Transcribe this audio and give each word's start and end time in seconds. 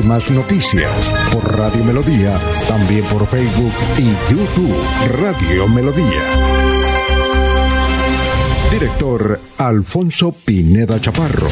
Últimas 0.00 0.30
noticias 0.30 0.90
por 1.30 1.58
Radio 1.58 1.84
Melodía, 1.84 2.34
también 2.66 3.04
por 3.04 3.26
Facebook 3.26 3.70
y 3.98 4.32
YouTube 4.32 4.74
Radio 5.20 5.68
Melodía. 5.68 6.22
Director 8.72 9.38
Alfonso 9.58 10.32
Pineda 10.32 10.98
Chaparro. 11.02 11.48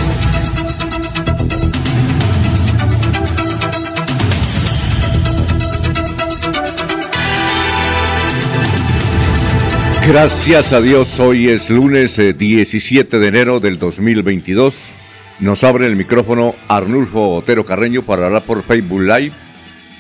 Gracias 10.09 10.73
a 10.73 10.81
Dios, 10.81 11.21
hoy 11.21 11.51
es 11.51 11.69
lunes 11.69 12.17
17 12.17 13.15
eh, 13.15 13.21
de 13.21 13.29
enero 13.29 13.61
del 13.61 13.79
2022. 13.79 14.98
Nos 15.41 15.63
abre 15.63 15.87
el 15.87 15.95
micrófono 15.95 16.57
Arnulfo 16.67 17.37
Otero 17.37 17.65
Carreño 17.65 18.03
para 18.03 18.27
hablar 18.27 18.43
por 18.43 18.65
Facebook 18.65 19.03
Live, 19.03 19.33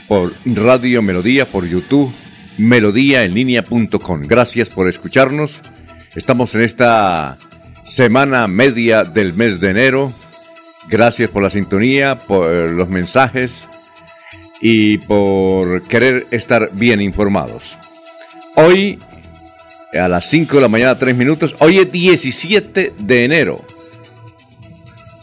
por 0.08 0.32
Radio 0.44 1.00
Melodía, 1.00 1.46
por 1.46 1.64
YouTube, 1.64 2.12
melodíaenlínea.com. 2.58 4.22
Gracias 4.22 4.68
por 4.68 4.88
escucharnos. 4.88 5.62
Estamos 6.16 6.56
en 6.56 6.62
esta 6.62 7.38
semana 7.84 8.48
media 8.48 9.04
del 9.04 9.32
mes 9.32 9.60
de 9.60 9.70
enero. 9.70 10.12
Gracias 10.88 11.30
por 11.30 11.44
la 11.44 11.50
sintonía, 11.50 12.18
por 12.18 12.50
los 12.70 12.88
mensajes 12.88 13.68
y 14.60 14.98
por 14.98 15.82
querer 15.82 16.26
estar 16.32 16.70
bien 16.72 17.00
informados. 17.00 17.78
Hoy, 18.56 18.98
a 19.94 20.08
las 20.08 20.28
5 20.28 20.56
de 20.56 20.62
la 20.62 20.68
mañana, 20.68 20.98
3 20.98 21.14
minutos, 21.14 21.54
hoy 21.60 21.78
es 21.78 21.92
17 21.92 22.94
de 22.98 23.24
enero. 23.24 23.64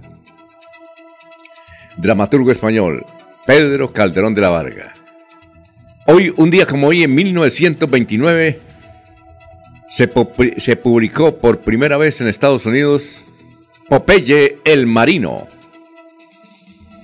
Dramaturgo 1.97 2.51
español, 2.51 3.05
Pedro 3.45 3.93
Calderón 3.93 4.33
de 4.33 4.41
la 4.41 4.49
Varga. 4.49 4.93
Hoy, 6.07 6.33
un 6.37 6.49
día 6.49 6.65
como 6.65 6.87
hoy, 6.87 7.03
en 7.03 7.13
1929, 7.13 8.59
se, 9.93 10.07
publicó 10.07 11.37
por 11.37 11.61
primera 11.61 11.97
vez 11.97 12.19
en 12.19 12.27
Estados 12.27 12.65
Unidos 12.65 13.23
Popeye 13.87 14.57
el 14.65 14.87
Marino. 14.87 15.47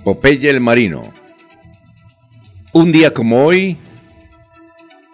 Popeye 0.04 0.50
el 0.50 0.60
Marino. 0.60 1.14
Un 2.74 2.92
día 2.92 3.14
como 3.14 3.46
hoy 3.46 3.78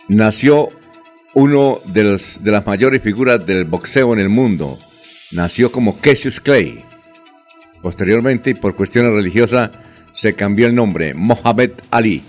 nació 0.08 0.70
uno 1.34 1.82
de, 1.88 2.06
los, 2.06 2.42
de 2.42 2.52
las 2.52 2.66
mayores 2.66 3.02
figuras 3.02 3.46
del 3.46 3.66
boxeo 3.66 4.14
en 4.14 4.20
el 4.20 4.30
mundo. 4.30 4.80
Nació 5.34 5.70
como 5.70 5.98
Cassius 5.98 6.40
Clay. 6.40 6.82
Posteriormente, 7.82 8.52
y 8.52 8.54
por 8.54 8.78
cuestiones 8.78 9.12
religiosas, 9.12 9.72
se 10.14 10.34
cambió 10.34 10.68
el 10.68 10.76
nombre, 10.76 11.14
Mohamed 11.14 11.72
Ali. 11.92 12.24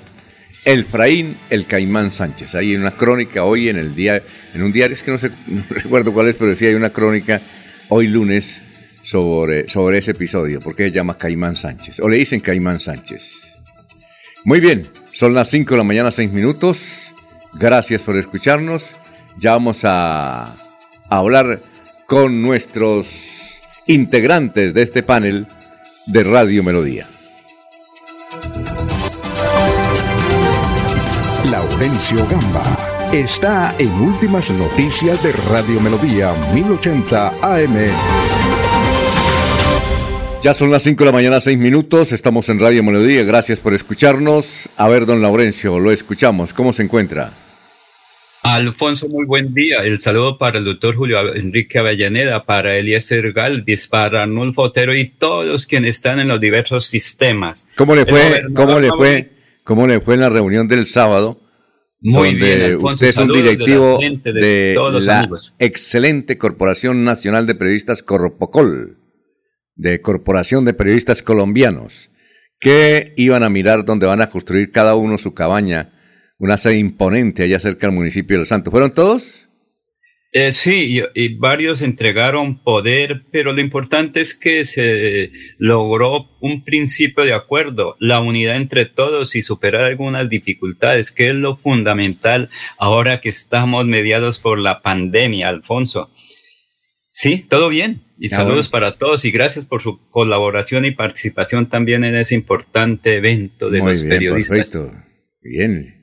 El 0.66 0.86
Fraín, 0.86 1.38
el 1.50 1.66
Caimán 1.66 2.12
Sánchez. 2.12 2.54
Hay 2.54 2.76
una 2.76 2.92
crónica 2.92 3.46
hoy 3.46 3.70
en 3.70 3.78
el 3.78 3.96
día, 3.96 4.22
en 4.54 4.64
un 4.64 4.72
diario, 4.72 4.96
es 4.96 5.04
que 5.04 5.12
no, 5.12 5.18
sé, 5.18 5.32
recuerdo 5.70 6.14
cuál 6.14 6.28
es, 6.28 6.36
pero 6.36 6.56
sí 6.56 6.66
hay 6.66 6.76
una 6.76 6.90
crónica 6.90 7.42
hoy 7.90 8.08
lunes 8.08 8.62
sobre, 9.04 9.68
sobre 9.68 10.00
ese 10.00 10.12
episodio, 10.12 10.60
porque 10.60 10.86
se 10.86 10.92
llama 10.92 11.18
Caimán 11.18 11.56
Sánchez, 11.56 12.00
o 12.00 12.10
le 12.10 12.18
dicen 12.18 12.40
Caimán 12.40 12.80
Sánchez. 12.80 13.50
Muy 14.46 14.60
bien, 14.60 14.88
son 15.12 15.34
las 15.34 15.50
5 15.50 15.74
de 15.74 15.78
la 15.78 15.84
mañana, 15.84 16.12
6 16.12 16.32
minutos. 16.32 17.14
Gracias 17.56 18.02
por 18.02 18.18
escucharnos. 18.18 18.96
Ya 19.38 19.52
vamos 19.52 19.84
a, 19.84 20.44
a 20.44 20.56
hablar 21.10 21.60
con 22.06 22.42
nuestros 22.42 23.60
integrantes 23.88 24.74
de 24.74 24.82
este 24.82 25.04
panel 25.04 25.48
de 26.08 26.24
Radio 26.24 26.64
Melodía. 26.64 27.08
Laurencio 31.52 32.26
Gamba 32.28 32.89
está 33.14 33.76
en 33.80 33.90
Últimas 33.94 34.52
Noticias 34.52 35.22
de 35.24 35.32
Radio 35.32 35.80
Melodía 35.80 36.34
1080 36.54 37.28
AM. 37.42 37.76
Ya 40.42 40.54
son 40.54 40.70
las 40.72 40.84
5 40.84 41.00
de 41.00 41.06
la 41.06 41.12
mañana, 41.12 41.42
6 41.42 41.58
minutos. 41.58 42.12
Estamos 42.12 42.48
en 42.50 42.60
Radio 42.60 42.84
Melodía. 42.84 43.24
Gracias 43.24 43.60
por 43.60 43.74
escucharnos. 43.74 44.70
A 44.78 44.88
ver, 44.88 45.06
don 45.06 45.22
Laurencio, 45.22 45.80
lo 45.80 45.92
escuchamos. 45.92 46.54
¿Cómo 46.54 46.72
se 46.72 46.84
encuentra? 46.84 47.34
Alfonso, 48.44 49.10
muy 49.10 49.26
buen 49.26 49.54
día. 49.54 49.80
El 49.80 50.00
saludo 50.00 50.38
para 50.38 50.60
el 50.60 50.66
doctor 50.66 50.96
Julio 50.96 51.36
Enrique 51.36 51.80
Avellaneda, 51.80 52.46
para 52.46 52.78
Eliezer 52.78 53.34
Galvis, 53.34 53.88
para 53.88 54.22
Arnulfo 54.22 54.62
Otero 54.62 54.96
y 54.96 55.06
todos 55.06 55.66
quienes 55.66 55.96
están 55.96 56.20
en 56.20 56.28
los 56.28 56.40
diversos 56.40 56.86
sistemas. 56.86 57.68
¿Cómo 57.76 57.96
le 57.96 58.06
fue? 58.06 58.46
¿Cómo 58.56 58.80
le 58.80 58.90
fue? 58.90 59.30
¿Cómo 59.64 59.88
le 59.88 60.00
fue 60.00 60.14
en 60.14 60.22
la 60.22 60.30
reunión 60.30 60.68
del 60.68 60.86
sábado? 60.88 61.49
Muy 62.02 62.36
bien, 62.36 62.78
usted 62.82 63.08
es 63.08 63.18
un 63.18 63.34
directivo 63.34 64.00
de, 64.24 64.76
la, 65.02 65.28
excelente 65.60 66.38
Corporación 66.38 67.04
Nacional 67.04 67.46
de 67.46 67.56
Periodistas 67.56 68.04
Corpocol, 68.04 68.98
de 69.76 70.02
Corporación 70.02 70.64
de 70.64 70.74
Periodistas 70.74 71.22
Colombianos, 71.22 72.10
que 72.60 73.14
iban 73.18 73.44
a 73.44 73.50
mirar 73.50 73.84
dónde 73.84 74.06
van 74.06 74.22
a 74.22 74.30
construir 74.30 74.72
cada 74.72 74.96
uno 74.96 75.18
su 75.18 75.34
cabaña, 75.34 75.92
una 76.38 76.58
sede 76.58 76.78
imponente 76.78 77.44
allá 77.44 77.60
cerca 77.60 77.88
del 77.88 77.96
municipio 77.96 78.36
de 78.36 78.40
Los 78.40 78.50
Santos. 78.50 78.72
¿Fueron 78.72 78.92
todos? 78.92 79.49
Eh, 80.32 80.52
sí, 80.54 81.02
y, 81.16 81.36
varios 81.36 81.82
entregaron 81.82 82.60
poder, 82.60 83.24
pero 83.32 83.52
lo 83.52 83.62
importante 83.62 84.22
es 84.22 84.36
que 84.36 84.64
se 84.64 85.32
logró 85.58 86.30
un 86.40 86.64
principio 86.64 87.24
de 87.24 87.34
acuerdo, 87.34 87.96
la 88.00 88.20
unidad 88.20 88.56
entre 88.56 88.86
todos 88.86 89.36
y 89.36 89.42
superar 89.42 89.82
algunas 89.82 90.30
dificultades, 90.30 91.12
que 91.12 91.30
es 91.30 91.36
lo 91.36 91.58
fundamental 91.58 92.52
ahora 92.78 93.22
que 93.22 93.30
estamos 93.30 93.88
mediados 93.88 94.38
por 94.38 94.60
la 94.60 94.84
pandemia, 94.84 95.50
Alfonso. 95.50 96.12
Sí, 97.10 97.46
todo 97.50 97.70
bien. 97.70 98.04
Y 98.20 98.28
ah, 98.28 98.38
saludos 98.38 98.70
para 98.70 98.98
todos 98.98 99.26
y 99.26 99.32
gracias 99.32 99.66
por 99.66 99.82
su 99.82 100.00
colaboración 100.10 100.86
y 100.86 100.92
participación 100.92 101.70
también 101.70 102.04
en 102.04 102.14
ese 102.16 102.36
importante 102.36 103.16
evento 103.16 103.72
de 103.72 103.80
los 103.80 104.04
periodistas. 104.04 104.72
Perfecto. 104.72 104.92
Bien, 105.42 105.99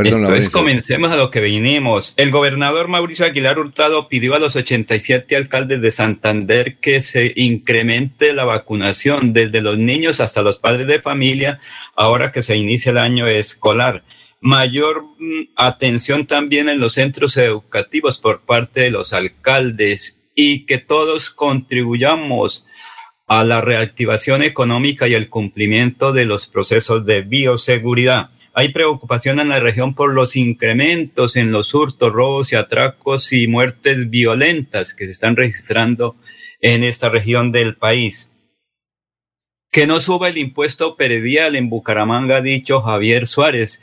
entonces 0.00 0.48
comencemos 0.48 1.10
a 1.12 1.16
lo 1.16 1.30
que 1.30 1.40
vinimos. 1.40 2.14
El 2.16 2.30
gobernador 2.30 2.88
Mauricio 2.88 3.24
Aguilar 3.24 3.58
Hurtado 3.58 4.08
pidió 4.08 4.34
a 4.34 4.38
los 4.38 4.56
87 4.56 5.36
alcaldes 5.36 5.80
de 5.80 5.92
Santander 5.92 6.76
que 6.78 7.00
se 7.00 7.32
incremente 7.36 8.32
la 8.32 8.44
vacunación 8.44 9.32
desde 9.32 9.60
los 9.60 9.78
niños 9.78 10.20
hasta 10.20 10.42
los 10.42 10.58
padres 10.58 10.86
de 10.86 11.00
familia 11.00 11.60
ahora 11.94 12.32
que 12.32 12.42
se 12.42 12.56
inicia 12.56 12.90
el 12.90 12.98
año 12.98 13.26
escolar. 13.26 14.04
Mayor 14.40 15.04
mm, 15.18 15.50
atención 15.56 16.26
también 16.26 16.68
en 16.68 16.80
los 16.80 16.94
centros 16.94 17.36
educativos 17.36 18.18
por 18.18 18.40
parte 18.42 18.80
de 18.80 18.90
los 18.90 19.12
alcaldes 19.12 20.18
y 20.34 20.66
que 20.66 20.78
todos 20.78 21.30
contribuyamos 21.30 22.64
a 23.26 23.44
la 23.44 23.60
reactivación 23.60 24.42
económica 24.42 25.08
y 25.08 25.14
el 25.14 25.28
cumplimiento 25.28 26.12
de 26.12 26.26
los 26.26 26.46
procesos 26.46 27.06
de 27.06 27.22
bioseguridad. 27.22 28.30
Hay 28.54 28.72
preocupación 28.72 29.40
en 29.40 29.48
la 29.48 29.60
región 29.60 29.94
por 29.94 30.12
los 30.12 30.36
incrementos 30.36 31.36
en 31.36 31.52
los 31.52 31.72
hurtos, 31.72 32.12
robos 32.12 32.52
y 32.52 32.56
atracos 32.56 33.32
y 33.32 33.46
muertes 33.46 34.10
violentas 34.10 34.92
que 34.92 35.06
se 35.06 35.12
están 35.12 35.36
registrando 35.36 36.16
en 36.60 36.84
esta 36.84 37.08
región 37.08 37.50
del 37.50 37.76
país. 37.76 38.30
Que 39.70 39.86
no 39.86 40.00
suba 40.00 40.28
el 40.28 40.36
impuesto 40.36 40.96
peredial 40.96 41.56
en 41.56 41.70
Bucaramanga, 41.70 42.36
ha 42.36 42.42
dicho 42.42 42.82
Javier 42.82 43.26
Suárez. 43.26 43.80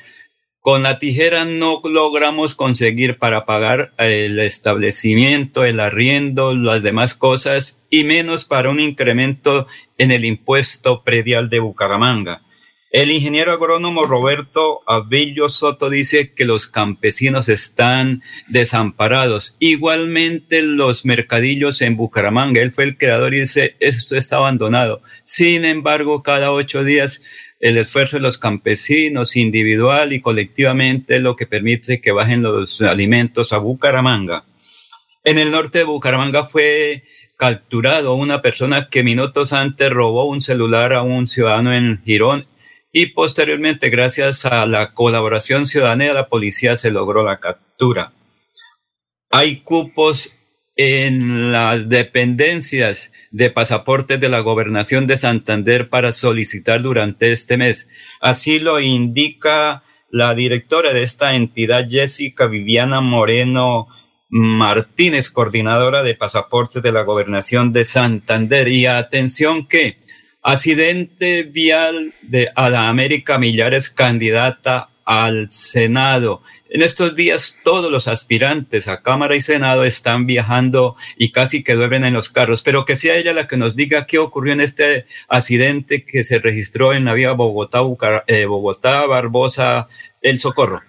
Con 0.60 0.84
la 0.84 1.00
tijera 1.00 1.46
no 1.46 1.82
logramos 1.84 2.54
conseguir 2.54 3.18
para 3.18 3.46
pagar 3.46 3.92
el 3.98 4.38
establecimiento, 4.40 5.66
el 5.66 5.80
arriendo, 5.80 6.54
las 6.54 6.84
demás 6.84 7.16
cosas 7.16 7.82
y 7.90 8.04
menos 8.04 8.46
para 8.46 8.70
un 8.70 8.80
incremento 8.80 9.66
en 9.98 10.12
el 10.12 10.26
impuesto 10.26 11.04
predial 11.04 11.50
de 11.50 11.60
Bucaramanga. 11.60 12.44
El 12.92 13.12
ingeniero 13.12 13.52
agrónomo 13.52 14.06
Roberto 14.06 14.82
Avillo 14.88 15.50
Soto 15.50 15.92
dice 15.92 16.34
que 16.34 16.44
los 16.44 16.66
campesinos 16.66 17.48
están 17.48 18.24
desamparados. 18.48 19.56
Igualmente 19.60 20.64
los 20.64 21.06
mercadillos 21.06 21.84
en 21.84 21.96
Bucaramanga. 21.96 22.64
Él 22.64 22.72
fue 22.72 22.86
el 22.86 22.98
creador 22.98 23.36
y 23.36 23.42
dice, 23.42 23.76
esto 23.80 24.16
está 24.16 24.38
abandonado. 24.38 25.04
Sin 25.24 25.66
embargo, 25.66 26.24
cada 26.24 26.52
ocho 26.52 26.84
días 26.84 27.22
el 27.60 27.78
esfuerzo 27.78 28.18
de 28.18 28.24
los 28.24 28.40
campesinos 28.40 29.36
individual 29.36 30.12
y 30.12 30.20
colectivamente 30.20 31.18
es 31.18 31.22
lo 31.22 31.36
que 31.36 31.46
permite 31.46 32.02
que 32.02 32.12
bajen 32.12 32.42
los 32.42 32.82
alimentos 32.82 33.54
a 33.54 33.60
Bucaramanga. 33.60 34.46
En 35.24 35.38
el 35.38 35.52
norte 35.52 35.78
de 35.78 35.84
Bucaramanga 35.84 36.46
fue 36.46 37.04
capturado 37.38 38.16
una 38.16 38.42
persona 38.42 38.90
que 38.90 39.04
minutos 39.04 39.54
antes 39.54 39.92
robó 39.92 40.26
un 40.26 40.42
celular 40.42 40.94
a 40.94 41.04
un 41.04 41.28
ciudadano 41.28 41.72
en 41.72 42.02
Girón 42.04 42.48
y 42.92 43.08
posteriormente, 43.08 43.90
gracias 43.90 44.46
a 44.46 44.66
la 44.66 44.94
colaboración 44.94 45.66
ciudadana 45.66 46.06
de 46.06 46.14
la 46.14 46.28
policía, 46.28 46.76
se 46.76 46.92
logró 46.92 47.24
la 47.24 47.40
captura. 47.40 48.14
Hay 49.30 49.58
cupos 49.58 50.34
en 50.76 51.52
las 51.52 51.88
dependencias 51.90 53.12
de 53.32 53.52
pasaportes 53.52 54.20
de 54.20 54.30
la 54.30 54.40
gobernación 54.40 55.08
de 55.08 55.18
Santander 55.18 55.90
para 55.90 56.14
solicitar 56.14 56.82
durante 56.82 57.32
este 57.32 57.58
mes. 57.58 57.90
Así 58.22 58.60
lo 58.60 58.80
indica 58.80 59.84
la 60.10 60.34
directora 60.34 60.92
de 60.92 61.04
esta 61.04 61.36
entidad, 61.36 61.88
Jessica 61.88 62.48
Viviana 62.48 63.02
Moreno 63.02 63.88
Martínez, 64.30 65.30
coordinadora 65.30 66.02
de 66.02 66.16
pasaportes 66.16 66.82
de 66.82 66.92
la 66.92 67.04
gobernación 67.04 67.72
de 67.72 67.86
Santander. 67.86 68.68
Y 68.68 68.86
atención 68.86 69.68
que 69.68 69.98
Accidente 70.42 71.44
vial 71.44 72.14
de 72.22 72.50
América 72.56 73.38
Millares 73.38 73.90
candidata 73.90 74.90
al 75.04 75.52
Senado. 75.52 76.42
En 76.70 76.82
estos 76.82 77.16
días 77.16 77.58
todos 77.64 77.92
los 77.92 78.08
aspirantes 78.08 78.88
a 78.88 79.02
Cámara 79.02 79.36
y 79.36 79.42
Senado 79.42 79.84
están 79.84 80.28
viajando 80.28 80.96
y 81.18 81.32
casi 81.32 81.62
que 81.62 81.74
duermen 81.74 82.06
en 82.06 82.14
los 82.14 82.30
carros, 82.30 82.62
pero 82.62 82.86
que 82.86 82.96
sea 82.96 83.18
ella 83.18 83.34
la 83.34 83.48
que 83.48 83.58
nos 83.58 83.76
diga 83.76 84.06
qué 84.06 84.18
ocurrió 84.18 84.54
en 84.54 84.62
este 84.62 85.08
accidente 85.28 86.06
que 86.06 86.24
se 86.24 86.40
registró 86.40 86.94
en 86.94 87.04
la 87.04 87.16
vía 87.16 87.34
Bogotá, 87.34 87.80
eh, 88.28 88.46
Bogotá, 88.46 89.08
Barbosa, 89.08 89.90
El 90.22 90.40
Socorro. 90.40 90.82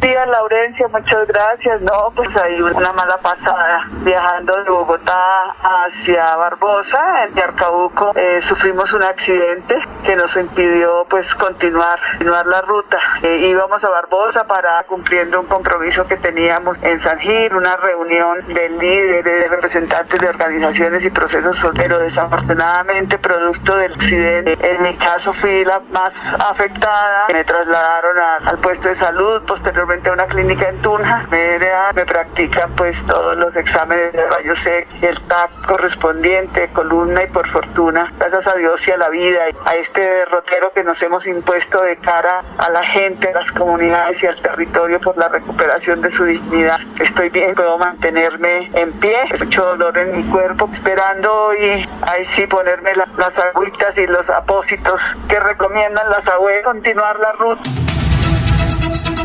Días, 0.00 0.28
Laurencia, 0.28 0.88
muchas 0.88 1.26
gracias. 1.26 1.80
No, 1.80 2.12
pues 2.14 2.28
hay 2.36 2.60
una 2.60 2.92
mala 2.92 3.16
pasada. 3.16 3.88
Viajando 4.02 4.62
de 4.62 4.70
Bogotá 4.70 5.56
hacia 5.62 6.36
Barbosa, 6.36 7.24
en 7.24 7.34
Yarcabuco, 7.34 8.12
eh, 8.14 8.40
sufrimos 8.42 8.92
un 8.92 9.02
accidente 9.02 9.74
que 10.04 10.14
nos 10.14 10.36
impidió 10.36 11.06
pues 11.08 11.34
continuar, 11.34 11.98
continuar 12.10 12.46
la 12.46 12.60
ruta. 12.60 12.98
Eh, 13.22 13.48
íbamos 13.48 13.82
a 13.84 13.88
Barbosa 13.88 14.46
para 14.46 14.82
cumpliendo 14.82 15.40
un 15.40 15.46
compromiso 15.46 16.06
que 16.06 16.18
teníamos 16.18 16.76
en 16.82 17.00
San 17.00 17.18
Gil, 17.18 17.54
una 17.54 17.76
reunión 17.76 18.46
de 18.48 18.68
líderes, 18.68 19.50
representantes 19.50 20.20
de 20.20 20.28
organizaciones 20.28 21.04
y 21.04 21.10
procesos, 21.10 21.58
pero 21.74 21.98
desafortunadamente 21.98 23.18
producto 23.18 23.76
del 23.76 23.94
accidente, 23.94 24.58
en 24.60 24.82
mi 24.82 24.94
caso 24.94 25.32
fui 25.32 25.64
la 25.64 25.80
más 25.90 26.12
afectada. 26.38 27.28
Me 27.32 27.44
trasladaron 27.44 28.18
al 28.44 28.58
puesto 28.58 28.88
de 28.88 28.94
salud, 28.94 29.42
posteriormente 29.46 29.85
a 29.88 30.12
una 30.12 30.26
clínica 30.26 30.68
en 30.68 30.82
Tunja. 30.82 31.26
Me, 31.30 31.58
me 31.94 32.06
practican 32.06 32.72
pues 32.74 33.00
todos 33.06 33.36
los 33.36 33.54
exámenes 33.54 34.12
de 34.12 34.26
rayos 34.26 34.66
X, 34.66 35.02
el 35.02 35.20
TAP 35.22 35.50
correspondiente, 35.64 36.68
columna 36.72 37.22
y 37.22 37.26
por 37.28 37.48
fortuna, 37.48 38.12
gracias 38.18 38.46
a 38.48 38.54
Dios 38.56 38.86
y 38.86 38.90
a 38.90 38.96
la 38.96 39.08
vida, 39.10 39.40
a 39.64 39.74
este 39.76 40.00
derrotero 40.00 40.72
que 40.72 40.82
nos 40.82 41.00
hemos 41.02 41.24
impuesto 41.26 41.82
de 41.82 41.96
cara 41.98 42.42
a 42.58 42.70
la 42.70 42.82
gente, 42.82 43.28
a 43.28 43.32
las 43.34 43.52
comunidades 43.52 44.20
y 44.22 44.26
al 44.26 44.40
territorio 44.40 45.00
por 45.00 45.16
la 45.16 45.28
recuperación 45.28 46.00
de 46.00 46.10
su 46.10 46.24
dignidad. 46.24 46.80
Estoy 46.98 47.28
bien, 47.28 47.54
puedo 47.54 47.78
mantenerme 47.78 48.68
en 48.74 48.92
pie, 48.94 49.16
mucho 49.38 49.64
dolor 49.66 49.96
en 49.98 50.16
mi 50.16 50.24
cuerpo, 50.32 50.68
esperando 50.72 51.54
y 51.54 51.88
ahí 52.02 52.24
sí 52.24 52.46
ponerme 52.48 52.92
las 52.94 53.38
agüitas 53.38 53.96
y 53.98 54.06
los 54.08 54.28
apósitos 54.30 55.00
que 55.28 55.38
recomiendan 55.38 56.10
las 56.10 56.26
abuelas, 56.26 56.64
continuar 56.64 57.20
la 57.20 57.32
ruta. 57.32 57.70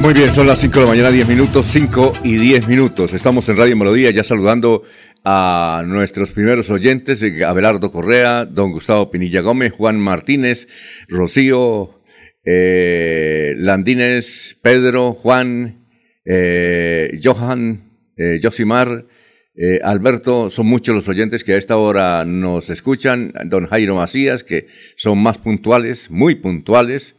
Muy 0.01 0.15
bien, 0.15 0.33
son 0.33 0.47
las 0.47 0.59
5 0.59 0.73
de 0.73 0.81
la 0.81 0.87
mañana, 0.87 1.11
10 1.11 1.27
minutos, 1.27 1.67
5 1.67 2.13
y 2.23 2.35
10 2.35 2.67
minutos. 2.67 3.13
Estamos 3.13 3.47
en 3.49 3.57
Radio 3.57 3.77
Melodía 3.77 4.09
ya 4.09 4.23
saludando 4.23 4.81
a 5.23 5.83
nuestros 5.85 6.31
primeros 6.31 6.71
oyentes, 6.71 7.21
eh, 7.21 7.45
Abelardo 7.45 7.91
Correa, 7.91 8.45
don 8.45 8.71
Gustavo 8.71 9.11
Pinilla 9.11 9.41
Gómez, 9.41 9.73
Juan 9.73 9.99
Martínez, 9.99 10.67
Rocío 11.07 12.01
eh, 12.43 13.53
Landines, 13.57 14.57
Pedro, 14.63 15.13
Juan, 15.13 15.85
eh, 16.25 17.19
Johan, 17.23 17.91
eh, 18.17 18.39
Josimar, 18.41 19.05
eh, 19.53 19.81
Alberto, 19.83 20.49
son 20.49 20.65
muchos 20.65 20.95
los 20.95 21.09
oyentes 21.09 21.43
que 21.43 21.53
a 21.53 21.57
esta 21.57 21.77
hora 21.77 22.25
nos 22.25 22.71
escuchan, 22.71 23.33
don 23.45 23.67
Jairo 23.67 23.95
Macías, 23.95 24.43
que 24.43 24.65
son 24.95 25.19
más 25.19 25.37
puntuales, 25.37 26.09
muy 26.09 26.33
puntuales, 26.33 27.15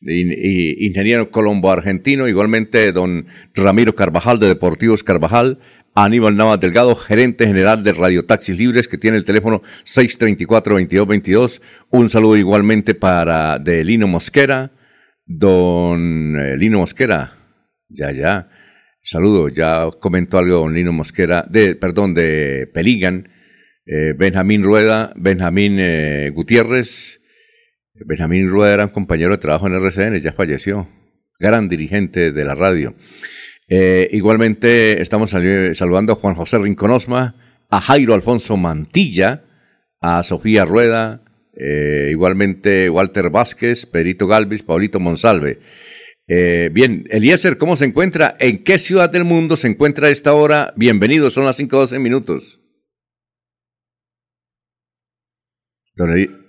ingeniero 0.00 1.30
colombo 1.30 1.70
argentino, 1.70 2.28
igualmente 2.28 2.92
don 2.92 3.26
Ramiro 3.54 3.94
Carvajal 3.94 4.38
de 4.38 4.48
Deportivos 4.48 5.02
Carvajal, 5.02 5.58
Aníbal 5.94 6.36
Navas 6.36 6.60
Delgado, 6.60 6.94
gerente 6.94 7.46
general 7.46 7.82
de 7.82 7.94
Radio 7.94 8.26
Taxis 8.26 8.58
Libres, 8.58 8.86
que 8.86 8.98
tiene 8.98 9.16
el 9.16 9.24
teléfono 9.24 9.62
634-2222. 9.84 11.62
Un 11.90 12.10
saludo 12.10 12.36
igualmente 12.36 12.94
para 12.94 13.58
de 13.58 13.82
Lino 13.82 14.06
Mosquera, 14.06 14.72
don 15.24 16.38
eh, 16.38 16.56
Lino 16.58 16.80
Mosquera, 16.80 17.32
ya, 17.88 18.12
ya. 18.12 18.50
Saludo, 19.02 19.48
ya 19.48 19.88
comentó 19.98 20.36
algo 20.36 20.56
don 20.56 20.74
Lino 20.74 20.92
Mosquera, 20.92 21.46
de, 21.48 21.76
perdón, 21.76 22.12
de 22.12 22.68
Peligan, 22.74 23.30
eh, 23.86 24.12
Benjamín 24.18 24.64
Rueda, 24.64 25.14
Benjamín 25.16 25.78
eh, 25.80 26.30
Gutiérrez, 26.34 27.22
Benjamín 28.04 28.48
Rueda 28.48 28.74
era 28.74 28.84
un 28.84 28.90
compañero 28.90 29.32
de 29.32 29.38
trabajo 29.38 29.66
en 29.66 29.74
RCN, 29.74 30.20
ya 30.20 30.32
falleció, 30.32 30.88
gran 31.38 31.68
dirigente 31.68 32.32
de 32.32 32.44
la 32.44 32.54
radio. 32.54 32.94
Eh, 33.68 34.08
igualmente 34.12 35.00
estamos 35.00 35.30
saludando 35.30 36.12
a 36.12 36.16
Juan 36.16 36.34
José 36.34 36.58
Rinconosma, 36.58 37.34
a 37.70 37.80
Jairo 37.80 38.14
Alfonso 38.14 38.56
Mantilla, 38.56 39.44
a 40.00 40.22
Sofía 40.22 40.64
Rueda, 40.64 41.22
eh, 41.54 42.08
igualmente 42.10 42.90
Walter 42.90 43.30
Vázquez, 43.30 43.86
Perito 43.86 44.26
Galvis, 44.26 44.62
Paulito 44.62 45.00
Monsalve. 45.00 45.60
Eh, 46.28 46.70
bien, 46.72 47.06
Eliezer, 47.10 47.56
¿cómo 47.56 47.76
se 47.76 47.86
encuentra? 47.86 48.36
¿En 48.40 48.62
qué 48.62 48.78
ciudad 48.78 49.08
del 49.10 49.24
mundo 49.24 49.56
se 49.56 49.68
encuentra 49.68 50.08
a 50.08 50.10
esta 50.10 50.34
hora? 50.34 50.74
Bienvenido, 50.76 51.30
son 51.30 51.44
las 51.44 51.58
5.12 51.58 51.98
minutos. 51.98 52.60
Don, 55.94 56.45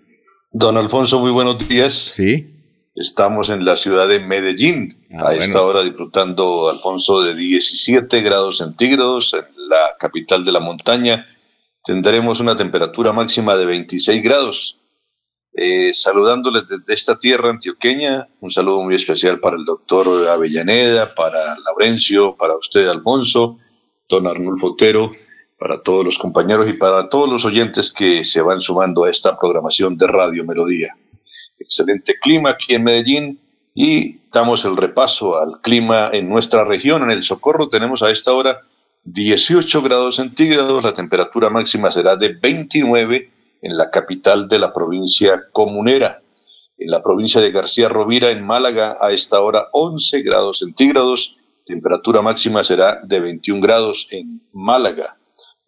Alfonso, 0.65 1.19
muy 1.19 1.31
buenos 1.31 1.67
días. 1.67 1.93
Sí. 1.93 2.53
Estamos 2.95 3.49
en 3.49 3.63
la 3.63 3.75
ciudad 3.75 4.07
de 4.07 4.19
Medellín, 4.19 5.05
ah, 5.13 5.29
a 5.29 5.35
esta 5.35 5.61
hora 5.61 5.83
disfrutando, 5.83 6.69
Alfonso, 6.69 7.21
de 7.21 7.35
17 7.35 8.21
grados 8.21 8.57
centígrados 8.57 9.33
en 9.33 9.45
la 9.69 9.95
capital 9.99 10.43
de 10.43 10.51
la 10.51 10.59
montaña. 10.59 11.27
Tendremos 11.83 12.39
una 12.39 12.55
temperatura 12.55 13.13
máxima 13.13 13.55
de 13.55 13.65
26 13.65 14.23
grados. 14.23 14.79
Eh, 15.53 15.91
saludándoles 15.93 16.63
desde 16.67 16.93
esta 16.93 17.19
tierra 17.19 17.49
antioqueña, 17.49 18.27
un 18.41 18.49
saludo 18.49 18.81
muy 18.83 18.95
especial 18.95 19.39
para 19.39 19.57
el 19.57 19.65
doctor 19.65 20.07
Avellaneda, 20.29 21.13
para 21.13 21.55
Laurencio, 21.65 22.35
para 22.35 22.57
usted, 22.57 22.87
Alfonso, 22.87 23.59
don 24.09 24.25
Arnulfo 24.25 24.71
Otero, 24.71 25.11
para 25.57 25.81
todos 25.81 26.05
los 26.05 26.17
compañeros 26.17 26.69
y 26.69 26.73
para 26.73 27.09
todos 27.09 27.29
los 27.29 27.45
oyentes 27.45 27.91
que 27.91 28.23
se 28.23 28.41
van 28.41 28.61
sumando 28.61 29.03
a 29.03 29.09
esta 29.09 29.35
programación 29.35 29.97
de 29.97 30.07
Radio 30.07 30.45
Melodía 30.45 30.95
excelente 31.59 32.17
clima 32.19 32.51
aquí 32.51 32.75
en 32.75 32.83
Medellín 32.83 33.39
y 33.73 34.19
damos 34.31 34.65
el 34.65 34.77
repaso 34.77 35.37
al 35.37 35.61
clima 35.61 36.09
en 36.13 36.29
nuestra 36.29 36.63
región. 36.63 37.03
En 37.03 37.11
el 37.11 37.23
Socorro 37.23 37.67
tenemos 37.67 38.01
a 38.01 38.09
esta 38.09 38.33
hora 38.33 38.61
18 39.03 39.81
grados 39.81 40.15
centígrados, 40.15 40.83
la 40.83 40.93
temperatura 40.93 41.49
máxima 41.49 41.91
será 41.91 42.15
de 42.15 42.29
29 42.29 43.31
en 43.61 43.77
la 43.77 43.89
capital 43.89 44.47
de 44.47 44.59
la 44.59 44.73
provincia 44.73 45.43
comunera. 45.51 46.21
En 46.77 46.91
la 46.91 47.01
provincia 47.01 47.41
de 47.41 47.51
García 47.51 47.89
Rovira, 47.89 48.29
en 48.29 48.45
Málaga, 48.45 48.97
a 49.01 49.11
esta 49.11 49.41
hora 49.41 49.67
11 49.71 50.21
grados 50.21 50.59
centígrados, 50.59 51.37
temperatura 51.65 52.21
máxima 52.21 52.63
será 52.63 53.01
de 53.03 53.19
21 53.19 53.61
grados 53.61 54.07
en 54.11 54.41
Málaga. 54.53 55.16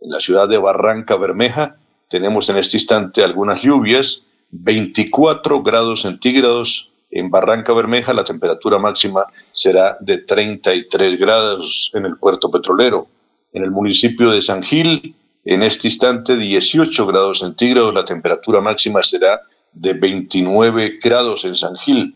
En 0.01 0.11
la 0.11 0.19
ciudad 0.19 0.47
de 0.47 0.57
Barranca 0.57 1.17
Bermeja 1.17 1.75
tenemos 2.09 2.49
en 2.49 2.57
este 2.57 2.77
instante 2.77 3.23
algunas 3.23 3.61
lluvias, 3.61 4.23
24 4.51 5.61
grados 5.61 6.01
centígrados. 6.01 6.91
En 7.11 7.29
Barranca 7.29 7.73
Bermeja 7.73 8.13
la 8.13 8.23
temperatura 8.23 8.79
máxima 8.79 9.25
será 9.51 9.97
de 9.99 10.19
33 10.19 11.19
grados 11.19 11.91
en 11.93 12.05
el 12.05 12.17
puerto 12.17 12.49
petrolero. 12.49 13.07
En 13.51 13.63
el 13.63 13.71
municipio 13.71 14.31
de 14.31 14.41
San 14.41 14.63
Gil, 14.63 15.15
en 15.43 15.63
este 15.63 15.87
instante 15.87 16.35
18 16.35 17.05
grados 17.05 17.39
centígrados, 17.39 17.93
la 17.93 18.05
temperatura 18.05 18.61
máxima 18.61 19.03
será 19.03 19.41
de 19.73 19.93
29 19.93 20.99
grados 21.01 21.45
en 21.45 21.55
San 21.55 21.75
Gil. 21.75 22.15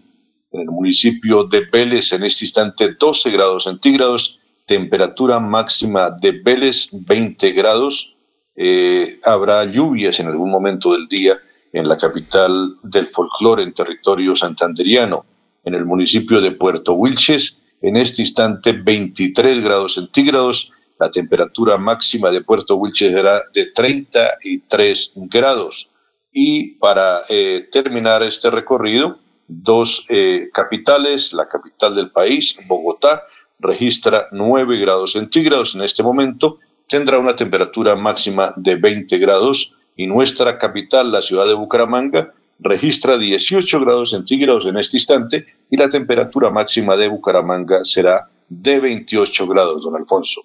En 0.52 0.62
el 0.62 0.68
municipio 0.68 1.44
de 1.44 1.66
Vélez, 1.72 2.13
en 2.13 2.24
este 2.24 2.46
instante 2.46 2.94
12 2.94 3.32
grados 3.32 3.63
centígrados, 3.63 4.40
temperatura 4.65 5.39
máxima 5.39 6.10
de 6.10 6.32
Vélez 6.32 6.89
20 6.91 7.51
grados. 7.51 8.15
Eh, 8.55 9.20
habrá 9.24 9.65
lluvias 9.65 10.20
en 10.20 10.27
algún 10.27 10.50
momento 10.50 10.93
del 10.93 11.08
día 11.08 11.39
en 11.74 11.88
la 11.88 11.98
capital 11.98 12.77
del 12.84 13.08
folclore 13.08 13.63
en 13.63 13.74
territorio 13.74 14.36
santanderiano, 14.36 15.25
en 15.65 15.74
el 15.74 15.86
municipio 15.86 16.39
de 16.39 16.51
Puerto 16.51 16.93
Wilches, 16.93 17.58
en 17.82 17.98
este 17.98 18.22
instante 18.22 18.74
23 18.74 19.63
grados 19.63 19.96
centígrados, 19.96 20.72
la 21.00 21.10
temperatura 21.10 21.77
máxima 21.77 22.29
de 22.32 22.41
Puerto 22.41 22.75
Wilches 22.75 23.12
será 23.12 23.41
de 23.53 23.65
33 23.65 25.12
grados. 25.15 25.89
Y 26.32 26.75
para 26.75 27.24
eh, 27.27 27.67
terminar 27.72 28.24
este 28.24 28.50
recorrido, 28.50 29.17
dos 29.48 30.05
eh, 30.10 30.50
capitales, 30.53 31.34
la 31.34 31.48
capital 31.48 31.96
del 31.96 32.12
país, 32.12 32.58
Bogotá, 32.67 33.24
registra 33.60 34.27
9 34.31 34.77
grados 34.79 35.13
centígrados 35.13 35.75
en 35.75 35.81
este 35.81 36.03
momento, 36.03 36.60
tendrá 36.88 37.19
una 37.19 37.36
temperatura 37.36 37.95
máxima 37.95 38.53
de 38.55 38.75
20 38.75 39.17
grados 39.17 39.74
y 39.95 40.07
nuestra 40.07 40.57
capital, 40.57 41.12
la 41.12 41.22
ciudad 41.22 41.45
de 41.45 41.53
Bucaramanga, 41.53 42.33
registra 42.60 43.17
18 43.17 43.79
grados 43.81 44.12
centígrados 44.12 44.65
en 44.65 44.77
este 44.77 44.98
instante 44.98 45.45
y 45.69 45.77
la 45.77 45.89
temperatura 45.89 46.50
máxima 46.50 46.95
de 46.95 47.07
Bucaramanga 47.07 47.83
será 47.83 48.29
de 48.50 48.79
28 48.79 49.48
grados, 49.48 49.83
don 49.83 49.95
Alfonso. 49.95 50.41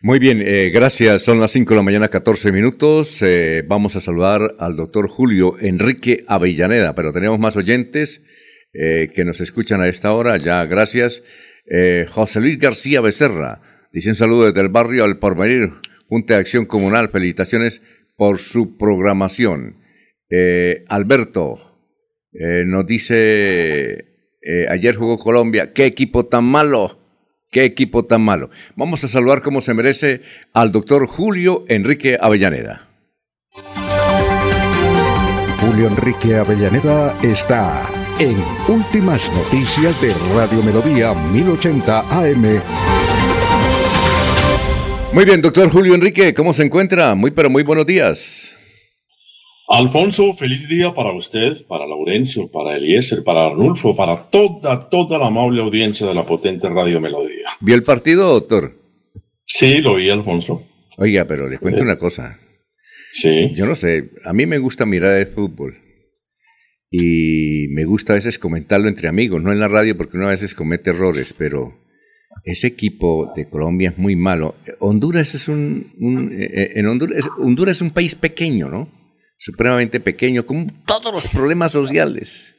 Muy 0.00 0.20
bien, 0.20 0.40
eh, 0.44 0.70
gracias. 0.72 1.24
Son 1.24 1.40
las 1.40 1.50
5 1.50 1.70
de 1.70 1.76
la 1.76 1.82
mañana, 1.82 2.06
14 2.08 2.52
minutos. 2.52 3.20
Eh, 3.20 3.64
vamos 3.66 3.96
a 3.96 4.00
saludar 4.00 4.54
al 4.60 4.76
doctor 4.76 5.08
Julio 5.08 5.56
Enrique 5.58 6.24
Avellaneda, 6.28 6.94
pero 6.94 7.12
tenemos 7.12 7.40
más 7.40 7.56
oyentes 7.56 8.22
eh, 8.72 9.10
que 9.12 9.24
nos 9.24 9.40
escuchan 9.40 9.80
a 9.80 9.88
esta 9.88 10.12
hora. 10.12 10.36
Ya, 10.36 10.64
gracias. 10.66 11.24
José 12.08 12.40
Luis 12.40 12.58
García 12.58 13.00
Becerra 13.00 13.60
dice 13.92 14.10
un 14.10 14.16
saludo 14.16 14.46
desde 14.46 14.60
el 14.60 14.68
barrio 14.68 15.04
al 15.04 15.18
Porvenir, 15.18 15.70
Junta 16.08 16.34
de 16.34 16.40
Acción 16.40 16.64
Comunal. 16.64 17.10
Felicitaciones 17.10 17.82
por 18.16 18.38
su 18.38 18.76
programación. 18.76 19.76
Eh, 20.30 20.82
Alberto 20.88 21.78
eh, 22.32 22.64
nos 22.66 22.86
dice, 22.86 23.92
eh, 24.42 24.66
ayer 24.68 24.96
jugó 24.96 25.18
Colombia, 25.18 25.72
qué 25.72 25.86
equipo 25.86 26.26
tan 26.26 26.44
malo, 26.44 26.98
qué 27.50 27.64
equipo 27.64 28.04
tan 28.04 28.22
malo. 28.22 28.50
Vamos 28.76 29.04
a 29.04 29.08
saludar 29.08 29.40
como 29.40 29.62
se 29.62 29.72
merece 29.72 30.20
al 30.52 30.72
doctor 30.72 31.06
Julio 31.06 31.64
Enrique 31.68 32.18
Avellaneda. 32.20 32.88
Julio 35.60 35.88
Enrique 35.88 36.36
Avellaneda 36.36 37.16
está 37.22 37.88
en 38.20 38.36
Últimas 38.68 39.30
Noticias 39.32 40.00
de 40.00 40.12
Radio 40.34 40.60
Melodía 40.62 41.14
1080 41.14 42.00
AM. 42.10 42.60
Muy 45.12 45.24
bien, 45.24 45.40
doctor 45.40 45.70
Julio 45.70 45.94
Enrique, 45.94 46.34
¿cómo 46.34 46.52
se 46.52 46.64
encuentra? 46.64 47.14
Muy, 47.14 47.30
pero 47.30 47.48
muy 47.48 47.62
buenos 47.62 47.86
días. 47.86 48.56
Alfonso, 49.68 50.32
feliz 50.34 50.68
día 50.68 50.92
para 50.94 51.12
usted, 51.12 51.64
para 51.68 51.86
Laurencio, 51.86 52.50
para 52.50 52.76
Eliezer, 52.76 53.22
para 53.22 53.46
Arnulfo, 53.46 53.94
para 53.94 54.16
toda, 54.16 54.88
toda 54.88 55.18
la 55.18 55.26
amable 55.26 55.62
audiencia 55.62 56.06
de 56.06 56.14
la 56.14 56.24
potente 56.24 56.68
Radio 56.68 57.00
Melodía. 57.00 57.50
¿Vio 57.60 57.76
el 57.76 57.84
partido, 57.84 58.32
doctor? 58.32 58.74
Sí, 59.44 59.78
lo 59.78 59.94
vi, 59.94 60.10
Alfonso. 60.10 60.66
Oiga, 60.96 61.24
pero 61.26 61.48
les 61.48 61.60
cuento 61.60 61.82
una 61.82 61.98
cosa. 61.98 62.38
Sí. 63.10 63.52
Yo 63.54 63.66
no 63.66 63.76
sé, 63.76 64.10
a 64.24 64.32
mí 64.32 64.46
me 64.46 64.58
gusta 64.58 64.86
mirar 64.86 65.16
el 65.18 65.28
fútbol. 65.28 65.87
Y 66.90 67.68
me 67.70 67.84
gusta 67.84 68.14
a 68.14 68.16
veces 68.16 68.38
comentarlo 68.38 68.88
entre 68.88 69.08
amigos, 69.08 69.42
no 69.42 69.52
en 69.52 69.60
la 69.60 69.68
radio 69.68 69.96
porque 69.96 70.16
uno 70.16 70.28
a 70.28 70.30
veces 70.30 70.54
comete 70.54 70.90
errores, 70.90 71.34
pero 71.36 71.74
ese 72.44 72.66
equipo 72.66 73.32
de 73.36 73.48
Colombia 73.48 73.90
es 73.90 73.98
muy 73.98 74.16
malo. 74.16 74.54
Honduras 74.80 75.34
es 75.34 75.48
un, 75.48 75.92
eh, 76.32 76.50
eh, 76.52 76.72
en 76.76 76.86
Honduras, 76.86 77.28
Honduras 77.38 77.76
es 77.76 77.82
un 77.82 77.90
país 77.90 78.14
pequeño, 78.14 78.70
¿no? 78.70 78.90
Supremamente 79.38 80.00
pequeño, 80.00 80.46
con 80.46 80.68
todos 80.86 81.12
los 81.12 81.28
problemas 81.28 81.72
sociales. 81.72 82.54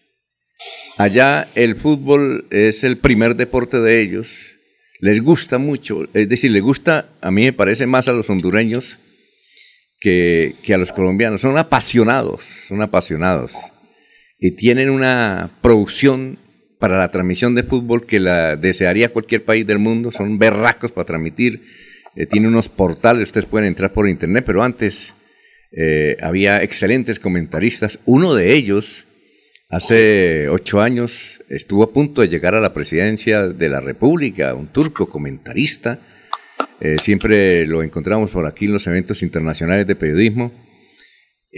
Allá 0.97 1.49
el 1.55 1.75
fútbol 1.75 2.45
es 2.51 2.83
el 2.83 2.97
primer 2.97 3.35
deporte 3.35 3.79
de 3.79 4.01
ellos. 4.01 4.55
Les 4.99 5.21
gusta 5.23 5.57
mucho, 5.57 6.07
es 6.13 6.27
decir, 6.27 6.51
les 6.51 6.61
gusta, 6.61 7.09
a 7.21 7.31
mí 7.31 7.45
me 7.45 7.53
parece 7.53 7.87
más 7.87 8.07
a 8.09 8.13
los 8.13 8.29
hondureños 8.29 8.97
que, 9.99 10.55
que 10.61 10.73
a 10.73 10.77
los 10.77 10.91
colombianos. 10.91 11.41
Son 11.41 11.57
apasionados, 11.57 12.43
son 12.67 12.81
apasionados. 12.81 13.53
Y 14.39 14.51
tienen 14.51 14.89
una 14.89 15.51
producción 15.61 16.37
para 16.79 16.97
la 16.97 17.11
transmisión 17.11 17.55
de 17.55 17.63
fútbol 17.63 18.05
que 18.05 18.19
la 18.19 18.55
desearía 18.55 19.11
cualquier 19.11 19.43
país 19.43 19.67
del 19.67 19.79
mundo. 19.79 20.11
Son 20.11 20.39
berracos 20.39 20.91
para 20.91 21.05
transmitir. 21.05 21.61
Eh, 22.15 22.25
tiene 22.25 22.47
unos 22.47 22.69
portales, 22.69 23.27
ustedes 23.27 23.45
pueden 23.45 23.67
entrar 23.67 23.91
por 23.91 24.07
internet, 24.07 24.43
pero 24.45 24.63
antes 24.63 25.13
eh, 25.71 26.17
había 26.21 26.63
excelentes 26.63 27.19
comentaristas. 27.19 27.99
Uno 28.05 28.33
de 28.33 28.53
ellos, 28.53 29.05
hace 29.69 30.47
ocho 30.49 30.81
años, 30.81 31.43
estuvo 31.49 31.83
a 31.83 31.91
punto 31.91 32.21
de 32.21 32.29
llegar 32.29 32.55
a 32.55 32.61
la 32.61 32.73
presidencia 32.73 33.47
de 33.47 33.69
la 33.69 33.81
República, 33.81 34.55
un 34.55 34.67
turco 34.67 35.09
comentarista. 35.09 35.99
Eh, 36.79 36.95
siempre 36.99 37.67
lo 37.67 37.83
encontramos 37.83 38.31
por 38.31 38.45
aquí 38.45 38.65
en 38.65 38.73
los 38.73 38.87
eventos 38.87 39.21
internacionales 39.21 39.85
de 39.85 39.95
periodismo 39.95 40.51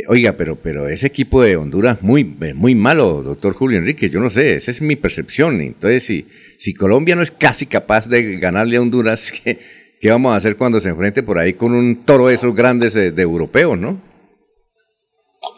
Oiga, 0.07 0.33
pero, 0.37 0.55
pero 0.55 0.87
ese 0.87 1.07
equipo 1.07 1.41
de 1.41 1.57
Honduras 1.57 2.01
muy, 2.01 2.23
muy 2.23 2.75
malo, 2.75 3.23
doctor 3.23 3.53
Julio 3.53 3.77
Enrique, 3.77 4.09
yo 4.09 4.21
no 4.21 4.29
sé, 4.29 4.55
esa 4.55 4.71
es 4.71 4.81
mi 4.81 4.95
percepción. 4.95 5.59
Entonces, 5.59 6.03
si, 6.03 6.27
si 6.57 6.73
Colombia 6.73 7.15
no 7.15 7.21
es 7.21 7.31
casi 7.31 7.65
capaz 7.65 8.07
de 8.07 8.37
ganarle 8.37 8.77
a 8.77 8.81
Honduras, 8.81 9.33
¿qué, 9.43 10.09
vamos 10.09 10.33
a 10.33 10.37
hacer 10.37 10.55
cuando 10.55 10.79
se 10.79 10.89
enfrente 10.89 11.23
por 11.23 11.37
ahí 11.37 11.53
con 11.53 11.73
un 11.73 12.05
toro 12.05 12.27
de 12.27 12.35
esos 12.35 12.55
grandes 12.55 12.93
de, 12.93 13.21
europeos, 13.21 13.77
no? 13.77 13.99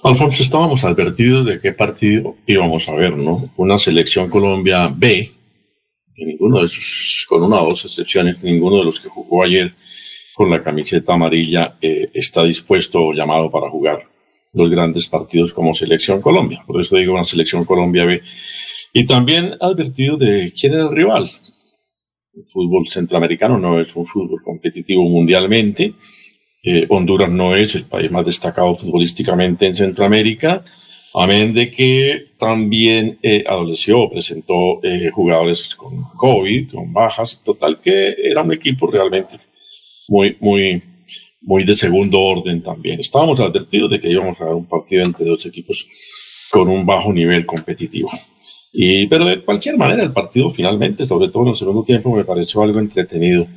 Alfonso, 0.03 0.41
estábamos 0.41 0.83
advertidos 0.83 1.45
de 1.45 1.59
qué 1.59 1.71
partido 1.71 2.35
íbamos 2.47 2.89
a 2.89 2.95
ver, 2.95 3.15
¿no? 3.15 3.53
Una 3.55 3.77
selección 3.77 4.29
Colombia 4.29 4.87
B, 4.87 5.31
que 6.15 6.25
ninguno 6.25 6.59
de 6.59 6.65
esos, 6.65 7.25
con 7.29 7.43
una 7.43 7.61
o 7.61 7.69
dos 7.69 7.85
excepciones, 7.85 8.43
ninguno 8.43 8.77
de 8.77 8.85
los 8.85 8.99
que 8.99 9.09
jugó 9.09 9.43
ayer 9.43 9.75
con 10.33 10.49
la 10.49 10.63
camiseta 10.63 11.13
amarilla 11.13 11.77
eh, 11.79 12.09
está 12.15 12.43
dispuesto 12.43 12.99
o 12.99 13.13
llamado 13.13 13.51
para 13.51 13.69
jugar 13.69 14.12
los 14.53 14.69
grandes 14.69 15.07
partidos 15.07 15.53
como 15.53 15.73
Selección 15.73 16.21
Colombia. 16.21 16.63
Por 16.65 16.79
eso 16.79 16.95
digo 16.95 17.13
una 17.13 17.23
Selección 17.23 17.65
Colombia 17.65 18.05
B. 18.05 18.21
Y 18.93 19.05
también 19.05 19.55
advertido 19.59 20.17
de 20.17 20.53
quién 20.57 20.73
era 20.73 20.83
el 20.83 20.95
rival. 20.95 21.29
El 22.35 22.43
fútbol 22.45 22.87
centroamericano 22.87 23.57
no 23.57 23.79
es 23.79 23.95
un 23.95 24.05
fútbol 24.05 24.41
competitivo 24.43 25.03
mundialmente. 25.03 25.93
Eh, 26.63 26.85
Honduras 26.89 27.29
no 27.29 27.55
es 27.55 27.75
el 27.75 27.85
país 27.85 28.09
más 28.11 28.25
destacado 28.25 28.77
futbolísticamente 28.77 29.65
en 29.65 29.75
Centroamérica. 29.75 30.63
Amén 31.15 31.53
de 31.53 31.69
que 31.69 32.25
también 32.39 33.19
eh, 33.21 33.43
adoleció, 33.47 34.09
presentó 34.09 34.83
eh, 34.83 35.11
jugadores 35.11 35.75
con 35.75 36.03
COVID, 36.15 36.71
con 36.71 36.91
bajas, 36.91 37.41
total 37.43 37.79
que 37.79 38.15
era 38.17 38.41
un 38.41 38.51
equipo 38.51 38.87
realmente 38.87 39.37
muy, 40.07 40.37
muy, 40.39 40.81
muy 41.43 41.63
de 41.63 41.75
segundo 41.75 42.19
orden 42.19 42.61
también. 42.61 42.99
Estábamos 42.99 43.39
advertidos 43.39 43.91
de 43.91 43.99
que 43.99 44.09
íbamos 44.09 44.39
a 44.41 44.45
un 44.45 44.65
partido 44.65 45.03
entre 45.03 45.25
dos 45.25 45.45
equipos 45.45 45.87
con 46.49 46.69
un 46.69 46.85
bajo 46.85 47.13
nivel 47.13 47.45
competitivo. 47.45 48.09
Y, 48.71 49.07
pero 49.07 49.25
de 49.25 49.43
cualquier 49.43 49.77
manera, 49.77 50.03
el 50.03 50.13
partido 50.13 50.49
finalmente, 50.49 51.05
sobre 51.05 51.29
todo 51.29 51.43
en 51.43 51.49
el 51.49 51.55
segundo 51.55 51.83
tiempo, 51.83 52.15
me 52.15 52.25
pareció 52.25 52.63
algo 52.63 52.79
entretenido 52.79 53.47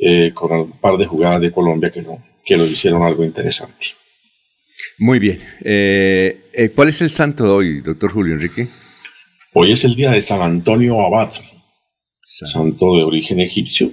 eh, 0.00 0.32
con 0.34 0.52
un 0.52 0.72
par 0.80 0.96
de 0.96 1.06
jugadas 1.06 1.40
de 1.40 1.52
Colombia 1.52 1.90
que, 1.90 2.02
no, 2.02 2.24
que 2.44 2.56
lo 2.56 2.64
hicieron 2.64 3.02
algo 3.02 3.24
interesante. 3.24 3.86
Muy 4.98 5.18
bien. 5.18 5.40
Eh, 5.64 6.50
eh, 6.52 6.70
¿Cuál 6.74 6.88
es 6.88 7.00
el 7.00 7.10
santo 7.10 7.44
de 7.44 7.50
hoy, 7.50 7.80
doctor 7.80 8.12
Julio 8.12 8.34
Enrique? 8.34 8.68
Hoy 9.54 9.72
es 9.72 9.84
el 9.84 9.94
día 9.94 10.10
de 10.10 10.20
San 10.20 10.40
Antonio 10.40 11.00
Abad, 11.00 11.30
santo 12.22 12.96
de 12.96 13.04
origen 13.04 13.40
egipcio. 13.40 13.90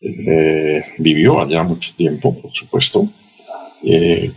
Eh, 0.00 0.82
vivió 0.98 1.40
allá 1.40 1.62
mucho 1.62 1.92
tiempo, 1.96 2.40
por 2.40 2.52
supuesto. 2.52 3.08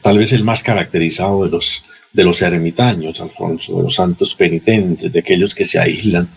tal 0.02 0.18
vez 0.18 0.34
el 0.34 0.44
más 0.44 0.62
caracterizado 0.64 1.46
de 1.46 1.52
los, 1.52 1.84
de 2.14 2.24
los 2.24 2.42
ermitaños, 2.42 3.20
Alfonso, 3.20 3.78
de 3.78 3.84
los 3.84 3.96
santos 3.96 4.36
penitentes, 4.36 5.12
de 5.12 5.20
aquellos 5.20 5.56
que 5.56 5.66
se 5.66 5.80
aíslan 5.80 6.30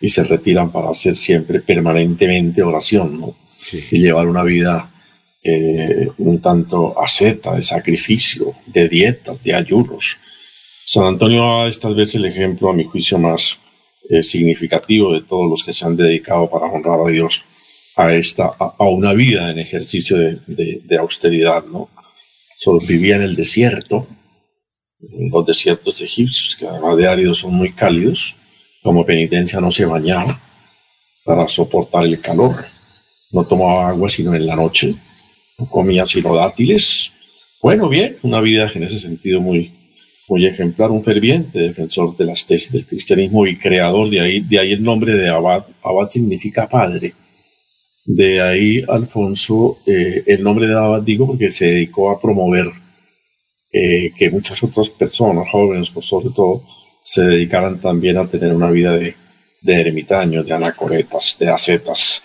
y 0.00 0.08
se 0.08 0.24
retiran 0.24 0.70
para 0.70 0.90
hacer 0.90 1.16
siempre 1.16 1.60
permanentemente 1.60 2.62
oración 2.62 3.20
¿no? 3.20 3.36
y 3.90 3.98
llevar 4.00 4.28
una 4.28 4.42
vida 4.42 4.90
eh, 5.42 6.08
un 6.18 6.40
tanto 6.40 7.00
asceta, 7.00 7.54
de 7.54 7.62
sacrificio, 7.62 8.54
de 8.66 8.88
dietas, 8.88 9.42
de 9.42 9.54
ayunos. 9.54 10.18
San 10.84 11.04
Antonio 11.04 11.66
es 11.66 11.78
tal 11.78 11.94
vez 11.94 12.14
el 12.14 12.24
ejemplo, 12.24 12.68
a 12.68 12.74
mi 12.74 12.84
juicio, 12.84 13.18
más 13.18 13.58
eh, 14.10 14.22
significativo 14.22 15.12
de 15.12 15.22
todos 15.22 15.48
los 15.48 15.64
que 15.64 15.72
se 15.72 15.84
han 15.86 15.96
dedicado 15.96 16.50
para 16.50 16.66
honrar 16.66 17.00
a 17.00 17.10
Dios 17.10 17.44
a, 17.98 18.14
esta, 18.14 18.50
a, 18.58 18.84
una 18.84 19.12
vida 19.12 19.50
en 19.50 19.58
ejercicio 19.58 20.16
de, 20.16 20.98
austeridad. 20.98 21.64
¿no? 21.64 21.90
Solo 22.56 22.80
vivía 22.86 23.16
en 23.16 23.22
el 23.22 23.36
desierto, 23.36 24.06
en 25.00 25.30
los 25.30 25.44
desiertos 25.44 26.00
egipcios, 26.00 26.56
que 26.56 26.66
además 26.66 26.96
de 26.96 27.06
áridos 27.06 27.38
son 27.38 27.54
muy 27.54 27.72
cálidos. 27.72 28.34
Como 28.82 29.04
penitencia 29.04 29.60
no 29.60 29.70
se 29.70 29.84
bañaba 29.84 30.40
para 31.24 31.46
soportar 31.48 32.04
el 32.06 32.20
calor. 32.20 32.64
No 33.32 33.44
tomaba 33.44 33.88
agua 33.88 34.08
sino 34.08 34.34
en 34.34 34.46
la 34.46 34.56
noche 34.56 34.94
no 35.58 35.68
comía 35.68 36.06
sino 36.06 36.34
dátiles. 36.34 37.12
Bueno, 37.60 37.88
bien, 37.88 38.16
una 38.22 38.40
vida 38.40 38.70
en 38.72 38.84
ese 38.84 38.98
sentido 38.98 39.40
muy, 39.40 39.72
muy 40.28 40.46
ejemplar, 40.46 40.90
un 40.90 41.02
ferviente 41.02 41.58
defensor 41.58 42.16
de 42.16 42.24
las 42.24 42.46
tesis 42.46 42.72
del 42.72 42.86
cristianismo 42.86 43.46
y 43.46 43.56
creador, 43.56 44.08
de 44.08 44.20
ahí, 44.20 44.40
de 44.40 44.58
ahí 44.58 44.72
el 44.72 44.82
nombre 44.82 45.14
de 45.14 45.28
Abad. 45.28 45.64
Abad 45.82 46.08
significa 46.08 46.68
padre. 46.68 47.14
De 48.10 48.40
ahí, 48.40 48.82
Alfonso, 48.88 49.80
eh, 49.84 50.22
el 50.26 50.42
nombre 50.42 50.66
de 50.66 50.74
Abad 50.74 51.02
digo 51.02 51.26
porque 51.26 51.50
se 51.50 51.66
dedicó 51.66 52.10
a 52.10 52.18
promover 52.18 52.64
eh, 53.70 54.12
que 54.16 54.30
muchas 54.30 54.62
otras 54.62 54.88
personas, 54.88 55.50
jóvenes 55.50 55.90
por 55.90 56.02
sobre 56.02 56.30
todo, 56.30 56.64
se 57.02 57.22
dedicaran 57.22 57.78
también 57.78 58.16
a 58.16 58.26
tener 58.26 58.54
una 58.54 58.70
vida 58.70 58.94
de, 58.94 59.14
de 59.60 59.74
ermitaños, 59.74 60.46
de 60.46 60.54
anacoretas, 60.54 61.36
de 61.38 61.50
acetas, 61.50 62.22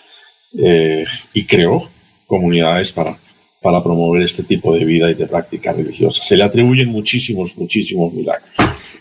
eh, 0.58 1.04
y 1.34 1.44
creó 1.44 1.82
comunidades 2.26 2.90
para 2.90 3.18
para 3.60 3.82
promover 3.82 4.20
este 4.20 4.42
tipo 4.42 4.74
de 4.76 4.84
vida 4.84 5.10
y 5.10 5.14
de 5.14 5.26
práctica 5.26 5.72
religiosa. 5.72 6.22
Se 6.22 6.36
le 6.36 6.44
atribuyen 6.44 6.86
muchísimos, 6.90 7.56
muchísimos 7.56 8.12
milagros. 8.12 8.50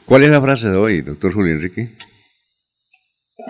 ¿Cuál 0.06 0.24
es 0.24 0.30
la 0.30 0.42
frase 0.42 0.70
de 0.70 0.78
hoy, 0.78 1.02
doctor 1.02 1.34
Julio 1.34 1.52
Enrique? 1.52 1.98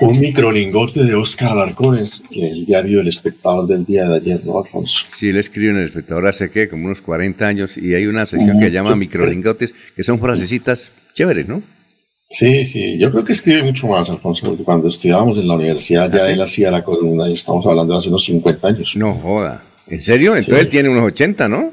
Un 0.01 0.19
microlingote 0.19 1.03
de 1.03 1.15
Oscar 1.15 1.51
Alarcón 1.51 1.97
en 1.97 2.43
el 2.43 2.65
diario 2.65 3.01
El 3.01 3.08
Espectador 3.08 3.67
del 3.67 3.86
día 3.86 4.08
de 4.08 4.15
ayer, 4.15 4.45
¿no, 4.45 4.60
Alfonso? 4.60 5.06
Sí, 5.10 5.29
él 5.29 5.38
escribió 5.38 5.71
en 5.71 5.77
El 5.77 5.86
Espectador 5.86 6.27
hace, 6.27 6.49
¿qué? 6.49 6.67
Como 6.67 6.86
unos 6.86 7.01
40 7.01 7.45
años 7.45 7.77
y 7.77 7.93
hay 7.93 8.08
una 8.08 8.25
sección 8.25 8.60
que 8.60 8.71
llama 8.71 8.95
microlingotes, 8.95 9.73
que 9.95 10.03
son 10.03 10.19
frasecitas 10.19 10.91
chéveres, 11.13 11.47
¿no? 11.47 11.62
Sí, 12.29 12.65
sí, 12.65 12.97
yo 12.97 13.12
creo 13.12 13.23
que 13.23 13.34
escribe 13.34 13.62
mucho 13.62 13.88
más, 13.88 14.10
Alfonso, 14.10 14.47
porque 14.47 14.63
cuando 14.63 14.88
estudiábamos 14.88 15.38
en 15.38 15.47
la 15.47 15.53
universidad 15.53 16.12
ya 16.12 16.23
¿Ah, 16.23 16.32
él 16.32 16.41
hacía 16.41 16.71
la 16.71 16.84
columna 16.84 17.29
y 17.29 17.34
estamos 17.34 17.63
hablando 17.65 17.93
de 17.93 17.99
hace 17.99 18.10
unos 18.10 18.25
50 18.25 18.67
años. 18.67 18.95
No 18.97 19.13
joda. 19.13 19.63
¿En 19.86 20.01
serio? 20.01 20.36
Entonces 20.36 20.63
él 20.63 20.69
tiene 20.69 20.89
unos 20.89 21.03
80, 21.03 21.47
¿no? 21.47 21.71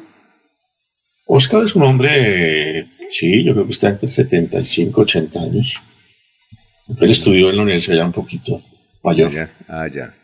Oscar 1.27 1.65
es 1.65 1.75
un 1.77 1.85
hombre, 1.85 2.89
sí, 3.09 3.43
yo 3.43 3.55
creo 3.55 3.65
que 3.65 3.73
está 3.73 3.89
entre 3.89 4.11
75 4.11 5.01
y 5.01 5.03
80 5.03 5.41
años. 5.41 5.83
Él 6.99 7.11
estudió 7.11 7.51
en 7.51 7.57
la 7.57 7.63
universidad 7.63 7.97
ya 7.99 8.05
un 8.05 8.13
poquito 8.13 8.63
mayor. 9.03 9.51
Ah, 9.69 9.87
ya. 9.93 10.15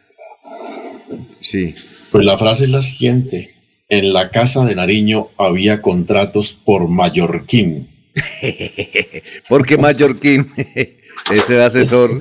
Sí. 1.41 1.75
Pues 2.11 2.25
la 2.25 2.39
frase 2.39 2.65
es 2.65 2.71
la 2.71 2.83
siguiente. 2.83 3.55
En 3.89 4.13
la 4.13 4.31
casa 4.31 4.65
de 4.65 4.75
Nariño 4.75 5.29
había 5.39 5.81
contratos 5.81 6.53
por 6.53 6.89
Mallorquín. 6.89 7.89
¿Por 9.49 9.67
qué 9.67 9.79
Mallorquín? 9.79 10.53
Ese 11.31 11.63
asesor 11.63 12.21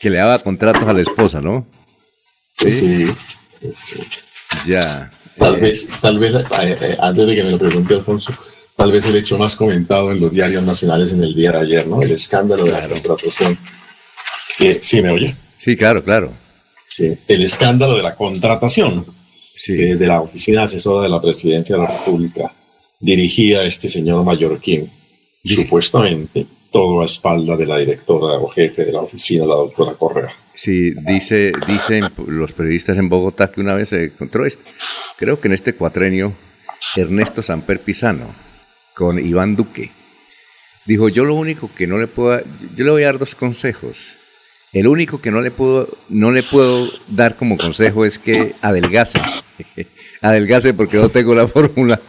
que 0.00 0.10
le 0.10 0.18
daba 0.18 0.38
contratos 0.38 0.84
a 0.84 0.92
la 0.92 1.00
esposa, 1.00 1.40
¿no? 1.40 1.66
Sí. 2.54 2.70
sí. 2.70 3.06
Ya. 4.66 5.10
Tal 5.38 5.56
eh, 5.56 5.60
vez, 5.60 5.88
tal 6.00 6.18
vez, 6.18 6.34
eh, 6.34 6.44
eh, 6.60 6.96
antes 7.00 7.26
de 7.26 7.34
que 7.34 7.44
me 7.44 7.50
lo 7.50 7.58
pregunte 7.58 7.94
Alfonso, 7.94 8.32
tal 8.76 8.92
vez 8.92 9.06
el 9.06 9.16
hecho 9.16 9.38
más 9.38 9.54
comentado 9.54 10.12
en 10.12 10.20
los 10.20 10.32
diarios 10.32 10.62
nacionales 10.62 11.12
en 11.12 11.22
el 11.22 11.34
día 11.34 11.52
de 11.52 11.58
ayer, 11.58 11.86
¿no? 11.86 12.02
El 12.02 12.12
escándalo 12.12 12.64
de 12.64 12.72
la 12.72 12.88
contratación. 12.88 13.56
sí, 14.80 15.02
me 15.02 15.10
oye. 15.10 15.36
Sí, 15.58 15.76
claro, 15.76 16.02
claro. 16.02 16.32
Sí, 16.88 17.16
el 17.26 17.42
escándalo 17.42 17.96
de 17.96 18.02
la 18.02 18.14
contratación 18.14 19.06
sí. 19.54 19.74
de 19.74 20.06
la 20.06 20.20
oficina 20.20 20.64
asesora 20.64 21.02
de 21.02 21.08
la 21.08 21.20
presidencia 21.20 21.76
de 21.76 21.82
la 21.82 21.98
República 21.98 22.52
dirigía 23.00 23.60
a 23.60 23.64
este 23.64 23.88
señor 23.88 24.24
mallorquín, 24.24 24.90
supuestamente 25.44 26.46
todo 26.70 27.02
a 27.02 27.04
espalda 27.04 27.56
de 27.56 27.66
la 27.66 27.78
directora 27.78 28.38
o 28.38 28.48
jefe 28.48 28.84
de 28.84 28.92
la 28.92 29.00
oficina, 29.00 29.46
la 29.46 29.54
doctora 29.54 29.94
Correa. 29.94 30.34
Sí, 30.54 30.92
dice, 31.06 31.52
dicen 31.66 32.10
los 32.26 32.52
periodistas 32.52 32.98
en 32.98 33.08
Bogotá 33.08 33.50
que 33.50 33.60
una 33.60 33.74
vez 33.74 33.90
se 33.90 34.04
encontró 34.04 34.44
esto. 34.44 34.64
Creo 35.16 35.40
que 35.40 35.48
en 35.48 35.54
este 35.54 35.74
cuatrenio, 35.74 36.32
Ernesto 36.96 37.42
Samper 37.42 37.80
Pisano 37.80 38.43
con 38.94 39.18
Iván 39.18 39.56
Duque 39.56 39.90
dijo: 40.86 41.08
Yo 41.08 41.24
lo 41.24 41.34
único 41.34 41.70
que 41.74 41.86
no 41.86 41.98
le 41.98 42.06
puedo, 42.06 42.42
yo 42.74 42.84
le 42.84 42.90
voy 42.90 43.02
a 43.02 43.06
dar 43.06 43.18
dos 43.18 43.34
consejos. 43.34 44.14
El 44.72 44.88
único 44.88 45.20
que 45.20 45.30
no 45.30 45.40
le 45.40 45.52
puedo, 45.52 45.98
no 46.08 46.32
le 46.32 46.42
puedo 46.42 46.88
dar 47.06 47.36
como 47.36 47.56
consejo 47.56 48.04
es 48.04 48.18
que 48.18 48.54
adelgace. 48.60 49.20
adelgace 50.20 50.74
porque 50.74 50.96
no 50.96 51.08
tengo 51.10 51.34
la 51.34 51.46
fórmula. 51.46 52.00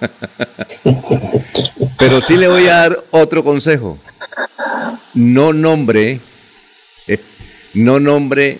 Pero 1.99 2.21
sí 2.21 2.37
le 2.37 2.47
voy 2.47 2.67
a 2.67 2.75
dar 2.75 3.03
otro 3.11 3.43
consejo 3.43 3.99
no 5.15 5.53
nombre, 5.53 6.19
eh, 7.07 7.19
no 7.73 7.99
nombre 7.99 8.59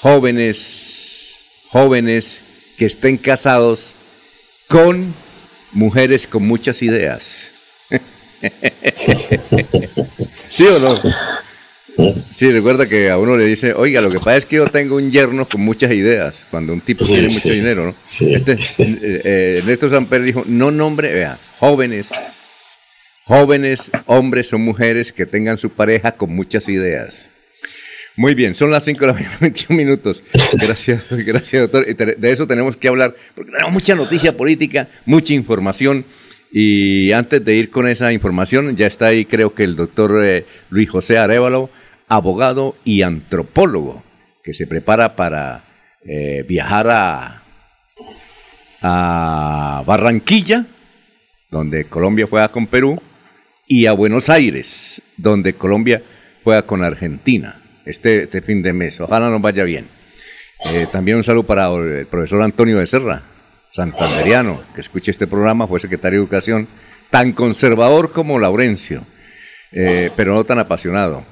jóvenes, 0.00 1.34
jóvenes 1.68 2.42
que 2.78 2.86
estén 2.86 3.18
casados 3.18 3.94
con 4.68 5.12
mujeres 5.72 6.26
con 6.26 6.46
muchas 6.46 6.82
ideas. 6.82 7.52
¿Sí 10.50 10.66
o 10.66 10.78
no? 10.78 11.00
Sí, 12.30 12.50
recuerda 12.50 12.88
que 12.88 13.10
a 13.10 13.18
uno 13.18 13.36
le 13.36 13.44
dice, 13.44 13.74
oiga, 13.74 14.00
lo 14.00 14.10
que 14.10 14.18
pasa 14.18 14.38
es 14.38 14.46
que 14.46 14.56
yo 14.56 14.66
tengo 14.66 14.96
un 14.96 15.10
yerno 15.10 15.46
con 15.46 15.60
muchas 15.60 15.92
ideas, 15.92 16.46
cuando 16.50 16.72
un 16.72 16.80
tipo 16.80 17.04
tiene 17.04 17.28
mucho 17.28 17.50
dinero, 17.50 17.84
¿no? 17.84 17.94
Este, 18.04 18.52
eh, 18.52 18.58
eh, 18.78 19.62
Néstor 19.66 19.90
Samper 19.90 20.24
dijo, 20.24 20.44
no 20.46 20.70
nombre, 20.70 21.12
vea, 21.12 21.38
jóvenes 21.58 22.10
jóvenes, 23.24 23.90
hombres 24.06 24.52
o 24.52 24.58
mujeres 24.58 25.12
que 25.12 25.26
tengan 25.26 25.58
su 25.58 25.70
pareja 25.70 26.12
con 26.12 26.34
muchas 26.34 26.68
ideas. 26.68 27.30
Muy 28.16 28.34
bien, 28.34 28.54
son 28.54 28.70
las 28.70 28.84
5 28.84 29.00
de 29.00 29.06
la 29.06 29.12
mañana, 29.14 29.36
21 29.40 29.76
minutos. 29.76 30.22
Gracias, 30.52 31.04
gracias, 31.10 31.70
doctor. 31.70 31.86
De 31.96 32.32
eso 32.32 32.46
tenemos 32.46 32.76
que 32.76 32.88
hablar, 32.88 33.14
porque 33.34 33.52
tenemos 33.52 33.72
mucha 33.72 33.94
noticia 33.94 34.36
política, 34.36 34.88
mucha 35.06 35.32
información. 35.34 36.04
Y 36.52 37.12
antes 37.12 37.42
de 37.44 37.54
ir 37.54 37.70
con 37.70 37.88
esa 37.88 38.12
información, 38.12 38.76
ya 38.76 38.86
está 38.86 39.06
ahí, 39.06 39.24
creo 39.24 39.54
que 39.54 39.64
el 39.64 39.74
doctor 39.74 40.22
eh, 40.22 40.44
Luis 40.68 40.90
José 40.90 41.16
Arevalo, 41.16 41.70
abogado 42.08 42.76
y 42.84 43.02
antropólogo, 43.02 44.02
que 44.44 44.52
se 44.52 44.66
prepara 44.66 45.16
para 45.16 45.64
eh, 46.04 46.44
viajar 46.46 46.88
a, 46.90 47.42
a 48.82 49.82
Barranquilla 49.86 50.66
donde 51.52 51.84
Colombia 51.84 52.26
juega 52.28 52.48
con 52.48 52.66
Perú, 52.66 53.00
y 53.68 53.86
a 53.86 53.92
Buenos 53.92 54.28
Aires, 54.30 55.00
donde 55.16 55.52
Colombia 55.52 56.02
juega 56.42 56.62
con 56.62 56.82
Argentina 56.82 57.61
este, 57.84 58.24
este 58.24 58.42
fin 58.42 58.62
de 58.62 58.72
mes. 58.72 59.00
Ojalá 59.00 59.30
nos 59.30 59.40
vaya 59.40 59.64
bien. 59.64 59.86
Eh, 60.66 60.86
también 60.90 61.16
un 61.16 61.24
saludo 61.24 61.44
para 61.44 61.68
el 61.68 62.06
profesor 62.06 62.42
Antonio 62.42 62.78
Becerra, 62.78 63.22
santanderiano, 63.72 64.60
que 64.74 64.80
escuche 64.80 65.10
este 65.10 65.26
programa, 65.26 65.66
fue 65.66 65.80
secretario 65.80 66.20
de 66.20 66.24
Educación, 66.24 66.68
tan 67.10 67.32
conservador 67.32 68.12
como 68.12 68.38
Laurencio, 68.38 69.02
eh, 69.72 70.10
pero 70.16 70.34
no 70.34 70.44
tan 70.44 70.58
apasionado. 70.58 71.24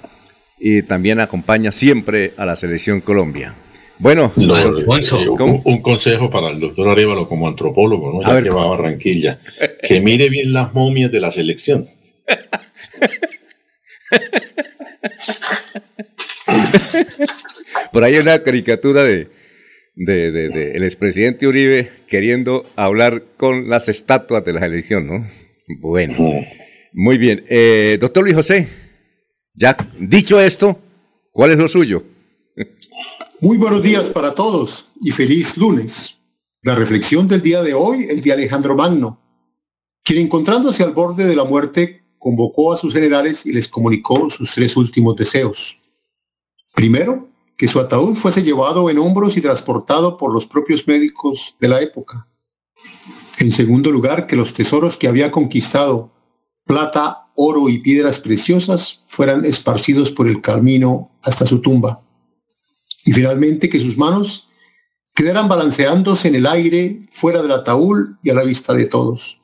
Y 0.58 0.82
también 0.82 1.20
acompaña 1.20 1.72
siempre 1.72 2.32
a 2.36 2.44
la 2.44 2.56
selección 2.56 3.00
Colombia. 3.00 3.54
Bueno, 3.98 4.32
un, 4.34 5.82
consejo 5.82 6.30
para 6.30 6.48
el 6.48 6.58
doctor 6.58 6.88
Arevalo 6.88 7.28
como 7.28 7.46
antropólogo, 7.46 8.14
¿no? 8.14 8.26
ya 8.26 8.42
que 8.42 8.48
va 8.48 8.64
a 8.64 8.68
Barranquilla, 8.68 9.40
que 9.82 10.00
mire 10.00 10.30
bien 10.30 10.54
las 10.54 10.72
momias 10.72 11.12
de 11.12 11.20
la 11.20 11.30
selección. 11.30 11.88
Por 17.92 18.04
ahí 18.04 18.14
hay 18.14 18.20
una 18.20 18.42
caricatura 18.42 19.02
de, 19.04 19.28
el 19.96 20.82
expresidente 20.84 21.46
Uribe 21.46 21.90
queriendo 22.06 22.64
hablar 22.76 23.24
con 23.36 23.68
las 23.68 23.88
estatuas 23.88 24.44
de 24.44 24.52
la 24.52 24.66
elección, 24.66 25.06
¿no? 25.06 25.26
Bueno, 25.80 26.16
muy 26.92 27.18
bien. 27.18 27.44
Eh, 27.48 27.98
doctor 28.00 28.24
Luis 28.24 28.34
José, 28.34 28.68
ya 29.54 29.76
dicho 29.98 30.40
esto, 30.40 30.78
¿cuál 31.32 31.52
es 31.52 31.58
lo 31.58 31.68
suyo? 31.68 32.02
Muy 33.40 33.56
buenos 33.56 33.82
días 33.82 34.10
para 34.10 34.34
todos 34.34 34.90
y 35.00 35.12
feliz 35.12 35.56
lunes. 35.56 36.20
La 36.62 36.74
reflexión 36.74 37.26
del 37.26 37.40
día 37.40 37.62
de 37.62 37.72
hoy 37.72 38.06
es 38.08 38.22
de 38.22 38.32
Alejandro 38.32 38.76
Magno, 38.76 39.18
quien 40.04 40.18
encontrándose 40.18 40.82
al 40.82 40.92
borde 40.92 41.26
de 41.26 41.36
la 41.36 41.44
muerte 41.44 42.02
convocó 42.18 42.72
a 42.72 42.76
sus 42.76 42.92
generales 42.92 43.46
y 43.46 43.52
les 43.52 43.68
comunicó 43.68 44.28
sus 44.28 44.52
tres 44.52 44.76
últimos 44.76 45.16
deseos. 45.16 45.79
Primero, 46.74 47.28
que 47.56 47.66
su 47.66 47.78
ataúd 47.78 48.14
fuese 48.14 48.42
llevado 48.42 48.88
en 48.88 48.98
hombros 48.98 49.36
y 49.36 49.42
transportado 49.42 50.16
por 50.16 50.32
los 50.32 50.46
propios 50.46 50.86
médicos 50.88 51.56
de 51.60 51.68
la 51.68 51.80
época. 51.80 52.26
En 53.38 53.52
segundo 53.52 53.90
lugar, 53.90 54.26
que 54.26 54.36
los 54.36 54.54
tesoros 54.54 54.96
que 54.96 55.08
había 55.08 55.30
conquistado, 55.30 56.10
plata, 56.64 57.30
oro 57.34 57.68
y 57.68 57.78
piedras 57.78 58.20
preciosas, 58.20 59.00
fueran 59.06 59.44
esparcidos 59.44 60.10
por 60.10 60.26
el 60.26 60.40
camino 60.40 61.10
hasta 61.22 61.46
su 61.46 61.60
tumba. 61.60 62.02
Y 63.04 63.12
finalmente, 63.12 63.68
que 63.68 63.80
sus 63.80 63.96
manos 63.96 64.48
quedaran 65.14 65.48
balanceándose 65.48 66.28
en 66.28 66.36
el 66.36 66.46
aire 66.46 67.08
fuera 67.12 67.42
del 67.42 67.52
ataúd 67.52 68.16
y 68.22 68.30
a 68.30 68.34
la 68.34 68.42
vista 68.42 68.72
de 68.72 68.86
todos. 68.86 69.40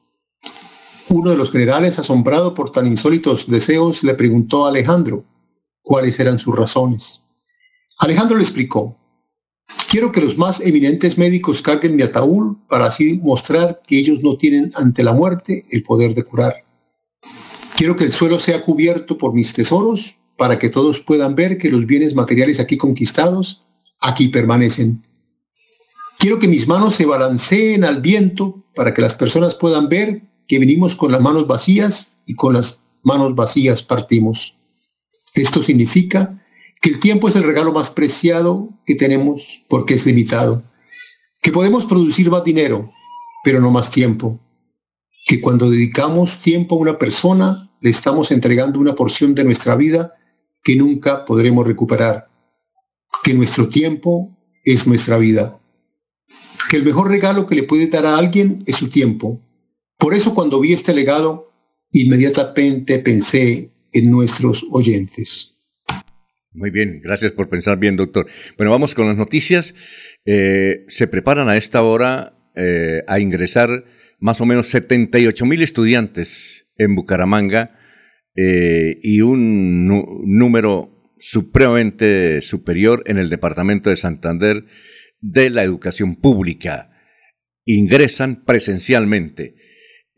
Uno 1.09 1.31
de 1.31 1.37
los 1.37 1.51
generales, 1.51 1.99
asombrado 1.99 2.55
por 2.55 2.73
tan 2.73 2.87
insólitos 2.87 3.47
deseos, 3.51 4.03
le 4.03 4.15
preguntó 4.15 4.65
a 4.65 4.71
Alejandro, 4.71 5.25
cuáles 5.87 6.18
eran 6.18 6.37
sus 6.40 6.53
razones. 6.53 7.25
Alejandro 8.01 8.37
le 8.37 8.42
explicó, 8.42 8.99
quiero 9.88 10.11
que 10.11 10.20
los 10.20 10.37
más 10.37 10.61
eminentes 10.61 11.16
médicos 11.16 11.62
carguen 11.62 11.94
mi 11.94 12.03
ataúd 12.03 12.57
para 12.68 12.87
así 12.87 13.18
mostrar 13.22 13.83
que 13.87 13.96
ellos 13.96 14.20
no 14.20 14.37
tienen 14.37 14.72
ante 14.75 15.05
la 15.05 15.12
muerte 15.12 15.64
el 15.70 15.85
poder 15.85 16.12
de 16.16 16.25
curar. 16.25 16.64
Quiero 17.77 17.94
que 17.94 18.03
el 18.03 18.12
suelo 18.12 18.40
sea 18.40 18.62
cubierto 18.62 19.16
por 19.16 19.33
mis 19.33 19.53
tesoros 19.53 20.18
para 20.37 20.59
que 20.59 20.70
todos 20.70 20.99
puedan 20.99 21.37
ver 21.37 21.57
que 21.57 21.70
los 21.70 21.87
bienes 21.87 22.16
materiales 22.16 22.59
aquí 22.59 22.77
conquistados 22.77 23.64
aquí 24.01 24.27
permanecen. 24.27 25.07
Quiero 26.18 26.40
que 26.40 26.49
mis 26.49 26.66
manos 26.66 26.96
se 26.96 27.07
balanceen 27.07 27.85
al 27.85 28.01
viento 28.01 28.64
para 28.75 28.92
que 28.92 29.03
las 29.03 29.14
personas 29.14 29.55
puedan 29.55 29.88
ver 29.88 30.22
que 30.49 30.59
venimos 30.59 30.96
con 30.96 31.12
las 31.12 31.20
manos 31.20 31.46
vacías 31.46 32.16
y 32.27 32.35
con 32.35 32.55
las 32.55 32.81
manos 33.05 33.37
vacías 33.37 33.85
partimos. 33.85 34.56
Esto 35.37 35.61
significa 35.61 36.42
que 36.81 36.88
el 36.88 36.99
tiempo 36.99 37.29
es 37.29 37.37
el 37.37 37.44
regalo 37.44 37.72
más 37.72 37.90
preciado 37.90 38.70
que 38.87 38.94
tenemos 38.94 39.64
porque 39.68 39.92
es 39.92 40.07
limitado, 40.07 40.64
que 41.42 41.53
podemos 41.53 41.85
producir 41.85 42.31
más 42.31 42.42
dinero, 42.42 42.90
pero 43.44 43.61
no 43.61 43.70
más 43.70 43.90
tiempo, 43.90 44.40
que 45.27 45.42
cuando 45.42 45.70
dedicamos 45.70 46.40
tiempo 46.40 46.75
a 46.75 46.79
una 46.79 46.99
persona, 46.99 47.70
le 47.83 47.90
estamos 47.90 48.31
entregando 48.31 48.81
una 48.81 48.94
porción 48.94 49.35
de 49.35 49.44
nuestra 49.44 49.77
vida 49.77 50.14
que 50.62 50.75
nunca 50.75 51.27
podremos 51.27 51.66
recuperar, 51.66 52.31
que 53.22 53.35
nuestro 53.35 53.68
tiempo 53.68 54.35
es 54.64 54.87
nuestra 54.87 55.18
vida, 55.18 55.61
que 56.70 56.79
el 56.79 56.83
mejor 56.85 57.09
regalo 57.09 57.46
que 57.46 57.57
le 57.57 57.62
puede 57.62 57.88
dar 57.88 58.07
a 58.07 58.16
alguien 58.16 58.64
es 58.66 58.77
su 58.77 58.88
tiempo. 58.88 59.42
Por 59.99 60.14
eso 60.14 60.35
cuando 60.35 60.61
vi 60.61 60.72
este 60.72 60.94
legado, 60.94 61.53
inmediatamente 61.92 62.99
pensé 62.99 63.76
en 63.92 64.11
nuestros 64.11 64.66
oyentes. 64.70 65.57
Muy 66.53 66.70
bien, 66.70 67.03
gracias 67.03 67.33
por 67.33 67.51
pensar 67.51 67.79
bien, 67.79 67.96
doctor. 67.96 68.27
Bueno, 68.57 68.70
vamos 68.70 68.94
con 68.94 69.07
las 69.07 69.16
noticias. 69.16 69.75
Eh, 70.25 70.87
se 70.88 71.07
preparan 71.07 71.51
a 71.51 71.57
esta 71.59 71.83
hora 71.83 72.51
eh, 72.55 73.03
a 73.07 73.20
ingresar 73.20 73.85
más 74.18 74.40
o 74.40 74.46
menos 74.46 74.68
78 74.68 75.44
mil 75.44 75.62
estudiantes 75.62 76.66
en 76.79 76.94
Bucaramanga 76.94 77.79
eh, 78.35 78.99
y 79.03 79.20
un 79.20 79.87
número 79.87 81.12
supremamente 81.18 82.40
superior 82.42 83.03
en 83.07 83.18
el 83.18 83.29
departamento 83.29 83.90
de 83.90 83.96
Santander 83.96 84.64
de 85.20 85.51
la 85.51 85.62
educación 85.62 86.16
pública. 86.16 86.90
Ingresan 87.66 88.44
presencialmente. 88.44 89.57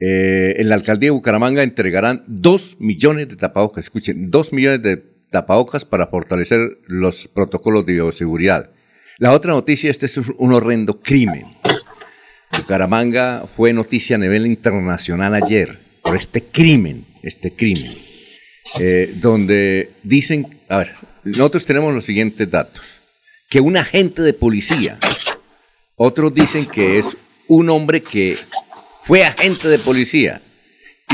Eh, 0.00 0.54
en 0.58 0.68
la 0.68 0.76
alcaldía 0.76 1.08
de 1.08 1.12
Bucaramanga 1.12 1.62
entregarán 1.62 2.22
dos 2.28 2.76
millones 2.78 3.28
de 3.28 3.36
tapabocas, 3.36 3.84
escuchen, 3.84 4.30
dos 4.30 4.52
millones 4.52 4.82
de 4.82 4.96
tapabocas 5.30 5.84
para 5.84 6.06
fortalecer 6.06 6.78
los 6.86 7.26
protocolos 7.26 7.84
de 7.84 7.94
bioseguridad. 7.94 8.70
La 9.18 9.32
otra 9.32 9.52
noticia, 9.52 9.90
este 9.90 10.06
es 10.06 10.16
un 10.16 10.52
horrendo 10.52 11.00
crimen. 11.00 11.46
Bucaramanga 12.56 13.48
fue 13.56 13.72
noticia 13.72 14.14
a 14.16 14.20
nivel 14.20 14.46
internacional 14.46 15.34
ayer 15.34 15.78
por 16.02 16.16
este 16.16 16.44
crimen, 16.44 17.04
este 17.22 17.52
crimen, 17.52 17.94
eh, 18.78 19.12
donde 19.16 19.90
dicen, 20.04 20.46
a 20.68 20.78
ver, 20.78 20.92
nosotros 21.24 21.64
tenemos 21.64 21.92
los 21.92 22.04
siguientes 22.04 22.48
datos, 22.48 23.00
que 23.50 23.60
un 23.60 23.76
agente 23.76 24.22
de 24.22 24.32
policía, 24.32 24.98
otros 25.96 26.32
dicen 26.32 26.66
que 26.66 27.00
es 27.00 27.16
un 27.48 27.68
hombre 27.70 28.02
que 28.02 28.36
fue 29.08 29.24
agente 29.24 29.68
de 29.68 29.78
policía. 29.78 30.42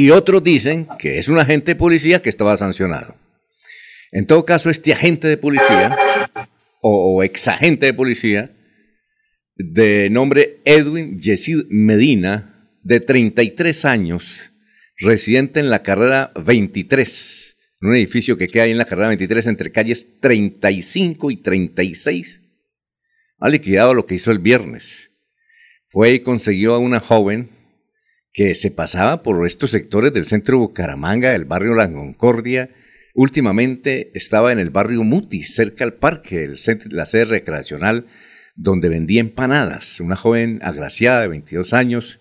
Y 0.01 0.11
otros 0.11 0.43
dicen 0.43 0.89
que 0.99 1.21
es 1.21 1.29
un 1.29 1.39
agente 1.39 1.71
de 1.71 1.77
policía 1.77 2.21
que 2.21 2.29
estaba 2.29 2.57
sancionado. 2.57 3.15
En 4.11 4.27
todo 4.27 4.45
caso, 4.45 4.69
este 4.69 4.93
agente 4.93 5.29
de 5.29 5.37
policía, 5.37 5.97
o, 6.83 7.23
ex 7.23 7.43
exagente 7.43 7.87
de 7.87 7.95
policía, 7.95 8.51
de 9.55 10.11
nombre 10.11 10.61
Edwin 10.65 11.21
Yesid 11.21 11.67
Medina, 11.69 12.69
de 12.83 12.99
33 12.99 13.85
años, 13.85 14.51
residente 14.99 15.61
en 15.61 15.71
la 15.71 15.85
carrera 15.85 16.33
23, 16.45 17.57
en 17.81 17.89
un 17.91 17.95
edificio 17.95 18.37
que 18.37 18.49
queda 18.49 18.65
ahí 18.65 18.73
en 18.73 18.79
la 18.79 18.87
carrera 18.87 19.07
23 19.07 19.47
entre 19.47 19.71
calles 19.71 20.19
35 20.19 21.31
y 21.31 21.37
36, 21.37 22.41
ha 23.39 23.49
liquidado 23.49 23.95
lo 23.95 24.05
que 24.05 24.17
hizo 24.17 24.33
el 24.33 24.41
viernes. 24.41 25.13
Fue 25.91 26.15
y 26.15 26.19
consiguió 26.19 26.75
a 26.75 26.79
una 26.79 26.99
joven 26.99 27.54
que 28.35 28.57
se 28.57 28.73
pasaba 28.73 29.23
por 29.23 29.47
estos 29.47 29.71
sectores 29.71 30.13
del 30.13 30.27
centro 30.27 30.59
Bucaramanga, 30.59 31.31
del 31.31 31.45
barrio 31.45 31.75
La 31.75 31.91
Concordia. 31.91 32.69
Últimamente 33.15 34.11
estaba 34.15 34.51
en 34.51 34.59
el 34.59 34.71
barrio 34.71 35.05
Muti, 35.05 35.45
cerca 35.45 35.85
al 35.85 35.95
parque, 35.95 36.43
el 36.43 36.57
la 36.91 37.07
sede 37.07 37.27
recreacional, 37.27 38.09
donde 38.57 38.89
vendía 38.89 39.21
empanadas. 39.21 40.01
Una 40.01 40.17
joven 40.17 40.59
agraciada 40.63 41.23
de 41.23 41.29
22 41.29 41.73
años, 41.73 42.19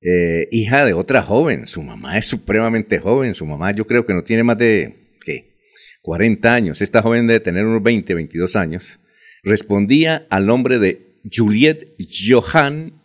eh, 0.00 0.46
hija 0.52 0.84
de 0.86 0.94
otra 0.94 1.22
joven. 1.22 1.66
Su 1.66 1.82
mamá 1.82 2.16
es 2.18 2.26
supremamente 2.26 3.00
joven. 3.00 3.34
Su 3.34 3.46
mamá 3.46 3.72
yo 3.72 3.84
creo 3.84 4.06
que 4.06 4.14
no 4.14 4.22
tiene 4.22 4.44
más 4.44 4.58
de, 4.58 5.16
¿qué? 5.24 5.56
40 6.02 6.54
años. 6.54 6.80
Esta 6.80 7.02
joven 7.02 7.26
debe 7.26 7.40
tener 7.40 7.66
unos 7.66 7.82
20, 7.82 8.14
22 8.14 8.54
años. 8.54 9.00
Respondía 9.42 10.28
al 10.30 10.46
nombre 10.46 10.78
de 10.78 11.20
Juliet 11.34 11.96
Johan, 11.98 13.02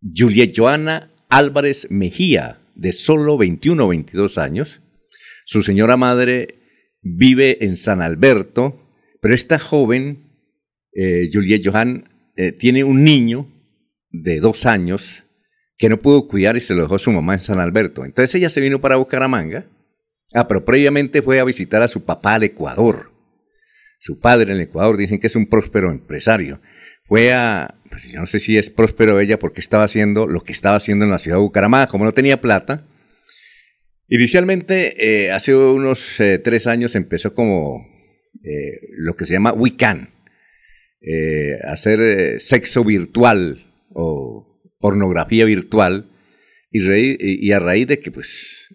Juliet 0.00 0.54
Johanna 0.56 1.10
Álvarez 1.34 1.88
Mejía, 1.90 2.60
de 2.76 2.92
solo 2.92 3.36
21 3.36 3.84
o 3.84 3.88
22 3.88 4.38
años. 4.38 4.80
Su 5.44 5.64
señora 5.64 5.96
madre 5.96 6.60
vive 7.02 7.64
en 7.64 7.76
San 7.76 8.00
Alberto, 8.00 8.80
pero 9.20 9.34
esta 9.34 9.58
joven, 9.58 10.30
eh, 10.92 11.28
Juliet 11.32 11.62
Johan, 11.64 12.08
eh, 12.36 12.52
tiene 12.52 12.84
un 12.84 13.02
niño 13.02 13.48
de 14.10 14.38
dos 14.38 14.64
años 14.64 15.24
que 15.76 15.88
no 15.88 16.00
pudo 16.00 16.28
cuidar 16.28 16.56
y 16.56 16.60
se 16.60 16.72
lo 16.72 16.82
dejó 16.82 17.00
su 17.00 17.10
mamá 17.10 17.32
en 17.32 17.40
San 17.40 17.58
Alberto. 17.58 18.04
Entonces 18.04 18.32
ella 18.36 18.48
se 18.48 18.60
vino 18.60 18.80
para 18.80 18.94
Bucaramanga. 18.94 19.66
Ah, 20.32 20.46
pero 20.46 20.64
previamente 20.64 21.20
fue 21.20 21.40
a 21.40 21.44
visitar 21.44 21.82
a 21.82 21.88
su 21.88 22.04
papá 22.04 22.34
al 22.34 22.44
Ecuador. 22.44 23.10
Su 23.98 24.20
padre 24.20 24.52
en 24.52 24.58
el 24.58 24.64
Ecuador 24.68 24.96
dicen 24.96 25.18
que 25.18 25.26
es 25.26 25.34
un 25.34 25.46
próspero 25.46 25.90
empresario. 25.90 26.60
Fue 27.14 27.32
a, 27.32 27.76
pues 27.90 28.10
yo 28.10 28.18
no 28.18 28.26
sé 28.26 28.40
si 28.40 28.58
es 28.58 28.70
próspero 28.70 29.20
ella 29.20 29.38
porque 29.38 29.60
estaba 29.60 29.84
haciendo 29.84 30.26
lo 30.26 30.40
que 30.40 30.50
estaba 30.50 30.74
haciendo 30.74 31.04
en 31.04 31.12
la 31.12 31.18
ciudad 31.18 31.36
de 31.36 31.42
Bucaramanga, 31.42 31.86
como 31.86 32.04
no 32.04 32.10
tenía 32.10 32.40
plata. 32.40 32.88
Inicialmente, 34.08 34.96
eh, 34.98 35.30
hace 35.30 35.54
unos 35.54 36.18
eh, 36.18 36.40
tres 36.40 36.66
años 36.66 36.96
empezó 36.96 37.32
como 37.32 37.86
eh, 38.42 38.80
lo 38.98 39.14
que 39.14 39.26
se 39.26 39.34
llama 39.34 39.52
Wiccan, 39.52 40.10
hacer 41.62 42.40
sexo 42.40 42.82
virtual 42.82 43.64
o 43.90 44.60
pornografía 44.80 45.44
virtual, 45.44 46.10
y, 46.72 47.46
y, 47.46 47.52
a 47.52 47.60
raíz 47.60 47.86
de 47.86 48.00
que 48.00 48.10
pues 48.10 48.74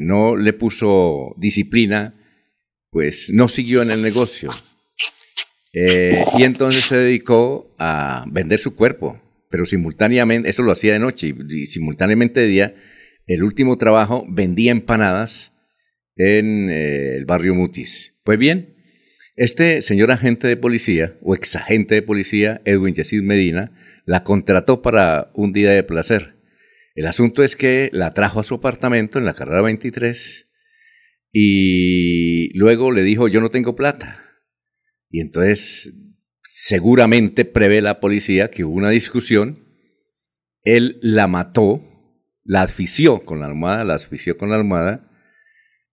no 0.00 0.34
le 0.34 0.52
puso 0.52 1.36
disciplina, 1.38 2.20
pues 2.90 3.30
no 3.32 3.48
siguió 3.48 3.82
en 3.82 3.92
el 3.92 4.02
negocio. 4.02 4.50
Eh, 5.80 6.24
y 6.36 6.42
entonces 6.42 6.84
se 6.84 6.96
dedicó 6.96 7.72
a 7.78 8.24
vender 8.28 8.58
su 8.58 8.74
cuerpo, 8.74 9.22
pero 9.48 9.64
simultáneamente, 9.64 10.50
eso 10.50 10.64
lo 10.64 10.72
hacía 10.72 10.92
de 10.92 10.98
noche 10.98 11.32
y, 11.50 11.66
simultáneamente 11.66 12.40
de 12.40 12.46
día, 12.48 12.74
el 13.28 13.44
último 13.44 13.78
trabajo 13.78 14.26
vendía 14.28 14.72
empanadas 14.72 15.52
en 16.16 16.68
eh, 16.68 17.14
el 17.16 17.26
barrio 17.26 17.54
Mutis. 17.54 18.18
Pues 18.24 18.38
bien, 18.38 18.74
este 19.36 19.80
señor 19.82 20.10
agente 20.10 20.48
de 20.48 20.56
policía, 20.56 21.16
o 21.22 21.36
ex 21.36 21.54
agente 21.54 21.94
de 21.94 22.02
policía, 22.02 22.60
Edwin 22.64 22.94
Yesid 22.94 23.22
Medina, 23.22 23.70
la 24.04 24.24
contrató 24.24 24.82
para 24.82 25.30
un 25.34 25.52
día 25.52 25.70
de 25.70 25.84
placer. 25.84 26.34
El 26.96 27.06
asunto 27.06 27.44
es 27.44 27.54
que 27.54 27.88
la 27.92 28.14
trajo 28.14 28.40
a 28.40 28.44
su 28.44 28.54
apartamento 28.54 29.20
en 29.20 29.24
la 29.24 29.34
carrera 29.34 29.62
23 29.62 30.48
y 31.30 32.58
luego 32.58 32.90
le 32.90 33.02
dijo, 33.02 33.28
yo 33.28 33.40
no 33.40 33.50
tengo 33.50 33.76
plata. 33.76 34.27
Y 35.10 35.20
entonces 35.20 35.92
seguramente 36.42 37.44
prevé 37.44 37.80
la 37.80 38.00
policía 38.00 38.50
que 38.50 38.64
hubo 38.64 38.74
una 38.74 38.90
discusión, 38.90 39.64
él 40.62 40.98
la 41.02 41.26
mató, 41.26 41.82
la 42.44 42.62
asfixió 42.62 43.20
con 43.20 43.40
la 43.40 43.46
almohada, 43.46 43.84
la 43.84 43.94
asfixió 43.94 44.36
con 44.36 44.50
la 44.50 44.56
almohada, 44.56 45.10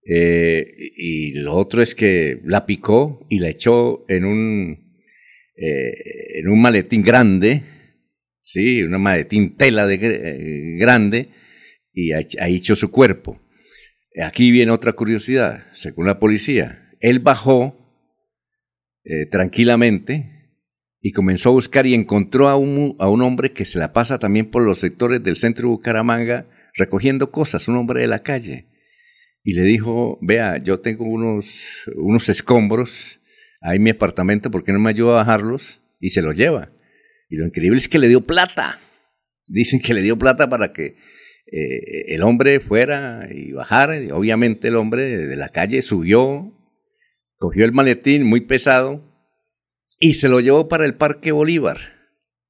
eh, 0.08 0.65
y 0.95 1.34
lo 1.34 1.54
otro 1.54 1.82
es 1.82 1.95
que 1.95 2.41
la 2.43 2.65
picó 2.65 3.25
y 3.30 3.39
la 3.39 3.49
echó 3.49 4.06
en 4.08 4.25
un, 4.25 4.99
eh, 5.56 6.39
en 6.39 6.49
un 6.49 6.62
maletín 6.62 7.04
grande, 7.04 7.63
sí, 8.41 8.84
un 8.84 9.01
maletín 9.01 9.58
tela 9.58 9.88
de, 9.88 9.99
eh, 10.01 10.78
grande, 10.78 11.30
y 11.93 12.12
ahí 12.12 12.56
echó 12.56 12.75
su 12.75 12.91
cuerpo. 12.91 13.41
Aquí 14.21 14.51
viene 14.51 14.71
otra 14.71 14.93
curiosidad, 14.93 15.67
según 15.73 16.08
la 16.08 16.19
policía. 16.19 16.91
Él 16.99 17.19
bajó 17.19 17.85
eh, 19.06 19.26
tranquilamente 19.28 20.36
y 21.02 21.12
comenzó 21.12 21.50
a 21.50 21.54
buscar 21.54 21.86
y 21.86 21.94
encontró 21.94 22.50
a 22.50 22.56
un, 22.56 22.96
a 23.00 23.08
un 23.08 23.22
hombre 23.22 23.52
que 23.52 23.65
se 23.65 23.78
la 23.78 23.94
pasa 23.94 24.18
también 24.18 24.48
por 24.48 24.63
los 24.63 24.80
sectores 24.80 25.22
del 25.22 25.38
centro 25.38 25.68
de 25.68 25.76
Bucaramanga 25.76 26.48
recogiendo 26.74 27.32
cosas, 27.32 27.68
un 27.68 27.76
hombre 27.76 28.02
de 28.02 28.08
la 28.08 28.24
calle. 28.24 28.65
Y 29.44 29.54
le 29.54 29.62
dijo, 29.62 30.18
vea, 30.22 30.58
yo 30.58 30.80
tengo 30.80 31.06
unos, 31.06 31.62
unos 31.96 32.30
escombros 32.30 33.20
ahí 33.62 33.78
en 33.78 33.84
mi 33.84 33.91
apartamento, 33.91 34.52
¿por 34.52 34.63
qué 34.63 34.74
no 34.74 34.80
me 34.80 34.89
ayuda 34.89 35.12
a 35.12 35.15
bajarlos? 35.18 35.82
Y 36.00 36.10
se 36.10 36.22
los 36.22 36.36
lleva. 36.36 36.72
Y 37.30 37.38
lo 37.38 37.46
increíble 37.46 37.78
es 37.78 37.88
que 37.88 38.00
le 38.00 38.08
dio 38.08 38.22
plata. 38.22 38.80
Dicen 39.48 39.80
que 39.80 39.94
le 39.94 40.02
dio 40.02 40.18
plata 40.18 40.50
para 40.50 40.74
que 40.74 40.96
eh, 41.52 42.06
el 42.08 42.24
hombre 42.24 42.60
fuera 42.60 43.30
y 43.32 43.52
bajara. 43.52 44.00
Y 44.00 44.12
obviamente 44.12 44.68
el 44.68 44.76
hombre 44.76 45.04
de 45.04 45.36
la 45.36 45.50
calle 45.50 45.82
subió, 45.82 46.52
cogió 47.38 47.65
el 47.65 47.71
maletín 47.71 48.24
muy 48.24 48.41
pesado 48.41 49.04
y 50.00 50.15
se 50.15 50.30
lo 50.30 50.39
llevó 50.39 50.67
para 50.67 50.86
el 50.86 50.95
Parque 50.95 51.32
Bolívar. 51.32 51.78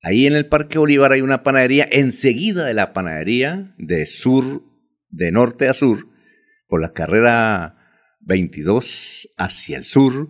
Ahí 0.02 0.26
en 0.26 0.36
el 0.36 0.48
Parque 0.48 0.78
Bolívar 0.78 1.12
hay 1.12 1.22
una 1.22 1.44
panadería, 1.44 1.86
enseguida 1.92 2.66
de 2.66 2.74
la 2.74 2.94
panadería, 2.94 3.74
de 3.78 4.06
sur, 4.06 4.64
de 5.10 5.32
norte 5.32 5.68
a 5.68 5.74
sur, 5.74 6.08
por 6.68 6.82
la 6.82 6.94
carrera 6.94 7.78
22 8.22 9.34
hacia 9.38 9.78
el 9.78 9.84
sur, 9.84 10.30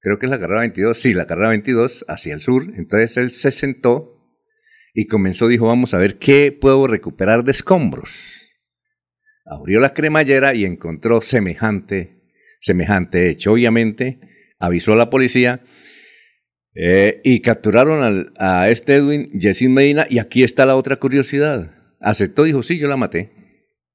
creo 0.00 0.18
que 0.18 0.26
es 0.26 0.30
la 0.30 0.38
carrera 0.38 0.60
22, 0.60 0.98
sí, 0.98 1.14
la 1.14 1.26
carrera 1.26 1.48
22 1.48 2.04
hacia 2.08 2.34
el 2.34 2.40
sur, 2.40 2.64
entonces 2.76 3.16
él 3.16 3.30
se 3.30 3.50
sentó 3.50 4.12
y 4.94 5.06
comenzó, 5.06 5.48
dijo, 5.48 5.66
vamos 5.66 5.94
a 5.94 5.98
ver 5.98 6.18
qué 6.18 6.52
puedo 6.52 6.86
recuperar 6.86 7.44
de 7.44 7.52
escombros. 7.52 8.46
Abrió 9.44 9.80
la 9.80 9.94
cremallera 9.94 10.54
y 10.54 10.64
encontró 10.64 11.20
semejante 11.20 12.21
semejante 12.62 13.28
hecho. 13.28 13.52
Obviamente, 13.52 14.20
avisó 14.58 14.94
a 14.94 14.96
la 14.96 15.10
policía 15.10 15.60
eh, 16.74 17.20
y 17.24 17.40
capturaron 17.40 18.32
a 18.38 18.70
este 18.70 18.94
Edwin 18.94 19.38
Jessie 19.38 19.68
Medina. 19.68 20.06
Y 20.08 20.18
aquí 20.18 20.42
está 20.42 20.64
la 20.64 20.76
otra 20.76 20.96
curiosidad. 20.96 21.74
Aceptó, 22.00 22.44
dijo, 22.44 22.62
sí, 22.62 22.78
yo 22.78 22.88
la 22.88 22.96
maté. 22.96 23.30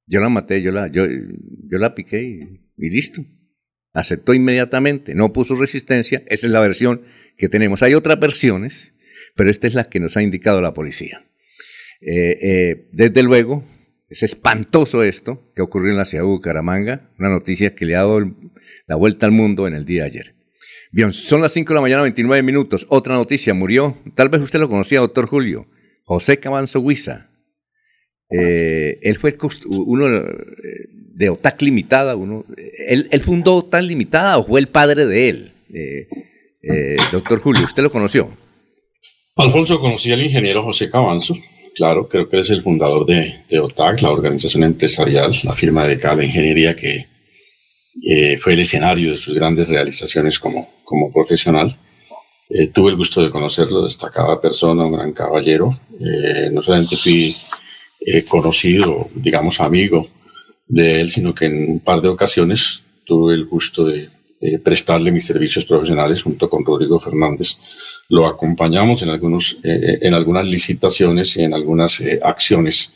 Yo 0.05 0.19
la 0.21 0.29
maté, 0.29 0.61
yo 0.61 0.71
la, 0.71 0.87
yo, 0.87 1.05
yo 1.07 1.77
la 1.79 1.95
piqué 1.95 2.21
y, 2.21 2.89
listo. 2.89 3.25
Aceptó 3.93 4.33
inmediatamente, 4.33 5.15
no 5.15 5.33
puso 5.33 5.55
resistencia. 5.55 6.23
Esa 6.27 6.47
es 6.47 6.53
la 6.53 6.61
versión 6.61 7.01
que 7.37 7.49
tenemos. 7.49 7.83
Hay 7.83 7.93
otras 7.93 8.19
versiones, 8.19 8.93
pero 9.35 9.49
esta 9.49 9.67
es 9.67 9.73
la 9.73 9.85
que 9.85 9.99
nos 9.99 10.15
ha 10.15 10.21
indicado 10.21 10.61
la 10.61 10.73
policía. 10.73 11.25
Eh, 12.01 12.37
eh, 12.41 12.89
desde 12.91 13.23
luego, 13.23 13.65
es 14.09 14.23
espantoso 14.23 15.03
esto 15.03 15.51
que 15.55 15.61
ocurrió 15.61 15.91
en 15.91 15.97
la 15.97 16.05
ciudad 16.05 16.23
de 16.23 16.29
Bucaramanga, 16.29 17.09
una 17.19 17.29
noticia 17.29 17.75
que 17.75 17.85
le 17.85 17.95
ha 17.95 17.99
dado 17.99 18.19
la 18.87 18.95
vuelta 18.95 19.25
al 19.25 19.31
mundo 19.31 19.67
en 19.67 19.73
el 19.73 19.85
día 19.85 20.03
de 20.03 20.07
ayer. 20.07 20.35
Bien, 20.91 21.11
son 21.11 21.41
las 21.41 21.51
5 21.53 21.69
de 21.69 21.75
la 21.75 21.81
mañana, 21.81 22.01
29 22.03 22.41
minutos. 22.43 22.87
Otra 22.89 23.15
noticia, 23.15 23.53
murió, 23.53 23.97
tal 24.15 24.29
vez 24.29 24.41
usted 24.41 24.59
lo 24.59 24.69
conocía, 24.69 24.99
doctor 24.99 25.27
Julio, 25.27 25.67
José 26.03 26.39
Cabanzo 26.39 26.79
Huiza. 26.79 27.29
Eh, 28.29 28.99
él 29.01 29.17
fue 29.17 29.37
uno 29.67 30.07
eh, 30.07 30.23
de 31.13 31.29
OTAC 31.29 31.61
Limitada, 31.61 32.15
uno, 32.15 32.45
él, 32.87 33.21
fundó 33.21 33.55
OTAC 33.57 33.83
Limitada 33.83 34.37
o 34.37 34.43
fue 34.43 34.59
el 34.59 34.67
padre 34.67 35.05
de 35.05 35.29
él. 35.29 35.53
Eh, 35.73 36.97
doctor 37.11 37.39
Julio, 37.39 37.65
¿usted 37.65 37.83
lo 37.83 37.91
conoció? 37.91 38.29
Alfonso 39.35 39.79
conocía 39.79 40.15
al 40.15 40.23
ingeniero 40.23 40.63
José 40.63 40.89
Cabanzo, 40.89 41.35
claro, 41.77 42.09
creo 42.09 42.27
que 42.27 42.39
es 42.39 42.49
el 42.49 42.63
fundador 42.63 43.05
de, 43.05 43.41
de, 43.47 43.59
OTAC, 43.59 44.01
la 44.01 44.11
organización 44.11 44.63
empresarial, 44.63 45.31
la 45.43 45.53
firma 45.53 45.87
de 45.87 45.99
cada 45.99 46.23
ingeniería 46.23 46.75
que 46.75 47.05
eh, 48.03 48.37
fue 48.37 48.53
el 48.53 48.59
escenario 48.59 49.11
de 49.11 49.17
sus 49.17 49.33
grandes 49.33 49.67
realizaciones 49.67 50.39
como, 50.39 50.81
como 50.83 51.11
profesional. 51.11 51.75
Eh, 52.49 52.67
tuve 52.67 52.91
el 52.91 52.97
gusto 52.97 53.21
de 53.21 53.29
conocerlo, 53.29 53.83
destacada 53.83 54.39
persona, 54.39 54.85
un 54.85 54.93
gran 54.93 55.13
caballero. 55.13 55.71
Eh, 55.99 56.49
no 56.51 56.61
solamente 56.61 56.95
fui 56.95 57.35
conocido, 58.29 59.09
digamos 59.13 59.59
amigo 59.59 60.07
de 60.67 61.01
él, 61.01 61.09
sino 61.09 61.35
que 61.35 61.45
en 61.45 61.71
un 61.71 61.79
par 61.79 62.01
de 62.01 62.07
ocasiones 62.07 62.83
tuve 63.03 63.33
el 63.33 63.45
gusto 63.45 63.85
de, 63.85 64.09
prestarle 64.63 65.11
mis 65.11 65.25
servicios 65.25 65.65
profesionales 65.65 66.21
junto 66.21 66.47
con 66.47 66.63
Rodrigo 66.63 66.99
Fernández. 66.99 67.57
Lo 68.09 68.25
acompañamos 68.25 69.01
en, 69.03 69.09
algunos, 69.09 69.59
en 69.63 70.13
algunas 70.13 70.45
licitaciones 70.45 71.35
y 71.37 71.43
en 71.43 71.53
algunas 71.53 72.01
acciones 72.21 72.93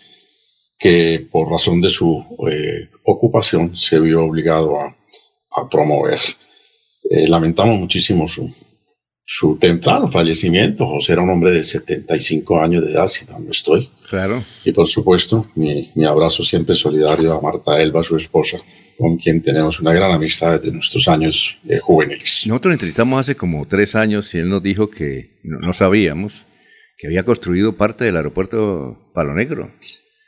que 0.81 1.27
por 1.31 1.47
razón 1.47 1.79
de 1.79 1.91
su 1.91 2.25
eh, 2.49 2.89
ocupación 3.03 3.77
se 3.77 3.99
vio 3.99 4.25
obligado 4.25 4.79
a, 4.81 4.97
promover. 5.69 6.17
Eh, 7.03 7.27
lamentamos 7.27 7.77
muchísimo 7.77 8.27
su, 8.27 8.51
su 9.23 9.57
temprano 9.57 10.07
fallecimiento. 10.07 10.87
José 10.87 11.13
era 11.13 11.21
un 11.21 11.29
hombre 11.29 11.51
de 11.51 11.63
75 11.63 12.59
años 12.59 12.83
de 12.83 12.93
edad, 12.93 13.05
si 13.05 13.25
no, 13.25 13.37
estoy. 13.51 13.89
Claro. 14.09 14.43
Y 14.65 14.71
por 14.71 14.87
supuesto, 14.87 15.45
mi, 15.53 15.91
mi, 15.93 16.05
abrazo 16.05 16.41
siempre 16.41 16.73
solidario 16.73 17.33
a 17.33 17.41
Marta 17.41 17.79
Elba, 17.79 18.03
su 18.03 18.17
esposa, 18.17 18.59
con 19.01 19.17
quien 19.17 19.41
tenemos 19.41 19.79
una 19.79 19.93
gran 19.93 20.11
amistad 20.11 20.59
desde 20.59 20.71
nuestros 20.71 21.07
años 21.07 21.57
eh, 21.67 21.79
juveniles. 21.79 22.43
Nosotros 22.45 22.73
entrevistamos 22.73 23.19
hace 23.19 23.33
como 23.33 23.65
tres 23.67 23.95
años 23.95 24.33
y 24.35 24.37
él 24.37 24.47
nos 24.47 24.61
dijo 24.61 24.91
que 24.91 25.39
no, 25.43 25.57
no 25.57 25.73
sabíamos 25.73 26.45
que 26.99 27.07
había 27.07 27.23
construido 27.23 27.73
parte 27.73 28.05
del 28.05 28.15
aeropuerto 28.15 29.09
Palo 29.11 29.33
Negro. 29.33 29.71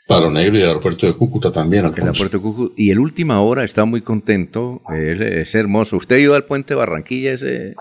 Palo 0.08 0.32
Negro 0.32 0.58
y 0.58 0.62
el 0.62 0.70
aeropuerto 0.70 1.06
de 1.06 1.14
Cúcuta 1.14 1.52
también. 1.52 1.86
El 1.86 1.94
aeropuerto 1.94 2.38
de 2.38 2.42
Cúcuta. 2.42 2.74
Y 2.76 2.90
el 2.90 2.98
última 2.98 3.42
hora 3.42 3.64
está 3.64 3.86
muy 3.86 4.02
contento. 4.02 4.82
Es, 4.92 5.54
hermoso. 5.54 5.98
¿Usted 5.98 6.16
ha 6.16 6.20
ido 6.20 6.34
al 6.34 6.46
puente 6.46 6.74
Barranquilla? 6.74 7.34
Ese 7.34 7.76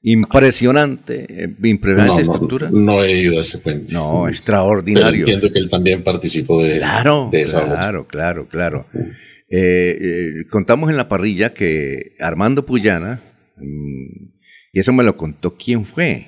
impresionante, 0.00 1.26
eh, 1.28 1.54
impresionante 1.62 2.22
estructura. 2.22 2.70
No, 2.72 3.04
he 3.04 3.20
ido 3.20 3.36
a 3.36 3.42
ese 3.42 3.58
puente. 3.58 3.92
No, 3.92 4.26
extraordinario. 4.26 5.20
entiendo 5.20 5.52
que 5.52 5.58
él 5.58 5.68
también 5.68 6.02
participó 6.02 6.62
de, 6.62 6.78
claro, 6.78 7.30
Claro, 7.30 8.06
claro, 8.06 8.48
claro. 8.48 8.86
Eh, 8.94 9.12
eh, 9.50 10.44
contamos 10.50 10.90
en 10.90 10.96
la 10.96 11.08
parrilla 11.08 11.54
que 11.54 12.16
Armando 12.20 12.66
Puyana, 12.66 13.20
mm, 13.56 14.28
y 14.72 14.78
eso 14.78 14.92
me 14.92 15.04
lo 15.04 15.16
contó, 15.16 15.56
¿quién 15.56 15.84
fue? 15.84 16.26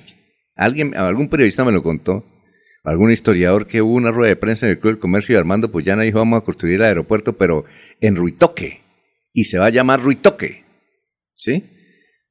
Alguien, 0.55 0.95
algún 0.95 1.29
periodista 1.29 1.63
me 1.63 1.71
lo 1.71 1.83
contó, 1.83 2.25
algún 2.83 3.11
historiador 3.11 3.67
que 3.67 3.81
hubo 3.81 3.93
una 3.93 4.11
rueda 4.11 4.29
de 4.29 4.35
prensa 4.35 4.65
en 4.65 4.71
el 4.71 4.79
Club 4.79 4.93
del 4.93 4.99
Comercio 4.99 5.35
y 5.35 5.37
Armando 5.37 5.71
Puyana 5.71 6.03
dijo 6.03 6.17
vamos 6.17 6.41
a 6.41 6.45
construir 6.45 6.75
el 6.75 6.83
aeropuerto, 6.83 7.37
pero 7.37 7.65
en 7.99 8.15
Ruitoque. 8.15 8.81
Y 9.33 9.45
se 9.45 9.59
va 9.59 9.67
a 9.67 9.69
llamar 9.69 10.01
Ruitoque. 10.01 10.63
¿Sí? 11.35 11.63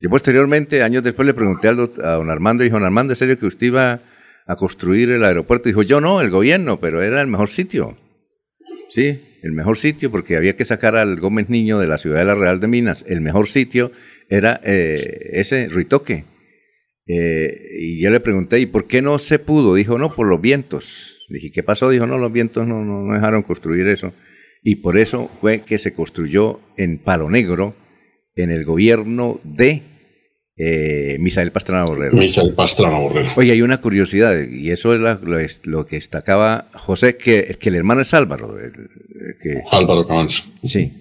Yo 0.00 0.10
posteriormente, 0.10 0.82
años 0.82 1.02
después, 1.02 1.26
le 1.26 1.34
pregunté 1.34 1.68
a 1.68 1.72
don 1.72 2.30
Armando 2.30 2.62
y 2.62 2.66
dijo, 2.66 2.76
don 2.76 2.84
Armando, 2.84 3.12
¿es 3.12 3.18
serio 3.18 3.38
que 3.38 3.46
usted 3.46 3.68
iba 3.68 4.02
a 4.50 4.56
construir 4.56 5.10
el 5.10 5.24
aeropuerto. 5.24 5.68
Dijo, 5.68 5.82
yo 5.82 6.00
no, 6.00 6.20
el 6.20 6.30
gobierno, 6.30 6.80
pero 6.80 7.02
era 7.02 7.20
el 7.20 7.28
mejor 7.28 7.48
sitio. 7.48 7.96
Sí, 8.88 9.20
el 9.42 9.52
mejor 9.52 9.76
sitio 9.76 10.10
porque 10.10 10.36
había 10.36 10.56
que 10.56 10.64
sacar 10.64 10.96
al 10.96 11.20
Gómez 11.20 11.48
Niño 11.48 11.78
de 11.78 11.86
la 11.86 11.98
ciudad 11.98 12.18
de 12.18 12.24
la 12.24 12.34
Real 12.34 12.60
de 12.60 12.68
Minas. 12.68 13.04
El 13.08 13.20
mejor 13.20 13.48
sitio 13.48 13.92
era 14.28 14.60
eh, 14.64 15.30
ese 15.32 15.68
Ruitoque. 15.68 16.24
Eh, 17.06 17.68
y 17.80 18.00
yo 18.00 18.10
le 18.10 18.20
pregunté, 18.20 18.60
¿y 18.60 18.66
por 18.66 18.86
qué 18.86 19.02
no 19.02 19.18
se 19.18 19.38
pudo? 19.38 19.74
Dijo, 19.74 19.98
no, 19.98 20.14
por 20.14 20.26
los 20.26 20.40
vientos. 20.40 21.26
Dije, 21.28 21.50
¿qué 21.50 21.62
pasó? 21.62 21.90
Dijo, 21.90 22.06
no, 22.06 22.18
los 22.18 22.32
vientos 22.32 22.66
no, 22.66 22.84
no, 22.84 23.12
dejaron 23.12 23.42
construir 23.42 23.88
eso. 23.88 24.14
Y 24.62 24.76
por 24.76 24.96
eso 24.96 25.30
fue 25.40 25.62
que 25.62 25.78
se 25.78 25.92
construyó 25.92 26.60
en 26.76 26.98
Palo 26.98 27.30
Negro, 27.30 27.74
en 28.36 28.50
el 28.50 28.64
gobierno 28.64 29.40
de 29.42 29.82
eh, 30.62 31.16
Misael 31.18 31.52
Pastrana 31.52 31.84
Borrero. 31.84 32.14
Misael 32.14 32.52
Pastrana 32.52 32.98
Borrero. 32.98 33.30
Oye, 33.36 33.52
hay 33.52 33.62
una 33.62 33.80
curiosidad, 33.80 34.38
y 34.42 34.70
eso 34.70 34.94
es, 34.94 35.00
lo, 35.64 35.86
que 35.86 35.96
destacaba 35.96 36.66
José, 36.74 37.16
que, 37.16 37.56
que 37.58 37.70
el 37.70 37.76
hermano 37.76 38.02
es 38.02 38.12
Álvaro. 38.12 38.54
que, 39.40 39.54
Álvaro 39.72 40.06
Cabanzo. 40.06 40.44
Sí. 40.62 40.92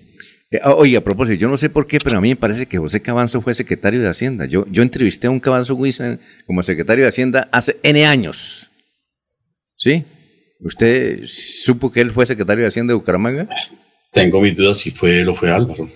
Eh, 0.49 0.61
oye, 0.63 0.95
a 0.95 1.03
propósito, 1.03 1.37
yo 1.37 1.49
no 1.49 1.57
sé 1.57 1.69
por 1.69 1.87
qué, 1.87 1.99
pero 2.01 2.17
a 2.17 2.21
mí 2.21 2.29
me 2.29 2.35
parece 2.37 2.67
que 2.67 2.77
José 2.77 3.01
Cabanzo 3.01 3.41
fue 3.41 3.53
secretario 3.53 4.01
de 4.01 4.07
Hacienda. 4.07 4.45
Yo, 4.45 4.65
yo 4.71 4.81
entrevisté 4.81 5.27
a 5.27 5.29
un 5.29 5.41
Cabanzo 5.41 5.75
Wissen 5.75 6.21
como 6.47 6.63
secretario 6.63 7.03
de 7.03 7.09
Hacienda 7.09 7.49
hace 7.51 7.77
N 7.83 8.05
años. 8.05 8.69
¿Sí? 9.75 10.05
¿Usted 10.61 11.21
supo 11.25 11.91
que 11.91 11.99
él 11.99 12.11
fue 12.11 12.25
secretario 12.25 12.63
de 12.63 12.69
Hacienda 12.69 12.91
de 12.91 12.95
Bucaramanga? 12.95 13.49
Tengo 14.13 14.39
mis 14.39 14.55
dudas 14.55 14.77
si 14.77 14.89
fue 14.89 15.19
él 15.19 15.27
o 15.27 15.33
fue 15.33 15.51
Álvaro. 15.51 15.89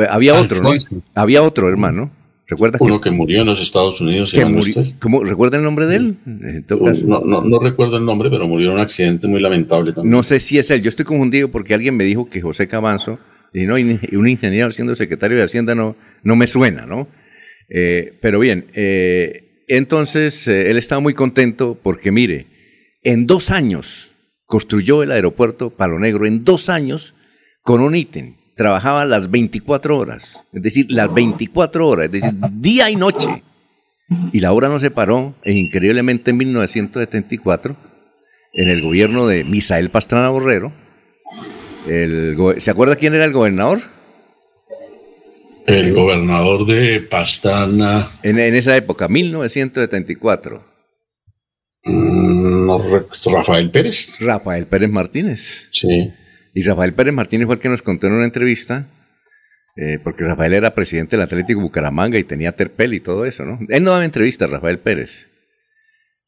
Eh, 0.00 0.06
había 0.08 0.34
otro, 0.34 0.62
¿no? 0.62 0.72
Había 1.14 1.42
otro 1.42 1.68
hermano. 1.68 2.10
¿Recuerda 2.48 2.78
Uno 2.80 3.00
que, 3.00 3.10
murió 3.10 3.40
en 3.40 3.46
los 3.46 3.60
Estados 3.60 4.00
Unidos. 4.00 4.32
¿Cómo, 5.00 5.24
¿Recuerda 5.24 5.56
el 5.56 5.64
nombre 5.64 5.86
de 5.86 5.96
él? 5.96 6.16
No, 6.24 7.20
no, 7.20 7.42
no, 7.42 7.58
recuerdo 7.58 7.96
el 7.96 8.04
nombre, 8.04 8.30
pero 8.30 8.46
murió 8.46 8.68
en 8.68 8.74
un 8.74 8.80
accidente 8.80 9.26
muy 9.26 9.40
lamentable 9.40 9.92
también. 9.92 10.12
No 10.12 10.22
sé 10.22 10.38
si 10.38 10.58
es 10.58 10.70
él. 10.70 10.80
Yo 10.80 10.88
estoy 10.88 11.04
confundido 11.04 11.50
porque 11.50 11.74
alguien 11.74 11.96
me 11.96 12.04
dijo 12.04 12.30
que 12.30 12.40
José 12.40 12.68
Cabanzo, 12.68 13.18
y 13.52 13.64
no, 13.64 13.74
un 13.74 14.28
ingeniero 14.28 14.70
siendo 14.70 14.94
secretario 14.94 15.36
de 15.36 15.42
Hacienda 15.42 15.74
no, 15.74 15.96
no 16.22 16.36
me 16.36 16.46
suena, 16.46 16.86
¿no? 16.86 17.08
Eh, 17.68 18.16
pero 18.22 18.38
bien, 18.38 18.66
eh, 18.74 19.64
entonces 19.66 20.46
él 20.46 20.76
estaba 20.76 21.00
muy 21.00 21.14
contento 21.14 21.76
porque, 21.82 22.12
mire, 22.12 22.46
en 23.02 23.26
dos 23.26 23.50
años 23.50 24.12
construyó 24.44 25.02
el 25.02 25.10
aeropuerto 25.10 25.70
Palo 25.70 25.98
Negro, 25.98 26.26
en 26.26 26.44
dos 26.44 26.68
años, 26.68 27.14
con 27.62 27.80
un 27.80 27.96
ítem. 27.96 28.36
Trabajaba 28.56 29.04
las 29.04 29.30
24 29.30 29.98
horas, 29.98 30.42
es 30.50 30.62
decir, 30.62 30.86
las 30.90 31.12
24 31.12 31.86
horas, 31.86 32.06
es 32.06 32.12
decir, 32.12 32.32
día 32.52 32.88
y 32.88 32.96
noche. 32.96 33.42
Y 34.32 34.40
la 34.40 34.52
obra 34.52 34.68
no 34.68 34.78
se 34.78 34.90
paró, 34.90 35.34
e 35.44 35.52
increíblemente 35.52 36.30
en 36.30 36.38
1974, 36.38 37.76
en 38.54 38.68
el 38.68 38.80
gobierno 38.80 39.26
de 39.26 39.44
Misael 39.44 39.90
Pastrana 39.90 40.30
Borrero. 40.30 40.72
¿Se 42.58 42.70
acuerda 42.70 42.96
quién 42.96 43.14
era 43.14 43.26
el 43.26 43.32
gobernador? 43.32 43.80
El 45.66 45.92
gobernador 45.92 46.64
de 46.64 47.00
Pastrana. 47.00 48.08
En, 48.22 48.38
en 48.38 48.54
esa 48.54 48.74
época, 48.74 49.06
1974. 49.06 50.64
Mm, 51.84 52.70
Rafael 53.32 53.70
Pérez. 53.70 54.18
Rafael 54.20 54.66
Pérez 54.66 54.90
Martínez. 54.90 55.68
Sí. 55.72 56.10
Y 56.56 56.62
Rafael 56.62 56.94
Pérez 56.94 57.12
Martínez 57.12 57.44
fue 57.44 57.56
el 57.56 57.60
que 57.60 57.68
nos 57.68 57.82
contó 57.82 58.06
en 58.06 58.14
una 58.14 58.24
entrevista, 58.24 58.88
eh, 59.76 59.98
porque 60.02 60.24
Rafael 60.24 60.54
era 60.54 60.74
presidente 60.74 61.14
del 61.14 61.24
Atlético 61.24 61.60
Bucaramanga 61.60 62.18
y 62.18 62.24
tenía 62.24 62.52
Terpel 62.52 62.94
y 62.94 63.00
todo 63.00 63.26
eso, 63.26 63.44
¿no? 63.44 63.58
Él 63.68 63.82
no 63.82 63.90
daba 63.90 64.06
entrevistas, 64.06 64.48
Rafael 64.48 64.78
Pérez. 64.78 65.26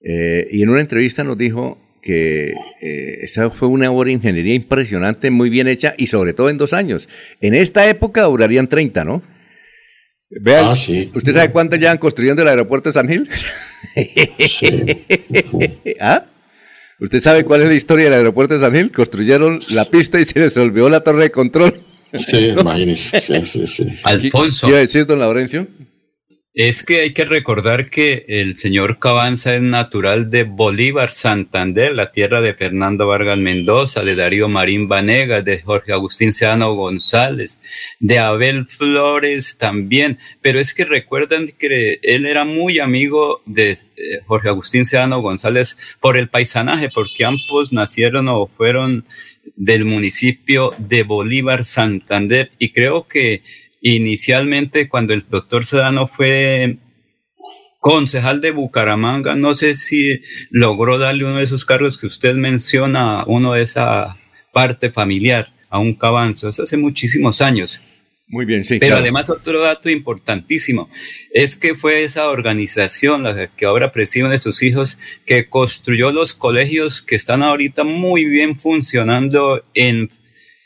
Eh, 0.02 0.46
y 0.50 0.62
en 0.62 0.68
una 0.68 0.82
entrevista 0.82 1.24
nos 1.24 1.38
dijo 1.38 1.80
que 2.02 2.52
eh, 2.82 3.18
esa 3.22 3.48
fue 3.48 3.68
una 3.68 3.90
obra 3.90 4.08
de 4.08 4.12
ingeniería 4.12 4.52
impresionante, 4.52 5.30
muy 5.30 5.48
bien 5.48 5.66
hecha 5.66 5.94
y 5.96 6.08
sobre 6.08 6.34
todo 6.34 6.50
en 6.50 6.58
dos 6.58 6.74
años. 6.74 7.08
En 7.40 7.54
esta 7.54 7.88
época 7.88 8.24
durarían 8.24 8.68
30, 8.68 9.06
¿no? 9.06 9.22
Vean, 10.28 10.66
ah, 10.66 10.72
¿usted 10.72 11.32
sabe 11.32 11.52
cuánto 11.52 11.76
llevan 11.76 11.96
construyendo 11.96 12.42
el 12.42 12.48
aeropuerto 12.48 12.90
de 12.90 12.92
San 12.92 13.08
Gil? 13.08 13.30
¿Ah? 16.02 16.26
¿Usted 17.00 17.20
sabe 17.20 17.44
cuál 17.44 17.62
es 17.62 17.68
la 17.68 17.74
historia 17.74 18.06
del 18.06 18.14
aeropuerto 18.14 18.54
de 18.54 18.60
San 18.60 18.74
Gil? 18.74 18.90
Construyeron 18.90 19.60
la 19.74 19.84
pista 19.84 20.18
y 20.18 20.24
se 20.24 20.40
les 20.40 20.56
olvidó 20.56 20.88
la 20.88 21.00
torre 21.00 21.24
de 21.24 21.30
control. 21.30 21.80
Sí, 22.12 22.36
imagínese. 22.58 23.20
Sí, 23.20 23.46
sí, 23.46 23.66
sí. 23.66 23.86
Alfonso. 24.02 24.66
¿Qué 24.66 24.70
iba 24.70 24.78
a 24.78 24.80
decir, 24.80 25.06
don 25.06 25.20
Laurencio? 25.20 25.68
Es 26.60 26.82
que 26.82 27.02
hay 27.02 27.12
que 27.12 27.24
recordar 27.24 27.88
que 27.88 28.24
el 28.26 28.56
señor 28.56 28.98
Cabanza 28.98 29.54
es 29.54 29.62
natural 29.62 30.28
de 30.28 30.42
Bolívar, 30.42 31.12
Santander, 31.12 31.94
la 31.94 32.10
tierra 32.10 32.40
de 32.40 32.52
Fernando 32.52 33.06
Vargas 33.06 33.38
Mendoza, 33.38 34.02
de 34.02 34.16
Darío 34.16 34.48
Marín 34.48 34.88
Vanegas, 34.88 35.44
de 35.44 35.60
Jorge 35.60 35.92
Agustín 35.92 36.32
Seano 36.32 36.74
González, 36.74 37.60
de 38.00 38.18
Abel 38.18 38.66
Flores 38.66 39.56
también. 39.56 40.18
Pero 40.42 40.58
es 40.58 40.74
que 40.74 40.84
recuerdan 40.84 41.46
que 41.46 42.00
él 42.02 42.26
era 42.26 42.44
muy 42.44 42.80
amigo 42.80 43.40
de 43.46 43.70
eh, 43.70 43.78
Jorge 44.26 44.48
Agustín 44.48 44.84
Seano 44.84 45.20
González 45.20 45.78
por 46.00 46.16
el 46.16 46.28
paisanaje, 46.28 46.88
porque 46.92 47.24
ambos 47.24 47.72
nacieron 47.72 48.26
o 48.26 48.48
fueron 48.48 49.04
del 49.54 49.84
municipio 49.84 50.74
de 50.76 51.04
Bolívar, 51.04 51.62
Santander. 51.62 52.50
Y 52.58 52.70
creo 52.70 53.06
que 53.06 53.42
inicialmente 53.80 54.88
cuando 54.88 55.14
el 55.14 55.24
doctor 55.28 55.64
Sedano 55.64 56.06
fue 56.06 56.78
concejal 57.80 58.40
de 58.40 58.50
Bucaramanga, 58.50 59.36
no 59.36 59.54
sé 59.54 59.74
si 59.76 60.20
logró 60.50 60.98
darle 60.98 61.24
uno 61.24 61.38
de 61.38 61.44
esos 61.44 61.64
cargos 61.64 61.96
que 61.96 62.06
usted 62.06 62.34
menciona, 62.34 63.24
uno 63.26 63.52
de 63.52 63.62
esa 63.62 64.16
parte 64.52 64.90
familiar, 64.90 65.52
a 65.70 65.78
un 65.78 65.94
cabanzo, 65.94 66.48
eso 66.48 66.62
hace 66.62 66.76
muchísimos 66.76 67.40
años. 67.40 67.80
Muy 68.26 68.44
bien, 68.44 68.62
sí. 68.62 68.78
Pero 68.78 68.96
además 68.96 69.30
otro 69.30 69.60
dato 69.60 69.88
importantísimo 69.88 70.90
es 71.32 71.56
que 71.56 71.74
fue 71.74 72.04
esa 72.04 72.28
organización, 72.28 73.22
la 73.22 73.46
que 73.48 73.64
ahora 73.64 73.90
presiden 73.90 74.30
de 74.30 74.38
sus 74.38 74.62
hijos, 74.62 74.98
que 75.24 75.48
construyó 75.48 76.12
los 76.12 76.34
colegios 76.34 77.00
que 77.00 77.16
están 77.16 77.42
ahorita 77.42 77.84
muy 77.84 78.26
bien 78.26 78.58
funcionando 78.58 79.64
en 79.72 80.10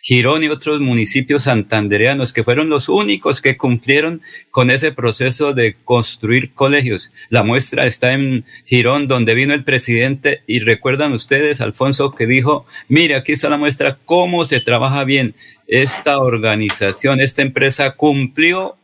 Girón 0.04 0.42
y 0.42 0.48
otros 0.48 0.80
municipios 0.80 1.44
santandereanos 1.44 2.32
que 2.32 2.42
fueron 2.42 2.68
los 2.68 2.88
únicos 2.88 3.40
que 3.40 3.56
cumplieron 3.56 4.20
con 4.50 4.72
ese 4.72 4.90
proceso 4.90 5.54
de 5.54 5.76
construir 5.84 6.52
colegios. 6.54 7.12
La 7.28 7.44
muestra 7.44 7.86
está 7.86 8.12
en 8.12 8.44
Girón, 8.64 9.06
donde 9.06 9.34
vino 9.34 9.54
el 9.54 9.62
presidente 9.62 10.42
y 10.48 10.58
recuerdan 10.58 11.12
ustedes, 11.12 11.60
Alfonso, 11.60 12.10
que 12.10 12.26
dijo, 12.26 12.66
mire, 12.88 13.14
aquí 13.14 13.30
está 13.30 13.48
la 13.48 13.58
muestra, 13.58 13.96
cómo 14.04 14.44
se 14.44 14.58
trabaja 14.58 15.04
bien. 15.04 15.36
Esta 15.68 16.18
organización, 16.18 17.20
esta 17.20 17.42
empresa 17.42 17.92
cumplió 17.92 18.76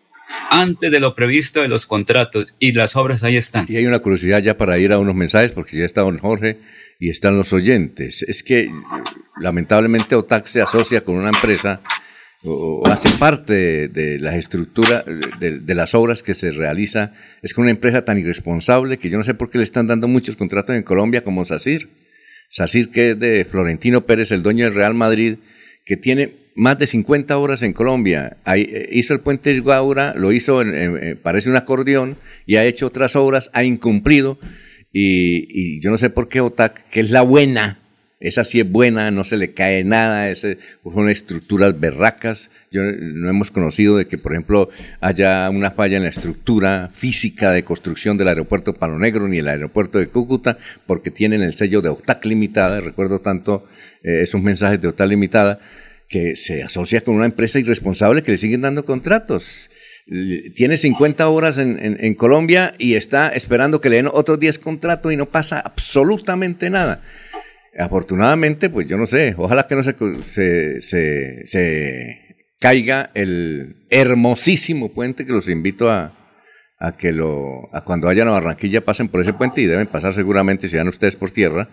antes 0.51 0.93
de 0.93 1.01
lo 1.01 1.17
previsto 1.17 1.63
de 1.63 1.69
los 1.69 1.85
contratos 1.85 2.55
y 2.61 2.73
las 2.73 2.95
obras 2.95 3.25
ahí 3.25 3.37
están. 3.37 3.67
Y 3.69 3.77
hay 3.77 3.87
una 3.87 3.99
curiosidad 3.99 4.41
ya 4.41 4.57
para 4.57 4.79
ir 4.79 4.93
a 4.93 5.01
unos 5.01 5.17
mensajes, 5.17 5.51
porque 5.51 5.79
ya 5.79 5.85
está 5.85 6.03
don 6.03 6.19
Jorge 6.19 6.59
y 6.99 7.11
están 7.11 7.37
los 7.37 7.53
oyentes. 7.53 8.23
Es 8.23 8.43
que 8.43 8.71
lamentablemente 9.41 10.15
OTAC 10.15 10.47
se 10.47 10.61
asocia 10.61 11.03
con 11.03 11.17
una 11.17 11.29
empresa 11.29 11.81
o 12.45 12.87
hace 12.87 13.11
parte 13.19 13.89
de, 13.89 14.19
la 14.19 14.37
estructura 14.37 15.05
de, 15.41 15.75
las 15.75 15.95
obras 15.95 16.23
que 16.23 16.35
se 16.35 16.51
realiza. 16.51 17.13
Es 17.43 17.55
con 17.55 17.63
una 17.63 17.73
empresa 17.73 18.05
tan 18.05 18.19
irresponsable 18.19 18.99
que 18.99 19.11
yo 19.11 19.19
no 19.19 19.25
sé 19.25 19.35
por 19.35 19.51
qué 19.51 19.59
le 19.59 19.65
están 19.65 19.87
dando 19.87 20.09
muchos 20.09 20.37
contratos 20.37 20.77
en 20.77 20.83
Colombia 20.83 21.23
como 21.23 21.45
SACIR. 21.45 21.89
SACIR 22.49 22.91
que 22.91 23.11
es 23.11 23.19
de 23.19 23.45
Florentino 23.45 24.07
Pérez, 24.07 24.31
el 24.33 24.43
dueño 24.43 24.65
del 24.65 24.75
Real 24.75 24.95
Madrid, 24.95 25.37
que 25.85 25.97
tiene 25.97 26.49
más 26.55 26.79
de 26.79 26.87
50 26.87 27.37
obras 27.39 27.63
en 27.63 27.73
Colombia. 27.73 28.37
Eh, 28.47 28.89
hizo 28.91 29.15
el 29.15 29.21
puente 29.21 29.61
Gaura, 29.61 30.15
lo 30.17 30.33
hizo, 30.33 30.63
parece 31.23 31.51
un 31.51 31.57
acordeón, 31.57 32.17
y 32.47 32.57
ha 32.57 32.65
hecho 32.65 32.87
otras 32.87 33.17
obras, 33.17 33.51
ha 33.53 33.65
incumplido. 33.65 34.39
Y, 34.93 35.81
yo 35.81 35.91
no 35.91 35.99
sé 35.99 36.11
por 36.11 36.29
qué 36.29 36.41
OTAC, 36.41 36.89
que 36.91 37.01
es 37.01 37.11
la 37.11 37.23
buena, 37.23 37.79
esa 38.21 38.43
sí 38.43 38.59
es 38.59 38.69
buena, 38.69 39.13
no 39.13 39.23
se 39.23 39.37
le 39.37 39.53
cae 39.53 39.85
nada, 39.85 40.29
es, 40.29 40.45
son 40.83 41.09
estructuras 41.09 41.79
berracas. 41.79 42.51
Yo, 42.73 42.83
no 42.83 43.29
hemos 43.29 43.51
conocido 43.51 43.97
de 43.97 44.07
que, 44.07 44.19
por 44.19 44.33
ejemplo, 44.33 44.71
haya 45.01 45.49
una 45.51 45.71
falla 45.71 45.99
en 45.99 46.03
la 46.03 46.09
estructura 46.09 46.91
física 46.93 47.53
de 47.53 47.63
construcción 47.63 48.17
del 48.17 48.29
aeropuerto 48.29 48.75
Palo 48.75 48.99
Negro 48.99 49.29
ni 49.29 49.39
el 49.39 49.49
aeropuerto 49.49 49.99
de 49.99 50.09
Cúcuta, 50.09 50.59
porque 50.87 51.11
tienen 51.11 51.43
el 51.43 51.55
sello 51.55 51.81
de 51.81 51.91
OTAC 51.91 52.25
limitada. 52.25 52.81
Recuerdo 52.81 53.21
tanto 53.21 53.69
eh, 54.03 54.23
esos 54.23 54.43
mensajes 54.43 54.81
de 54.81 54.89
OTAC 54.89 55.09
limitada 55.09 55.61
que 56.09 56.35
se 56.37 56.63
asocia 56.63 57.03
con 57.03 57.15
una 57.15 57.27
empresa 57.27 57.61
irresponsable 57.61 58.23
que 58.23 58.33
le 58.33 58.39
siguen 58.39 58.63
dando 58.63 58.85
contratos 58.85 59.71
tiene 60.55 60.79
50 60.79 61.29
horas 61.29 61.59
en, 61.59 62.15
Colombia 62.15 62.75
y 62.79 62.95
está 62.95 63.29
esperando 63.29 63.81
que 63.81 63.91
le 63.91 63.97
den 63.97 64.09
otros 64.11 64.41
10 64.41 64.59
contratos 64.59 65.13
y 65.13 65.17
no 65.17 65.27
pasa 65.27 65.61
absolutamente 65.61 66.71
nada. 66.71 67.03
Afortunadamente, 67.79 68.71
pues 68.71 68.89
yo 68.89 68.97
no 68.97 69.07
sé, 69.07 69.35
ojalá 69.37 69.67
que 69.67 69.77
no 69.77 69.83
se, 69.83 70.81
se, 70.81 72.37
caiga 72.59 73.11
el 73.15 73.77
hermosísimo 73.91 74.93
puente 74.93 75.27
que 75.27 75.33
los 75.33 75.49
invito 75.49 75.91
a, 75.91 76.13
a 76.79 76.97
que 76.97 77.13
lo, 77.13 77.69
a 77.75 77.85
cuando 77.85 78.07
vayan 78.07 78.29
a 78.29 78.33
Barranquilla 78.33 78.81
pasen 78.81 79.09
por 79.09 79.21
ese 79.21 79.35
puente 79.35 79.61
y 79.61 79.67
deben 79.67 79.87
pasar 79.87 80.15
seguramente 80.15 80.69
si 80.69 80.77
van 80.77 80.89
ustedes 80.89 81.17
por 81.17 81.31
tierra. 81.31 81.69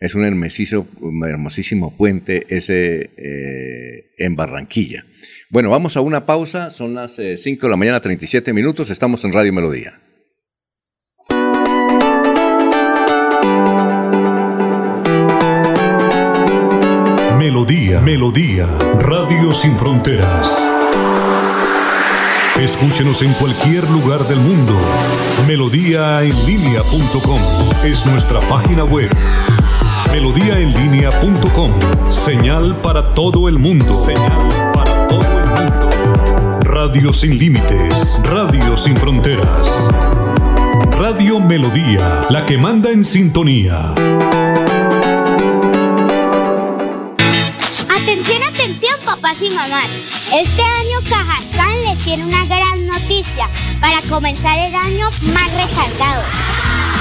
Es 0.00 0.14
un 0.14 0.24
hermosísimo 0.24 1.96
puente 1.96 2.46
ese 2.48 3.10
eh, 3.16 4.10
en 4.18 4.36
Barranquilla. 4.36 5.04
Bueno, 5.52 5.68
vamos 5.68 5.96
a 5.98 6.00
una 6.00 6.24
pausa. 6.24 6.70
Son 6.70 6.94
las 6.94 7.16
5 7.16 7.20
eh, 7.22 7.58
de 7.60 7.68
la 7.68 7.76
mañana, 7.76 8.00
37 8.00 8.54
minutos. 8.54 8.88
Estamos 8.88 9.22
en 9.24 9.34
Radio 9.34 9.52
Melodía. 9.52 10.00
Melodía, 17.36 18.00
Melodía, 18.00 18.66
Radio 18.98 19.52
Sin 19.52 19.76
Fronteras. 19.76 20.58
Escúchenos 22.58 23.20
en 23.20 23.34
cualquier 23.34 23.84
lugar 23.90 24.20
del 24.20 24.38
mundo. 24.38 24.72
Melodíaenlínea.com 25.46 27.40
es 27.84 28.06
nuestra 28.06 28.40
página 28.48 28.84
web. 28.84 29.10
Melodíaenlínea.com, 30.12 31.72
señal 32.10 32.74
para 32.80 33.12
todo 33.12 33.50
el 33.50 33.58
mundo. 33.58 33.92
Señal 33.92 34.71
Radio 36.74 37.12
sin 37.12 37.38
límites, 37.38 38.18
radio 38.22 38.78
sin 38.78 38.96
fronteras. 38.96 39.68
Radio 40.98 41.38
Melodía, 41.38 42.26
la 42.30 42.46
que 42.46 42.56
manda 42.56 42.90
en 42.90 43.04
sintonía. 43.04 43.94
papás 49.04 49.42
y 49.42 49.50
mamás. 49.50 49.86
Este 50.32 50.62
año 50.62 50.98
Cajazán 51.08 51.82
les 51.82 51.98
tiene 51.98 52.24
una 52.24 52.46
gran 52.46 52.86
noticia 52.86 53.50
para 53.80 54.00
comenzar 54.02 54.58
el 54.58 54.74
año 54.74 55.10
más 55.34 55.52
resaltado. 55.52 56.22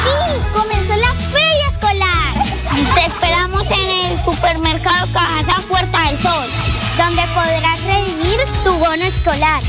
¡Sí! 0.04 0.42
¡Comenzó 0.54 0.98
la 0.98 1.14
feria 1.32 1.68
escolar! 1.72 2.44
Te 2.96 3.06
esperamos 3.06 3.64
en 3.72 4.12
el 4.12 4.20
supermercado 4.20 5.08
Cajazán 5.14 5.64
Puerta 5.64 6.08
del 6.08 6.20
Sol, 6.20 6.50
donde 7.06 7.24
podrás 7.34 7.82
redimir 7.84 8.40
tu 8.64 8.78
bono 8.78 9.04
escolar. 9.04 9.62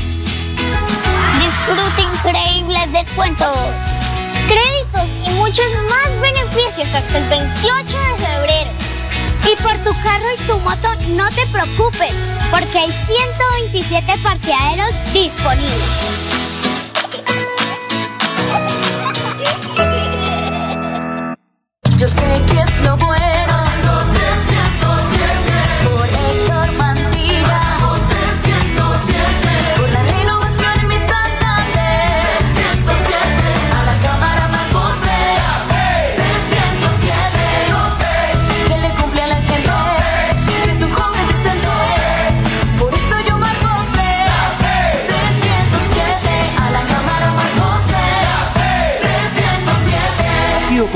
Disfruta 1.39 2.01
increíbles 2.01 2.91
descuentos, 2.91 3.57
créditos 4.47 5.09
y 5.27 5.33
muchos 5.33 5.65
más 5.89 6.21
beneficios 6.21 6.93
hasta 6.93 7.17
el 7.17 7.23
28 7.29 7.97
de 7.97 8.25
febrero. 8.25 8.71
Y 9.51 9.55
por 9.63 9.73
tu 9.79 9.99
carro 10.03 10.31
y 10.31 10.41
tu 10.43 10.59
moto 10.59 10.89
no 11.09 11.27
te 11.31 11.47
preocupes, 11.47 12.13
porque 12.51 12.77
hay 12.77 12.91
127 12.91 14.13
parqueaderos 14.21 14.93
disponibles. 15.11 16.42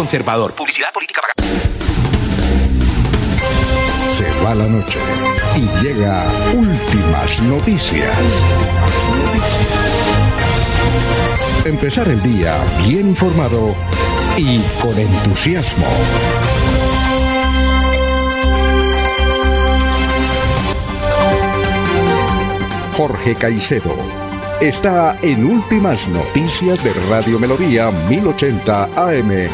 Conservador. 0.07 0.55
Publicidad 0.55 0.93
política 0.93 1.19
pagada. 1.19 1.35
Se 4.15 4.23
va 4.41 4.55
la 4.55 4.65
noche 4.65 4.99
y 5.57 5.83
llega 5.83 6.23
últimas 6.53 7.41
noticias. 7.41 8.15
Empezar 11.65 12.07
el 12.07 12.23
día 12.23 12.57
bien 12.87 13.09
informado 13.09 13.75
y 14.37 14.61
con 14.81 14.97
entusiasmo. 14.97 15.87
Jorge 22.95 23.35
Caicedo 23.35 24.16
está 24.61 25.19
en 25.21 25.45
Últimas 25.45 26.07
Noticias 26.09 26.83
de 26.83 26.91
Radio 27.09 27.37
Melodía 27.37 27.91
1080 28.09 28.83
AM. 28.95 29.49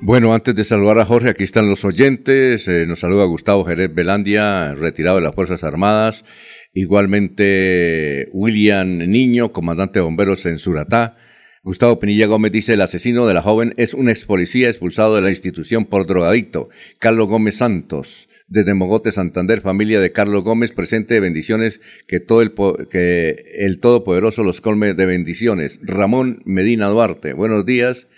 Bueno, 0.00 0.32
antes 0.32 0.54
de 0.54 0.64
saludar 0.64 0.98
a 1.00 1.04
Jorge, 1.04 1.30
aquí 1.30 1.44
están 1.44 1.68
los 1.68 1.84
oyentes. 1.84 2.68
Eh, 2.68 2.86
nos 2.86 3.00
saluda 3.00 3.24
Gustavo 3.24 3.64
Jerez 3.64 3.92
Belandia, 3.92 4.74
retirado 4.74 5.16
de 5.16 5.22
las 5.22 5.34
Fuerzas 5.34 5.64
Armadas. 5.64 6.24
Igualmente 6.72 8.28
William 8.32 8.98
Niño, 8.98 9.52
comandante 9.52 9.98
de 9.98 10.04
bomberos 10.04 10.46
en 10.46 10.58
Suratá. 10.58 11.16
Gustavo 11.64 11.98
Pinilla 11.98 12.26
Gómez 12.26 12.52
dice, 12.52 12.74
el 12.74 12.80
asesino 12.80 13.26
de 13.26 13.34
la 13.34 13.42
joven 13.42 13.74
es 13.76 13.92
un 13.92 14.08
ex 14.08 14.24
policía 14.24 14.68
expulsado 14.68 15.16
de 15.16 15.22
la 15.22 15.30
institución 15.30 15.84
por 15.84 16.06
drogadicto. 16.06 16.68
Carlos 16.98 17.28
Gómez 17.28 17.56
Santos 17.56 18.29
desde 18.50 18.74
Mogote, 18.74 19.12
Santander, 19.12 19.60
familia 19.60 20.00
de 20.00 20.12
Carlos 20.12 20.42
Gómez, 20.42 20.72
presente 20.72 21.14
de 21.14 21.20
bendiciones, 21.20 21.80
que, 22.06 22.18
todo 22.18 22.42
el, 22.42 22.52
que 22.90 23.44
el 23.58 23.78
Todopoderoso 23.78 24.42
los 24.42 24.60
colme 24.60 24.92
de 24.92 25.06
bendiciones. 25.06 25.78
Ramón 25.82 26.42
Medina 26.44 26.88
Duarte, 26.88 27.32
buenos 27.32 27.64
días. 27.64 28.08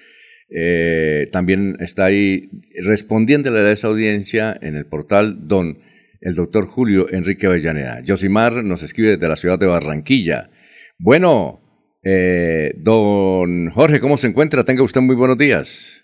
Eh, 0.49 1.29
también 1.33 1.77
está 1.81 2.07
ahí 2.07 2.51
respondiéndole 2.83 3.61
a 3.61 3.73
esa 3.73 3.89
audiencia 3.89 4.59
en 4.61 4.77
el 4.77 4.87
portal 4.87 5.47
don 5.47 5.79
el 6.21 6.35
doctor 6.35 6.67
Julio 6.67 7.13
Enrique 7.13 7.47
Avellaneda. 7.47 8.03
Josimar 8.07 8.65
nos 8.65 8.83
escribe 8.83 9.11
desde 9.11 9.29
la 9.29 9.37
ciudad 9.37 9.59
de 9.59 9.67
Barranquilla. 9.67 10.51
Bueno, 10.99 11.61
eh, 12.03 12.73
don 12.79 13.71
Jorge, 13.71 14.01
¿cómo 14.01 14.17
se 14.17 14.29
encuentra? 14.29 14.65
Tenga 14.65 14.83
usted 14.83 15.01
muy 15.03 15.17
buenos 15.17 15.37
días. 15.37 16.02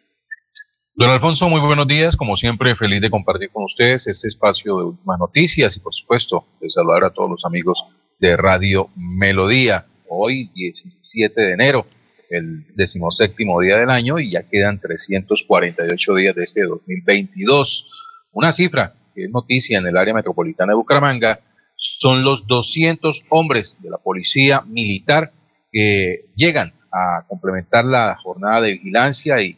Don 0.99 1.11
Alfonso, 1.11 1.49
muy 1.49 1.61
buenos 1.61 1.87
días. 1.87 2.17
Como 2.17 2.35
siempre, 2.35 2.75
feliz 2.75 3.01
de 3.01 3.09
compartir 3.09 3.51
con 3.51 3.63
ustedes 3.63 4.09
este 4.09 4.27
espacio 4.27 4.79
de 4.79 4.85
últimas 4.87 5.21
noticias 5.21 5.77
y, 5.77 5.81
por 5.81 5.95
supuesto, 5.95 6.45
de 6.61 6.69
saludar 6.71 7.05
a 7.05 7.11
todos 7.11 7.31
los 7.31 7.45
amigos 7.45 7.85
de 8.19 8.37
Radio 8.37 8.91
Melodía. 8.97 9.87
Hoy, 10.09 10.51
17 10.53 11.41
de 11.41 11.53
enero, 11.53 11.87
el 12.31 12.67
decimoséptimo 12.75 13.61
día 13.61 13.77
del 13.77 13.91
año 13.91 14.19
y 14.19 14.33
ya 14.33 14.43
quedan 14.43 14.81
348 14.81 16.15
días 16.17 16.35
de 16.35 16.43
este 16.43 16.65
2022. 16.65 17.87
Una 18.33 18.51
cifra 18.51 18.95
que 19.15 19.27
es 19.27 19.31
noticia 19.31 19.79
en 19.79 19.87
el 19.87 19.97
área 19.97 20.15
metropolitana 20.15 20.73
de 20.73 20.79
Bucaramanga 20.79 21.39
son 21.77 22.25
los 22.25 22.49
200 22.49 23.23
hombres 23.29 23.79
de 23.81 23.91
la 23.91 23.99
policía 23.99 24.63
militar 24.63 25.31
que 25.71 26.25
llegan 26.35 26.73
a 26.91 27.25
complementar 27.29 27.85
la 27.85 28.17
jornada 28.21 28.63
de 28.63 28.73
vigilancia 28.73 29.41
y 29.41 29.57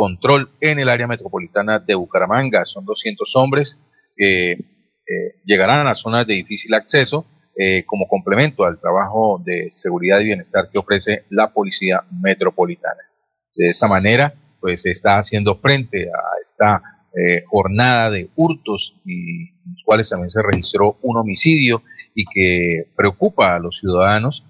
control 0.00 0.48
en 0.62 0.78
el 0.78 0.88
área 0.88 1.06
metropolitana 1.06 1.78
de 1.78 1.94
Bucaramanga. 1.94 2.64
Son 2.64 2.86
200 2.86 3.36
hombres 3.36 3.82
que 4.16 4.52
eh, 4.52 4.56
llegarán 5.44 5.80
a 5.80 5.84
las 5.84 6.00
zonas 6.00 6.26
de 6.26 6.36
difícil 6.36 6.72
acceso 6.72 7.26
eh, 7.54 7.84
como 7.84 8.08
complemento 8.08 8.64
al 8.64 8.80
trabajo 8.80 9.42
de 9.44 9.68
seguridad 9.70 10.20
y 10.20 10.24
bienestar 10.24 10.70
que 10.72 10.78
ofrece 10.78 11.24
la 11.28 11.52
Policía 11.52 12.02
Metropolitana. 12.18 13.02
De 13.54 13.68
esta 13.68 13.88
manera, 13.88 14.32
pues 14.58 14.80
se 14.80 14.90
está 14.90 15.18
haciendo 15.18 15.56
frente 15.56 16.08
a 16.08 16.40
esta 16.40 16.82
eh, 17.14 17.44
jornada 17.50 18.08
de 18.08 18.30
hurtos 18.36 18.94
y 19.04 19.50
en 19.50 19.72
los 19.74 19.82
cuales 19.84 20.08
también 20.08 20.30
se 20.30 20.40
registró 20.40 20.96
un 21.02 21.18
homicidio 21.18 21.82
y 22.14 22.24
que 22.24 22.90
preocupa 22.96 23.54
a 23.54 23.58
los 23.58 23.80
ciudadanos 23.80 24.46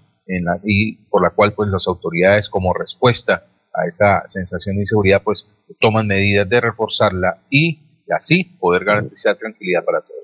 y 0.63 0.95
por 1.09 1.21
la 1.21 1.31
cual 1.31 1.53
pues 1.53 1.69
las 1.69 1.89
autoridades 1.89 2.47
como 2.47 2.73
respuesta 2.73 3.50
a 3.73 3.87
esa 3.87 4.23
sensación 4.27 4.75
de 4.75 4.83
inseguridad, 4.83 5.21
pues 5.23 5.47
toman 5.79 6.07
medidas 6.07 6.47
de 6.49 6.61
reforzarla 6.61 7.43
y 7.49 7.79
así 8.09 8.43
poder 8.59 8.83
garantizar 8.85 9.37
tranquilidad 9.37 9.83
para 9.83 10.01
todos. 10.01 10.21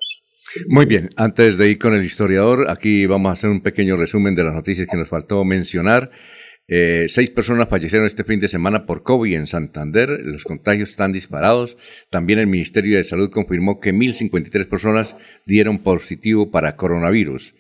Muy 0.68 0.86
bien, 0.86 1.10
antes 1.18 1.58
de 1.58 1.70
ir 1.70 1.78
con 1.78 1.94
el 1.94 2.04
historiador, 2.04 2.70
aquí 2.70 3.06
vamos 3.06 3.30
a 3.30 3.34
hacer 3.34 3.50
un 3.50 3.62
pequeño 3.62 3.98
resumen 3.98 4.36
de 4.36 4.44
las 4.44 4.54
noticias 4.54 4.88
que 4.90 4.98
nos 4.98 5.10
faltó 5.10 5.44
mencionar. 5.44 6.12
Eh, 6.70 7.06
seis 7.08 7.30
personas 7.30 7.70
fallecieron 7.70 8.06
este 8.08 8.26
fin 8.26 8.42
de 8.42 8.50
semana 8.50 8.86
por 8.86 9.04
COVID 9.04 9.36
en 9.36 9.48
Santander. 9.48 10.10
Los 10.24 10.44
contagios 10.44 10.90
están 10.90 11.14
disparados. 11.14 11.78
También 12.10 12.40
el 12.40 12.48
Ministerio 12.48 12.98
de 12.98 13.04
Salud 13.04 13.30
confirmó 13.30 13.80
que 13.80 13.94
1.053 13.94 14.68
personas 14.68 15.16
dieron 15.46 15.80
positivo 15.80 16.52
para 16.52 16.76
coronavirus. 16.76 17.56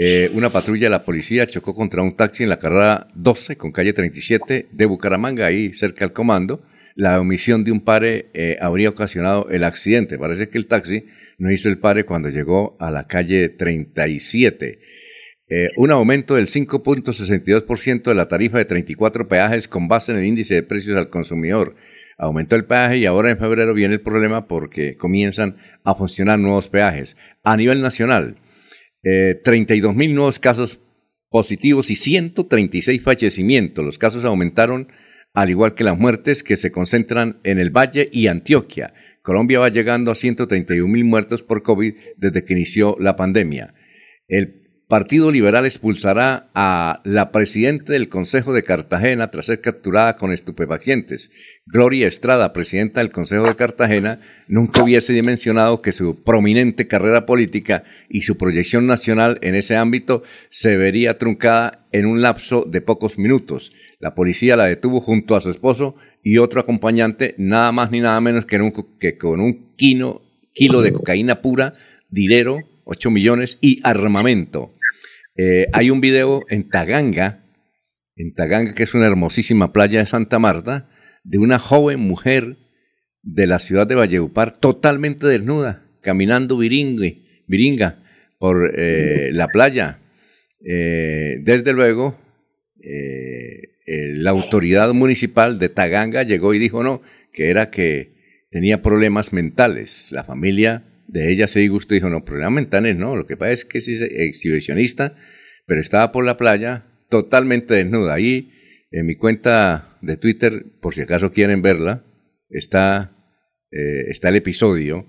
Eh, 0.00 0.30
una 0.32 0.48
patrulla 0.48 0.86
de 0.86 0.90
la 0.90 1.02
policía 1.02 1.48
chocó 1.48 1.74
contra 1.74 2.02
un 2.02 2.14
taxi 2.14 2.44
en 2.44 2.48
la 2.48 2.60
carrera 2.60 3.08
12 3.16 3.56
con 3.56 3.72
calle 3.72 3.92
37 3.92 4.68
de 4.70 4.86
Bucaramanga, 4.86 5.46
ahí 5.46 5.74
cerca 5.74 6.04
al 6.04 6.12
comando. 6.12 6.62
La 6.94 7.20
omisión 7.20 7.64
de 7.64 7.72
un 7.72 7.80
pare 7.80 8.30
eh, 8.32 8.56
habría 8.60 8.90
ocasionado 8.90 9.48
el 9.50 9.64
accidente. 9.64 10.16
Parece 10.16 10.48
que 10.48 10.58
el 10.58 10.66
taxi 10.66 11.06
no 11.38 11.50
hizo 11.50 11.68
el 11.68 11.78
pare 11.78 12.04
cuando 12.04 12.28
llegó 12.28 12.76
a 12.78 12.92
la 12.92 13.08
calle 13.08 13.48
37. 13.48 14.78
eh, 15.48 15.70
un 15.76 15.90
aumento 15.90 16.36
del 16.36 16.46
5.62% 16.46 18.02
de 18.02 18.14
la 18.14 18.28
tarifa 18.28 18.58
de 18.58 18.66
34 18.66 19.26
peajes 19.26 19.66
con 19.66 19.88
base 19.88 20.12
en 20.12 20.18
el 20.18 20.26
índice 20.26 20.54
de 20.54 20.62
precios 20.62 20.96
al 20.96 21.10
consumidor. 21.10 21.74
Aumentó 22.18 22.54
el 22.54 22.66
peaje 22.66 22.98
y 22.98 23.06
ahora 23.06 23.32
en 23.32 23.38
febrero 23.38 23.74
viene 23.74 23.94
el 23.94 24.00
problema 24.00 24.46
porque 24.46 24.96
comienzan 24.96 25.56
a 25.82 25.96
funcionar 25.96 26.38
nuevos 26.38 26.68
peajes. 26.68 27.16
A 27.42 27.56
nivel 27.56 27.80
nacional, 27.80 28.36
32 29.02 29.94
mil 29.94 30.14
nuevos 30.14 30.38
casos 30.38 30.80
positivos 31.30 31.90
y 31.90 31.96
136 31.96 33.02
fallecimientos. 33.02 33.84
Los 33.84 33.98
casos 33.98 34.24
aumentaron 34.24 34.88
al 35.34 35.50
igual 35.50 35.74
que 35.74 35.84
las 35.84 35.98
muertes 35.98 36.42
que 36.42 36.56
se 36.56 36.72
concentran 36.72 37.40
en 37.44 37.58
el 37.58 37.70
Valle 37.70 38.08
y 38.10 38.26
Antioquia. 38.26 38.94
Colombia 39.22 39.60
va 39.60 39.68
llegando 39.68 40.10
a 40.10 40.14
131 40.14 40.88
mil 40.88 41.04
muertos 41.04 41.42
por 41.42 41.62
COVID 41.62 41.94
desde 42.16 42.44
que 42.44 42.54
inició 42.54 42.96
la 42.98 43.14
pandemia. 43.14 43.74
El 44.26 44.57
Partido 44.88 45.30
Liberal 45.30 45.66
expulsará 45.66 46.48
a 46.54 47.02
la 47.04 47.30
presidenta 47.30 47.92
del 47.92 48.08
Consejo 48.08 48.54
de 48.54 48.62
Cartagena 48.62 49.30
tras 49.30 49.44
ser 49.44 49.60
capturada 49.60 50.16
con 50.16 50.32
estupefacientes. 50.32 51.30
Gloria 51.66 52.06
Estrada, 52.06 52.54
presidenta 52.54 53.00
del 53.00 53.10
Consejo 53.10 53.44
de 53.44 53.54
Cartagena, 53.54 54.20
nunca 54.46 54.82
hubiese 54.82 55.12
dimensionado 55.12 55.82
que 55.82 55.92
su 55.92 56.22
prominente 56.24 56.88
carrera 56.88 57.26
política 57.26 57.84
y 58.08 58.22
su 58.22 58.38
proyección 58.38 58.86
nacional 58.86 59.38
en 59.42 59.56
ese 59.56 59.76
ámbito 59.76 60.22
se 60.48 60.78
vería 60.78 61.18
truncada 61.18 61.86
en 61.92 62.06
un 62.06 62.22
lapso 62.22 62.64
de 62.66 62.80
pocos 62.80 63.18
minutos. 63.18 63.72
La 63.98 64.14
policía 64.14 64.56
la 64.56 64.64
detuvo 64.64 65.02
junto 65.02 65.36
a 65.36 65.42
su 65.42 65.50
esposo 65.50 65.96
y 66.22 66.38
otro 66.38 66.62
acompañante, 66.62 67.34
nada 67.36 67.72
más 67.72 67.90
ni 67.90 68.00
nada 68.00 68.18
menos 68.22 68.46
que, 68.46 69.18
con 69.18 69.40
un 69.40 69.74
kilo, 69.76 70.22
de 70.54 70.92
cocaína 70.94 71.42
pura, 71.42 71.74
dinero, 72.08 72.60
8 72.84 73.10
millones 73.10 73.58
y 73.60 73.80
armamento. 73.84 74.77
Eh, 75.40 75.68
hay 75.72 75.90
un 75.90 76.00
video 76.00 76.44
en 76.48 76.68
Taganga, 76.68 77.44
en 78.16 78.34
Taganga, 78.34 78.74
que 78.74 78.82
es 78.82 78.94
una 78.94 79.06
hermosísima 79.06 79.72
playa 79.72 80.00
de 80.00 80.06
Santa 80.06 80.40
Marta, 80.40 80.90
de 81.22 81.38
una 81.38 81.60
joven 81.60 82.00
mujer 82.00 82.56
de 83.22 83.46
la 83.46 83.60
ciudad 83.60 83.86
de 83.86 83.94
Valleupar 83.94 84.58
totalmente 84.58 85.28
desnuda, 85.28 85.86
caminando 86.02 86.58
viringa 86.58 88.02
por 88.40 88.72
eh, 88.76 89.30
la 89.32 89.46
playa. 89.46 90.00
Eh, 90.66 91.38
desde 91.42 91.72
luego, 91.72 92.18
la 93.86 94.30
autoridad 94.30 94.92
municipal 94.92 95.60
de 95.60 95.68
Taganga 95.68 96.24
llegó 96.24 96.52
y 96.52 96.58
dijo 96.58 96.82
no, 96.82 97.00
que 97.32 97.50
era 97.50 97.70
que 97.70 98.48
tenía 98.50 98.82
problemas 98.82 99.32
mentales. 99.32 100.10
La 100.10 100.24
familia 100.24 100.87
de 101.08 101.32
ella 101.32 101.48
se 101.48 101.60
disgustó 101.60 101.94
y 101.94 101.98
dijo, 101.98 102.10
no, 102.10 102.24
problemas 102.24 102.52
mentales 102.52 102.96
no, 102.96 103.16
lo 103.16 103.26
que 103.26 103.36
pasa 103.36 103.52
es 103.52 103.64
que 103.64 103.78
es 103.78 103.88
exhibicionista, 103.88 105.16
pero 105.66 105.80
estaba 105.80 106.12
por 106.12 106.24
la 106.24 106.36
playa 106.36 106.86
totalmente 107.08 107.74
desnuda. 107.74 108.14
Ahí 108.14 108.52
en 108.90 109.06
mi 109.06 109.16
cuenta 109.16 109.98
de 110.02 110.16
Twitter, 110.16 110.64
por 110.80 110.94
si 110.94 111.00
acaso 111.00 111.32
quieren 111.32 111.62
verla, 111.62 112.04
está, 112.50 113.16
eh, 113.72 114.04
está 114.08 114.28
el 114.28 114.36
episodio 114.36 115.06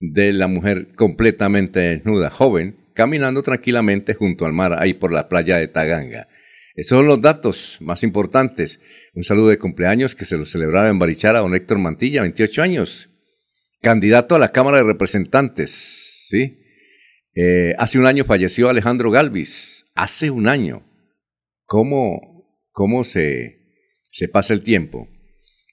de 0.00 0.32
la 0.32 0.48
mujer 0.48 0.88
completamente 0.94 1.80
desnuda, 1.80 2.30
joven, 2.30 2.76
caminando 2.94 3.42
tranquilamente 3.42 4.14
junto 4.14 4.44
al 4.44 4.52
mar, 4.52 4.76
ahí 4.78 4.94
por 4.94 5.12
la 5.12 5.28
playa 5.28 5.56
de 5.56 5.68
Taganga. 5.68 6.28
Esos 6.74 6.98
son 6.98 7.06
los 7.06 7.20
datos 7.20 7.78
más 7.80 8.02
importantes. 8.02 8.80
Un 9.14 9.24
saludo 9.24 9.48
de 9.48 9.58
cumpleaños 9.58 10.14
que 10.14 10.24
se 10.24 10.36
lo 10.36 10.46
celebraba 10.46 10.88
en 10.88 10.98
Barichara 10.98 11.40
don 11.40 11.54
Héctor 11.54 11.78
Mantilla, 11.78 12.22
28 12.22 12.62
años 12.62 13.07
candidato 13.80 14.34
a 14.34 14.38
la 14.38 14.52
Cámara 14.52 14.78
de 14.78 14.84
Representantes, 14.84 16.26
¿sí? 16.28 16.58
Eh, 17.34 17.74
hace 17.78 17.98
un 17.98 18.06
año 18.06 18.24
falleció 18.24 18.68
Alejandro 18.68 19.10
Galvis, 19.10 19.86
hace 19.94 20.30
un 20.30 20.48
año. 20.48 20.84
¿Cómo, 21.64 22.64
cómo 22.72 23.04
se, 23.04 23.58
se 24.00 24.28
pasa 24.28 24.54
el 24.54 24.62
tiempo? 24.62 25.08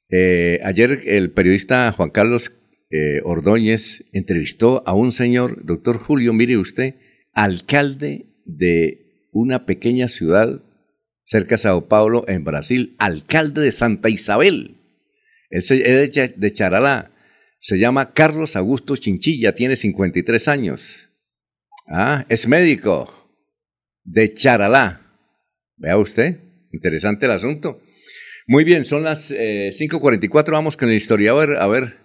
Eh, 0.10 0.60
ayer 0.64 1.02
el 1.06 1.32
periodista 1.32 1.92
Juan 1.92 2.12
Carlos 2.12 2.52
eh, 2.92 3.22
Ordóñez 3.24 4.06
entrevistó 4.14 4.84
a 4.86 4.94
un 4.94 5.12
señor, 5.12 5.66
doctor 5.66 5.98
Julio, 5.98 6.34
mire 6.34 6.58
usted, 6.58 6.96
alcalde 7.34 8.28
de 8.46 9.28
una 9.32 9.66
pequeña 9.66 10.08
ciudad 10.08 10.62
cerca 11.24 11.56
de 11.56 11.60
Sao 11.64 11.88
Paulo, 11.88 12.24
en 12.28 12.44
Brasil, 12.44 12.96
alcalde 13.00 13.62
de 13.62 13.72
Santa 13.72 14.10
Isabel. 14.10 14.76
Él 15.50 15.64
es 15.70 16.40
de 16.40 16.54
Charalá 16.54 17.15
se 17.66 17.80
llama 17.80 18.14
Carlos 18.14 18.56
Augusto 18.56 18.96
Chinchilla, 18.96 19.56
tiene 19.56 19.76
53 19.76 20.48
años. 20.50 21.10
Ah, 21.88 22.24
es 22.30 22.48
médico 22.48 23.12
de 24.04 24.32
Charalá. 24.32 25.02
Vea 25.76 25.98
usted, 25.98 26.42
interesante 26.72 27.26
el 27.26 27.32
asunto. 27.32 27.82
Muy 28.46 28.66
bien, 28.66 28.86
son 28.86 29.02
las 29.02 29.32
5.44, 29.32 30.48
eh, 30.48 30.52
vamos 30.52 30.78
con 30.78 30.90
el 30.90 30.96
historiador 30.96 31.58
a 31.58 31.66
ver 31.66 31.98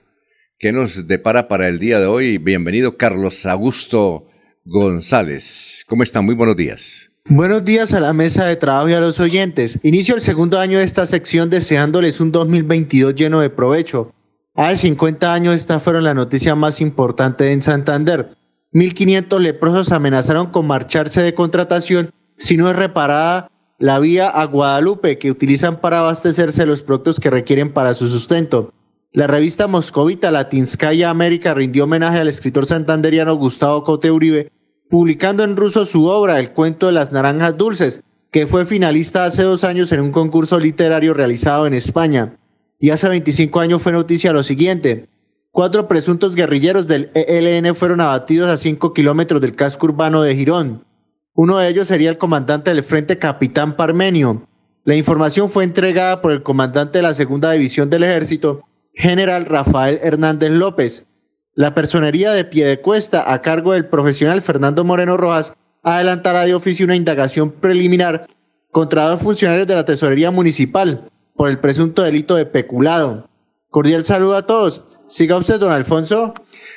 qué 0.58 0.72
nos 0.72 1.06
depara 1.06 1.46
para 1.46 1.68
el 1.68 1.78
día 1.78 2.00
de 2.00 2.06
hoy. 2.06 2.38
Bienvenido 2.38 2.96
Carlos 2.96 3.44
Augusto 3.44 4.28
González. 4.64 5.84
¿Cómo 5.86 6.04
está? 6.04 6.22
Muy 6.22 6.36
buenos 6.36 6.56
días. 6.56 7.10
Buenos 7.26 7.62
días 7.66 7.92
a 7.92 8.00
la 8.00 8.14
mesa 8.14 8.46
de 8.46 8.56
trabajo 8.56 8.88
y 8.88 8.94
a 8.94 9.00
los 9.00 9.20
oyentes. 9.20 9.78
Inicio 9.82 10.14
el 10.14 10.22
segundo 10.22 10.58
año 10.58 10.78
de 10.78 10.86
esta 10.86 11.04
sección 11.04 11.50
deseándoles 11.50 12.18
un 12.18 12.32
2022 12.32 13.14
lleno 13.14 13.42
de 13.42 13.50
provecho 13.50 14.14
Hace 14.56 14.88
50 14.88 15.32
años 15.32 15.54
esta 15.54 15.78
fueron 15.78 16.04
la 16.04 16.14
noticia 16.14 16.54
más 16.56 16.80
importante 16.80 17.52
en 17.52 17.62
Santander. 17.62 18.36
1.500 18.72 19.38
leprosos 19.38 19.92
amenazaron 19.92 20.48
con 20.48 20.66
marcharse 20.66 21.22
de 21.22 21.34
contratación 21.34 22.10
si 22.36 22.56
no 22.56 22.68
es 22.68 22.76
reparada 22.76 23.50
la 23.78 23.98
vía 23.98 24.28
a 24.28 24.44
Guadalupe 24.44 25.18
que 25.18 25.30
utilizan 25.30 25.80
para 25.80 26.00
abastecerse 26.00 26.66
los 26.66 26.82
productos 26.82 27.20
que 27.20 27.30
requieren 27.30 27.72
para 27.72 27.94
su 27.94 28.08
sustento. 28.08 28.72
La 29.12 29.26
revista 29.26 29.68
moscovita 29.68 30.30
Latinskaya 30.30 31.10
América 31.10 31.54
rindió 31.54 31.84
homenaje 31.84 32.18
al 32.18 32.28
escritor 32.28 32.66
santanderiano 32.66 33.34
Gustavo 33.36 33.84
Cote 33.84 34.10
Uribe, 34.10 34.52
publicando 34.88 35.44
en 35.44 35.56
ruso 35.56 35.84
su 35.84 36.06
obra 36.06 36.38
El 36.38 36.52
cuento 36.52 36.86
de 36.86 36.92
las 36.92 37.12
naranjas 37.12 37.56
dulces, 37.56 38.02
que 38.30 38.46
fue 38.46 38.66
finalista 38.66 39.24
hace 39.24 39.44
dos 39.44 39.64
años 39.64 39.90
en 39.92 40.00
un 40.00 40.12
concurso 40.12 40.58
literario 40.58 41.14
realizado 41.14 41.66
en 41.66 41.74
España 41.74 42.36
y 42.80 42.90
hace 42.90 43.08
25 43.08 43.60
años 43.60 43.82
fue 43.82 43.92
noticia 43.92 44.32
lo 44.32 44.42
siguiente. 44.42 45.06
Cuatro 45.52 45.86
presuntos 45.86 46.34
guerrilleros 46.34 46.88
del 46.88 47.10
ELN 47.14 47.74
fueron 47.74 48.00
abatidos 48.00 48.48
a 48.50 48.56
5 48.56 48.94
kilómetros 48.94 49.40
del 49.42 49.54
casco 49.54 49.86
urbano 49.86 50.22
de 50.22 50.34
Girón. 50.34 50.84
Uno 51.34 51.58
de 51.58 51.68
ellos 51.68 51.88
sería 51.88 52.10
el 52.10 52.18
comandante 52.18 52.72
del 52.72 52.82
Frente 52.82 53.18
Capitán 53.18 53.76
Parmenio. 53.76 54.46
La 54.84 54.96
información 54.96 55.50
fue 55.50 55.64
entregada 55.64 56.22
por 56.22 56.32
el 56.32 56.42
comandante 56.42 56.98
de 56.98 57.02
la 57.02 57.14
Segunda 57.14 57.52
División 57.52 57.90
del 57.90 58.04
Ejército, 58.04 58.62
general 58.94 59.44
Rafael 59.44 60.00
Hernández 60.02 60.50
López. 60.50 61.04
La 61.54 61.74
personería 61.74 62.32
de 62.32 62.44
Piedecuesta, 62.46 63.30
a 63.30 63.42
cargo 63.42 63.72
del 63.72 63.86
profesional 63.86 64.40
Fernando 64.40 64.84
Moreno 64.84 65.18
Rojas, 65.18 65.52
adelantará 65.82 66.46
de 66.46 66.54
oficio 66.54 66.86
una 66.86 66.96
indagación 66.96 67.50
preliminar 67.50 68.26
contra 68.70 69.08
dos 69.08 69.20
funcionarios 69.20 69.66
de 69.66 69.74
la 69.74 69.84
Tesorería 69.84 70.30
Municipal, 70.30 71.10
por 71.34 71.50
el 71.50 71.58
presunto 71.58 72.02
delito 72.02 72.36
de 72.36 72.46
peculado. 72.46 73.30
Cordial 73.68 74.04
saludo 74.04 74.36
a 74.36 74.46
todos. 74.46 74.84
Siga 75.08 75.36
usted, 75.36 75.58
don 75.58 75.72
Alfonso. 75.72 76.34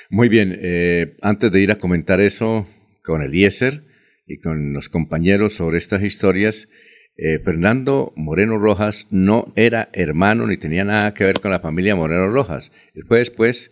Muy 0.10 0.30
bien, 0.30 0.58
eh, 0.62 1.18
antes 1.22 1.52
de 1.52 1.62
ir 1.62 1.72
a 1.72 1.80
comentar 1.80 2.20
eso 2.20 2.68
con 3.04 3.22
Eliezer 3.22 3.84
y 4.26 4.40
con 4.40 4.74
los 4.74 4.90
compañeros 4.90 5.54
sobre 5.54 5.78
estas 5.78 6.02
historias, 6.04 6.68
eh, 7.16 7.40
Fernando 7.40 8.12
Moreno 8.16 8.58
Rojas 8.58 9.06
no 9.12 9.54
era 9.56 9.90
hermano 9.94 10.48
ni 10.48 10.58
tenía 10.58 10.84
nada 10.84 11.14
que 11.14 11.26
ver 11.26 11.40
con 11.40 11.52
la 11.52 11.60
familia 11.60 11.96
Moreno 11.96 12.30
Rojas. 12.30 12.72
Fue 13.08 13.20
después 13.20 13.72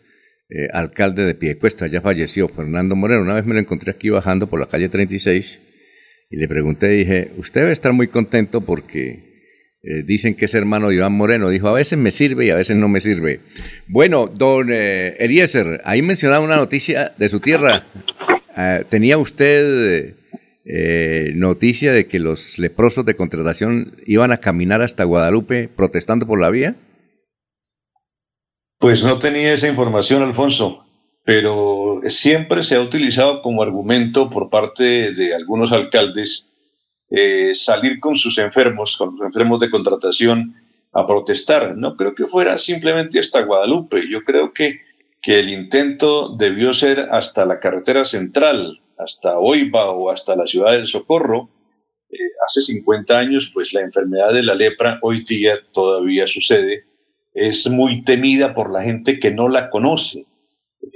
eh, 0.50 0.68
alcalde 0.74 1.24
de 1.24 1.34
Piedecuesta, 1.34 1.88
ya 1.88 2.02
falleció 2.02 2.48
Fernando 2.50 2.96
Moreno. 2.96 3.22
Una 3.22 3.36
vez 3.36 3.46
me 3.46 3.54
lo 3.54 3.60
encontré 3.60 3.92
aquí 3.92 4.10
bajando 4.10 4.48
por 4.48 4.60
la 4.60 4.68
calle 4.68 4.90
36 4.90 5.60
y 6.30 6.38
le 6.38 6.48
pregunté, 6.48 6.90
dije, 6.90 7.32
usted 7.38 7.62
debe 7.62 7.74
estar 7.74 7.94
muy 7.94 8.08
contento 8.08 8.62
porque 8.62 9.31
eh, 9.84 10.04
dicen 10.04 10.36
que 10.36 10.46
es 10.46 10.54
hermano 10.54 10.90
de 10.90 10.96
Iván 10.96 11.14
Moreno. 11.14 11.50
Dijo, 11.50 11.68
a 11.68 11.74
veces 11.74 11.98
me 11.98 12.12
sirve 12.12 12.46
y 12.46 12.50
a 12.52 12.56
veces 12.56 12.78
no 12.78 12.88
me 12.88 13.02
sirve. 13.02 13.42
Bueno, 13.88 14.28
don 14.28 14.70
eh, 14.72 15.16
Eliezer, 15.20 15.82
ahí 15.86 16.02
mencionaba 16.02 16.46
una 16.46 16.58
noticia 16.58 17.14
de 17.18 17.30
su 17.30 17.40
tierra. 17.40 17.84
Ah, 18.56 18.82
¿Tenía 18.88 19.18
usted 19.18 20.16
eh, 20.66 21.32
noticia 21.36 21.94
de 21.94 22.06
que 22.06 22.20
los 22.20 22.60
leprosos 22.60 23.06
de 23.06 23.16
contratación 23.16 23.96
iban 24.06 24.32
a 24.32 24.38
caminar 24.38 24.82
hasta 24.84 25.04
Guadalupe 25.04 25.68
protestando 25.68 26.28
por 26.28 26.40
la 26.40 26.52
vía? 26.52 26.76
Pues 28.78 29.04
no 29.04 29.18
tenía 29.18 29.54
esa 29.54 29.68
información, 29.68 30.22
Alfonso, 30.22 30.86
pero 31.24 32.02
siempre 32.10 32.62
se 32.62 32.76
ha 32.76 32.82
utilizado 32.82 33.42
como 33.42 33.64
argumento 33.64 34.30
por 34.30 34.50
parte 34.50 35.12
de 35.14 35.34
algunos 35.34 35.72
alcaldes 35.72 36.51
eh, 37.12 37.54
salir 37.54 38.00
con 38.00 38.16
sus 38.16 38.38
enfermos, 38.38 38.96
con 38.96 39.18
los 39.18 39.26
enfermos 39.26 39.60
de 39.60 39.70
contratación, 39.70 40.56
a 40.94 41.06
protestar. 41.06 41.78
No 41.78 41.96
creo 41.96 42.16
que 42.16 42.26
fuera 42.26 42.58
simplemente 42.58 43.20
hasta 43.20 43.44
Guadalupe. 43.44 44.04
Yo 44.10 44.24
creo 44.24 44.54
que, 44.54 44.80
que 45.22 45.40
el 45.40 45.50
intento 45.50 46.36
debió 46.38 46.74
ser 46.74 47.10
hasta 47.12 47.46
la 47.46 47.60
carretera 47.60 48.06
central, 48.06 48.82
hasta 48.98 49.38
Oiba 49.38 49.92
o 49.92 50.10
hasta 50.10 50.36
la 50.36 50.48
ciudad 50.48 50.72
del 50.72 50.88
Socorro, 50.88 51.50
eh, 52.12 52.18
hace 52.46 52.62
50 52.62 53.18
años, 53.18 53.52
pues 53.54 53.74
la 53.74 53.82
enfermedad 53.82 54.34
de 54.34 54.44
la 54.44 54.56
lepra 54.56 55.00
hoy 55.02 55.24
día 55.24 55.56
todavía 55.72 56.28
sucede. 56.28 56.86
Es 57.34 57.70
muy 57.70 58.04
temida 58.04 58.54
por 58.54 58.72
la 58.72 58.84
gente 58.84 59.20
que 59.20 59.32
no 59.32 59.48
la 59.48 59.70
conoce. 59.70 60.26
Eh, 60.82 60.88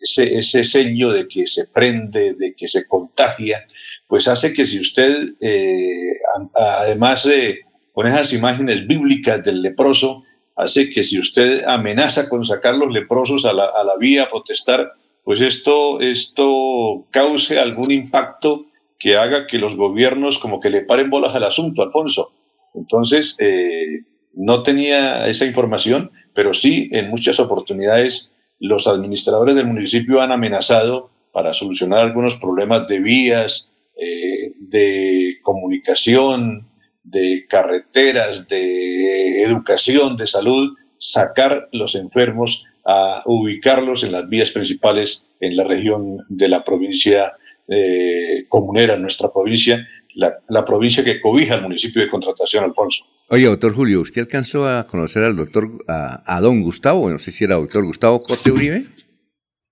ese, 0.00 0.38
ese, 0.38 0.64
sello 0.64 1.10
de 1.10 1.26
que 1.26 1.46
se 1.46 1.66
prende, 1.66 2.34
de 2.34 2.54
que 2.54 2.68
se 2.68 2.86
contagia, 2.86 3.64
pues 4.08 4.26
hace 4.26 4.52
que 4.52 4.66
si 4.66 4.80
usted, 4.80 5.34
eh, 5.40 6.18
además 6.54 7.24
de 7.24 7.60
con 7.92 8.06
esas 8.06 8.32
imágenes 8.32 8.86
bíblicas 8.86 9.42
del 9.44 9.62
leproso, 9.62 10.24
hace 10.56 10.90
que 10.90 11.04
si 11.04 11.20
usted 11.20 11.64
amenaza 11.66 12.28
con 12.28 12.44
sacar 12.44 12.74
los 12.74 12.90
leprosos 12.90 13.44
a 13.44 13.52
la, 13.52 13.66
a 13.66 13.84
la 13.84 13.96
vía 13.98 14.24
a 14.24 14.28
protestar, 14.28 14.92
pues 15.24 15.40
esto, 15.40 16.00
esto 16.00 17.06
cause 17.10 17.58
algún 17.58 17.90
impacto 17.90 18.64
que 18.98 19.16
haga 19.16 19.46
que 19.46 19.58
los 19.58 19.76
gobiernos 19.76 20.38
como 20.38 20.58
que 20.58 20.70
le 20.70 20.82
paren 20.82 21.10
bolas 21.10 21.34
al 21.34 21.44
asunto, 21.44 21.82
Alfonso. 21.82 22.32
Entonces, 22.74 23.36
eh, 23.38 24.04
no 24.34 24.62
tenía 24.62 25.28
esa 25.28 25.44
información, 25.44 26.10
pero 26.32 26.54
sí 26.54 26.88
en 26.92 27.08
muchas 27.08 27.40
oportunidades 27.40 28.32
los 28.60 28.86
administradores 28.86 29.54
del 29.54 29.66
municipio 29.66 30.20
han 30.20 30.32
amenazado 30.32 31.10
para 31.32 31.52
solucionar 31.52 32.00
algunos 32.00 32.36
problemas 32.36 32.88
de 32.88 33.00
vías, 33.00 33.67
eh, 34.00 34.52
de 34.60 35.38
comunicación, 35.42 36.68
de 37.02 37.46
carreteras, 37.48 38.46
de 38.46 39.42
educación, 39.42 40.16
de 40.16 40.26
salud, 40.28 40.76
sacar 40.98 41.68
los 41.72 41.96
enfermos 41.96 42.64
a 42.84 43.22
ubicarlos 43.26 44.04
en 44.04 44.12
las 44.12 44.28
vías 44.28 44.52
principales 44.52 45.24
en 45.40 45.56
la 45.56 45.64
región 45.64 46.18
de 46.28 46.48
la 46.48 46.62
provincia 46.64 47.32
eh, 47.66 48.44
comunera, 48.48 48.96
nuestra 48.96 49.32
provincia, 49.32 49.84
la, 50.14 50.64
provincia 50.64 51.04
que 51.04 51.20
cobija 51.20 51.56
el 51.56 51.62
municipio 51.62 52.00
de 52.00 52.08
Contratación, 52.08 52.64
Alfonso. 52.64 53.04
Oye, 53.30 53.46
doctor 53.46 53.74
Julio, 53.74 54.00
¿usted 54.00 54.22
alcanzó 54.22 54.68
a 54.68 54.86
conocer 54.86 55.24
al 55.24 55.36
doctor, 55.36 55.70
a, 55.88 56.40
don 56.40 56.62
Gustavo, 56.62 57.10
no 57.10 57.18
sé 57.18 57.32
si 57.32 57.44
era 57.44 57.56
doctor 57.56 57.84
Gustavo 57.84 58.22
Corte 58.22 58.52
Uribe? 58.52 58.84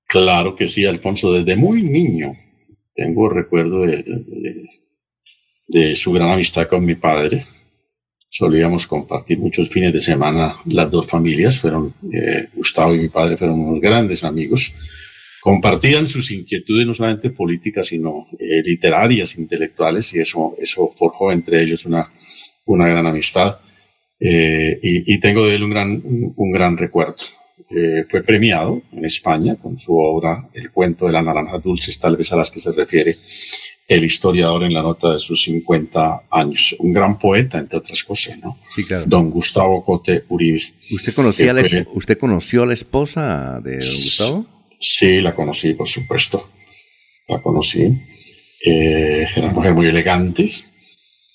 Claro 0.09 0.57
que 0.57 0.67
sí, 0.67 0.85
Alfonso, 0.85 1.33
desde 1.33 1.55
muy 1.55 1.83
niño 1.83 2.37
tengo 2.97 3.29
recuerdo 3.29 3.85
de 5.69 5.97
su 5.97 6.13
gran 6.13 6.31
amistad 6.31 6.67
con 6.67 6.85
mi 6.85 6.95
padre 6.95 7.47
solíamos 8.37 8.87
compartir 8.87 9.39
muchos 9.39 9.69
fines 9.71 9.93
de 9.93 10.01
semana 10.01 10.57
las 10.67 10.91
dos 10.91 11.07
familias, 11.07 11.59
fueron 11.59 11.95
eh, 12.13 12.49
Gustavo 12.55 12.95
y 12.95 12.99
mi 12.99 13.09
padre 13.09 13.37
fueron 13.37 13.61
unos 13.61 13.81
grandes 13.81 14.25
amigos, 14.25 14.75
compartían 15.41 16.07
sus 16.07 16.31
inquietudes 16.31 16.87
no 16.87 16.93
solamente 16.93 17.31
políticas, 17.31 17.87
sino 17.87 18.27
eh, 18.39 18.63
literarias, 18.63 19.39
intelectuales, 19.39 20.15
y 20.15 20.21
eso, 20.21 20.55
forjó 20.97 21.33
entre 21.33 21.63
ellos 21.63 21.87
una, 21.87 22.13
una 22.67 22.87
gran 22.89 23.07
amistad. 23.07 23.59
Eh, 24.19 24.81
y, 24.83 25.21
tengo 25.21 25.47
de 25.47 25.55
él 25.55 25.63
un, 25.63 26.53
gran 26.53 26.77
recuerdo. 26.77 27.17
Fue 28.09 28.23
premiado 28.23 28.81
en 28.93 29.05
España 29.05 29.57
con 29.57 29.79
su 29.79 29.97
obra 29.99 30.49
El 30.55 30.71
cuento 30.71 31.07
de 31.07 31.13
las 31.13 31.25
naranjas 31.25 31.63
dulces, 31.63 31.99
tal 31.99 32.17
vez 32.17 32.33
a 32.33 32.37
las 32.37 32.51
que 32.51 32.61
se 32.61 32.73
refiere 32.73 33.17
el 33.89 34.05
historiador 34.05 34.65
en 34.65 34.75
la 34.75 34.83
nota 34.83 35.13
de 35.13 35.19
sus 35.19 35.43
50 35.43 36.23
años. 36.31 36.75
Un 36.79 36.93
gran 36.93 37.19
poeta, 37.19 37.59
entre 37.59 37.79
otras 37.79 38.03
cosas, 38.03 38.39
¿no? 38.39 38.59
Sí, 38.75 38.85
claro. 38.85 39.05
Don 39.07 39.31
Gustavo 39.31 39.85
Cote 39.85 40.25
Uribe. 40.29 40.61
¿Usted, 40.93 41.15
conocía 41.15 41.53
la, 41.53 41.63
¿Usted 41.93 42.19
conoció 42.19 42.65
a 42.65 42.67
la 42.67 42.75
esposa 42.75 43.61
de 43.63 43.79
don 43.79 43.89
Gustavo? 43.89 44.47
Sí, 44.81 45.21
la 45.21 45.35
conocí, 45.35 45.75
por 45.75 45.89
supuesto. 45.89 46.49
La 47.29 47.41
conocí. 47.41 47.93
Eh, 48.65 49.27
era 49.37 49.47
una 49.47 49.55
mujer 49.55 49.75
muy 49.75 49.87
elegante, 49.87 50.51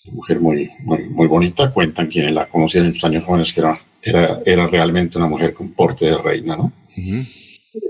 una 0.05 0.15
mujer 0.15 0.39
muy, 0.39 0.69
muy, 0.81 1.27
bonita. 1.27 1.71
Cuentan 1.71 2.07
quienes 2.07 2.33
la 2.33 2.47
conocían 2.47 2.85
en 2.85 2.93
sus 2.93 3.05
años 3.05 3.23
jóvenes 3.23 3.53
que 3.53 3.61
era, 3.61 3.79
era, 4.01 4.41
era 4.45 4.67
realmente 4.67 5.17
una 5.17 5.27
mujer 5.27 5.53
con 5.53 5.73
porte 5.73 6.05
de 6.05 6.17
reina, 6.17 6.55
¿no? 6.55 6.73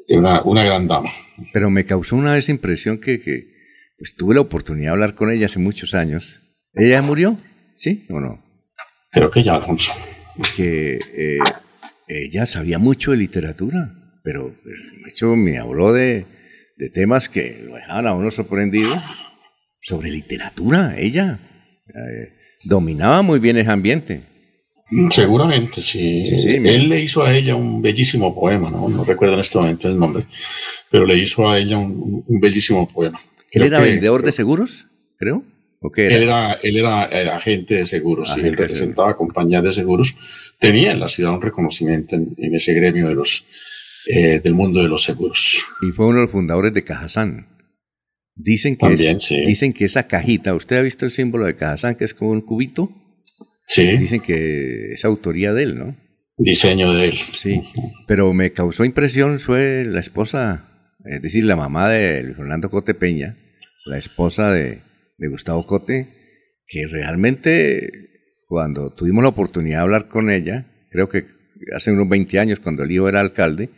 una, 0.09 0.41
una 0.43 0.63
gran 0.63 0.87
dama. 0.87 1.09
Pero 1.53 1.69
me 1.69 1.85
causó 1.85 2.15
una 2.15 2.33
vez 2.33 2.49
impresión 2.49 2.99
que, 2.99 3.21
que 3.21 3.51
pues 3.97 4.15
tuve 4.15 4.35
la 4.35 4.41
oportunidad 4.41 4.89
de 4.89 4.93
hablar 4.93 5.15
con 5.15 5.31
ella 5.31 5.45
hace 5.45 5.59
muchos 5.59 5.93
años. 5.93 6.39
¿Ella 6.73 7.01
murió? 7.01 7.37
¿Sí 7.75 8.05
o 8.09 8.19
no? 8.19 8.43
Creo 9.11 9.29
que 9.29 9.43
ya, 9.43 9.55
Alfonso. 9.55 9.91
Que 10.55 10.99
eh, 11.13 11.39
ella 12.07 12.45
sabía 12.45 12.79
mucho 12.79 13.11
de 13.11 13.17
literatura, 13.17 13.93
pero 14.23 14.55
pues, 14.63 14.75
de 15.03 15.09
hecho 15.09 15.35
me 15.35 15.57
habló 15.57 15.93
de, 15.93 16.25
temas 16.93 17.29
que 17.29 17.61
lo 17.63 17.75
dejaban 17.75 18.07
a 18.07 18.13
uno 18.13 18.31
sorprendido. 18.31 18.91
Sobre 19.81 20.09
literatura, 20.11 20.95
ella. 20.97 21.39
Eh, 21.87 22.33
dominaba 22.63 23.21
muy 23.21 23.39
bien 23.39 23.57
ese 23.57 23.69
ambiente. 23.69 24.23
Seguramente, 25.09 25.81
sí. 25.81 26.23
Él 26.45 26.89
le 26.89 27.01
hizo 27.01 27.23
a 27.23 27.33
ella 27.33 27.55
un 27.55 27.81
bellísimo 27.81 28.35
poema, 28.35 28.69
¿no? 28.69 28.89
No 28.89 29.03
recuerdo 29.03 29.35
en 29.35 29.39
este 29.39 29.57
momento 29.57 29.87
el 29.87 29.97
nombre, 29.97 30.25
pero 30.89 31.05
le 31.05 31.17
hizo 31.17 31.49
a 31.49 31.57
ella 31.57 31.77
un 31.77 32.39
bellísimo 32.39 32.87
poema. 32.87 33.21
¿Él 33.51 33.63
era 33.63 33.79
vendedor 33.79 34.23
de 34.23 34.31
seguros, 34.31 34.87
creo? 35.17 35.43
¿O 35.81 35.91
qué 35.91 36.05
era? 36.05 36.53
Él, 36.63 36.77
era, 36.77 37.35
agente 37.35 37.75
de 37.75 37.85
seguros, 37.85 38.33
sí, 38.33 38.39
él 38.41 38.55
representaba 38.55 39.17
compañías 39.17 39.63
de 39.63 39.73
seguros. 39.73 40.15
Tenía 40.59 40.91
en 40.91 40.99
la 40.99 41.07
ciudad 41.07 41.33
un 41.33 41.41
reconocimiento 41.41 42.15
en, 42.15 42.55
ese 42.55 42.73
gremio 42.73 43.07
de 43.07 43.15
los, 43.15 43.45
eh, 44.07 44.39
del 44.39 44.53
mundo 44.53 44.81
de 44.81 44.87
los 44.87 45.03
seguros. 45.03 45.59
Y 45.81 45.91
fue 45.91 46.05
uno 46.05 46.19
de 46.19 46.25
los 46.25 46.31
fundadores 46.31 46.73
de 46.73 46.83
Cajazán. 46.83 47.47
Dicen 48.35 48.77
que, 48.77 49.17
dicen 49.45 49.73
que 49.73 49.85
esa 49.85 50.07
cajita, 50.07 50.53
¿usted 50.53 50.77
ha 50.77 50.81
visto 50.81 51.03
el 51.03 51.11
símbolo 51.11 51.45
de 51.45 51.55
Cajazán, 51.55 51.95
que 51.95 52.05
es 52.05 52.13
como 52.13 52.31
un 52.31 52.41
cubito? 52.41 52.89
Sí. 53.73 53.97
Dicen 53.97 54.19
que 54.19 54.93
es 54.93 55.05
autoría 55.05 55.53
de 55.53 55.63
él, 55.63 55.79
¿no? 55.79 55.95
Diseño 56.37 56.93
de 56.93 57.05
él. 57.05 57.13
Sí, 57.13 57.61
pero 58.07 58.33
me 58.33 58.51
causó 58.51 58.83
impresión, 58.83 59.39
fue 59.39 59.85
la 59.85 59.99
esposa 59.99 60.71
es 61.05 61.21
decir, 61.21 61.43
la 61.45 61.55
mamá 61.55 61.89
de 61.89 62.33
Fernando 62.35 62.69
Cote 62.69 62.93
Peña, 62.93 63.37
la 63.85 63.97
esposa 63.97 64.51
de, 64.51 64.81
Gustavo 65.17 65.65
Cote, 65.65 66.07
que 66.67 66.87
realmente 66.87 67.89
cuando 68.47 68.91
tuvimos 68.91 69.23
la 69.23 69.29
oportunidad 69.29 69.77
de 69.77 69.83
hablar 69.83 70.07
con 70.07 70.31
ella, 70.31 70.65
creo 70.89 71.09
que 71.09 71.25
hace 71.75 71.91
unos 71.91 72.09
20 72.09 72.39
años 72.39 72.59
cuando 72.59 72.83
el 72.83 72.91
hijo 72.91 73.07
era 73.07 73.19
alcalde, 73.19 73.69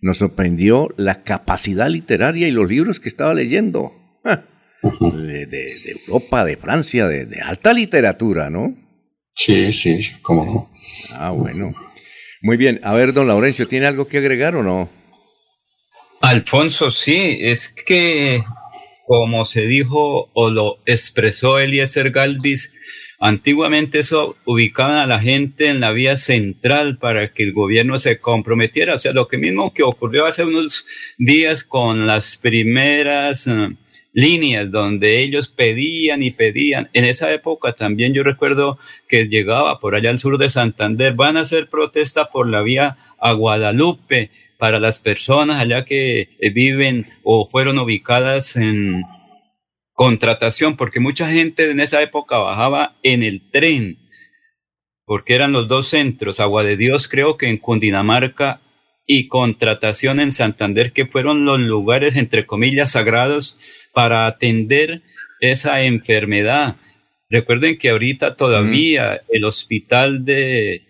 nos 0.00 0.18
sorprendió 0.18 0.88
la 0.96 1.22
capacidad 1.22 1.88
literaria 1.88 2.46
y 2.48 2.52
los 2.52 2.68
libros 2.68 3.00
que 3.00 3.08
estaba 3.08 3.34
leyendo. 3.34 3.92
De, 4.82 5.72
Europa, 6.06 6.44
de 6.44 6.58
Francia, 6.58 7.08
de, 7.08 7.24
de, 7.24 7.40
alta 7.40 7.72
literatura, 7.72 8.50
¿no? 8.50 8.76
Sí, 9.34 9.72
sí, 9.72 10.00
cómo 10.22 10.44
no. 10.44 10.70
Ah, 11.12 11.30
bueno. 11.30 11.74
Muy 12.40 12.56
bien. 12.56 12.80
A 12.82 12.94
ver, 12.94 13.12
don 13.12 13.26
Laurencio, 13.26 13.66
¿tiene 13.66 13.86
algo 13.86 14.06
que 14.06 14.18
agregar 14.18 14.54
o 14.54 14.62
no? 14.62 14.88
Alfonso, 16.20 16.90
sí, 16.90 17.38
es 17.40 17.68
que 17.68 18.42
como 19.06 19.44
se 19.44 19.66
dijo 19.66 20.30
o 20.32 20.50
lo 20.50 20.78
expresó 20.86 21.58
Eliezer 21.58 22.10
Galvis, 22.10 22.72
antiguamente 23.20 23.98
eso 23.98 24.36
ubicaban 24.44 24.96
a 24.96 25.06
la 25.06 25.20
gente 25.20 25.68
en 25.68 25.80
la 25.80 25.92
vía 25.92 26.16
central 26.16 26.98
para 26.98 27.32
que 27.32 27.42
el 27.42 27.52
gobierno 27.52 27.98
se 27.98 28.18
comprometiera, 28.18 28.94
o 28.94 28.98
sea, 28.98 29.12
lo 29.12 29.28
que 29.28 29.38
mismo 29.38 29.72
que 29.72 29.82
ocurrió 29.82 30.26
hace 30.26 30.44
unos 30.44 30.86
días 31.18 31.64
con 31.64 32.06
las 32.06 32.36
primeras 32.36 33.46
eh, 33.46 33.76
líneas 34.14 34.70
donde 34.70 35.20
ellos 35.22 35.48
pedían 35.48 36.22
y 36.22 36.30
pedían. 36.30 36.88
En 36.94 37.04
esa 37.04 37.30
época 37.32 37.72
también 37.72 38.14
yo 38.14 38.22
recuerdo 38.22 38.78
que 39.08 39.28
llegaba 39.28 39.80
por 39.80 39.94
allá 39.94 40.10
al 40.10 40.20
sur 40.20 40.38
de 40.38 40.48
Santander, 40.48 41.12
van 41.14 41.36
a 41.36 41.40
hacer 41.40 41.68
protesta 41.68 42.30
por 42.30 42.48
la 42.48 42.62
vía 42.62 42.96
a 43.18 43.32
Guadalupe 43.32 44.30
para 44.56 44.78
las 44.78 45.00
personas 45.00 45.60
allá 45.60 45.84
que 45.84 46.28
eh, 46.38 46.50
viven 46.50 47.06
o 47.22 47.50
fueron 47.50 47.78
ubicadas 47.78 48.56
en 48.56 49.02
contratación, 49.92 50.76
porque 50.76 51.00
mucha 51.00 51.28
gente 51.30 51.70
en 51.70 51.80
esa 51.80 52.00
época 52.00 52.38
bajaba 52.38 52.96
en 53.02 53.22
el 53.22 53.42
tren, 53.50 53.98
porque 55.04 55.34
eran 55.34 55.52
los 55.52 55.68
dos 55.68 55.88
centros, 55.88 56.40
Agua 56.40 56.64
de 56.64 56.76
Dios 56.76 57.08
creo 57.08 57.36
que 57.36 57.48
en 57.48 57.58
Cundinamarca 57.58 58.60
y 59.06 59.28
contratación 59.28 60.18
en 60.18 60.32
Santander, 60.32 60.92
que 60.92 61.06
fueron 61.06 61.44
los 61.44 61.60
lugares, 61.60 62.16
entre 62.16 62.46
comillas, 62.46 62.92
sagrados 62.92 63.58
para 63.94 64.26
atender 64.26 65.00
esa 65.40 65.82
enfermedad. 65.82 66.76
Recuerden 67.30 67.78
que 67.78 67.90
ahorita 67.90 68.36
todavía 68.36 69.22
el 69.28 69.44
hospital 69.44 70.24
de 70.24 70.82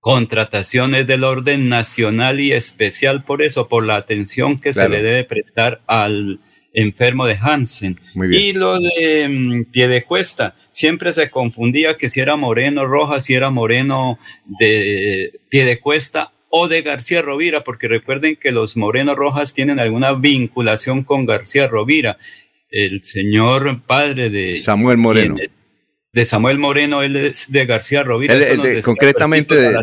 contrataciones 0.00 1.06
del 1.06 1.24
orden 1.24 1.68
nacional 1.68 2.38
y 2.38 2.52
especial 2.52 3.24
por 3.24 3.42
eso, 3.42 3.68
por 3.68 3.84
la 3.84 3.96
atención 3.96 4.60
que 4.60 4.72
se 4.72 4.88
le 4.88 5.02
debe 5.02 5.24
prestar 5.24 5.80
al 5.86 6.38
enfermo 6.72 7.26
de 7.26 7.38
Hansen. 7.40 7.98
Y 8.30 8.52
lo 8.52 8.78
de 8.78 9.28
mm, 9.28 9.64
pie 9.72 9.88
de 9.88 10.04
cuesta, 10.04 10.54
siempre 10.70 11.12
se 11.12 11.30
confundía 11.30 11.96
que 11.96 12.08
si 12.08 12.20
era 12.20 12.36
Moreno 12.36 12.86
Rojas, 12.86 13.24
si 13.24 13.34
era 13.34 13.50
Moreno 13.50 14.18
de 14.60 15.32
pie 15.48 15.64
de 15.64 15.80
cuesta 15.80 16.32
o 16.58 16.68
de 16.68 16.80
García 16.80 17.20
Rovira, 17.20 17.62
porque 17.64 17.86
recuerden 17.86 18.36
que 18.36 18.50
los 18.50 18.76
Moreno 18.76 19.14
Rojas 19.14 19.52
tienen 19.52 19.78
alguna 19.78 20.14
vinculación 20.14 21.02
con 21.02 21.26
García 21.26 21.68
Rovira. 21.68 22.16
el 22.70 23.04
señor 23.04 23.82
padre 23.82 24.30
de 24.30 24.56
Samuel 24.56 24.96
Moreno. 24.96 25.36
de 26.12 26.24
Samuel 26.24 26.58
Moreno, 26.58 27.02
él 27.02 27.16
es 27.16 27.52
de 27.52 27.66
García 27.66 28.02
Rovira. 28.02 28.34
concretamente, 28.82 29.54
de, 29.54 29.78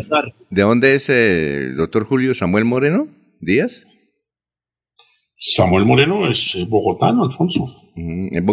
de, 0.50 0.62
dónde 0.62 0.96
es 0.96 1.08
el 1.08 1.76
doctor 1.76 2.04
Julio 2.04 2.34
Samuel 2.34 2.64
Moreno 2.64 3.08
Díaz? 3.40 3.86
Samuel 5.36 5.84
Moreno 5.84 6.28
es 6.28 6.56
eh, 6.56 6.64
bogotano, 6.68 7.24
Alfonso. 7.24 7.72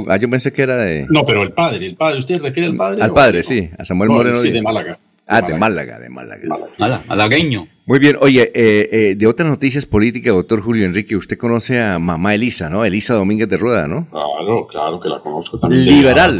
ah, 0.09 0.17
yo 0.17 0.29
pensé 0.29 0.53
que 0.53 0.61
era 0.61 0.77
de. 0.77 1.07
No, 1.09 1.25
pero 1.25 1.41
el 1.41 1.53
padre, 1.53 1.87
el 1.87 1.95
padre. 1.95 2.19
¿Usted 2.19 2.39
refiere 2.41 2.67
al 2.69 2.75
padre? 2.75 3.01
Al 3.01 3.13
padre, 3.13 3.43
sí, 3.43 3.69
a 3.77 3.85
Samuel 3.85 4.09
Moreno. 4.09 4.39
Sí, 4.39 4.51
de 4.51 4.61
Málaga. 4.61 4.99
Ah, 5.33 5.41
de 5.41 5.57
Málaga, 5.57 5.97
de 5.97 6.09
Málaga. 6.09 7.01
Malagueño. 7.07 7.67
Muy 7.85 7.99
bien, 7.99 8.17
oye, 8.19 8.51
eh, 8.53 8.89
eh, 8.91 9.15
de 9.15 9.27
otras 9.27 9.47
noticias 9.47 9.85
políticas, 9.85 10.33
doctor 10.33 10.61
Julio 10.61 10.85
Enrique, 10.85 11.15
usted 11.15 11.37
conoce 11.37 11.81
a 11.81 11.99
mamá 11.99 12.35
Elisa, 12.35 12.69
¿no? 12.69 12.83
Elisa 12.83 13.13
Domínguez 13.13 13.47
de 13.47 13.55
Rueda, 13.55 13.87
¿no? 13.87 14.09
Claro, 14.09 14.67
claro 14.67 14.99
que 14.99 15.07
la 15.07 15.19
conozco 15.19 15.57
también. 15.57 15.85
Liberal, 15.85 16.37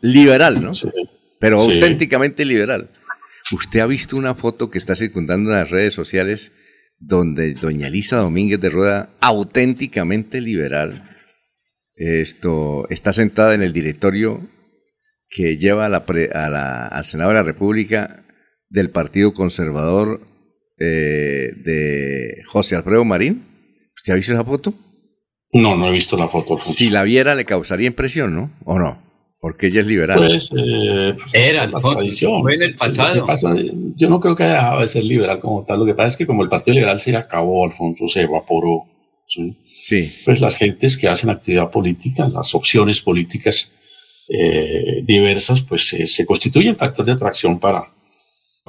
liberal, 0.00 0.62
¿no? 0.62 0.74
Sí. 0.74 0.88
Pero 1.38 1.60
auténticamente 1.60 2.46
liberal. 2.46 2.88
¿Usted 3.52 3.80
ha 3.80 3.86
visto 3.86 4.16
una 4.16 4.34
foto 4.34 4.70
que 4.70 4.78
está 4.78 4.94
circundando 4.94 5.50
en 5.50 5.56
las 5.56 5.70
redes 5.70 5.92
sociales 5.92 6.50
donde 6.98 7.54
doña 7.54 7.88
Elisa 7.88 8.18
Domínguez 8.18 8.60
de 8.60 8.70
Rueda, 8.70 9.10
auténticamente 9.20 10.40
liberal, 10.40 11.10
esto, 11.94 12.86
está 12.88 13.12
sentada 13.12 13.54
en 13.54 13.62
el 13.62 13.72
directorio 13.72 14.48
que 15.28 15.56
lleva 15.56 15.86
a 15.86 15.88
la, 15.88 16.86
al 16.86 17.04
Senado 17.04 17.30
de 17.30 17.36
la 17.36 17.42
República 17.42 18.24
del 18.70 18.90
Partido 18.90 19.34
Conservador 19.34 20.20
eh, 20.78 21.52
de 21.56 22.42
José 22.46 22.76
Alfredo 22.76 23.04
Marín. 23.04 23.44
¿Usted 23.94 24.14
ha 24.14 24.16
visto 24.16 24.32
esa 24.32 24.44
foto? 24.44 24.72
No, 25.52 25.76
no 25.76 25.88
he 25.88 25.92
visto 25.92 26.16
la 26.16 26.28
foto. 26.28 26.58
Si 26.58 26.88
la 26.88 27.02
viera 27.02 27.34
le 27.34 27.44
causaría 27.44 27.88
impresión, 27.88 28.34
¿no? 28.34 28.52
¿O 28.64 28.78
no? 28.78 29.02
Porque 29.40 29.66
ella 29.66 29.80
es 29.80 29.86
liberal. 29.86 30.18
Pues, 30.18 30.50
eh, 30.56 31.16
Era, 31.32 31.64
Alfonso, 31.64 32.40
fue 32.40 32.54
en 32.54 32.62
el 32.62 32.76
pasado. 32.76 33.26
yo 33.96 34.08
no 34.08 34.20
creo 34.20 34.36
que 34.36 34.44
haya 34.44 34.54
dejado 34.54 34.80
de 34.82 34.88
ser 34.88 35.04
liberal 35.04 35.40
como 35.40 35.64
tal. 35.64 35.80
Lo 35.80 35.86
que 35.86 35.94
pasa 35.94 36.08
es 36.08 36.16
que 36.16 36.26
como 36.26 36.42
el 36.42 36.48
Partido 36.48 36.74
Liberal 36.74 37.00
se 37.00 37.16
acabó, 37.16 37.64
Alfonso, 37.64 38.06
se 38.06 38.22
evaporó. 38.22 38.84
¿sí? 39.26 39.56
Pues 40.24 40.40
las 40.40 40.56
gentes 40.56 40.96
que 40.96 41.08
hacen 41.08 41.30
actividad 41.30 41.70
política, 41.70 42.28
las 42.28 42.54
opciones 42.54 43.00
políticas 43.00 43.72
eh, 44.28 45.02
diversas, 45.04 45.62
pues 45.62 45.88
se 45.88 46.26
constituyen 46.26 46.76
factor 46.76 47.04
de 47.04 47.12
atracción 47.12 47.58
para, 47.58 47.86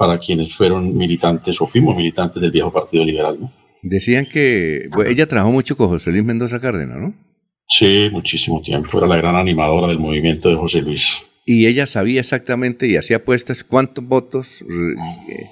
para 0.02 0.18
quienes 0.18 0.52
fueron 0.52 0.96
militantes 0.96 1.60
o 1.60 1.66
fuimos 1.68 1.94
militantes 1.94 2.42
del 2.42 2.50
viejo 2.50 2.72
Partido 2.72 3.04
Liberal. 3.04 3.38
¿no? 3.40 3.52
Decían 3.82 4.26
que 4.26 4.90
ella 5.06 5.28
trabajó 5.28 5.52
mucho 5.52 5.76
con 5.76 5.86
José 5.86 6.10
Luis 6.10 6.24
Mendoza 6.24 6.60
Cárdenas, 6.60 6.98
¿no? 6.98 7.14
Sí, 7.68 8.08
muchísimo 8.10 8.60
tiempo. 8.60 8.98
Era 8.98 9.06
la 9.06 9.16
gran 9.16 9.36
animadora 9.36 9.86
del 9.86 10.00
movimiento 10.00 10.48
de 10.48 10.56
José 10.56 10.82
Luis. 10.82 11.24
Y 11.46 11.68
ella 11.68 11.86
sabía 11.86 12.18
exactamente 12.18 12.88
y 12.88 12.96
hacía 12.96 13.18
apuestas 13.18 13.62
cuántos 13.62 14.04
votos 14.04 14.62
eh, 14.62 15.46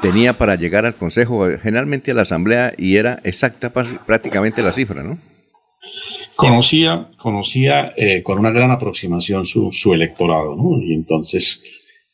tenía 0.00 0.32
para 0.32 0.54
llegar 0.54 0.86
al 0.86 0.94
Consejo, 0.94 1.48
generalmente 1.60 2.12
a 2.12 2.14
la 2.14 2.22
Asamblea, 2.22 2.74
y 2.78 2.98
era 2.98 3.18
exacta 3.24 3.72
prácticamente 3.72 4.62
la 4.62 4.70
cifra, 4.70 5.02
¿no? 5.02 5.18
Conocía, 6.36 7.10
conocía 7.16 7.94
eh, 7.96 8.22
con 8.22 8.38
una 8.38 8.52
gran 8.52 8.70
aproximación 8.70 9.44
su, 9.44 9.72
su, 9.72 9.92
electorado, 9.92 10.54
¿no? 10.54 10.80
Y 10.80 10.94
entonces, 10.94 11.64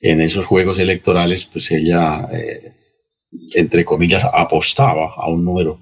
en 0.05 0.21
esos 0.21 0.45
juegos 0.45 0.79
electorales, 0.79 1.47
pues 1.47 1.71
ella, 1.71 2.29
eh, 2.31 2.73
entre 3.55 3.87
comillas, 3.87 4.23
apostaba 4.31 5.15
a 5.17 5.31
un 5.31 5.43
número 5.43 5.81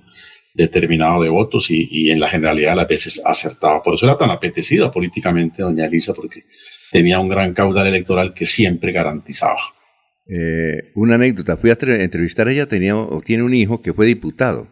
determinado 0.54 1.24
de 1.24 1.28
votos 1.28 1.68
y, 1.70 2.08
en 2.08 2.20
la 2.20 2.28
generalidad 2.28 2.70
de 2.70 2.76
las 2.76 2.86
veces 2.86 3.20
acertaba. 3.24 3.82
Por 3.82 3.94
eso 3.94 4.06
era 4.06 4.16
tan 4.16 4.30
apetecida 4.30 4.92
políticamente 4.92 5.62
doña 5.62 5.86
Elisa, 5.86 6.14
porque 6.14 6.44
tenía 6.92 7.18
un 7.18 7.28
gran 7.28 7.52
caudal 7.52 7.88
electoral 7.88 8.32
que 8.32 8.46
siempre 8.46 8.92
garantizaba. 8.92 9.60
Eh, 10.28 10.92
una 10.94 11.16
anécdota, 11.16 11.56
fui 11.56 11.70
a 11.70 11.76
entrevistar 11.80 12.46
a 12.46 12.52
ella, 12.52 12.66
tenía, 12.66 12.94
tiene 13.24 13.42
un 13.42 13.54
hijo 13.54 13.82
que 13.82 13.92
fue 13.92 14.06
diputado. 14.06 14.68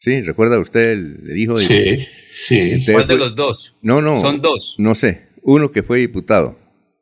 ¿Sí? 0.00 0.22
¿Recuerda 0.22 0.58
usted 0.58 0.90
el, 0.90 1.38
hijo 1.38 1.56
de 1.56 1.62
Sí, 1.64 2.06
sí. 2.32 2.84
¿Cuál 2.84 3.06
de 3.06 3.16
los 3.16 3.36
dos? 3.36 3.76
No, 3.80 4.02
no. 4.02 4.20
Son 4.20 4.40
dos. 4.40 4.74
No 4.78 4.96
sé. 4.96 5.28
Uno 5.42 5.70
que 5.70 5.84
fue 5.84 5.98
diputado. 5.98 6.58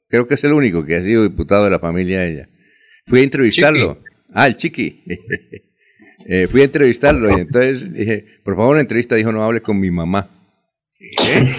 Creo 0.09 0.27
que 0.27 0.35
es 0.35 0.45
el 0.45 0.53
único 0.53 0.85
que 0.85 0.97
ha 0.97 1.03
sido 1.03 1.23
diputado 1.23 1.65
de 1.65 1.71
la 1.71 1.79
familia 1.79 2.21
de 2.21 2.33
ella. 2.33 2.49
Fui 3.07 3.21
a 3.21 3.25
entrevistarlo. 3.25 4.03
Ah, 4.33 4.47
el 4.47 4.57
chiqui. 4.57 5.03
Eh, 6.29 6.49
fui 6.49 6.61
a 6.61 6.65
entrevistarlo 6.65 7.31
y 7.31 7.43
entonces 7.43 7.93
dije, 7.93 8.25
por 8.43 8.57
favor, 8.57 8.73
una 8.73 8.81
entrevista 8.81 9.15
dijo, 9.15 9.31
no 9.31 9.45
hable 9.45 9.61
con 9.61 9.79
mi 9.79 9.93
mamá. 9.93 10.29
¿Qué? 10.99 11.53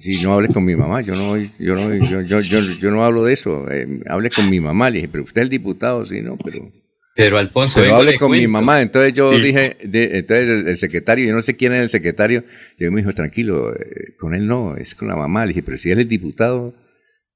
Sí, 0.00 0.22
no 0.22 0.34
hable 0.34 0.48
con 0.48 0.64
mi 0.64 0.76
mamá, 0.76 1.00
yo 1.00 1.16
no, 1.16 1.36
yo 1.36 1.74
no, 1.74 1.92
yo, 1.94 2.20
yo, 2.22 2.40
yo, 2.40 2.90
no 2.92 3.04
hablo 3.04 3.24
de 3.24 3.32
eso, 3.32 3.66
eh, 3.70 4.00
hable 4.08 4.30
con 4.30 4.48
mi 4.48 4.60
mamá. 4.60 4.90
Le 4.90 4.96
dije, 4.98 5.08
pero 5.08 5.24
usted 5.24 5.40
es 5.40 5.46
el 5.46 5.48
diputado, 5.48 6.04
sí, 6.04 6.22
no, 6.22 6.36
pero... 6.38 6.70
Pero 7.16 7.38
Alfonso, 7.38 7.80
pero 7.80 7.96
hable 7.96 8.16
con 8.16 8.30
mi 8.30 8.46
mamá. 8.46 8.80
Entonces 8.80 9.12
yo 9.12 9.36
dije, 9.36 9.76
entonces 9.80 10.66
el, 10.66 10.78
secretario, 10.78 11.26
yo 11.26 11.34
no 11.34 11.42
sé 11.42 11.56
quién 11.56 11.72
es 11.72 11.80
el 11.80 11.88
secretario, 11.88 12.44
yo 12.78 12.92
me 12.92 13.00
dijo, 13.00 13.12
tranquilo, 13.12 13.74
eh, 13.74 14.14
con 14.16 14.36
él 14.36 14.46
no, 14.46 14.76
es 14.76 14.94
con 14.94 15.08
la 15.08 15.16
mamá. 15.16 15.44
Le 15.44 15.48
dije, 15.48 15.64
pero 15.64 15.78
si 15.78 15.90
él 15.90 15.98
es 15.98 16.08
diputado, 16.08 16.74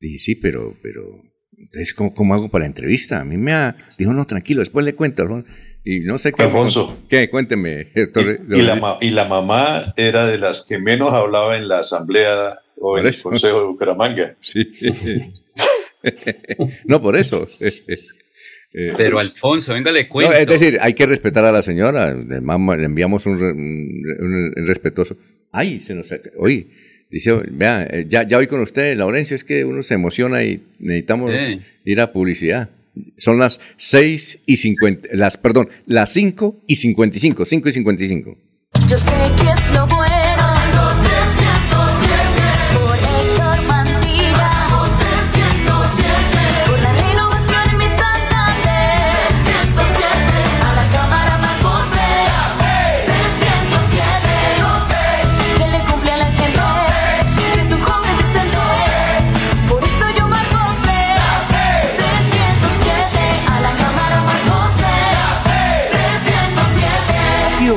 dije, 0.09 0.18
sí, 0.18 0.34
pero, 0.34 0.76
pero, 0.82 1.22
entonces, 1.57 1.94
¿cómo, 1.94 2.14
cómo 2.14 2.34
hago 2.34 2.50
para 2.50 2.62
la 2.62 2.68
entrevista? 2.68 3.20
A 3.20 3.24
mí 3.24 3.36
me 3.36 3.53
ha, 3.53 3.76
dijo, 3.98 4.12
no, 4.12 4.26
tranquilo, 4.26 4.61
después 4.61 4.84
le 4.84 4.94
cuento. 4.94 5.22
Alfonso. 5.22 5.48
Y 5.84 6.00
no 6.00 6.18
sé 6.18 6.32
qué. 6.32 6.44
Alfonso. 6.44 6.98
¿Qué? 7.09 7.28
Cuénteme. 7.28 7.88
Y, 7.94 8.62
la, 8.62 8.98
y, 9.00 9.11
la, 9.11 9.24
mamá 9.24 9.94
era 9.96 10.26
de 10.26 10.38
las 10.38 10.62
que 10.62 10.78
menos 10.78 11.12
hablaba 11.12 11.57
en 11.57 11.68
la 11.68 11.80
asamblea 11.80 12.61
o 12.76 12.98
en 12.98 13.07
el 13.07 13.20
Consejo 13.20 13.61
de 13.61 13.66
Bucaramanga. 13.66 14.36
Sí. 14.40 14.70
no, 16.84 17.00
por 17.00 17.16
eso. 17.16 17.48
Eh, 17.61 18.92
Pero 18.96 19.20
Alfonso, 19.20 19.72
venga, 19.72 19.92
le 19.92 20.09
cuento. 20.09 20.32
es 20.32 20.48
decir, 20.48 20.78
hay 20.80 20.94
que 20.94 21.07
respetar 21.07 21.44
a 21.44 21.53
la 21.53 21.62
señora. 21.62 22.12
Le, 22.12 22.36
enviamos 22.36 23.26
un, 23.26 23.38
respetuoso. 24.66 25.16
Ay, 25.53 25.78
se 25.78 25.94
nos. 25.94 26.09
Oye, 26.38 26.66
dice, 27.12 27.32
vea, 27.50 27.84
eh, 27.84 28.06
ya, 28.08 28.26
ya 28.26 28.38
voy 28.38 28.46
con 28.46 28.60
usted, 28.60 28.96
Laurencio, 28.96 29.36
es 29.36 29.44
que 29.44 29.64
uno 29.64 29.82
se 29.82 29.94
emociona 29.94 30.42
y 30.42 30.62
necesitamos 30.78 31.32
ir 31.84 32.00
a 32.00 32.12
publicidad. 32.12 32.70
Son 33.16 33.38
las 33.38 33.60
6 33.76 34.40
y 34.46 34.56
50, 34.56 35.08
las, 35.12 35.36
perdón, 35.36 35.68
las 35.86 36.12
5 36.12 36.62
y 36.66 36.76
55, 36.76 37.44
5 37.44 37.68
y 37.68 37.72
55. 37.72 38.36
Yo 38.88 38.98
sé 38.98 39.12
que 39.40 39.50
es 39.50 39.72
lo 39.72 39.86
bueno. 39.86 40.11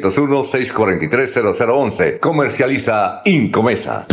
301-643-0011. 0.00 2.20
Comercializa 2.20 3.22
Incomesa. 3.24 4.06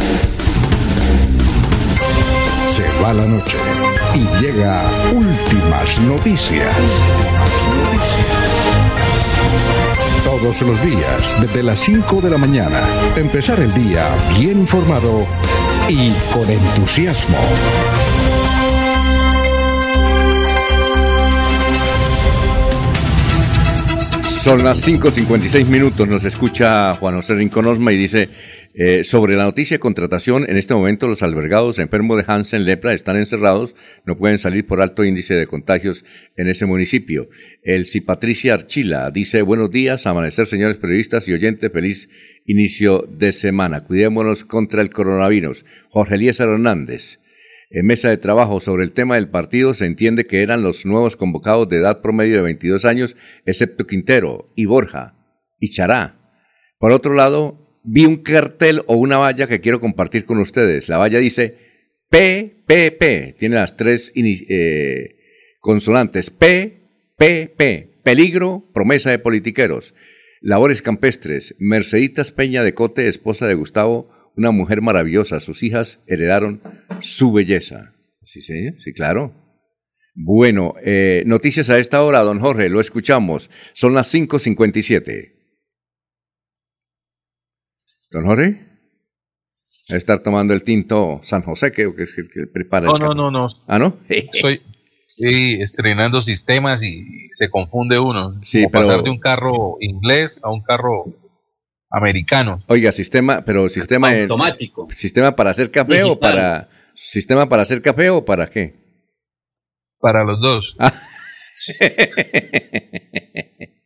Se 2.76 2.84
va 3.04 3.14
la 3.14 3.26
noche 3.26 3.58
y 4.16 4.22
llega 4.42 4.82
últimas 5.14 6.00
noticias. 6.02 6.76
Todos 10.24 10.62
los 10.62 10.82
días, 10.84 11.36
desde 11.42 11.64
las 11.64 11.80
5 11.80 12.22
de 12.22 12.30
la 12.30 12.38
mañana, 12.38 12.80
empezar 13.16 13.60
el 13.60 13.74
día 13.74 14.08
bien 14.40 14.60
informado 14.60 15.26
y 15.90 16.12
con 16.34 16.50
entusiasmo. 16.50 17.38
Son 24.42 24.64
las 24.64 24.88
5.56 24.88 25.68
minutos, 25.68 26.08
nos 26.08 26.26
escucha 26.26 26.96
Juan 26.96 27.16
José 27.16 27.36
Rinconosma 27.36 27.94
y 27.94 27.98
dice, 27.98 28.28
Eh, 28.74 29.04
sobre 29.04 29.36
la 29.36 29.44
noticia 29.44 29.76
de 29.76 29.82
contratación, 29.82 30.50
en 30.50 30.56
este 30.56 30.74
momento 30.74 31.10
los 31.10 31.24
albergados 31.24 31.78
enfermos 31.78 32.18
de 32.18 32.24
Hansen 32.26 32.64
Lepra 32.64 32.94
están 32.94 33.18
encerrados, 33.18 33.76
no 34.06 34.18
pueden 34.18 34.38
salir 34.38 34.66
por 34.66 34.82
alto 34.82 35.04
índice 35.04 35.34
de 35.34 35.46
contagios 35.46 36.06
en 36.38 36.48
ese 36.48 36.66
municipio. 36.66 37.30
El 37.64 37.86
Patricia 38.06 38.54
Archila 38.54 39.12
dice, 39.12 39.42
buenos 39.42 39.72
días, 39.72 40.08
amanecer 40.08 40.48
señores 40.48 40.78
periodistas 40.78 41.28
y 41.28 41.34
oyentes, 41.34 41.70
feliz 41.70 42.10
inicio 42.46 43.06
de 43.12 43.34
semana. 43.34 43.84
Cuidémonos 43.84 44.46
contra 44.46 44.82
el 44.82 44.90
coronavirus. 44.90 45.66
Jorge 45.90 46.16
Elías 46.16 46.40
Hernández. 46.40 47.20
En 47.74 47.86
mesa 47.86 48.10
de 48.10 48.18
trabajo 48.18 48.60
sobre 48.60 48.84
el 48.84 48.92
tema 48.92 49.16
del 49.16 49.30
partido 49.30 49.74
se 49.74 49.86
entiende 49.86 50.26
que 50.26 50.42
eran 50.42 50.62
los 50.62 50.86
nuevos 50.86 51.16
convocados 51.16 51.70
de 51.70 51.78
edad 51.78 52.02
promedio 52.02 52.36
de 52.36 52.42
22 52.42 52.84
años, 52.84 53.16
excepto 53.46 53.88
Quintero 53.88 54.52
y 54.58 54.66
Borja 54.66 55.16
y 55.58 55.70
Chará. 55.70 56.20
Por 56.80 56.92
otro 56.92 57.14
lado, 57.14 57.80
vi 57.86 58.06
un 58.06 58.18
cartel 58.18 58.82
o 58.88 58.96
una 58.96 59.20
valla 59.20 59.48
que 59.48 59.62
quiero 59.62 59.80
compartir 59.80 60.26
con 60.26 60.40
ustedes. 60.40 60.90
La 60.90 60.98
valla 60.98 61.20
dice 61.20 61.56
PPP, 62.10 63.38
tiene 63.38 63.56
las 63.56 63.78
tres 63.78 64.12
eh, 64.16 65.16
consonantes 65.62 66.30
PPP, 66.30 68.04
peligro, 68.04 68.70
promesa 68.74 69.12
de 69.12 69.20
politiqueros. 69.20 69.94
Labores 70.42 70.82
campestres, 70.82 71.56
Merceditas 71.58 72.34
Peña 72.34 72.64
de 72.64 72.74
Cote, 72.74 73.08
esposa 73.08 73.48
de 73.48 73.54
Gustavo, 73.54 74.10
una 74.36 74.52
mujer 74.52 74.82
maravillosa. 74.82 75.40
Sus 75.40 75.64
hijas 75.64 76.00
heredaron 76.08 76.62
su 77.00 77.32
belleza. 77.34 77.94
Sí, 78.24 78.42
sí, 78.42 78.72
sí, 78.80 78.94
claro. 78.94 79.34
Bueno, 80.14 80.74
eh, 80.84 81.24
noticias 81.26 81.70
a 81.70 81.80
esta 81.80 82.04
hora, 82.04 82.20
don 82.22 82.40
Jorge, 82.40 82.70
lo 82.70 82.82
escuchamos. 82.82 83.50
Son 83.74 83.94
las 83.94 84.14
5.57. 84.14 85.34
Don 88.12 88.26
Jorge, 88.26 88.68
a 89.90 89.96
estar 89.96 90.20
tomando 90.20 90.54
el 90.54 90.64
tinto 90.64 91.22
San 91.24 91.44
José, 91.44 91.72
que, 91.72 91.84
es 91.84 92.18
el 92.18 92.30
que 92.30 92.46
prepara. 92.46 92.88
No, 92.88 92.98
no, 92.98 93.14
no, 93.14 93.32
no. 93.32 93.48
Ah, 93.68 93.80
¿no? 93.80 93.98
Estoy 94.10 95.62
estrenando 95.62 96.22
sistemas 96.22 96.84
y 96.84 97.30
se 97.32 97.50
confunde 97.50 98.00
uno. 98.00 98.40
Sí, 98.44 98.68
pasar 98.68 99.04
de 99.04 99.10
un 99.10 99.20
carro 99.20 99.78
inglés 99.80 100.42
a 100.44 100.52
un 100.52 100.62
carro 100.62 101.06
americano. 101.92 102.64
Oiga, 102.68 102.92
sistema, 102.92 103.44
pero 103.46 103.70
sistema 103.70 104.12
automático. 104.12 104.88
¿Sistema 104.94 105.36
para 105.36 105.52
hacer 105.52 105.70
café 105.70 106.04
o 106.04 106.18
para 106.18 106.70
sistema 106.96 107.50
para 107.50 107.64
hacer 107.64 107.82
café 107.82 108.10
o 108.10 108.24
para 108.24 108.50
qué? 108.50 108.76
Para 110.00 110.24
los 110.24 110.40
dos. 110.40 110.76
Ah. 110.80 110.94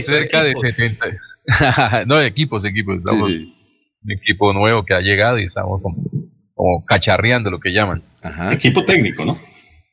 cerca 0.00 0.42
de 0.42 0.54
70. 0.54 1.06
no, 2.06 2.20
equipos, 2.22 2.64
equipos. 2.64 2.98
Estamos 2.98 3.30
Un 3.30 4.12
equipo 4.12 4.52
nuevo 4.52 4.84
que 4.84 4.94
ha 4.94 5.00
llegado 5.00 5.38
y 5.38 5.44
estamos 5.44 5.82
como, 5.82 6.84
cacharreando 6.86 7.50
lo 7.50 7.60
que 7.60 7.72
llaman. 7.72 8.02
Equipo 8.50 8.84
técnico, 8.84 9.24
¿no? 9.24 9.36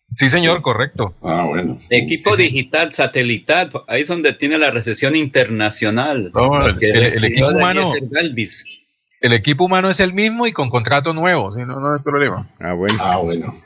Sí, 0.07 0.29
señor, 0.29 0.61
correcto. 0.61 1.15
Ah, 1.23 1.45
bueno. 1.47 1.79
Equipo 1.89 2.37
digital, 2.37 2.93
satelital, 2.93 3.69
ahí 3.87 4.03
es 4.03 4.07
donde 4.07 4.33
tiene 4.33 4.57
la 4.57 4.71
recesión 4.71 5.15
internacional. 5.15 6.31
el, 6.79 7.23
equipo 7.23 7.47
humano. 7.49 7.91
El 9.21 9.33
equipo 9.33 9.65
humano 9.65 9.89
es 9.89 9.99
el 9.99 10.13
mismo 10.13 10.45
y 10.45 10.53
con 10.53 10.69
contrato 10.69 11.13
nuevo, 11.13 11.53
¿sí? 11.53 11.61
no, 11.65 11.79
no 11.79 11.93
hay 11.93 11.99
problema. 12.01 12.47
Ah, 12.59 12.73
bueno. 12.73 12.97
Ah, 12.99 13.17
bueno. 13.17 13.61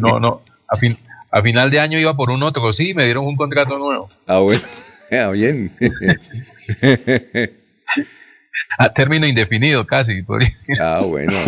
No, 0.00 0.20
no. 0.20 0.42
A, 0.68 0.76
fin, 0.76 0.96
a 1.30 1.42
final 1.42 1.70
de 1.70 1.80
año 1.80 1.98
iba 1.98 2.14
por 2.16 2.30
un 2.30 2.42
otro, 2.42 2.72
sí, 2.72 2.94
me 2.94 3.04
dieron 3.04 3.26
un 3.26 3.36
contrato 3.36 3.76
nuevo. 3.78 4.08
Ah, 4.26 4.38
bueno. 4.40 4.62
Ah, 5.12 5.28
bien. 5.30 5.72
A 8.78 8.92
término 8.92 9.26
indefinido 9.26 9.86
casi, 9.86 10.22
podría 10.22 10.50
decir. 10.50 10.76
Ah, 10.80 11.00
bueno. 11.04 11.32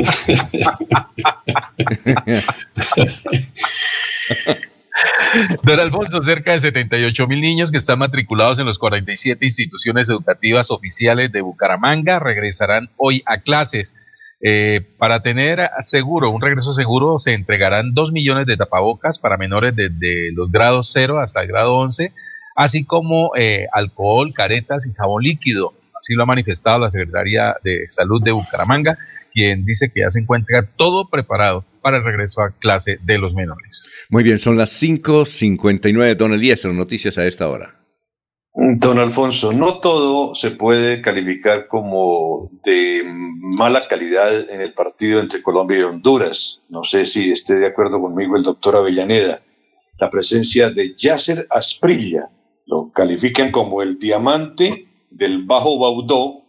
Don 5.63 5.81
Alfonso, 5.81 6.23
cerca 6.23 6.53
de 6.53 6.61
78 6.61 7.27
mil 7.27 7.41
niños 7.41 7.73
que 7.73 7.79
están 7.79 7.99
matriculados 7.99 8.59
en 8.59 8.67
las 8.67 8.79
47 8.79 9.45
instituciones 9.45 10.09
educativas 10.09 10.71
oficiales 10.71 11.33
de 11.33 11.41
Bucaramanga 11.41 12.19
regresarán 12.19 12.91
hoy 12.97 13.23
a 13.27 13.39
clases. 13.39 13.97
Eh, 14.45 14.81
para 14.99 15.23
tener 15.23 15.71
seguro, 15.81 16.31
un 16.31 16.43
regreso 16.43 16.75
seguro, 16.75 17.19
se 17.19 17.33
entregarán 17.35 17.95
2 17.95 18.13
millones 18.13 18.47
de 18.47 18.57
tapabocas 18.57 19.19
para 19.19 19.37
menores 19.37 19.75
desde 19.75 20.33
los 20.35 20.51
grados 20.51 20.91
0 20.93 21.21
hasta 21.21 21.43
el 21.43 21.49
grado 21.49 21.75
11 21.75 22.13
así 22.55 22.85
como 22.85 23.33
eh, 23.37 23.67
alcohol, 23.73 24.33
caretas 24.35 24.87
y 24.87 24.93
jabón 24.93 25.23
líquido. 25.23 25.75
Así 26.03 26.15
lo 26.15 26.25
ha 26.25 26.27
manifestado 26.27 26.81
la 26.81 26.91
Secretaría 26.91 27.55
de 27.63 27.85
Salud 27.87 28.21
de 28.21 28.33
Bucaramanga, 28.33 28.99
quien 29.33 29.65
dice 29.65 29.89
que 29.95 30.01
ya 30.01 30.11
se 30.11 30.19
encuentra 30.19 30.69
todo 30.77 31.09
preparado 31.09 31.65
para 31.81 31.99
el 31.99 32.05
regreso 32.05 32.43
a 32.43 32.51
clase 32.51 32.99
de 33.03 33.19
los 33.19 33.33
menores. 33.35 33.87
Muy 34.11 34.25
bien, 34.25 34.41
son 34.41 34.57
las 34.59 34.83
5.59. 34.83 36.17
Don 36.17 36.33
Elías, 36.33 36.65
noticias 36.65 37.19
a 37.19 37.27
esta 37.27 37.49
hora. 37.49 37.77
Don 38.53 38.99
Alfonso, 38.99 39.53
no 39.53 39.79
todo 39.79 40.35
se 40.35 40.51
puede 40.51 41.01
calificar 41.01 41.69
como 41.69 42.51
de 42.65 43.03
mala 43.07 43.81
calidad 43.89 44.51
en 44.51 44.61
el 44.61 44.75
partido 44.75 45.21
entre 45.21 45.41
Colombia 45.41 45.79
y 45.79 45.83
Honduras. 45.83 46.63
No 46.69 46.83
sé 46.83 47.07
si 47.07 47.31
esté 47.31 47.55
de 47.55 47.67
acuerdo 47.69 48.01
conmigo 48.01 48.37
el 48.37 48.43
doctor 48.43 48.75
Avellaneda. 48.75 49.41
La 49.99 50.11
presencia 50.11 50.69
de 50.71 50.97
Yasser 50.97 51.47
Asprilla, 51.49 52.29
lo 52.67 52.91
califican 52.93 53.53
como 53.53 53.83
el 53.83 53.99
diamante 53.99 54.89
del 55.13 55.45
Bajo 55.45 55.79
Baudó 55.79 56.43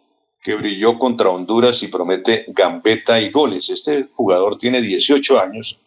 que 0.43 0.55
brilló 0.55 0.99
contra 0.99 1.29
Honduras 1.29 1.81
y 1.83 1.87
promete 1.87 2.45
gambeta 2.49 3.19
y 3.21 3.31
goles. 3.31 3.69
Este 3.69 4.03
jugador 4.13 4.57
tiene 4.57 4.81
18 4.81 5.39
años, 5.39 5.79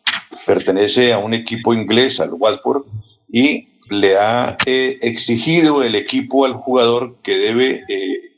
pertenece 0.47 1.13
a 1.13 1.19
un 1.19 1.35
equipo 1.35 1.75
inglés, 1.75 2.19
al 2.21 2.33
Watford, 2.33 2.85
y 3.29 3.69
le 3.91 4.17
ha 4.17 4.57
eh, 4.65 4.99
exigido 5.03 5.83
el 5.83 5.95
equipo 5.95 6.47
al 6.47 6.55
jugador 6.55 7.17
que 7.23 7.37
debe 7.37 7.85
eh, 7.89 8.33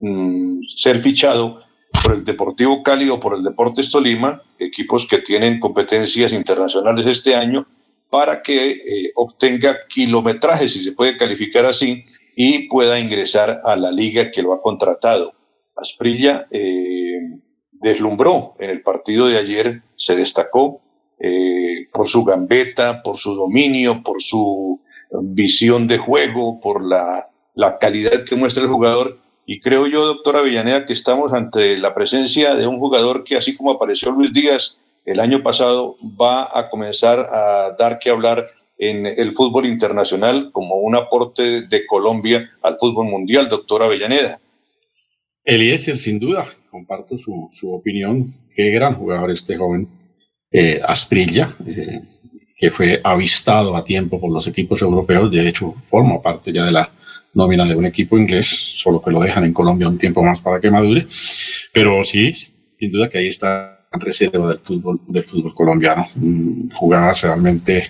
mm, 0.00 0.60
ser 0.76 1.00
fichado 1.00 1.60
por 2.02 2.12
el 2.12 2.24
Deportivo 2.24 2.82
Cali 2.84 3.08
o 3.08 3.18
por 3.18 3.34
el 3.34 3.42
Deportes 3.42 3.90
Tolima, 3.90 4.40
equipos 4.60 5.06
que 5.06 5.18
tienen 5.18 5.58
competencias 5.58 6.32
internacionales 6.32 7.06
este 7.06 7.34
año, 7.34 7.66
para 8.10 8.42
que 8.42 8.70
eh, 8.70 9.12
obtenga 9.16 9.76
kilometraje, 9.88 10.68
si 10.68 10.80
se 10.80 10.92
puede 10.92 11.16
calificar 11.16 11.66
así, 11.66 12.04
y 12.40 12.68
pueda 12.68 13.00
ingresar 13.00 13.62
a 13.64 13.74
la 13.74 13.90
liga 13.90 14.30
que 14.30 14.44
lo 14.44 14.52
ha 14.52 14.62
contratado. 14.62 15.34
Asprilla 15.74 16.46
eh, 16.52 17.18
deslumbró 17.72 18.54
en 18.60 18.70
el 18.70 18.80
partido 18.80 19.26
de 19.26 19.38
ayer, 19.38 19.82
se 19.96 20.14
destacó 20.14 20.80
eh, 21.18 21.88
por 21.92 22.06
su 22.06 22.22
gambeta, 22.22 23.02
por 23.02 23.18
su 23.18 23.34
dominio, 23.34 24.04
por 24.04 24.22
su 24.22 24.80
visión 25.20 25.88
de 25.88 25.98
juego, 25.98 26.60
por 26.60 26.86
la, 26.86 27.28
la 27.56 27.76
calidad 27.78 28.22
que 28.24 28.36
muestra 28.36 28.62
el 28.62 28.68
jugador. 28.68 29.18
Y 29.44 29.58
creo 29.58 29.88
yo, 29.88 30.06
doctora 30.06 30.40
Villaneda, 30.40 30.86
que 30.86 30.92
estamos 30.92 31.32
ante 31.32 31.76
la 31.76 31.92
presencia 31.92 32.54
de 32.54 32.68
un 32.68 32.78
jugador 32.78 33.24
que, 33.24 33.36
así 33.36 33.56
como 33.56 33.72
apareció 33.72 34.12
Luis 34.12 34.32
Díaz, 34.32 34.78
el 35.04 35.18
año 35.18 35.42
pasado 35.42 35.96
va 36.02 36.56
a 36.56 36.70
comenzar 36.70 37.18
a 37.18 37.74
dar 37.76 37.98
que 37.98 38.10
hablar 38.10 38.46
en 38.78 39.06
el 39.06 39.32
fútbol 39.32 39.66
internacional 39.66 40.50
como 40.52 40.76
un 40.76 40.94
aporte 40.94 41.62
de 41.62 41.86
Colombia 41.86 42.48
al 42.62 42.76
fútbol 42.76 43.06
mundial, 43.06 43.48
doctor 43.48 43.82
Avellaneda. 43.82 44.38
Eliezer, 45.44 45.96
sin 45.96 46.18
duda, 46.18 46.46
comparto 46.70 47.16
su, 47.18 47.72
opinión. 47.72 48.34
Qué 48.54 48.70
gran 48.70 48.94
jugador 48.94 49.30
este 49.30 49.56
joven 49.56 49.88
eh, 50.50 50.80
Asprilla, 50.86 51.54
eh, 51.66 52.02
que 52.56 52.70
fue 52.70 53.00
avistado 53.02 53.76
a 53.76 53.84
tiempo 53.84 54.20
por 54.20 54.30
los 54.30 54.46
equipos 54.46 54.80
europeos. 54.82 55.30
De 55.30 55.48
hecho, 55.48 55.74
forma 55.84 56.22
parte 56.22 56.52
ya 56.52 56.64
de 56.64 56.72
la 56.72 56.90
nómina 57.34 57.64
de 57.64 57.74
un 57.74 57.86
equipo 57.86 58.16
inglés, 58.16 58.46
solo 58.46 59.00
que 59.00 59.10
lo 59.10 59.20
dejan 59.20 59.44
en 59.44 59.52
Colombia 59.52 59.88
un 59.88 59.98
tiempo 59.98 60.22
más 60.22 60.40
para 60.40 60.60
que 60.60 60.70
madure. 60.70 61.06
Pero 61.72 62.04
sí, 62.04 62.32
sin 62.32 62.92
duda 62.92 63.08
que 63.08 63.18
ahí 63.18 63.28
está 63.28 63.86
reserva 63.92 64.48
del 64.48 64.58
fútbol, 64.58 65.00
del 65.06 65.24
fútbol 65.24 65.54
colombiano. 65.54 66.06
Mm, 66.14 66.70
jugadas 66.70 67.22
realmente 67.22 67.84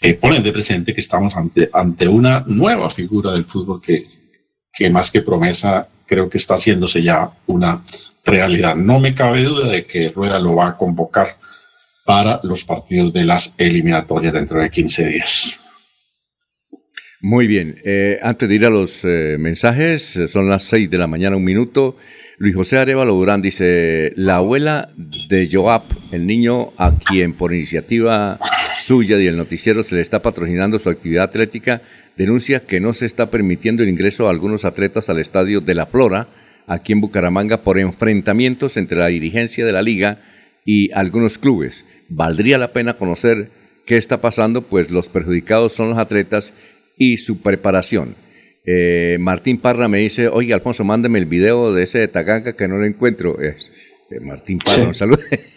que 0.00 0.14
ponen 0.14 0.42
de 0.42 0.52
presente 0.52 0.94
que 0.94 1.00
estamos 1.00 1.36
ante, 1.36 1.68
ante 1.72 2.08
una 2.08 2.44
nueva 2.46 2.90
figura 2.90 3.32
del 3.32 3.44
fútbol 3.44 3.80
que, 3.80 4.06
que 4.72 4.90
más 4.90 5.10
que 5.10 5.22
promesa 5.22 5.88
creo 6.06 6.28
que 6.28 6.38
está 6.38 6.54
haciéndose 6.54 7.02
ya 7.02 7.30
una 7.46 7.82
realidad. 8.24 8.76
No 8.76 9.00
me 9.00 9.14
cabe 9.14 9.42
duda 9.42 9.68
de 9.68 9.86
que 9.86 10.10
Rueda 10.10 10.38
lo 10.38 10.54
va 10.56 10.68
a 10.68 10.76
convocar 10.76 11.36
para 12.04 12.40
los 12.42 12.64
partidos 12.64 13.12
de 13.12 13.24
las 13.24 13.54
eliminatorias 13.58 14.32
dentro 14.32 14.60
de 14.60 14.70
15 14.70 15.06
días. 15.06 15.58
Muy 17.20 17.46
bien, 17.46 17.80
eh, 17.84 18.18
antes 18.22 18.48
de 18.48 18.54
ir 18.54 18.66
a 18.66 18.70
los 18.70 19.00
eh, 19.02 19.36
mensajes, 19.38 20.18
son 20.28 20.48
las 20.48 20.62
6 20.64 20.88
de 20.90 20.98
la 20.98 21.06
mañana, 21.06 21.36
un 21.36 21.44
minuto. 21.44 21.96
Luis 22.38 22.54
José 22.54 22.78
Arevalo 22.78 23.14
Durán 23.14 23.40
dice, 23.40 24.12
la 24.14 24.36
abuela 24.36 24.90
de 24.96 25.48
Joab, 25.50 25.82
el 26.12 26.26
niño 26.26 26.72
a 26.76 26.92
quien 26.92 27.32
por 27.32 27.54
iniciativa 27.54 28.38
suya 28.86 29.20
y 29.20 29.26
el 29.26 29.36
noticiero 29.36 29.82
se 29.82 29.96
le 29.96 30.00
está 30.00 30.22
patrocinando 30.22 30.78
su 30.78 30.88
actividad 30.88 31.24
atlética, 31.24 31.82
denuncia 32.16 32.60
que 32.60 32.78
no 32.78 32.94
se 32.94 33.04
está 33.04 33.30
permitiendo 33.30 33.82
el 33.82 33.88
ingreso 33.88 34.26
a 34.26 34.30
algunos 34.30 34.64
atletas 34.64 35.10
al 35.10 35.18
estadio 35.18 35.60
de 35.60 35.74
La 35.74 35.86
Flora 35.86 36.28
aquí 36.68 36.92
en 36.92 37.00
Bucaramanga 37.00 37.62
por 37.62 37.80
enfrentamientos 37.80 38.76
entre 38.76 38.98
la 38.98 39.08
dirigencia 39.08 39.66
de 39.66 39.72
la 39.72 39.82
liga 39.82 40.20
y 40.64 40.92
algunos 40.92 41.36
clubes. 41.38 41.84
Valdría 42.08 42.58
la 42.58 42.72
pena 42.72 42.94
conocer 42.94 43.50
qué 43.86 43.96
está 43.96 44.20
pasando, 44.20 44.62
pues 44.62 44.88
los 44.88 45.08
perjudicados 45.08 45.72
son 45.72 45.90
los 45.90 45.98
atletas 45.98 46.52
y 46.96 47.16
su 47.16 47.40
preparación. 47.40 48.14
Eh, 48.64 49.16
Martín 49.18 49.58
Parra 49.58 49.88
me 49.88 49.98
dice, 49.98 50.28
oye 50.28 50.54
Alfonso, 50.54 50.84
mándeme 50.84 51.18
el 51.18 51.26
video 51.26 51.74
de 51.74 51.82
ese 51.82 51.98
de 51.98 52.08
Taganga 52.08 52.54
que 52.54 52.68
no 52.68 52.76
lo 52.78 52.84
encuentro. 52.84 53.40
Es, 53.40 53.72
eh, 54.12 54.20
Martín 54.20 54.58
Parra, 54.58 54.84
un 54.84 54.94
saludo. 54.94 55.18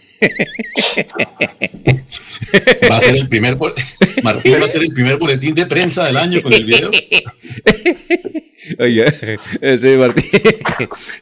Va 2.89 2.97
a 2.97 2.99
ser 2.99 3.15
el 3.15 3.27
primer 3.27 3.57
Martín 4.23 4.53
va 4.61 4.65
a 4.65 4.69
ser 4.69 4.81
el 4.83 4.93
primer 4.93 5.17
boletín 5.17 5.55
de 5.55 5.65
prensa 5.65 6.05
del 6.05 6.17
año 6.17 6.41
con 6.41 6.53
el 6.53 6.65
video. 6.65 6.91
Oye, 8.79 9.05
ese 9.61 9.97
Martín. 9.97 10.25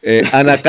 Eh, 0.02 0.24
Ana, 0.32 0.60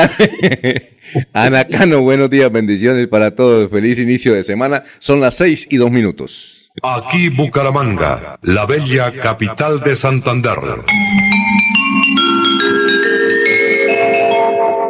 Ana 1.33 1.67
Cano, 1.67 2.01
buenos 2.01 2.29
días, 2.29 2.51
bendiciones 2.51 3.07
para 3.07 3.33
todos. 3.35 3.69
Feliz 3.69 3.99
inicio 3.99 4.33
de 4.33 4.43
semana. 4.43 4.83
Son 4.99 5.19
las 5.19 5.35
seis 5.35 5.67
y 5.69 5.77
dos 5.77 5.91
minutos. 5.91 6.71
Aquí 6.83 7.29
Bucaramanga, 7.29 8.39
la 8.41 8.65
bella 8.65 9.11
capital 9.19 9.81
de 9.81 9.95
Santander. 9.95 10.59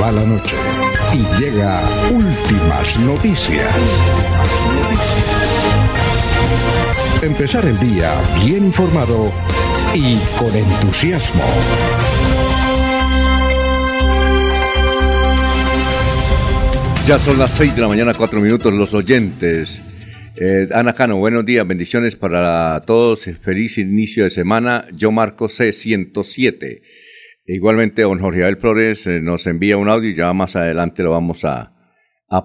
va 0.00 0.12
la 0.12 0.24
noche 0.24 0.56
y 1.12 1.40
llega 1.40 1.80
últimas 2.10 2.98
noticias. 3.00 3.72
Empezar 7.22 7.64
el 7.64 7.78
día 7.80 8.14
bien 8.44 8.64
informado 8.64 9.32
y 9.94 10.16
con 10.38 10.54
entusiasmo. 10.54 11.42
Ya 17.06 17.18
son 17.18 17.38
las 17.38 17.52
6 17.52 17.74
de 17.74 17.80
la 17.80 17.88
mañana, 17.88 18.12
4 18.14 18.40
minutos, 18.40 18.74
los 18.74 18.92
oyentes. 18.94 19.80
Eh, 20.36 20.68
Ana 20.72 20.92
Cano, 20.92 21.16
buenos 21.16 21.44
días, 21.44 21.66
bendiciones 21.66 22.14
para 22.14 22.82
todos, 22.86 23.24
feliz 23.42 23.78
inicio 23.78 24.24
de 24.24 24.30
semana. 24.30 24.86
Yo 24.92 25.10
marco 25.10 25.46
C107. 25.48 26.82
Igualmente, 27.50 28.02
don 28.02 28.20
Jorge 28.20 28.42
Abel 28.42 28.58
Flores 28.58 29.06
eh, 29.06 29.20
nos 29.22 29.46
envía 29.46 29.78
un 29.78 29.88
audio 29.88 30.10
y 30.10 30.14
ya 30.14 30.30
más 30.34 30.54
adelante 30.54 31.02
lo 31.02 31.12
vamos 31.12 31.46
a, 31.46 31.70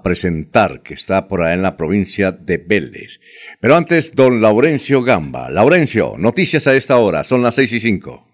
presentar, 0.02 0.82
que 0.82 0.94
está 0.94 1.28
por 1.28 1.44
ahí 1.44 1.56
en 1.56 1.62
la 1.62 1.76
provincia 1.76 2.32
de 2.32 2.58
Vélez. 2.58 3.20
Pero 3.60 3.76
antes, 3.76 4.16
don 4.16 4.42
Laurencio 4.42 5.04
Gamba. 5.04 5.50
Laurencio, 5.50 6.16
noticias 6.18 6.68
a 6.68 6.76
esta 6.78 7.00
hora, 7.00 7.26
son 7.26 7.44
las 7.44 7.56
seis 7.56 7.74
y 7.74 7.82
cinco. 7.82 8.26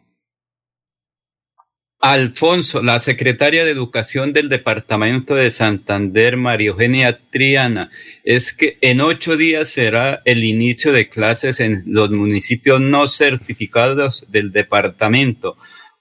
Alfonso, 2.00 2.84
la 2.84 3.00
secretaria 3.00 3.66
de 3.66 3.72
Educación 3.72 4.32
del 4.32 4.48
Departamento 4.48 5.34
de 5.34 5.50
Santander, 5.50 6.38
María 6.38 6.70
Eugenia 6.70 7.20
Triana, 7.32 7.90
es 8.24 8.54
que 8.54 8.78
en 8.82 9.02
ocho 9.02 9.38
días 9.38 9.70
será 9.70 10.20
el 10.24 10.44
inicio 10.44 10.94
de 10.94 11.10
clases 11.10 11.60
en 11.62 11.82
los 11.88 12.12
municipios 12.12 12.80
no 12.80 13.08
certificados 13.08 14.28
del 14.30 14.52
departamento 14.52 15.58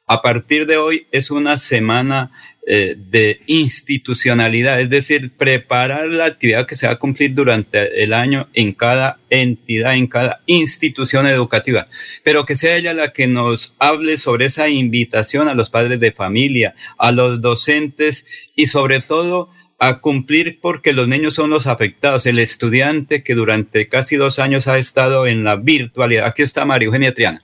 a 0.09 0.23
partir 0.23 0.67
de 0.67 0.79
hoy 0.79 1.07
es 1.13 1.31
una 1.31 1.57
semana 1.59 2.33
eh, 2.67 2.97
de 2.99 3.41
institucionalidad, 3.47 4.81
es 4.81 4.91
decir, 4.91 5.31
preparar 5.31 6.09
la 6.09 6.27
actividad 6.27 6.67
que 6.67 6.75
se 6.75 6.87
va 6.87 6.95
a 6.95 6.99
cumplir 6.99 7.33
durante 7.35 8.03
el 8.03 8.13
año 8.13 8.49
en 8.53 8.73
cada 8.73 9.19
entidad, 9.31 9.95
en 9.95 10.07
cada 10.07 10.43
institución 10.47 11.27
educativa, 11.27 11.89
pero 12.25 12.45
que 12.45 12.57
sea 12.57 12.77
ella 12.77 12.93
la 12.93 13.13
que 13.13 13.27
nos 13.27 13.75
hable 13.79 14.19
sobre 14.19 14.47
esa 14.47 14.69
invitación 14.69 15.49
a 15.49 15.55
los 15.55 15.71
padres 15.71 15.99
de 16.01 16.13
familia, 16.13 16.75
a 16.99 17.13
los 17.13 17.41
docentes 17.41 18.27
y 18.55 18.67
sobre 18.67 19.01
todo 19.01 19.51
a 19.79 20.01
cumplir 20.01 20.59
porque 20.61 20.93
los 20.93 21.09
niños 21.09 21.35
son 21.35 21.51
los 21.51 21.67
afectados, 21.67 22.27
el 22.27 22.39
estudiante 22.39 23.23
que 23.23 23.35
durante 23.35 23.89
casi 23.89 24.17
dos 24.17 24.39
años 24.39 24.69
ha 24.69 24.79
estado 24.79 25.27
en 25.27 25.45
la 25.45 25.57
virtualidad. 25.57 26.27
Aquí 26.27 26.43
está 26.43 26.65
María 26.65 26.87
Eugenia 26.87 27.15
Triana. 27.15 27.41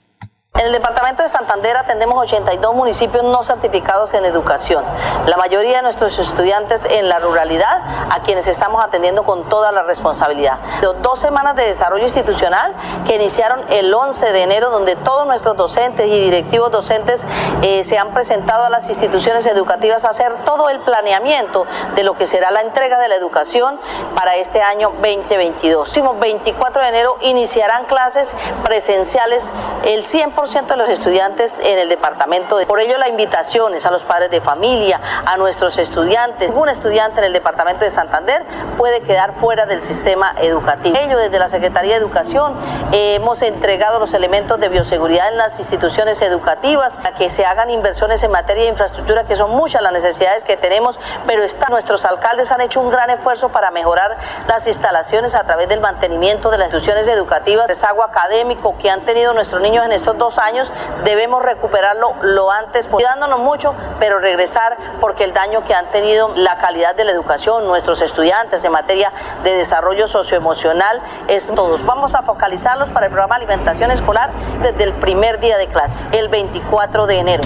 En 0.57 0.66
el 0.66 0.72
departamento 0.72 1.24
de 1.24 1.28
Santander 1.28 1.76
atendemos 1.76 2.16
82 2.16 2.76
municipios 2.76 3.24
no 3.24 3.42
certificados 3.42 4.14
en 4.14 4.24
educación. 4.24 4.84
La 5.26 5.36
mayoría 5.36 5.78
de 5.78 5.82
nuestros 5.82 6.16
estudiantes 6.16 6.84
en 6.84 7.09
la 7.09 7.18
ruralidad, 7.18 7.80
a 8.09 8.20
quienes 8.20 8.46
estamos 8.46 8.80
atendiendo 8.84 9.24
con 9.24 9.48
toda 9.48 9.72
la 9.72 9.82
responsabilidad. 9.82 10.61
Dos 11.02 11.18
semanas 11.18 11.57
de 11.57 11.66
desarrollo 11.66 12.05
institucional 12.05 12.72
que 13.05 13.16
iniciaron 13.16 13.62
el 13.68 13.92
11 13.92 14.30
de 14.30 14.42
enero, 14.44 14.70
donde 14.70 14.94
todos 14.94 15.26
nuestros 15.26 15.57
docentes 15.57 16.07
y 16.07 16.20
directivos 16.20 16.70
docentes 16.70 17.26
eh, 17.62 17.82
se 17.82 17.98
han 17.98 18.14
presentado 18.14 18.62
a 18.62 18.70
las 18.70 18.88
instituciones 18.88 19.46
educativas 19.46 20.05
a 20.05 20.11
hacer 20.11 20.32
todo 20.44 20.68
el 20.70 20.78
planeamiento 20.78 21.66
de 21.96 22.05
lo 22.05 22.16
que 22.16 22.28
será 22.28 22.52
la 22.52 22.61
entrega 22.61 23.00
de 23.00 23.09
la 23.09 23.16
educación 23.16 23.80
para 24.14 24.36
este 24.36 24.62
año 24.62 24.92
2022. 25.00 25.96
El 25.96 26.05
24 26.20 26.80
de 26.80 26.88
enero 26.88 27.16
iniciarán 27.22 27.86
clases 27.86 28.36
presenciales 28.62 29.50
el 29.84 30.05
100% 30.05 30.43
100% 30.47 30.66
de 30.66 30.76
los 30.76 30.88
estudiantes 30.88 31.59
en 31.61 31.78
el 31.78 31.88
departamento. 31.88 32.59
Por 32.66 32.80
ello 32.80 32.99
la 32.99 33.09
invitación 33.09 33.74
es 33.74 33.86
a 33.86 33.90
los 33.90 34.05
padres 34.05 34.30
de 34.30 34.40
familia, 34.40 35.01
a 35.26 35.36
nuestros 35.36 35.78
estudiantes. 35.78 36.51
Ningún 36.51 36.68
estudiante 36.68 37.18
en 37.18 37.24
el 37.24 37.32
departamento 37.32 37.84
de 37.84 37.90
Santander 37.90 38.45
puede 38.76 39.01
quedar 39.03 39.34
fuera 39.34 39.66
del 39.66 39.82
sistema 39.82 40.34
educativo. 40.38 40.97
Ello 40.97 41.18
desde 41.18 41.38
la 41.38 41.49
Secretaría 41.49 41.95
de 41.95 42.01
Educación 42.01 42.55
hemos 42.92 43.42
entregado 43.42 43.99
los 43.99 44.14
elementos 44.14 44.61
de 44.61 44.68
bioseguridad 44.68 45.28
en 45.28 45.38
las 45.38 45.59
instituciones 45.59 46.20
educativas 46.22 46.92
para 46.95 47.14
que 47.14 47.30
se 47.30 47.45
hagan 47.45 47.70
inversiones 47.70 48.22
en 48.22 48.30
materia 48.30 48.64
de 48.64 48.68
infraestructura 48.70 49.24
que 49.24 49.36
son 49.36 49.51
muchas 49.51 49.82
las 49.82 49.92
necesidades 49.92 50.45
que 50.45 50.57
tenemos, 50.57 50.99
pero 51.26 51.42
está, 51.42 51.68
nuestros 51.68 52.05
alcaldes 52.05 52.51
han 52.53 52.61
hecho 52.61 52.80
un 52.80 52.90
gran 52.90 53.11
esfuerzo 53.11 53.49
para 53.49 53.70
mejorar 53.70 54.16
las 54.47 54.66
instalaciones 54.66 55.34
a 55.34 55.45
través 55.45 55.68
del 55.68 55.80
mantenimiento 55.80 56.51
de 56.51 56.59
las 56.59 56.72
instituciones 56.72 57.09
educativas, 57.09 57.68
desagüe 57.68 58.05
académico 58.05 58.76
que 58.78 58.90
han 58.90 59.01
tenido 59.03 59.32
nuestros 59.32 59.61
niños 59.61 59.84
en 59.84 59.92
estos 59.92 60.16
dos 60.18 60.34
años, 60.39 60.70
debemos 61.05 61.43
recuperarlo 61.43 62.14
lo 62.22 62.51
antes, 62.51 62.87
cuidándonos 62.87 63.39
mucho, 63.41 63.74
pero 63.99 64.18
regresar 64.18 64.76
porque 65.01 65.24
el 65.24 65.32
daño 65.32 65.64
que 65.64 65.74
han 65.74 65.87
tenido 65.91 66.32
la 66.37 66.57
calidad 66.59 66.95
de 66.95 67.05
la 67.05 67.12
educación, 67.12 67.66
nuestros 67.66 68.01
estudiantes 68.01 68.64
en 68.64 68.72
materia 68.72 69.12
de 69.43 69.57
desarrollo 69.57 70.09
socioemocional, 70.09 71.01
es 71.28 71.47
todos. 71.47 71.85
Vamos 71.85 72.14
a 72.14 72.22
focalizarlos 72.22 72.89
para 72.91 73.07
el 73.07 73.12
programa 73.12 73.37
Alimentación 73.37 73.91
Escolar 73.91 74.30
desde 74.62 74.85
el 74.85 74.93
primer 74.95 75.41
día 75.41 75.59
de 75.59 75.66
clase, 75.68 75.99
el 76.12 76.28
24 76.28 77.07
de 77.07 77.18
enero. 77.18 77.43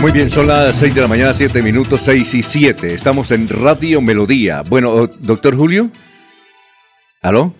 Muy 0.00 0.10
bien, 0.10 0.30
son 0.30 0.48
las 0.48 0.74
6 0.76 0.96
de 0.96 1.00
la 1.00 1.06
mañana, 1.06 1.32
7 1.32 1.62
minutos, 1.62 2.00
6 2.04 2.34
y 2.34 2.42
7. 2.42 2.92
Estamos 2.92 3.30
en 3.30 3.48
Radio 3.48 4.00
Melodía. 4.00 4.62
Bueno, 4.66 5.06
doctor 5.06 5.56
Julio. 5.56 5.90
¿Aló? 7.22 7.54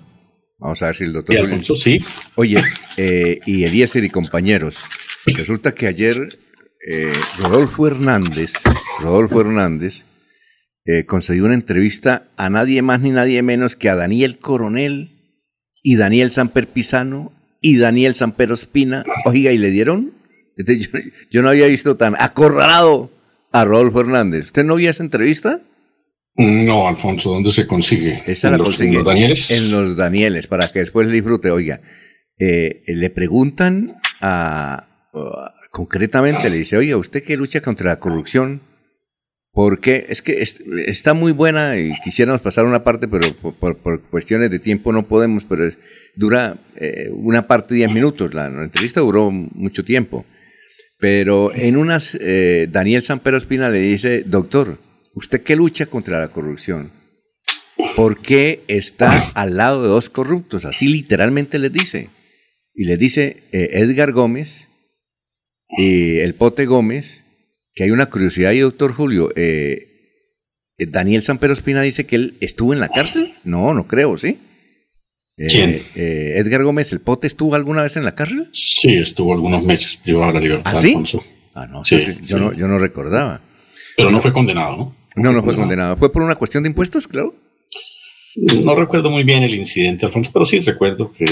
Vamos 0.62 0.80
a 0.82 0.86
ver 0.86 0.94
si 0.94 1.04
el 1.04 1.12
doctor. 1.12 1.36
Julio... 1.36 1.74
sí. 1.74 2.04
Oye, 2.36 2.62
eh, 2.96 3.40
y 3.46 3.64
Eliezer 3.64 4.04
y 4.04 4.10
compañeros. 4.10 4.84
Resulta 5.26 5.74
que 5.74 5.88
ayer 5.88 6.38
eh, 6.88 7.12
Rodolfo 7.38 7.86
Hernández, 7.88 8.52
Rodolfo 9.00 9.40
Hernández, 9.40 10.04
eh, 10.84 11.04
concedió 11.04 11.44
una 11.44 11.54
entrevista 11.54 12.28
a 12.36 12.48
nadie 12.48 12.80
más 12.80 13.00
ni 13.00 13.10
nadie 13.10 13.42
menos 13.42 13.76
que 13.76 13.88
a 13.88 13.96
Daniel 13.96 14.38
Coronel 14.38 15.10
y 15.82 15.96
Daniel 15.96 16.30
Samper 16.30 16.68
Pisano 16.68 17.32
y 17.60 17.78
Daniel 17.78 18.14
Samper 18.14 18.52
Ospina. 18.52 19.04
Oiga, 19.24 19.50
y 19.50 19.58
le 19.58 19.70
dieron 19.70 20.12
yo, 21.30 21.42
no 21.42 21.48
había 21.48 21.66
visto 21.66 21.96
tan 21.96 22.14
acorralado 22.18 23.10
a 23.52 23.64
Rodolfo 23.64 24.00
Hernández. 24.00 24.46
¿Usted 24.46 24.64
no 24.64 24.76
vio 24.76 24.90
esa 24.90 25.02
entrevista? 25.02 25.60
No, 26.34 26.88
Alfonso, 26.88 27.30
¿dónde 27.30 27.52
se 27.52 27.66
consigue? 27.66 28.22
Esa 28.26 28.48
¿En, 28.48 28.52
la 28.52 28.58
los, 28.58 28.80
¿En 28.80 28.94
los 28.94 29.04
Danieles? 29.04 29.50
En 29.50 29.70
los 29.70 29.96
Danieles, 29.96 30.46
para 30.46 30.70
que 30.72 30.78
después 30.78 31.06
le 31.06 31.12
disfrute. 31.12 31.50
Oiga, 31.50 31.80
eh, 32.38 32.82
le 32.86 33.10
preguntan 33.10 33.96
a, 34.20 34.88
concretamente, 35.70 36.48
le 36.48 36.56
dice, 36.56 36.76
oiga, 36.76 36.96
¿usted 36.96 37.22
que 37.22 37.36
lucha 37.36 37.60
contra 37.60 37.90
la 37.90 37.98
corrupción? 37.98 38.62
Porque 39.52 40.06
es 40.08 40.22
que 40.22 40.42
está 40.86 41.12
muy 41.12 41.32
buena 41.32 41.76
y 41.76 41.92
quisiéramos 42.02 42.40
pasar 42.40 42.64
una 42.64 42.82
parte, 42.82 43.06
pero 43.06 43.28
por, 43.34 44.00
cuestiones 44.04 44.50
de 44.50 44.58
tiempo 44.58 44.94
no 44.94 45.06
podemos, 45.06 45.44
pero 45.44 45.68
dura 46.16 46.56
eh, 46.76 47.10
una 47.12 47.46
parte 47.46 47.74
de 47.74 47.80
10 47.80 47.92
minutos. 47.92 48.32
La, 48.32 48.48
la, 48.48 48.62
entrevista 48.62 49.00
duró 49.00 49.30
mucho 49.30 49.84
tiempo. 49.84 50.24
Pero 50.98 51.54
en 51.54 51.76
unas, 51.76 52.16
eh, 52.18 52.68
Daniel 52.70 53.02
Sampero 53.02 53.36
Espina 53.36 53.68
le 53.68 53.80
dice, 53.80 54.22
doctor, 54.24 54.78
¿usted 55.14 55.42
qué 55.42 55.56
lucha 55.56 55.86
contra 55.86 56.20
la 56.20 56.28
corrupción? 56.28 56.92
¿Por 57.96 58.20
qué 58.20 58.62
está 58.68 59.10
al 59.34 59.56
lado 59.56 59.82
de 59.82 59.88
dos 59.88 60.10
corruptos? 60.10 60.64
Así 60.64 60.86
literalmente 60.86 61.58
les 61.58 61.72
dice. 61.72 62.10
Y 62.74 62.84
le 62.84 62.96
dice 62.96 63.42
eh, 63.52 63.68
Edgar 63.72 64.12
Gómez 64.12 64.68
y 65.76 66.18
el 66.18 66.34
Pote 66.34 66.66
Gómez, 66.66 67.22
que 67.74 67.84
hay 67.84 67.90
una 67.90 68.06
curiosidad 68.06 68.50
ahí, 68.50 68.60
doctor 68.60 68.94
Julio. 68.94 69.30
Eh, 69.36 69.88
Daniel 70.78 71.22
Sampero 71.22 71.52
Espina 71.52 71.82
dice 71.82 72.06
que 72.06 72.16
él 72.16 72.36
estuvo 72.40 72.72
en 72.72 72.80
la 72.80 72.88
cárcel. 72.88 73.34
No, 73.44 73.74
no 73.74 73.86
creo, 73.86 74.16
¿sí? 74.16 74.38
¿Quién? 75.36 75.82
Eh, 75.94 76.34
Edgar 76.36 76.62
Gómez, 76.62 76.92
¿el 76.92 77.00
Pote 77.00 77.26
estuvo 77.26 77.54
alguna 77.54 77.82
vez 77.82 77.96
en 77.96 78.04
la 78.04 78.14
cárcel? 78.14 78.48
Sí, 78.52 78.94
estuvo 78.94 79.32
algunos 79.32 79.62
meses 79.62 79.96
privado 79.96 80.28
de 80.28 80.34
la 80.34 80.40
libertad, 80.40 80.72
¿Ah, 80.74 80.80
sí? 80.80 80.96
Ah, 81.54 81.66
no, 81.66 81.84
sí, 81.84 81.98
yo, 82.22 82.38
No, 82.38 82.52
yo 82.52 82.68
no 82.68 82.78
recordaba. 82.78 83.40
Pero 83.96 84.10
no 84.10 84.20
fue 84.20 84.32
condenado, 84.32 84.76
¿no? 84.76 85.01
No, 85.16 85.32
no, 85.32 85.42
fue 85.42 85.54
condenado. 85.54 85.96
¿Fue 85.96 86.10
por 86.10 86.22
una 86.22 86.34
cuestión 86.34 86.62
de 86.62 86.70
impuestos, 86.70 87.06
claro? 87.06 87.34
No 88.36 88.74
recuerdo 88.74 89.10
muy 89.10 89.24
bien 89.24 89.42
el 89.42 89.54
incidente, 89.54 90.06
Alfonso, 90.06 90.30
pero 90.32 90.44
sí 90.44 90.60
recuerdo 90.60 91.12
que, 91.12 91.24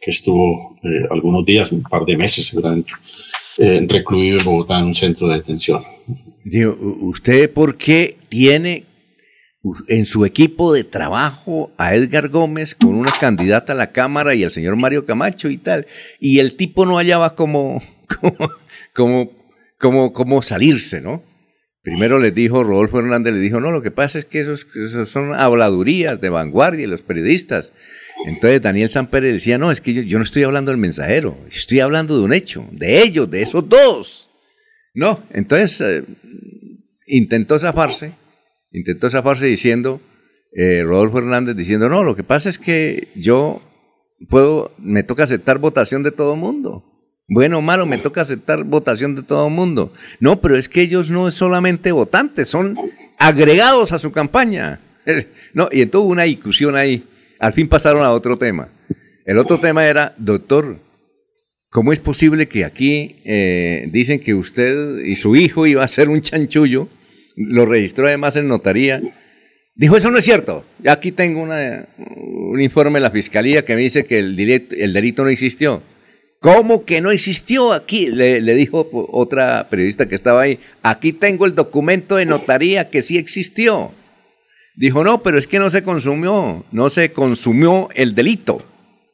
que 0.00 0.10
estuvo 0.10 0.76
eh, 0.82 1.06
algunos 1.10 1.44
días, 1.44 1.70
un 1.70 1.82
par 1.82 2.04
de 2.04 2.16
meses 2.16 2.46
seguramente, 2.46 2.92
eh, 3.58 3.86
recluido 3.88 4.38
en 4.38 4.44
Bogotá 4.44 4.78
en 4.80 4.86
un 4.86 4.94
centro 4.94 5.28
de 5.28 5.36
detención. 5.36 5.82
Digo, 6.44 6.76
¿usted 7.00 7.52
por 7.52 7.76
qué 7.76 8.16
tiene 8.28 8.84
en 9.88 10.06
su 10.06 10.24
equipo 10.24 10.72
de 10.72 10.84
trabajo 10.84 11.72
a 11.76 11.94
Edgar 11.94 12.28
Gómez 12.28 12.74
con 12.74 12.94
una 12.94 13.10
candidata 13.10 13.72
a 13.72 13.76
la 13.76 13.92
Cámara 13.92 14.34
y 14.34 14.44
al 14.44 14.50
señor 14.50 14.76
Mario 14.76 15.04
Camacho 15.04 15.48
y 15.48 15.58
tal. 15.58 15.86
Y 16.20 16.38
el 16.38 16.54
tipo 16.54 16.86
no 16.86 16.96
hallaba 16.96 17.34
cómo, 17.34 17.82
cómo, 18.94 19.32
cómo, 19.78 20.12
cómo, 20.12 20.42
salirse, 20.42 21.00
¿no? 21.00 21.22
Primero 21.82 22.18
les 22.18 22.34
dijo, 22.34 22.64
Rodolfo 22.64 22.98
Hernández 22.98 23.34
le 23.34 23.40
dijo, 23.40 23.60
no, 23.60 23.70
lo 23.70 23.82
que 23.82 23.90
pasa 23.90 24.18
es 24.18 24.24
que 24.24 24.40
esos, 24.40 24.66
son 25.06 25.34
habladurías 25.34 26.20
de 26.20 26.28
vanguardia 26.28 26.84
y 26.84 26.88
los 26.88 27.02
periodistas. 27.02 27.72
Entonces 28.26 28.60
Daniel 28.60 28.90
Samper 28.90 29.22
decía, 29.22 29.58
no, 29.58 29.70
es 29.70 29.80
que 29.80 30.04
yo, 30.04 30.18
no 30.18 30.24
estoy 30.24 30.42
hablando 30.42 30.70
del 30.70 30.80
mensajero, 30.80 31.38
estoy 31.50 31.80
hablando 31.80 32.16
de 32.18 32.24
un 32.24 32.32
hecho, 32.32 32.66
de 32.72 33.02
ellos, 33.02 33.30
de 33.30 33.42
esos 33.42 33.68
dos. 33.68 34.28
No, 34.92 35.22
entonces 35.30 35.80
eh, 35.80 36.04
intentó 37.06 37.58
zafarse 37.58 38.12
intentó 38.72 39.10
zafarse 39.10 39.46
diciendo, 39.46 40.00
eh, 40.52 40.82
Rodolfo 40.84 41.18
Hernández 41.18 41.56
diciendo, 41.56 41.88
no, 41.88 42.02
lo 42.02 42.14
que 42.14 42.24
pasa 42.24 42.48
es 42.48 42.58
que 42.58 43.08
yo 43.14 43.62
puedo, 44.28 44.72
me 44.78 45.02
toca 45.02 45.24
aceptar 45.24 45.58
votación 45.58 46.02
de 46.02 46.12
todo 46.12 46.36
mundo. 46.36 46.84
Bueno 47.28 47.60
malo, 47.60 47.86
me 47.86 47.98
toca 47.98 48.22
aceptar 48.22 48.64
votación 48.64 49.14
de 49.14 49.22
todo 49.22 49.50
mundo. 49.50 49.92
No, 50.18 50.40
pero 50.40 50.56
es 50.56 50.68
que 50.68 50.80
ellos 50.80 51.10
no 51.10 51.28
es 51.28 51.34
solamente 51.34 51.92
votantes, 51.92 52.48
son 52.48 52.76
agregados 53.18 53.92
a 53.92 53.98
su 53.98 54.12
campaña. 54.12 54.80
No, 55.54 55.70
y 55.72 55.80
entonces 55.80 56.10
una 56.10 56.24
discusión 56.24 56.76
ahí. 56.76 57.02
Al 57.40 57.54
fin 57.54 57.66
pasaron 57.66 58.04
a 58.04 58.12
otro 58.12 58.36
tema. 58.36 58.68
El 59.24 59.38
otro 59.38 59.58
tema 59.58 59.86
era, 59.86 60.14
doctor, 60.18 60.78
¿cómo 61.70 61.94
es 61.94 62.00
posible 62.00 62.46
que 62.46 62.66
aquí 62.66 63.16
eh, 63.24 63.88
dicen 63.90 64.20
que 64.20 64.34
usted 64.34 64.98
y 64.98 65.16
su 65.16 65.34
hijo 65.34 65.66
iba 65.66 65.82
a 65.82 65.88
ser 65.88 66.10
un 66.10 66.20
chanchullo 66.20 66.88
lo 67.38 67.66
registró 67.66 68.06
además 68.06 68.36
en 68.36 68.48
notaría. 68.48 69.00
Dijo, 69.74 69.96
eso 69.96 70.10
no 70.10 70.18
es 70.18 70.24
cierto. 70.24 70.64
Aquí 70.86 71.12
tengo 71.12 71.42
un 71.42 72.60
informe 72.60 72.98
de 72.98 73.02
la 73.02 73.10
fiscalía 73.10 73.64
que 73.64 73.76
me 73.76 73.82
dice 73.82 74.04
que 74.04 74.18
el 74.18 74.34
delito, 74.34 74.74
el 74.76 74.92
delito 74.92 75.22
no 75.22 75.30
existió. 75.30 75.82
¿Cómo 76.40 76.84
que 76.84 77.00
no 77.00 77.10
existió 77.10 77.72
aquí? 77.72 78.06
Le, 78.06 78.40
dijo 78.54 78.88
otra 79.10 79.68
periodista 79.68 80.08
que 80.08 80.14
estaba 80.14 80.42
ahí. 80.42 80.60
Aquí 80.82 81.12
tengo 81.12 81.46
el 81.46 81.54
documento 81.54 82.16
de 82.16 82.26
notaría 82.26 82.90
que 82.90 83.02
sí 83.02 83.18
existió. 83.18 83.90
Dijo, 84.76 85.02
no, 85.02 85.22
pero 85.22 85.38
es 85.38 85.48
que 85.48 85.58
no 85.58 85.70
se 85.70 85.82
consumió, 85.82 86.64
no 86.70 86.90
se 86.90 87.10
consumió 87.10 87.88
el 87.96 88.14
delito, 88.14 88.62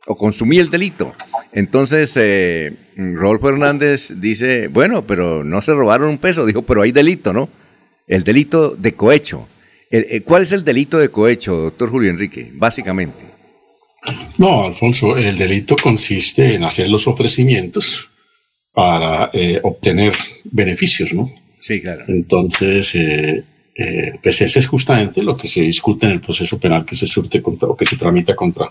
o 0.06 0.14
consumí 0.14 0.58
el 0.58 0.68
delito. 0.68 1.14
Entonces, 1.52 2.12
eh, 2.16 2.74
Rodolfo 2.96 3.48
Hernández 3.48 4.12
dice, 4.16 4.68
bueno, 4.68 5.06
pero 5.06 5.42
no 5.42 5.62
se 5.62 5.72
robaron 5.72 6.10
un 6.10 6.18
peso. 6.18 6.44
Dijo, 6.44 6.60
pero 6.60 6.82
hay 6.82 6.92
delito, 6.92 7.32
¿no? 7.32 7.48
El 8.06 8.24
delito 8.24 8.76
de 8.76 8.92
cohecho. 8.92 9.48
Eh, 9.90 10.20
¿Cuál 10.22 10.42
es 10.42 10.52
el 10.52 10.62
delito 10.62 10.98
de 10.98 11.08
cohecho, 11.08 11.56
doctor 11.56 11.88
Julio 11.88 12.10
Enrique, 12.10 12.50
básicamente? 12.52 13.23
No, 14.38 14.64
Alfonso, 14.64 15.16
el 15.16 15.36
delito 15.38 15.76
consiste 15.76 16.54
en 16.54 16.64
hacer 16.64 16.88
los 16.88 17.06
ofrecimientos 17.06 18.08
para 18.72 19.30
eh, 19.32 19.60
obtener 19.62 20.12
beneficios, 20.44 21.14
¿no? 21.14 21.32
Sí, 21.60 21.80
claro. 21.80 22.04
Entonces, 22.08 22.94
eh, 22.94 23.42
pues 24.22 24.40
ese 24.42 24.58
es 24.58 24.66
justamente 24.66 25.22
lo 25.22 25.36
que 25.36 25.48
se 25.48 25.62
discute 25.62 26.06
en 26.06 26.12
el 26.12 26.20
proceso 26.20 26.58
penal 26.58 26.84
que 26.84 26.94
se 26.94 27.06
surte 27.06 27.40
contra, 27.40 27.68
o 27.68 27.76
que 27.76 27.84
se 27.84 27.96
tramita 27.96 28.34
contra 28.34 28.70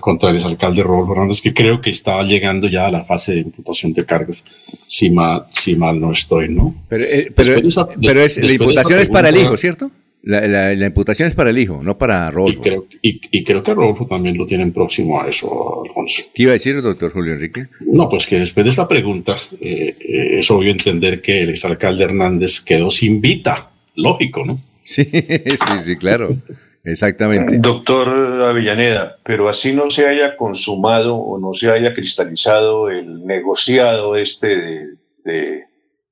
contra 0.00 0.30
el 0.30 0.36
exalcalde 0.36 0.82
Rodolfo 0.82 1.12
Hernández, 1.12 1.40
que 1.40 1.54
creo 1.54 1.80
que 1.80 1.90
está 1.90 2.22
llegando 2.22 2.68
ya 2.68 2.86
a 2.86 2.90
la 2.90 3.04
fase 3.04 3.32
de 3.32 3.40
imputación 3.40 3.92
de 3.92 4.04
cargos, 4.04 4.44
si 4.86 5.10
mal, 5.10 5.46
si 5.52 5.76
mal 5.76 6.00
no 6.00 6.12
estoy, 6.12 6.48
¿no? 6.48 6.74
Pero, 6.88 7.04
eh, 7.04 7.32
pero, 7.34 7.52
la 7.54 8.52
imputación 8.52 8.98
es 8.98 9.08
para 9.08 9.28
el 9.28 9.36
hijo, 9.36 9.56
¿cierto? 9.56 9.90
La, 10.26 10.72
imputación 10.72 11.28
es 11.28 11.34
para 11.34 11.50
el 11.50 11.58
hijo, 11.58 11.82
no 11.82 11.98
para 11.98 12.30
Rodolfo. 12.30 12.58
Y 12.58 12.62
creo, 12.62 12.86
y, 13.02 13.44
creo 13.44 13.62
que 13.62 13.74
Rodolfo 13.74 14.06
también 14.06 14.38
lo 14.38 14.46
tienen 14.46 14.72
próximo 14.72 15.20
a 15.20 15.28
eso, 15.28 15.82
Alfonso. 15.84 16.22
¿Qué 16.34 16.44
iba 16.44 16.52
a 16.52 16.54
decir, 16.54 16.80
doctor 16.80 17.12
Julio 17.12 17.34
Enrique? 17.34 17.66
No, 17.80 18.08
pues 18.08 18.26
que 18.26 18.38
después 18.38 18.64
de 18.64 18.70
esta 18.70 18.88
pregunta 18.88 19.36
eh, 19.60 19.96
eh, 20.00 20.38
es 20.38 20.50
obvio 20.50 20.70
entender 20.70 21.20
que 21.20 21.42
el 21.42 21.50
exalcalde 21.50 22.04
Hernández 22.04 22.60
quedó 22.60 22.90
sin 22.90 23.20
vita, 23.20 23.70
lógico, 23.96 24.44
¿no? 24.44 24.60
Sí, 24.86 25.04
sí, 25.04 25.78
sí, 25.82 25.96
claro. 25.96 26.36
Exactamente. 26.84 27.56
Doctor 27.58 28.08
Avellaneda, 28.42 29.18
pero 29.24 29.48
así 29.48 29.72
no 29.72 29.88
se 29.88 30.06
haya 30.06 30.36
consumado 30.36 31.16
o 31.16 31.38
no 31.38 31.54
se 31.54 31.70
haya 31.70 31.94
cristalizado 31.94 32.90
el 32.90 33.24
negociado 33.24 34.16
este 34.16 34.88
de, 35.24 35.64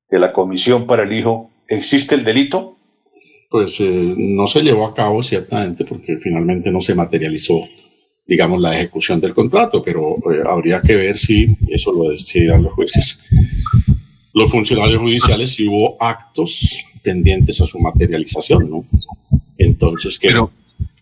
la 0.09 0.33
Comisión 0.33 0.87
para 0.87 1.03
el 1.03 1.13
Hijo, 1.13 1.51
¿existe 1.69 2.15
el 2.15 2.25
delito? 2.25 2.79
Pues 3.53 3.79
eh, 3.81 4.15
no 4.17 4.47
se 4.47 4.63
llevó 4.63 4.87
a 4.87 4.95
cabo 4.95 5.23
ciertamente 5.23 5.85
porque 5.85 6.17
finalmente 6.17 6.71
no 6.73 6.81
se 6.81 6.95
materializó, 6.95 7.69
digamos, 8.27 8.59
la 8.59 8.75
ejecución 8.75 9.21
del 9.21 9.35
contrato, 9.35 9.83
pero 9.83 10.17
eh, 10.33 10.43
habría 10.43 10.81
que 10.81 10.97
ver 10.97 11.19
si 11.19 11.55
eso 11.69 11.93
lo 11.93 12.09
decidirán 12.09 12.63
los 12.63 12.73
jueces. 12.73 13.21
Los 14.33 14.51
funcionarios 14.51 15.03
judiciales 15.03 15.55
si 15.55 15.69
hubo 15.69 15.99
actos 16.01 16.87
tendientes 17.03 17.61
a 17.61 17.67
su 17.67 17.79
materialización, 17.79 18.71
¿no? 18.71 18.81
Entonces, 19.59 20.19
que, 20.19 20.31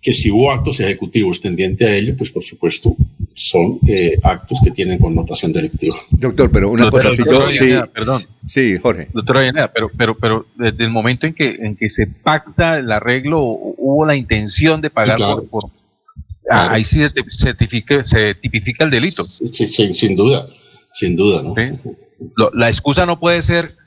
que 0.02 0.12
si 0.12 0.32
hubo 0.32 0.51
actos 0.51 0.81
ejecutivos 0.81 1.40
tendientes 1.40 1.86
a 1.86 1.94
ello, 1.94 2.16
pues 2.16 2.32
por 2.32 2.43
supuesto 2.43 2.97
son 3.41 3.79
eh, 3.89 4.19
actos 4.23 4.61
que 4.62 4.71
tienen 4.71 4.99
connotación 4.99 5.51
delictiva. 5.51 5.97
Doctor, 6.11 6.51
pero 6.51 6.71
una 6.71 6.91
cosa, 6.91 7.11
si 7.12 7.25
yo, 7.25 7.51
sí, 7.51 7.73
perdón. 7.93 8.23
Sí, 8.47 8.77
Jorge. 8.79 9.09
Doctor 9.15 9.39
Ayenea, 9.39 9.73
pero, 9.73 9.91
pero, 9.97 10.19
pero 10.19 10.47
desde 10.57 10.85
el 10.85 10.91
momento 10.91 11.27
en 11.27 11.33
que, 11.33 11.49
en 11.49 11.75
que 11.75 11.89
se 11.89 12.07
pacta 12.07 12.77
el 12.77 12.93
arreglo, 12.93 13.41
hubo 13.41 14.05
la 14.05 14.15
intención 14.15 14.83
de 14.83 14.91
pagar 14.91 15.19
por, 15.51 15.71
ah, 16.51 16.73
Ahí 16.73 16.85
sí 16.85 17.01
se 17.29 17.55
tipifica, 17.55 18.05
se 18.05 18.35
tipifica 18.35 18.85
el 18.85 18.91
delito. 18.91 19.25
Sí, 19.25 19.69
sin 19.69 20.17
duda, 20.17 20.45
sin 20.93 21.17
duda, 21.17 21.43
¿no? 21.43 21.55
la 22.53 22.69
excusa 22.69 23.07
no 23.07 23.19
puede 23.19 23.43
ser 23.43 23.80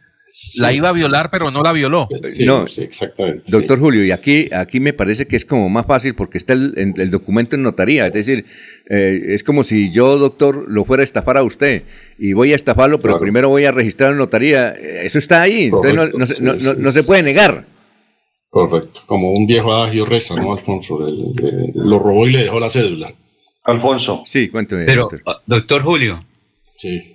la 0.58 0.74
iba 0.74 0.90
a 0.90 0.94
violar, 0.94 1.30
pero 1.30 1.52
no 1.52 1.62
la 1.62 1.72
violó. 1.72 2.08
no, 2.40 2.66
exactamente. 2.66 3.44
Doctor 3.52 3.80
Julio, 3.80 4.04
y 4.04 4.12
aquí, 4.12 4.50
aquí 4.52 4.80
me 4.80 4.94
parece 4.94 5.28
que 5.28 5.36
es 5.36 5.46
como 5.46 5.70
más 5.70 5.86
fácil 5.86 6.16
porque 6.16 6.38
está 6.38 6.54
el, 6.54 6.74
el 6.76 7.12
documento 7.12 7.56
en 7.56 7.64
notaría. 7.64 8.08
Es 8.08 8.14
decir, 8.14 8.46
eh, 8.90 9.22
es 9.28 9.44
como 9.44 9.64
si 9.64 9.92
yo, 9.92 10.18
doctor, 10.18 10.66
lo 10.68 10.86
fuera 10.86 11.02
a 11.02 11.04
estafar 11.04 11.38
a 11.38 11.44
usted 11.44 11.84
y 12.18 12.34
voy 12.34 12.52
a 12.52 12.56
estafarlo, 12.56 13.00
pero 13.00 13.20
primero 13.20 13.50
voy 13.50 13.66
a 13.66 13.72
registrar 13.72 14.12
en 14.12 14.18
notaría. 14.18 14.72
Eso 14.72 15.20
está 15.20 15.42
ahí, 15.42 15.66
entonces 15.66 16.42
no, 16.42 16.92
se 16.92 17.04
puede 17.04 17.24
negar. 17.24 17.66
Correcto, 18.50 19.02
como 19.06 19.34
un 19.34 19.48
viejo 19.48 19.72
adagio 19.74 20.06
reza, 20.06 20.36
¿no, 20.36 20.54
Alfonso? 20.54 21.00
lo 21.74 22.00
robó 22.00 22.28
y 22.28 22.32
le 22.32 22.44
dejó 22.44 22.60
la 22.60 22.70
cédula. 22.70 23.14
Alfonso. 23.64 24.24
Sí, 24.28 24.50
cuénteme. 24.50 24.86
Pero, 24.86 25.10
doctor, 25.10 25.42
doctor 25.46 25.82
Julio. 25.82 26.20
Sí. 26.62 27.13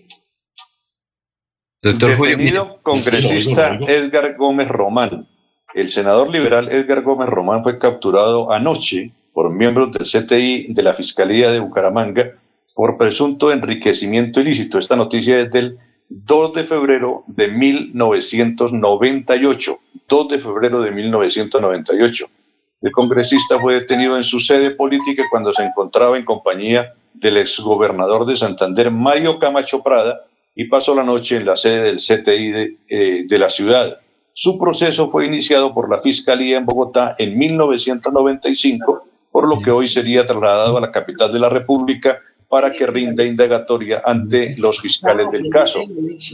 Doctor 1.80 2.18
Detenido 2.18 2.80
congresista 2.82 3.78
Edgar 3.86 4.34
Gómez 4.36 4.66
Román. 4.66 5.28
El 5.74 5.90
senador 5.90 6.28
liberal 6.28 6.68
Edgar 6.72 7.02
Gómez 7.02 7.28
Román 7.28 7.62
fue 7.62 7.78
capturado 7.78 8.50
anoche 8.50 9.12
por 9.32 9.50
miembros 9.50 9.92
del 9.92 10.02
CTI 10.02 10.74
de 10.74 10.82
la 10.82 10.92
Fiscalía 10.92 11.52
de 11.52 11.60
Bucaramanga 11.60 12.32
por 12.74 12.98
presunto 12.98 13.52
enriquecimiento 13.52 14.40
ilícito. 14.40 14.80
Esta 14.80 14.96
noticia 14.96 15.38
es 15.38 15.52
del 15.52 15.78
2 16.08 16.54
de 16.54 16.64
febrero 16.64 17.22
de 17.28 17.46
1998. 17.46 19.78
2 20.08 20.28
de 20.28 20.38
febrero 20.40 20.80
de 20.80 20.90
1998. 20.90 22.26
El 22.82 22.90
congresista 22.90 23.60
fue 23.60 23.74
detenido 23.74 24.16
en 24.16 24.24
su 24.24 24.40
sede 24.40 24.72
política 24.72 25.22
cuando 25.30 25.52
se 25.52 25.62
encontraba 25.62 26.18
en 26.18 26.24
compañía 26.24 26.92
del 27.14 27.36
exgobernador 27.36 28.26
de 28.26 28.36
Santander, 28.36 28.90
Mario 28.90 29.38
Camacho 29.38 29.80
Prada, 29.80 30.24
y 30.58 30.64
pasó 30.64 30.92
la 30.92 31.04
noche 31.04 31.36
en 31.36 31.46
la 31.46 31.56
sede 31.56 31.82
del 31.84 31.98
CTI 31.98 32.78
eh, 32.90 33.24
de, 33.28 33.38
la 33.38 33.48
ciudad. 33.48 34.00
Su 34.32 34.58
proceso 34.58 35.08
fue 35.08 35.24
iniciado 35.24 35.72
por 35.72 35.88
la 35.88 36.00
Fiscalía 36.00 36.58
en 36.58 36.66
Bogotá 36.66 37.14
en 37.16 37.38
1995, 37.38 39.06
por 39.30 39.48
lo 39.48 39.62
que 39.62 39.70
hoy 39.70 39.86
sería 39.86 40.26
trasladado 40.26 40.76
a 40.76 40.80
la 40.80 40.90
capital 40.90 41.32
de 41.32 41.38
la 41.38 41.48
República 41.48 42.18
para 42.48 42.72
que 42.72 42.88
rinda 42.88 43.22
indagatoria 43.22 44.02
ante 44.04 44.56
los 44.58 44.80
fiscales 44.80 45.30
del 45.30 45.48
caso. 45.48 45.78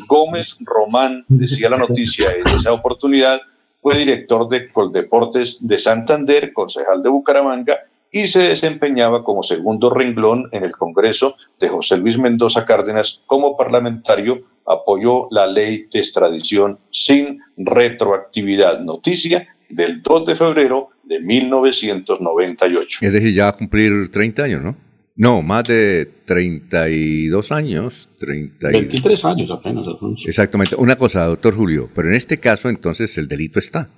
Gómez 0.06 0.56
Román, 0.60 1.26
decía 1.28 1.68
la 1.68 1.76
noticia 1.76 2.30
en 2.30 2.46
esa 2.46 2.72
oportunidad, 2.72 3.42
fue 3.74 3.98
director 3.98 4.48
de 4.48 4.72
Coldeportes 4.72 5.58
de 5.60 5.78
Santander, 5.78 6.54
concejal 6.54 7.02
de 7.02 7.10
Bucaramanga 7.10 7.78
y 8.14 8.28
se 8.28 8.48
desempeñaba 8.48 9.24
como 9.24 9.42
segundo 9.42 9.90
renglón 9.90 10.48
en 10.52 10.62
el 10.62 10.70
Congreso 10.70 11.34
de 11.58 11.68
José 11.68 11.96
Luis 11.96 12.16
Mendoza 12.16 12.64
Cárdenas 12.64 13.24
como 13.26 13.56
parlamentario, 13.56 14.44
apoyó 14.64 15.26
la 15.32 15.48
ley 15.48 15.88
de 15.92 15.98
extradición 15.98 16.78
sin 16.92 17.40
retroactividad. 17.56 18.80
Noticia 18.82 19.48
del 19.68 20.00
2 20.00 20.26
de 20.26 20.36
febrero 20.36 20.90
de 21.02 21.18
1998. 21.18 23.00
Es 23.02 23.12
decir, 23.12 23.34
ya 23.34 23.44
va 23.44 23.50
a 23.50 23.56
cumplir 23.56 24.08
30 24.12 24.44
años, 24.44 24.62
¿no? 24.62 24.76
No, 25.16 25.42
más 25.42 25.64
de 25.64 26.08
32 26.24 27.50
años. 27.50 28.08
30 28.20 28.68
23 28.68 29.24
años 29.24 29.50
apenas. 29.50 29.88
Exactamente. 30.24 30.76
Una 30.76 30.94
cosa, 30.94 31.26
doctor 31.26 31.56
Julio, 31.56 31.90
pero 31.92 32.08
en 32.10 32.14
este 32.14 32.38
caso 32.38 32.68
entonces 32.68 33.18
el 33.18 33.26
delito 33.26 33.58
está. 33.58 33.88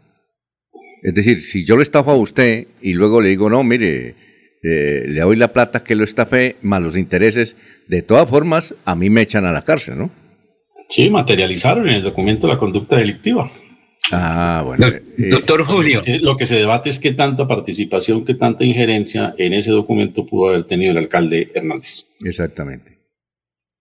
Es 1.06 1.14
decir, 1.14 1.40
si 1.40 1.64
yo 1.64 1.76
le 1.76 1.84
estafo 1.84 2.10
a 2.10 2.16
usted 2.16 2.66
y 2.82 2.94
luego 2.94 3.20
le 3.20 3.28
digo, 3.28 3.48
no, 3.48 3.62
mire, 3.62 4.16
eh, 4.64 5.04
le 5.06 5.20
doy 5.20 5.36
la 5.36 5.52
plata 5.52 5.84
que 5.84 5.94
lo 5.94 6.02
estafé, 6.02 6.56
más 6.62 6.82
los 6.82 6.96
intereses, 6.96 7.54
de 7.86 8.02
todas 8.02 8.28
formas, 8.28 8.74
a 8.84 8.96
mí 8.96 9.08
me 9.08 9.22
echan 9.22 9.44
a 9.44 9.52
la 9.52 9.62
cárcel, 9.62 9.98
¿no? 9.98 10.10
Sí, 10.88 11.08
materializaron 11.08 11.88
en 11.88 11.94
el 11.94 12.02
documento 12.02 12.48
la 12.48 12.58
conducta 12.58 12.96
delictiva. 12.96 13.48
Ah, 14.10 14.64
bueno. 14.66 14.84
Eh, 14.84 15.28
doctor 15.30 15.62
Julio. 15.62 16.00
Lo 16.22 16.36
que 16.36 16.44
se 16.44 16.56
debate 16.56 16.90
es 16.90 16.98
qué 16.98 17.12
tanta 17.12 17.46
participación, 17.46 18.24
qué 18.24 18.34
tanta 18.34 18.64
injerencia 18.64 19.32
en 19.38 19.52
ese 19.52 19.70
documento 19.70 20.26
pudo 20.26 20.48
haber 20.48 20.64
tenido 20.64 20.90
el 20.90 20.98
alcalde 20.98 21.52
Hernández. 21.54 22.06
Exactamente. 22.24 22.95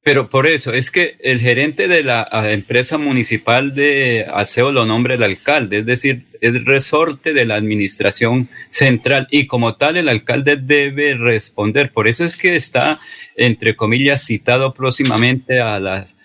Pero 0.06 0.30
por 0.30 0.46
eso, 0.46 0.72
es 0.72 0.92
que 0.92 1.18
el 1.20 1.40
gerente 1.40 1.88
de 1.88 2.04
la 2.04 2.30
empresa 2.52 3.00
municipal 3.00 3.74
de 3.74 4.28
aseo 4.32 4.72
lo 4.72 4.86
nombra 4.86 5.16
el 5.16 5.24
alcalde, 5.24 5.80
es 5.80 5.88
decir, 5.88 6.28
es 6.42 6.64
resorte 6.64 7.34
de 7.34 7.44
la 7.46 7.56
administración 7.56 8.48
central 8.70 9.28
y 9.32 9.48
como 9.48 9.78
tal 9.78 9.98
el 9.98 10.08
alcalde 10.08 10.58
debe 10.58 11.16
responder. 11.16 11.92
Por 11.92 12.08
eso 12.08 12.24
es 12.24 12.38
que 12.38 12.56
está, 12.56 13.00
entre 13.36 13.76
comillas, 13.76 14.24
citado 14.24 14.76
próximamente 14.76 15.60
a, 15.60 15.80
las, 15.80 16.20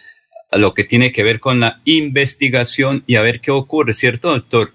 a 0.51 0.59
lo 0.59 0.75
que 0.75 0.85
tiene 0.85 1.11
que 1.11 1.23
ver 1.23 1.41
con 1.41 1.61
la 1.61 1.81
investigación 1.87 3.03
y 3.07 3.17
a 3.17 3.23
ver 3.23 3.41
qué 3.41 3.51
ocurre, 3.51 3.95
¿cierto, 3.95 4.29
doctor? 4.29 4.75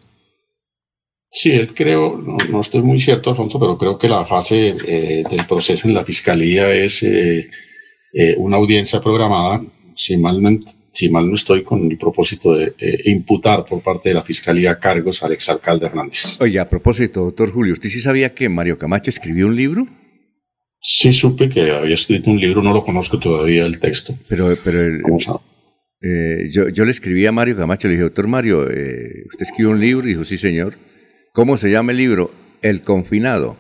Sí, 1.30 1.56
creo, 1.76 2.18
no, 2.50 2.60
estoy 2.60 2.82
muy 2.82 3.00
cierto, 3.00 3.30
Alfonso, 3.30 3.60
pero 3.60 3.78
creo 3.78 4.00
que 4.00 4.10
la 4.10 4.26
fase 4.26 4.76
eh, 4.88 5.24
del 5.30 5.46
proceso 5.46 5.88
en 5.88 5.94
la 5.94 6.04
fiscalía 6.04 6.74
es... 6.74 7.04
Eh, 7.04 7.52
eh, 8.18 8.34
una 8.38 8.56
audiencia 8.56 9.02
programada, 9.02 9.62
si 9.94 10.16
mal, 10.16 10.42
no, 10.42 10.58
si 10.90 11.10
mal 11.10 11.28
no 11.28 11.36
estoy, 11.36 11.64
con 11.64 11.92
el 11.92 11.98
propósito 11.98 12.56
de 12.56 12.74
eh, 12.80 13.02
imputar 13.12 13.66
por 13.66 13.82
parte 13.82 14.08
de 14.08 14.16
la 14.16 14.22
Fiscalía 14.22 14.80
cargos 14.80 15.22
al 15.22 15.34
exalcalde 15.34 15.88
Hernández. 15.88 16.38
Oye, 16.40 16.58
a 16.58 16.70
propósito, 16.70 17.26
doctor 17.26 17.52
Julio, 17.52 17.74
¿usted 17.74 17.90
sí 17.90 18.00
sabía 18.00 18.34
que 18.34 18.48
Mario 18.48 18.78
Camacho 18.78 19.10
escribió 19.10 19.48
un 19.48 19.58
libro? 19.58 19.86
Sí, 20.82 21.12
supe 21.12 21.50
que 21.50 21.70
había 21.72 21.94
escrito 21.94 22.32
un 22.32 22.40
libro, 22.40 22.64
no 22.64 22.72
lo 22.72 22.86
conozco 22.86 23.20
todavía 23.20 23.66
el 23.66 23.82
texto. 23.82 24.16
Pero, 24.30 24.58
pero 24.64 24.80
eh, 26.02 26.50
yo, 26.54 26.70
yo, 26.70 26.86
le 26.86 26.92
escribí 26.92 27.26
a 27.26 27.34
Mario 27.34 27.58
Camacho, 27.58 27.90
le 27.90 27.96
dije, 27.96 28.04
doctor 28.04 28.30
Mario, 28.30 28.62
¿usted 28.62 29.42
escribió 29.42 29.72
un 29.72 29.82
libro? 29.82 30.08
Y 30.08 30.12
dijo, 30.12 30.24
sí, 30.24 30.38
señor. 30.38 30.78
¿Cómo 31.34 31.58
se 31.58 31.70
llama 31.70 31.92
el 31.92 31.98
libro? 31.98 32.32
El 32.62 32.82
confinado. 32.82 33.58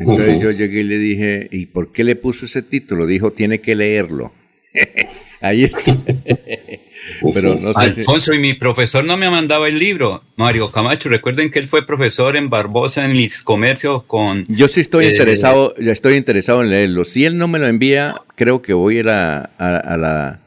Entonces 0.00 0.40
yo 0.40 0.50
llegué 0.50 0.80
y 0.80 0.84
le 0.84 0.98
dije, 0.98 1.48
¿y 1.52 1.66
por 1.66 1.92
qué 1.92 2.04
le 2.04 2.16
puso 2.16 2.46
ese 2.46 2.62
título? 2.62 3.06
Dijo, 3.06 3.32
tiene 3.32 3.60
que 3.60 3.74
leerlo. 3.74 4.32
Ahí 5.42 5.64
está. 5.64 5.96
Pero 7.34 7.54
no 7.56 7.74
sé 7.74 7.80
Alfonso, 7.80 8.32
y 8.34 8.38
mi 8.38 8.54
profesor 8.54 9.04
no 9.04 9.16
me 9.16 9.26
ha 9.26 9.30
mandado 9.30 9.66
el 9.66 9.78
libro, 9.78 10.22
Mario 10.36 10.70
Camacho. 10.70 11.08
Recuerden 11.08 11.50
que 11.50 11.58
él 11.58 11.66
fue 11.66 11.86
profesor 11.86 12.36
en 12.36 12.48
Barbosa, 12.48 13.04
en 13.04 13.12
mis 13.12 13.42
comercios 13.42 14.04
con... 14.04 14.46
Yo 14.48 14.68
sí 14.68 14.80
estoy 14.80 15.06
eh, 15.06 15.10
interesado, 15.12 15.74
ya 15.76 15.92
estoy 15.92 16.14
interesado 16.14 16.62
en 16.62 16.70
leerlo. 16.70 17.04
Si 17.04 17.24
él 17.24 17.36
no 17.36 17.48
me 17.48 17.58
lo 17.58 17.66
envía, 17.66 18.16
creo 18.36 18.62
que 18.62 18.72
voy 18.72 18.96
a 18.96 19.00
ir 19.00 19.08
a, 19.08 19.50
la... 19.58 20.40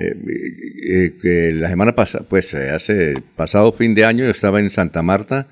Eh, 0.00 0.14
eh, 0.88 1.16
que 1.20 1.52
la 1.52 1.68
semana 1.68 1.94
pasada, 1.94 2.24
pues 2.28 2.54
hace 2.54 3.14
pasado 3.34 3.72
fin 3.72 3.94
de 3.94 4.04
año, 4.04 4.24
yo 4.24 4.30
estaba 4.30 4.60
en 4.60 4.70
Santa 4.70 5.02
Marta 5.02 5.48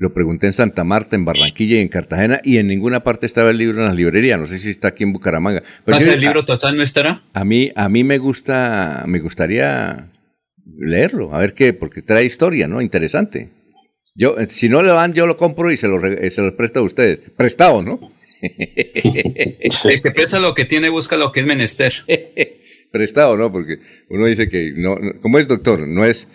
lo 0.00 0.14
pregunté 0.14 0.46
en 0.46 0.54
Santa 0.54 0.82
Marta, 0.82 1.14
en 1.14 1.26
Barranquilla 1.26 1.76
y 1.76 1.80
en 1.80 1.88
Cartagena, 1.88 2.40
y 2.42 2.56
en 2.56 2.66
ninguna 2.68 3.04
parte 3.04 3.26
estaba 3.26 3.50
el 3.50 3.58
libro 3.58 3.80
en 3.80 3.84
las 3.88 3.94
librerías. 3.94 4.40
No 4.40 4.46
sé 4.46 4.58
si 4.58 4.70
está 4.70 4.88
aquí 4.88 5.04
en 5.04 5.12
Bucaramanga. 5.12 5.62
Pero 5.84 5.98
el 5.98 6.18
libro 6.18 6.42
total 6.46 6.78
no 6.78 6.82
estará? 6.82 7.22
A 7.34 7.44
mí, 7.44 7.70
a 7.76 7.90
mí 7.90 8.02
me 8.02 8.16
gusta, 8.16 9.04
me 9.06 9.18
gustaría 9.20 10.10
leerlo, 10.78 11.34
a 11.34 11.38
ver 11.38 11.52
qué, 11.52 11.74
porque 11.74 12.00
trae 12.00 12.24
historia, 12.24 12.66
¿no? 12.66 12.80
Interesante. 12.80 13.50
Yo, 14.14 14.38
eh, 14.38 14.48
si 14.48 14.70
no 14.70 14.80
le 14.80 14.88
dan, 14.88 15.12
yo 15.12 15.26
lo 15.26 15.36
compro 15.36 15.70
y 15.70 15.76
se 15.76 15.86
lo, 15.86 16.02
eh, 16.02 16.30
se 16.30 16.40
lo 16.40 16.56
presto 16.56 16.80
a 16.80 16.82
ustedes. 16.82 17.20
Prestado, 17.36 17.82
¿no? 17.82 18.00
el 18.40 20.00
que 20.02 20.10
presta 20.12 20.40
lo 20.40 20.54
que 20.54 20.64
tiene, 20.64 20.88
busca 20.88 21.18
lo 21.18 21.30
que 21.30 21.40
es 21.40 21.46
menester. 21.46 21.92
Prestado, 22.90 23.36
¿no? 23.36 23.52
Porque 23.52 23.80
uno 24.08 24.24
dice 24.24 24.48
que 24.48 24.72
no, 24.74 24.96
¿cómo 25.20 25.38
es, 25.38 25.46
doctor? 25.46 25.86
No 25.86 26.06
es 26.06 26.26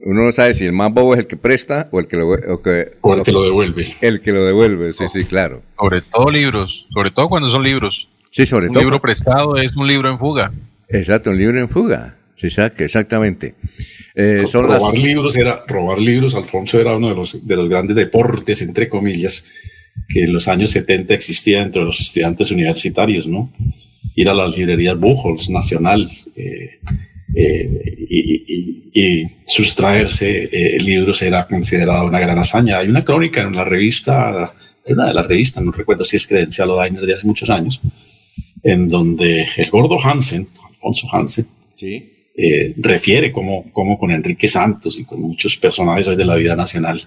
uno 0.00 0.24
no 0.24 0.32
sabe 0.32 0.54
si 0.54 0.64
el 0.64 0.72
más 0.72 0.92
bobo 0.92 1.14
es 1.14 1.20
el 1.20 1.26
que 1.26 1.36
presta 1.36 1.88
o 1.90 2.00
el 2.00 2.06
que 2.06 2.16
lo, 2.16 2.28
o 2.28 2.62
que, 2.62 2.92
el 3.02 3.22
que 3.24 3.32
lo 3.32 3.42
devuelve. 3.42 3.88
El 4.00 4.20
que 4.20 4.32
lo 4.32 4.44
devuelve, 4.44 4.92
sí, 4.92 5.04
sí, 5.08 5.24
claro. 5.24 5.62
Sobre 5.78 6.02
todo 6.02 6.30
libros, 6.30 6.86
sobre 6.92 7.10
todo 7.10 7.28
cuando 7.28 7.50
son 7.50 7.62
libros. 7.62 8.08
Sí, 8.30 8.46
sobre 8.46 8.68
todo. 8.68 8.78
Un 8.78 8.84
libro 8.84 9.00
prestado 9.00 9.56
es 9.56 9.76
un 9.76 9.86
libro 9.86 10.10
en 10.10 10.18
fuga. 10.18 10.52
Exacto, 10.88 11.30
un 11.30 11.38
libro 11.38 11.60
en 11.60 11.68
fuga. 11.68 12.16
exactamente. 12.36 13.54
Eh, 14.14 14.44
son 14.46 14.64
robar 14.64 14.94
libros 14.94 15.36
era 15.36 15.64
robar 15.66 15.98
libros. 15.98 16.34
Alfonso 16.34 16.80
era 16.80 16.96
uno 16.96 17.08
de 17.08 17.14
los 17.14 17.46
de 17.46 17.56
los 17.56 17.68
grandes 17.68 17.96
deportes 17.96 18.62
entre 18.62 18.88
comillas 18.88 19.44
que 20.08 20.24
en 20.24 20.32
los 20.32 20.48
años 20.48 20.70
70 20.70 21.14
existía 21.14 21.62
entre 21.62 21.82
los 21.82 22.00
estudiantes 22.00 22.50
universitarios, 22.50 23.26
¿no? 23.26 23.52
Ir 24.14 24.28
a 24.28 24.34
las 24.34 24.56
librerías 24.56 24.98
Buchholz, 24.98 25.50
Nacional, 25.50 26.08
eh, 26.36 26.80
eh, 27.34 28.86
y, 28.92 29.26
sustraerse 29.44 30.48
eh, 30.52 30.78
libros 30.80 31.22
era 31.22 31.46
considerada 31.46 32.04
una 32.04 32.18
gran 32.18 32.38
hazaña. 32.38 32.78
Hay 32.78 32.88
una 32.88 33.02
crónica 33.02 33.40
en 33.40 33.54
la 33.54 33.64
revista, 33.64 34.52
en 34.84 34.94
una 34.94 35.08
de 35.08 35.14
las 35.14 35.26
revistas, 35.26 35.64
no 35.64 35.72
recuerdo 35.72 36.04
si 36.04 36.16
es 36.16 36.26
Credencial 36.26 36.70
o 36.70 36.76
Dainer 36.76 37.06
de 37.06 37.14
hace 37.14 37.26
muchos 37.26 37.48
años, 37.48 37.80
en 38.62 38.88
donde 38.88 39.46
el 39.56 39.70
gordo 39.70 39.98
Hansen, 40.02 40.48
Alfonso 40.68 41.06
Hansen, 41.10 41.46
eh, 41.80 42.74
refiere 42.76 43.32
cómo, 43.32 43.70
cómo, 43.72 43.98
con 43.98 44.10
Enrique 44.10 44.48
Santos 44.48 44.98
y 44.98 45.04
con 45.04 45.20
muchos 45.20 45.56
personajes 45.56 46.06
hoy 46.08 46.16
de 46.16 46.24
la 46.24 46.36
vida 46.36 46.54
nacional 46.54 47.02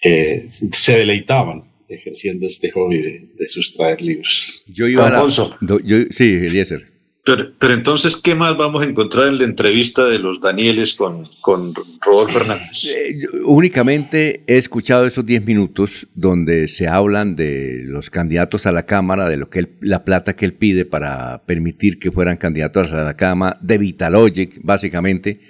se 0.00 0.96
deleitaban 0.96 1.64
ejerciendo 1.90 2.46
este 2.46 2.70
hobby 2.70 2.98
de, 3.36 3.48
sustraer 3.48 4.00
libros. 4.00 4.64
Yo 4.68 4.88
iba 4.88 5.06
Alfonso. 5.06 5.58
yo, 5.60 5.98
sí, 6.10 6.24
Eliezer. 6.24 6.89
Pero, 7.22 7.74
entonces, 7.74 8.16
¿qué 8.16 8.34
más 8.34 8.56
vamos 8.56 8.82
a 8.82 8.86
encontrar 8.86 9.28
en 9.28 9.38
la 9.38 9.44
entrevista 9.44 10.06
de 10.06 10.18
los 10.18 10.40
Danieles 10.40 10.94
con, 10.94 11.28
con 11.40 11.74
Rodolfo 12.00 12.38
Hernández? 12.38 12.84
Eh, 12.86 13.26
únicamente 13.44 14.42
he 14.46 14.56
escuchado 14.56 15.06
esos 15.06 15.26
10 15.26 15.44
minutos 15.44 16.08
donde 16.14 16.66
se 16.66 16.88
hablan 16.88 17.36
de 17.36 17.82
los 17.84 18.08
candidatos 18.08 18.66
a 18.66 18.72
la 18.72 18.86
Cámara, 18.86 19.28
de 19.28 19.36
lo 19.36 19.50
que 19.50 19.68
la 19.80 20.04
plata 20.04 20.34
que 20.34 20.46
él 20.46 20.54
pide 20.54 20.86
para 20.86 21.44
permitir 21.44 21.98
que 21.98 22.10
fueran 22.10 22.38
candidatos 22.38 22.90
a 22.92 23.04
la 23.04 23.16
Cámara, 23.16 23.58
de 23.60 23.76
Vitalogic, 23.76 24.58
básicamente, 24.62 25.40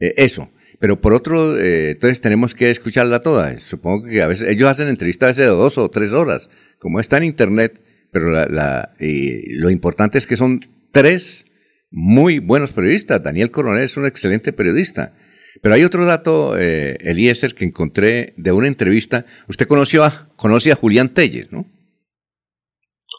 eh, 0.00 0.12
eso. 0.18 0.50
Pero 0.78 1.00
por 1.00 1.14
otro, 1.14 1.58
eh, 1.58 1.92
entonces 1.92 2.20
tenemos 2.20 2.54
que 2.54 2.70
escucharla 2.70 3.22
toda. 3.22 3.58
Supongo 3.60 4.04
que 4.04 4.20
a 4.20 4.26
veces 4.26 4.50
ellos 4.50 4.68
hacen 4.68 4.88
entrevistas 4.88 5.26
a 5.26 5.30
veces 5.30 5.46
de 5.46 5.50
dos 5.50 5.78
o 5.78 5.88
tres 5.88 6.12
horas, 6.12 6.50
como 6.78 7.00
está 7.00 7.16
en 7.16 7.24
internet, 7.24 7.80
pero 8.12 8.30
la, 8.30 8.94
lo 8.98 9.70
importante 9.70 10.18
es 10.18 10.26
que 10.26 10.36
son 10.36 10.60
tres 10.94 11.44
muy 11.90 12.38
buenos 12.38 12.72
periodistas. 12.72 13.22
Daniel 13.22 13.50
Coronel 13.50 13.84
es 13.84 13.98
un 13.98 14.06
excelente 14.06 14.54
periodista. 14.54 15.14
Pero 15.60 15.74
hay 15.74 15.84
otro 15.84 16.06
dato, 16.06 16.56
eh, 16.58 16.96
Eliezer, 17.00 17.54
que 17.54 17.64
encontré 17.64 18.32
de 18.36 18.52
una 18.52 18.68
entrevista. 18.68 19.26
Usted 19.48 19.66
conoció 19.66 20.04
a, 20.04 20.30
conoce 20.36 20.72
a 20.72 20.76
Julián 20.76 21.10
Telles, 21.10 21.52
¿no? 21.52 21.66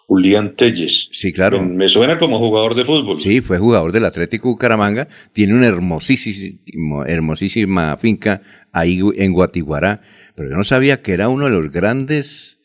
Julián 0.08 0.56
Telles. 0.56 1.10
Sí, 1.12 1.34
claro. 1.34 1.62
Me, 1.62 1.90
suena 1.90 2.20
como 2.20 2.38
jugador 2.40 2.76
de 2.76 2.86
fútbol. 2.86 3.22
Sí, 3.22 3.42
fue 3.42 3.58
jugador 3.58 3.92
del 3.92 4.06
Atlético 4.06 4.50
Bucaramanga. 4.50 5.08
Tiene 5.34 5.54
una 5.54 5.68
hermosísima, 5.68 7.06
hermosísima 7.08 7.98
finca 7.98 8.42
ahí 8.72 9.00
en 9.16 9.34
Guatiguará. 9.34 10.02
Pero 10.36 10.50
yo 10.50 10.58
no 10.58 10.64
sabía 10.64 11.02
que 11.02 11.14
era 11.14 11.30
uno 11.30 11.46
de 11.46 11.52
los 11.52 11.72
grandes 11.72 12.60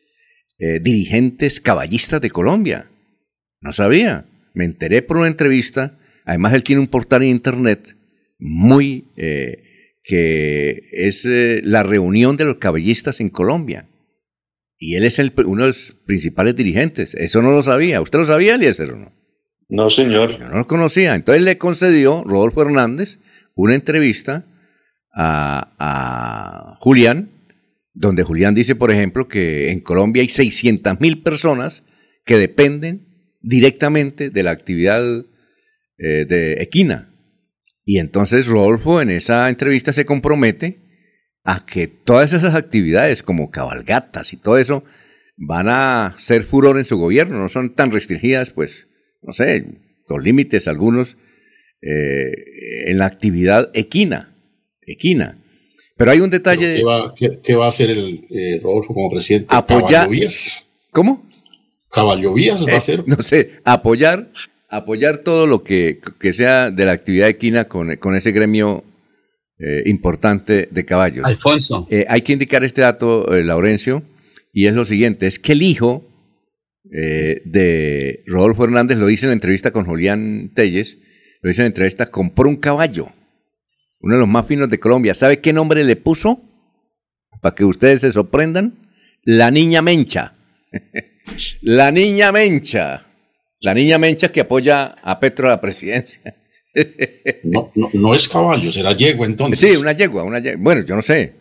eh, 0.59 0.81
dirigentes 0.81 1.61
caballistas 1.61 2.21
de 2.21 2.31
Colombia. 2.31 2.91
No 3.61 3.73
sabía 3.73 4.27
me 4.55 4.65
enteré 4.65 5.03
por 5.03 5.17
una 5.19 5.29
entrevista, 5.29 5.99
además 6.25 6.55
él 6.55 6.65
tiene 6.65 6.81
un 6.81 6.89
portal 6.89 7.23
en 7.23 7.29
internet 7.29 7.97
muy, 8.39 9.05
eh, 9.17 9.63
que 10.03 10.89
es 10.93 11.25
eh, 11.25 11.61
la 11.63 11.83
reunión 11.83 12.37
de 12.37 12.45
los 12.45 12.57
caballistas 12.57 13.21
en 13.21 13.31
Colombia. 13.31 13.89
Y 14.79 14.97
él 14.97 15.05
es 15.05 15.19
el, 15.19 15.33
uno 15.45 15.63
de 15.63 15.69
los 15.69 15.95
principales 16.07 16.57
dirigentes. 16.57 17.15
Eso 17.15 17.43
no 17.43 17.51
lo 17.51 17.63
sabía. 17.63 18.01
¿Usted 18.01 18.19
lo 18.19 18.25
sabía, 18.25 18.55
Eliezer, 18.55 18.93
o 18.93 18.97
no? 18.97 19.13
No, 19.69 19.91
señor. 19.91 20.39
Yo 20.39 20.49
no 20.49 20.57
lo 20.57 20.67
conocía. 20.67 21.15
Entonces 21.15 21.45
le 21.45 21.59
concedió 21.59 22.25
Rodolfo 22.25 22.63
Hernández 22.63 23.19
una 23.55 23.75
entrevista 23.75 24.47
a, 25.15 25.75
a 25.79 26.77
Julián, 26.81 27.31
donde 27.93 28.23
Julián 28.23 28.55
dice, 28.55 28.75
por 28.75 28.91
ejemplo, 28.91 29.29
que 29.29 29.71
en 29.71 29.81
Colombia 29.81 30.23
hay 30.23 30.31
600 30.31 30.99
mil 30.99 31.23
personas 31.23 31.83
que 32.25 32.39
dependen 32.39 33.10
directamente 33.41 34.31
de 34.31 34.43
la 34.43 34.51
actividad 34.51 35.03
eh, 35.99 36.25
de 36.27 36.55
Equina. 36.63 37.15
Y 37.85 37.99
entonces 37.99 38.47
Rodolfo 38.47 39.01
en 39.01 39.11
esa 39.11 39.49
entrevista 39.49 39.93
se 39.93 40.05
compromete 40.05 40.81
a 41.45 41.65
que 41.65 41.89
todas 41.89 42.33
esas 42.33 42.55
actividades 42.55 43.23
como 43.23 43.51
cabalgatas 43.51 44.33
y 44.33 44.37
todo 44.37 44.59
eso 44.59 44.85
van 45.37 45.69
a 45.69 46.15
ser 46.19 46.43
furor 46.43 46.79
en 46.79 46.85
su 46.85 46.99
gobierno, 46.99 47.39
no 47.39 47.49
son 47.49 47.75
tan 47.75 47.91
restringidas, 47.91 48.51
pues, 48.51 48.89
no 49.23 49.33
sé, 49.33 49.65
con 50.07 50.23
límites 50.23 50.69
algunos 50.69 51.17
eh, 51.81 52.31
en 52.87 52.99
la 52.99 53.07
actividad 53.07 53.71
equina, 53.73 54.37
equina. 54.83 55.39
Pero 55.97 56.11
hay 56.11 56.21
un 56.21 56.31
detalle... 56.31 56.83
¿Qué 57.43 57.55
va, 57.55 57.65
a 57.65 57.69
hacer 57.69 57.91
el 57.91 58.21
eh, 58.31 58.61
Rodolfo 58.63 58.95
como 58.95 59.11
presidente? 59.11 59.49
Apoyar... 59.51 60.09
¿Cómo? 60.91 61.30
Caballo 61.91 62.33
Vías 62.33 62.65
va 62.67 62.73
a 62.73 62.77
eh, 62.77 62.81
ser. 62.81 63.07
no 63.07 63.21
sé, 63.23 63.61
apoyar, 63.65 64.31
apoyar 64.69 65.19
todo 65.19 65.47
lo 65.47 65.63
que, 65.65 66.01
sea 66.33 66.71
de 66.71 66.85
la 66.85 66.93
actividad 66.93 67.29
equina 67.29 67.67
con, 67.67 67.97
con 67.97 68.15
ese 68.15 68.33
gremio 68.33 68.85
eh, 69.59 69.83
importante 69.87 70.69
de 70.71 70.85
caballos. 70.85 71.27
Alfonso. 71.27 71.87
Eh, 71.91 72.07
hay 72.09 72.23
que 72.23 72.33
indicar 72.33 72.65
este 72.65 72.83
dato, 72.83 73.27
Laurencio, 73.29 74.03
y 74.53 74.67
es 74.67 74.75
lo 74.75 74.85
siguiente, 74.85 75.27
es 75.27 75.39
que 75.39 75.53
el 75.53 75.63
hijo 75.63 76.07
de 76.93 78.25
Rodolfo 78.27 78.65
Hernández, 78.65 78.99
lo 78.99 79.07
dice 79.07 79.27
en 79.27 79.31
la 79.31 79.35
entrevista 79.35 79.71
con 79.71 79.85
Julián 79.85 80.51
Telles, 80.55 80.99
lo 81.41 81.49
dice 81.49 81.63
en 81.63 81.65
la 81.65 81.69
entrevista, 81.69 82.11
compró 82.11 82.49
un 82.49 82.57
caballo, 82.57 83.13
uno 84.01 84.15
de 84.15 84.21
los 84.21 84.29
más 84.29 84.47
finos 84.47 84.71
de 84.71 84.81
Colombia. 84.81 85.15
¿Sabe 85.15 85.41
qué 85.41 85.53
nombre 85.53 85.85
le 85.85 85.95
puso? 85.95 86.41
Para 87.41 87.55
que 87.55 87.65
ustedes 87.65 88.01
se 88.01 88.13
sorprendan. 88.13 88.89
La 89.23 89.51
niña 89.51 89.83
Mencha. 89.83 90.35
La 91.63 91.91
niña 91.91 92.33
Mencha. 92.33 93.07
La 93.61 93.75
niña 93.75 93.99
Mencha 93.99 94.33
que 94.33 94.41
apoya 94.41 94.97
a 95.03 95.21
Petro 95.21 95.47
a 95.47 95.51
la 95.51 95.61
presidencia. 95.61 96.35
No, 97.43 97.73
no, 97.93 98.15
es 98.15 98.29
caballo, 98.29 98.71
será 98.71 98.93
yegua 98.97 99.27
entonces. 99.27 99.59
Sí, 99.59 99.77
una 99.77 99.93
yegua, 99.93 100.23
una 100.23 100.41
Bueno, 100.59 100.85
yo 100.85 100.95
no 100.95 101.03
sé. 101.03 101.35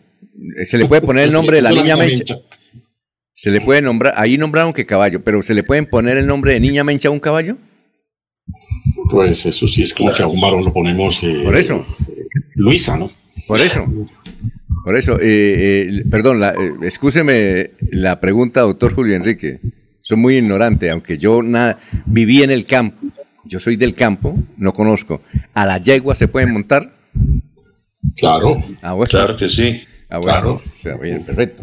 Se 0.64 0.76
le 0.76 0.86
puede 0.86 1.02
poner 1.02 1.24
el 1.24 1.32
nombre 1.32 1.56
de 1.56 1.62
la 1.62 1.70
niña 1.72 1.96
Mencha. 1.96 2.36
Se 3.34 3.50
le 3.50 3.60
puede 3.60 3.80
nombrar, 3.80 4.12
ahí 4.16 4.36
nombraron 4.36 4.72
que 4.72 4.84
caballo, 4.84 5.22
pero 5.24 5.40
¿se 5.42 5.54
le 5.54 5.62
pueden 5.62 5.86
poner 5.86 6.18
el 6.18 6.26
nombre 6.26 6.52
de 6.52 6.60
niña 6.60 6.84
Mencha 6.84 7.08
a 7.08 7.12
un 7.12 7.20
caballo? 7.20 7.56
Pues 9.10 9.46
eso 9.46 9.66
sí 9.66 9.82
es 9.82 9.94
como 9.94 10.10
si 10.10 10.22
a 10.22 10.26
un 10.26 10.40
varón 10.40 10.64
lo 10.64 10.72
ponemos. 10.72 11.22
Eh, 11.22 11.40
Por 11.44 11.56
eso. 11.56 11.86
Luisa, 12.54 12.96
¿no? 12.98 13.10
Por 13.46 13.60
eso. 13.60 13.86
Por 14.84 14.96
eso, 14.96 15.18
eh, 15.20 15.88
eh, 15.88 16.04
perdón, 16.10 16.40
la, 16.40 16.54
eh, 16.54 17.70
la 17.90 18.20
pregunta, 18.20 18.60
doctor 18.62 18.94
Julio 18.94 19.14
Enrique. 19.14 19.60
Soy 20.10 20.18
muy 20.18 20.38
ignorante, 20.38 20.90
aunque 20.90 21.18
yo 21.18 21.40
nada, 21.40 21.78
viví 22.04 22.42
en 22.42 22.50
el 22.50 22.64
campo. 22.64 23.06
Yo 23.44 23.60
soy 23.60 23.76
del 23.76 23.94
campo, 23.94 24.36
no 24.56 24.72
conozco. 24.72 25.22
¿A 25.54 25.64
la 25.64 25.78
yegua 25.78 26.16
se 26.16 26.26
pueden 26.26 26.52
montar? 26.52 26.92
Claro. 28.16 28.60
Ah, 28.82 28.96
claro 29.08 29.36
que 29.36 29.48
sí. 29.48 29.84
Ah, 30.08 30.18
bueno. 30.18 30.60
Claro. 30.82 30.98
bien, 30.98 31.24
perfecto. 31.24 31.62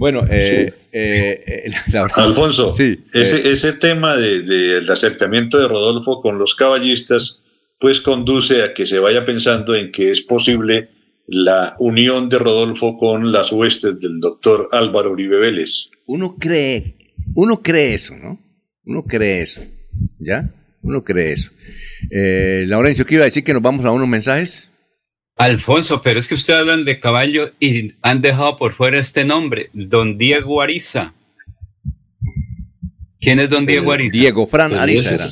Bueno, 0.00 0.26
eh, 0.28 0.68
Alfonso, 2.16 2.72
sí, 2.72 2.96
ese, 3.14 3.52
ese 3.52 3.74
tema 3.74 4.16
del 4.16 4.90
acercamiento 4.90 5.56
de 5.56 5.68
Rodolfo 5.68 6.18
con 6.18 6.40
los 6.40 6.56
caballistas, 6.56 7.40
pues 7.78 8.00
conduce 8.00 8.64
a 8.64 8.74
que 8.74 8.84
se 8.84 8.98
vaya 8.98 9.24
pensando 9.24 9.76
en 9.76 9.92
que 9.92 10.10
es 10.10 10.22
posible 10.22 10.88
la 11.28 11.76
unión 11.78 12.28
de 12.28 12.40
Rodolfo 12.40 12.96
con 12.96 13.30
las 13.30 13.52
huestes 13.52 14.00
del 14.00 14.18
doctor 14.18 14.66
Álvaro 14.72 15.12
Uribe 15.12 15.38
Vélez. 15.38 15.86
Uno 16.06 16.36
cree, 16.36 16.95
uno 17.34 17.62
cree 17.62 17.94
eso, 17.94 18.16
¿no? 18.16 18.38
Uno 18.84 19.04
cree 19.04 19.42
eso, 19.42 19.62
¿ya? 20.18 20.50
Uno 20.82 21.04
cree 21.04 21.32
eso. 21.32 21.50
Eh, 22.10 22.64
Laurencio, 22.66 23.04
¿qué 23.04 23.14
iba 23.14 23.22
a 23.22 23.26
decir 23.26 23.44
que 23.44 23.52
nos 23.52 23.62
vamos 23.62 23.84
a 23.84 23.90
unos 23.90 24.08
mensajes? 24.08 24.70
Alfonso, 25.36 26.00
pero 26.00 26.18
es 26.18 26.28
que 26.28 26.34
ustedes 26.34 26.60
hablan 26.60 26.84
de 26.84 26.98
caballo 26.98 27.52
y 27.60 27.92
han 28.00 28.22
dejado 28.22 28.56
por 28.56 28.72
fuera 28.72 28.98
este 28.98 29.24
nombre, 29.24 29.70
don 29.74 30.16
Diego 30.16 30.62
Ariza. 30.62 31.12
¿Quién 33.20 33.40
es 33.40 33.50
don 33.50 33.66
Diego 33.66 33.92
Ariza? 33.92 34.16
Diego 34.16 34.46
Fran 34.46 34.74
Ariza. 34.74 35.28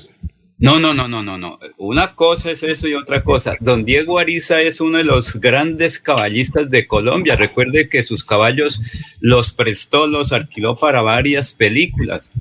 No, 0.65 0.81
no, 0.81 0.95
no, 0.95 1.07
no, 1.07 1.23
no, 1.23 1.37
no. 1.37 1.59
Una 1.77 2.15
cosa 2.15 2.51
es 2.51 2.63
eso 2.63 2.89
y 2.89 2.95
otra 2.95 3.23
cosa. 3.23 3.55
Don 3.61 3.85
Diego 3.85 4.19
Ariza 4.19 4.63
es 4.63 4.81
uno 4.81 4.97
de 4.97 5.05
los 5.05 5.39
grandes 5.39 5.99
caballistas 5.99 6.71
de 6.71 6.87
Colombia. 6.87 7.37
Recuerde 7.37 7.91
que 7.91 8.03
sus 8.03 8.25
caballos 8.25 8.81
los 9.21 9.53
prestó, 9.53 10.07
los 10.07 10.33
alquiló 10.33 10.75
para 10.79 11.03
varias 11.03 11.53
películas. 11.53 12.33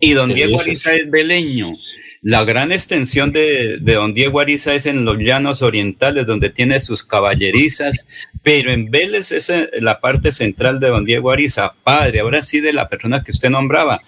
Y 0.00 0.14
don 0.14 0.34
Diego 0.34 0.60
Ariza 0.60 0.94
es 0.96 1.08
beleño. 1.08 1.74
La 2.22 2.42
gran 2.42 2.72
extensión 2.72 3.30
de, 3.30 3.78
de, 3.80 3.94
don 3.94 4.14
Diego 4.14 4.40
Ariza 4.40 4.74
es 4.74 4.86
en 4.86 5.04
los 5.04 5.16
llanos 5.18 5.62
orientales, 5.62 6.26
donde 6.26 6.50
tiene 6.50 6.80
sus 6.80 7.04
caballerizas, 7.04 8.08
pero 8.42 8.72
en 8.72 8.90
Vélez 8.90 9.30
es 9.30 9.52
la 9.80 10.00
parte 10.00 10.32
central 10.32 10.80
de 10.80 10.88
don 10.88 11.04
Diego 11.04 11.30
Ariza, 11.30 11.74
padre, 11.84 12.18
ahora 12.18 12.42
sí 12.42 12.58
de 12.58 12.72
la 12.72 12.88
persona 12.88 13.22
que 13.22 13.30
usted 13.30 13.50
nombraba. 13.50 14.02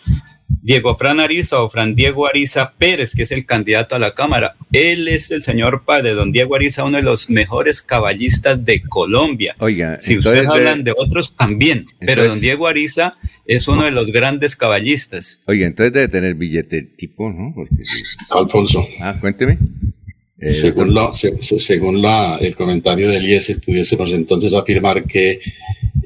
Diego 0.65 0.97
Fran 0.97 1.21
Ariza 1.21 1.61
o 1.61 1.69
Fran 1.69 1.95
Diego 1.95 2.27
Ariza 2.27 2.73
Pérez, 2.79 3.15
que 3.15 3.25
es 3.25 3.31
el 3.33 3.45
candidato 3.45 3.97
a 3.97 3.99
la 3.99 4.15
Cámara. 4.15 4.57
Él 4.73 5.09
es 5.09 5.31
el 5.31 5.43
señor 5.43 5.85
padre, 5.85 6.15
don 6.15 6.33
Diego 6.33 6.57
Ariza, 6.57 6.85
uno 6.85 6.97
de 6.97 7.03
los 7.03 7.29
mejores 7.29 7.83
caballistas 7.83 8.65
de 8.65 8.81
Colombia. 8.81 9.55
Oiga, 9.59 10.01
si 10.01 10.17
ustedes 10.17 10.49
hablan 10.49 10.83
de 10.83 10.95
otros 10.97 11.37
también, 11.37 11.85
pero 12.01 12.27
don 12.27 12.41
Diego 12.41 12.67
Ariza 12.67 13.19
es 13.45 13.69
uno 13.69 13.85
de 13.85 13.91
los 13.91 14.11
grandes 14.11 14.57
caballistas. 14.57 15.43
Oiga, 15.47 15.67
entonces 15.67 15.93
debe 15.93 16.09
tener 16.09 16.35
billete 16.35 16.81
tipo, 16.81 17.31
¿no? 17.31 17.55
Alfonso. 18.31 18.89
Ah, 19.01 19.19
cuénteme. 19.21 19.59
Eh, 20.39 20.47
según 20.47 20.95
la, 20.95 21.11
según 21.13 22.01
la, 22.01 22.39
el 22.39 22.57
comentario 22.57 23.11
de 23.11 23.19
Eliezer, 23.19 23.61
pudiésemos 23.61 24.11
entonces 24.13 24.55
afirmar 24.55 25.05
que 25.05 25.41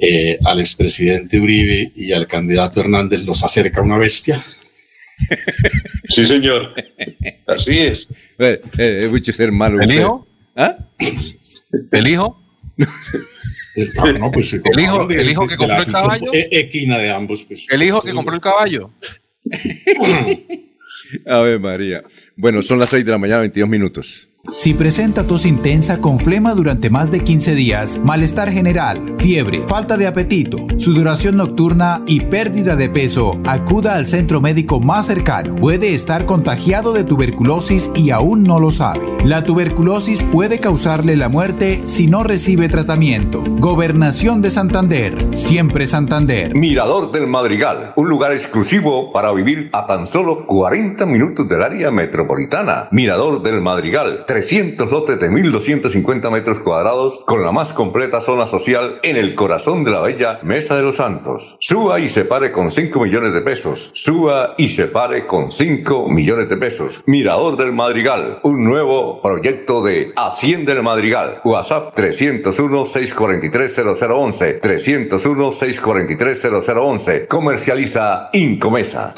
eh, 0.01 0.39
al 0.45 0.61
expresidente 0.61 1.39
Uribe 1.39 1.93
y 1.95 2.13
al 2.13 2.27
candidato 2.27 2.81
Hernández 2.81 3.25
los 3.25 3.43
acerca 3.45 3.81
una 3.81 3.99
bestia. 3.99 4.43
Sí, 6.09 6.25
señor. 6.25 6.73
Así 7.47 7.79
es. 7.79 8.09
Eh, 8.39 8.61
es 8.79 9.11
mucho 9.11 9.33
ser 9.33 9.53
malo. 9.53 9.81
¿El 9.81 9.93
hijo? 9.93 10.27
¿Ah? 10.57 10.77
¿El 11.91 12.09
hijo? 12.09 12.41
El, 13.77 14.19
no, 14.19 14.31
pues, 14.31 14.53
el 14.53 14.81
hijo, 14.81 15.07
de, 15.07 15.15
el 15.17 15.31
hijo 15.31 15.47
que 15.47 15.57
compró 15.57 15.83
el 15.83 15.93
caballo. 15.93 16.31
Equina 16.33 16.99
de 16.99 17.11
ambos, 17.11 17.45
pues. 17.45 17.67
El 17.69 17.83
hijo 17.83 18.03
que 18.03 18.13
compró 18.13 18.35
el 18.35 18.41
caballo. 18.41 18.91
A 21.27 21.41
ver, 21.43 21.61
María. 21.61 22.03
Bueno, 22.37 22.63
son 22.63 22.79
las 22.79 22.91
6 22.91 23.05
de 23.05 23.11
la 23.13 23.19
mañana, 23.19 23.41
22 23.41 23.69
minutos. 23.69 24.29
Si 24.51 24.73
presenta 24.73 25.25
tos 25.25 25.45
intensa 25.45 26.01
con 26.01 26.19
flema 26.19 26.55
durante 26.55 26.89
más 26.89 27.11
de 27.11 27.23
15 27.23 27.55
días, 27.55 28.01
malestar 28.03 28.51
general, 28.51 29.17
fiebre, 29.19 29.63
falta 29.69 29.99
de 29.99 30.07
apetito, 30.07 30.57
sudoración 30.79 31.37
nocturna 31.37 32.03
y 32.07 32.21
pérdida 32.21 32.75
de 32.75 32.89
peso, 32.89 33.39
acuda 33.45 33.97
al 33.97 34.07
centro 34.07 34.41
médico 34.41 34.81
más 34.81 35.05
cercano. 35.05 35.55
Puede 35.57 35.95
estar 35.95 36.25
contagiado 36.25 36.95
de 36.95 37.05
tuberculosis 37.05 37.91
y 37.95 38.09
aún 38.11 38.43
no 38.43 38.59
lo 38.59 38.71
sabe. 38.71 39.05
La 39.23 39.45
tuberculosis 39.45 40.23
puede 40.23 40.59
causarle 40.59 41.17
la 41.17 41.29
muerte 41.29 41.83
si 41.85 42.07
no 42.07 42.23
recibe 42.23 42.71
tratamiento. 42.71 43.45
Gobernación 43.47 44.41
de 44.41 44.49
Santander, 44.49 45.37
siempre 45.37 45.87
Santander. 45.87 46.55
Mirador 46.55 47.13
del 47.13 47.27
Madrigal, 47.27 47.93
un 47.97 48.09
lugar 48.09 48.33
exclusivo 48.33 49.13
para 49.13 49.31
vivir 49.35 49.69
a 49.75 49.87
tan 49.87 50.07
solo 50.07 50.47
40 50.47 51.05
minutos 51.05 51.47
del 51.51 51.63
área 51.63 51.91
metropolitana. 51.91 52.89
Mirador 52.93 53.43
del 53.43 53.61
Madrigal 53.61 54.25
300 54.39 54.93
lotes 54.93 55.19
de 55.19 55.33
1.250 55.33 56.31
metros 56.31 56.61
cuadrados 56.61 57.25
con 57.27 57.45
la 57.45 57.51
más 57.51 57.73
completa 57.73 58.21
zona 58.21 58.47
social 58.47 59.01
en 59.03 59.17
el 59.17 59.35
corazón 59.35 59.83
de 59.83 59.91
la 59.91 60.01
bella 60.01 60.39
Mesa 60.45 60.77
de 60.77 60.85
los 60.85 60.95
Santos. 60.95 61.57
Suba 61.59 61.99
y 61.99 62.09
se 62.09 62.25
pare 62.25 62.53
con 62.53 62.71
5 62.71 63.03
millones 63.03 63.35
de 63.35 63.41
pesos. 63.41 63.91
Suba 63.95 64.55
y 64.57 64.69
se 64.69 64.87
pare 64.87 65.27
con 65.27 65.51
5 65.51 66.09
millones 66.09 66.49
de 66.49 66.57
pesos. 66.57 67.03
Mirador 67.07 67.57
del 67.57 67.73
Madrigal, 67.73 68.39
un 68.45 68.63
nuevo 68.63 69.21
proyecto 69.21 69.83
de 69.83 70.13
Hacienda 70.15 70.73
del 70.73 70.85
Madrigal. 70.85 71.41
WhatsApp 71.43 71.99
301-643-0011. 71.99 74.61
301-643-0011. 74.61 77.27
Comercializa 77.27 78.31
Incomesa. 78.35 79.17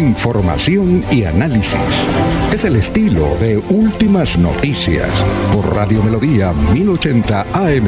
Información 0.00 1.04
y 1.10 1.24
análisis. 1.24 1.74
Es 2.54 2.64
el 2.64 2.76
estilo 2.76 3.36
de 3.38 3.58
Últimas 3.58 4.38
Noticias 4.38 5.10
por 5.52 5.76
Radio 5.76 6.02
Melodía 6.02 6.54
1080 6.72 7.42
AM. 7.52 7.86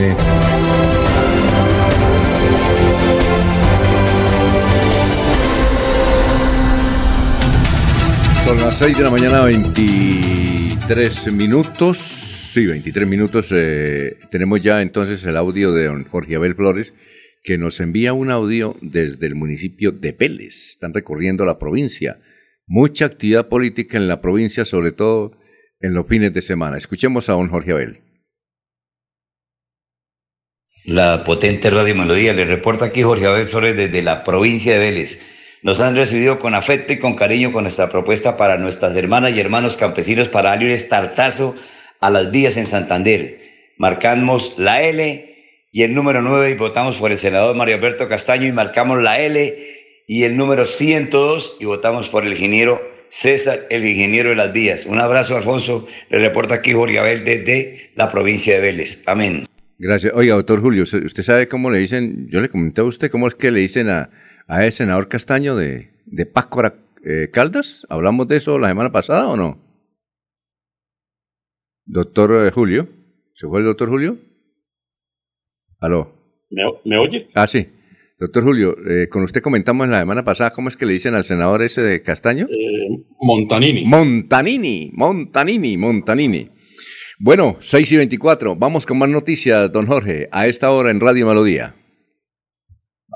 Son 8.45 8.57
las 8.59 8.77
6 8.77 8.99
de 8.99 9.05
la 9.05 9.11
mañana, 9.11 9.45
23 9.45 11.33
minutos. 11.33 11.99
Sí, 12.53 12.67
23 12.67 13.09
minutos. 13.09 13.49
Eh, 13.53 14.19
tenemos 14.31 14.61
ya 14.61 14.83
entonces 14.83 15.25
el 15.25 15.39
audio 15.39 15.73
de 15.73 15.87
don 15.87 16.05
Jorge 16.05 16.37
Abel 16.37 16.55
Flores 16.57 16.93
que 17.43 17.59
nos 17.59 17.81
envía 17.81 18.13
un 18.13 18.31
audio 18.31 18.77
desde 18.81 19.27
el 19.27 19.35
municipio 19.35 19.93
de 19.93 20.13
Vélez. 20.13 20.71
Están 20.71 20.95
recorriendo 20.95 21.45
la 21.45 21.59
provincia. 21.59 22.21
Mucha 22.67 23.07
actividad 23.07 23.49
política 23.49 23.97
en 23.97 24.09
la 24.09 24.21
provincia, 24.21 24.65
sobre 24.65 24.93
todo 24.93 25.33
en 25.81 25.95
los 25.95 26.07
fines 26.07 26.33
de 26.33 26.43
semana. 26.43 26.77
Escuchemos 26.77 27.29
a 27.29 27.33
don 27.33 27.49
Jorge 27.49 27.73
Abel. 27.73 28.01
La 30.85 31.25
potente 31.25 31.71
Radio 31.71 31.95
Melodía 31.95 32.33
le 32.33 32.45
reporta 32.45 32.87
aquí 32.87 33.03
Jorge 33.03 33.27
Abel 33.27 33.49
Flores 33.49 33.77
desde 33.77 34.03
la 34.03 34.25
provincia 34.25 34.73
de 34.73 34.79
Vélez. 34.79 35.21
Nos 35.63 35.81
han 35.81 35.95
recibido 35.95 36.41
con 36.41 36.55
afecto 36.55 36.93
y 36.93 36.99
con 36.99 37.15
cariño 37.15 37.53
con 37.53 37.63
nuestra 37.63 37.89
propuesta 37.89 38.37
para 38.37 38.59
nuestras 38.59 38.97
hermanas 38.97 39.33
y 39.33 39.41
hermanos 39.41 39.77
campesinos 39.77 40.29
para 40.29 40.51
darle 40.51 40.67
un 40.67 40.73
estartazo 40.73 41.55
a 42.01 42.11
las 42.11 42.33
vías 42.33 42.57
en 42.57 42.67
Santander. 42.67 43.41
Marcamos 43.79 44.59
la 44.59 44.83
L 44.83 45.32
y 45.73 45.83
el 45.83 45.95
número 45.95 46.21
9 46.21 46.51
y 46.51 46.55
votamos 46.55 46.99
por 46.99 47.11
el 47.11 47.19
senador 47.19 47.57
Mario 47.57 47.77
Alberto 47.77 48.07
Castaño 48.07 48.47
y 48.47 48.53
marcamos 48.53 49.03
la 49.03 49.19
L 49.19 49.57
y 50.07 50.25
el 50.25 50.37
número 50.37 50.67
102 50.67 51.57
y 51.61 51.65
votamos 51.65 52.11
por 52.11 52.25
el 52.25 52.33
ingeniero 52.33 52.81
César, 53.09 53.61
el 53.71 53.85
ingeniero 53.87 54.31
de 54.31 54.37
las 54.37 54.53
vías. 54.53 54.87
Un 54.87 54.99
abrazo, 54.99 55.37
Alfonso. 55.37 55.87
Le 56.11 56.19
reporta 56.19 56.57
aquí 56.57 56.73
Jorge 56.73 56.99
Abel 56.99 57.25
desde 57.25 57.91
la 57.95 58.11
provincia 58.11 58.55
de 58.55 58.61
Vélez. 58.61 59.03
Amén. 59.07 59.47
Gracias. 59.79 60.13
Oiga, 60.15 60.35
doctor 60.35 60.61
Julio, 60.61 60.83
¿usted 60.83 61.23
sabe 61.23 61.49
cómo 61.49 61.71
le 61.71 61.79
dicen, 61.79 62.29
yo 62.31 62.41
le 62.41 62.51
comenté 62.51 62.83
a 62.83 62.85
usted, 62.85 63.11
cómo 63.11 63.27
es 63.27 63.35
que 63.35 63.51
le 63.51 63.61
dicen 63.61 63.89
a, 63.89 64.11
a 64.47 64.67
ese 64.67 64.79
senador 64.79 65.09
Castaño 65.09 65.57
de, 65.57 65.91
de 66.05 66.27
Páscora 66.27 66.75
eh, 67.05 67.31
Caldas? 67.33 67.87
¿Hablamos 67.89 68.29
de 68.29 68.37
eso 68.37 68.59
la 68.59 68.69
semana 68.69 68.93
pasada 68.93 69.27
o 69.29 69.37
no? 69.37 69.59
Doctor 71.85 72.47
eh, 72.47 72.51
Julio, 72.51 72.89
¿se 73.35 73.47
fue 73.47 73.61
el 73.61 73.67
doctor 73.67 73.89
Julio? 73.89 74.32
Aló. 75.83 76.13
¿Me, 76.85 76.97
oye? 76.97 77.29
Ah, 77.35 77.49
sí. 77.49 77.67
Doctor 78.21 78.45
Julio, 78.45 78.77
eh, 78.89 79.09
con 79.09 79.25
usted 79.25 79.43
comentamos 79.43 79.89
la 79.89 79.99
semana 79.99 80.25
pasada 80.25 80.53
cómo 80.53 80.69
es 80.69 80.77
que 80.77 80.87
le 80.87 80.93
dicen 80.93 81.17
al 81.17 81.25
senador 81.25 81.61
ese 81.61 81.83
de 81.83 82.03
Castaño. 82.03 82.47
Eh, 82.49 82.89
Montanini. 83.21 83.85
Montanini, 83.85 84.91
Montanini, 84.95 85.77
Montanini. 85.77 86.51
Bueno, 87.19 87.57
6 87.59 87.93
y 87.93 87.97
24, 87.97 88.55
vamos 88.55 88.87
con 88.87 88.97
más 88.97 89.09
noticias, 89.09 89.73
don 89.73 89.87
Jorge, 89.87 90.29
a 90.31 90.47
esta 90.47 90.71
hora 90.71 90.93
en 90.93 91.01
Radio 91.01 91.27
Melodía. 91.27 91.75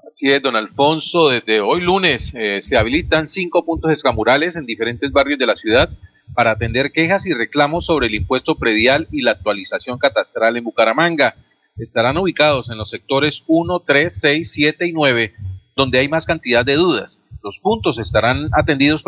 Así 0.04 0.32
es, 0.32 0.42
don 0.42 0.56
Alfonso, 0.56 1.28
desde 1.28 1.60
hoy 1.60 1.82
lunes 1.82 2.32
eh, 2.34 2.62
se 2.62 2.76
habilitan 2.76 3.28
cinco 3.28 3.64
puntos 3.64 3.92
escamurales 3.92 4.56
en 4.56 4.66
diferentes 4.66 5.12
barrios 5.12 5.38
de 5.38 5.46
la 5.46 5.54
ciudad 5.54 5.88
para 6.34 6.50
atender 6.52 6.90
quejas 6.90 7.26
y 7.26 7.32
reclamos 7.32 7.86
sobre 7.86 8.08
el 8.08 8.14
impuesto 8.16 8.58
predial 8.58 9.06
y 9.12 9.22
la 9.22 9.32
actualización 9.32 9.98
catastral 9.98 10.56
en 10.56 10.64
Bucaramanga 10.64 11.36
estarán 11.78 12.16
ubicados 12.16 12.70
en 12.70 12.78
los 12.78 12.90
sectores 12.90 13.44
1, 13.46 13.80
3, 13.86 14.20
6, 14.20 14.50
7 14.50 14.86
y 14.86 14.92
9, 14.92 15.34
donde 15.74 15.98
hay 15.98 16.08
más 16.08 16.26
cantidad 16.26 16.64
de 16.64 16.74
dudas. 16.74 17.20
Los 17.42 17.60
puntos 17.60 17.98
estarán 17.98 18.48
atendidos 18.52 19.04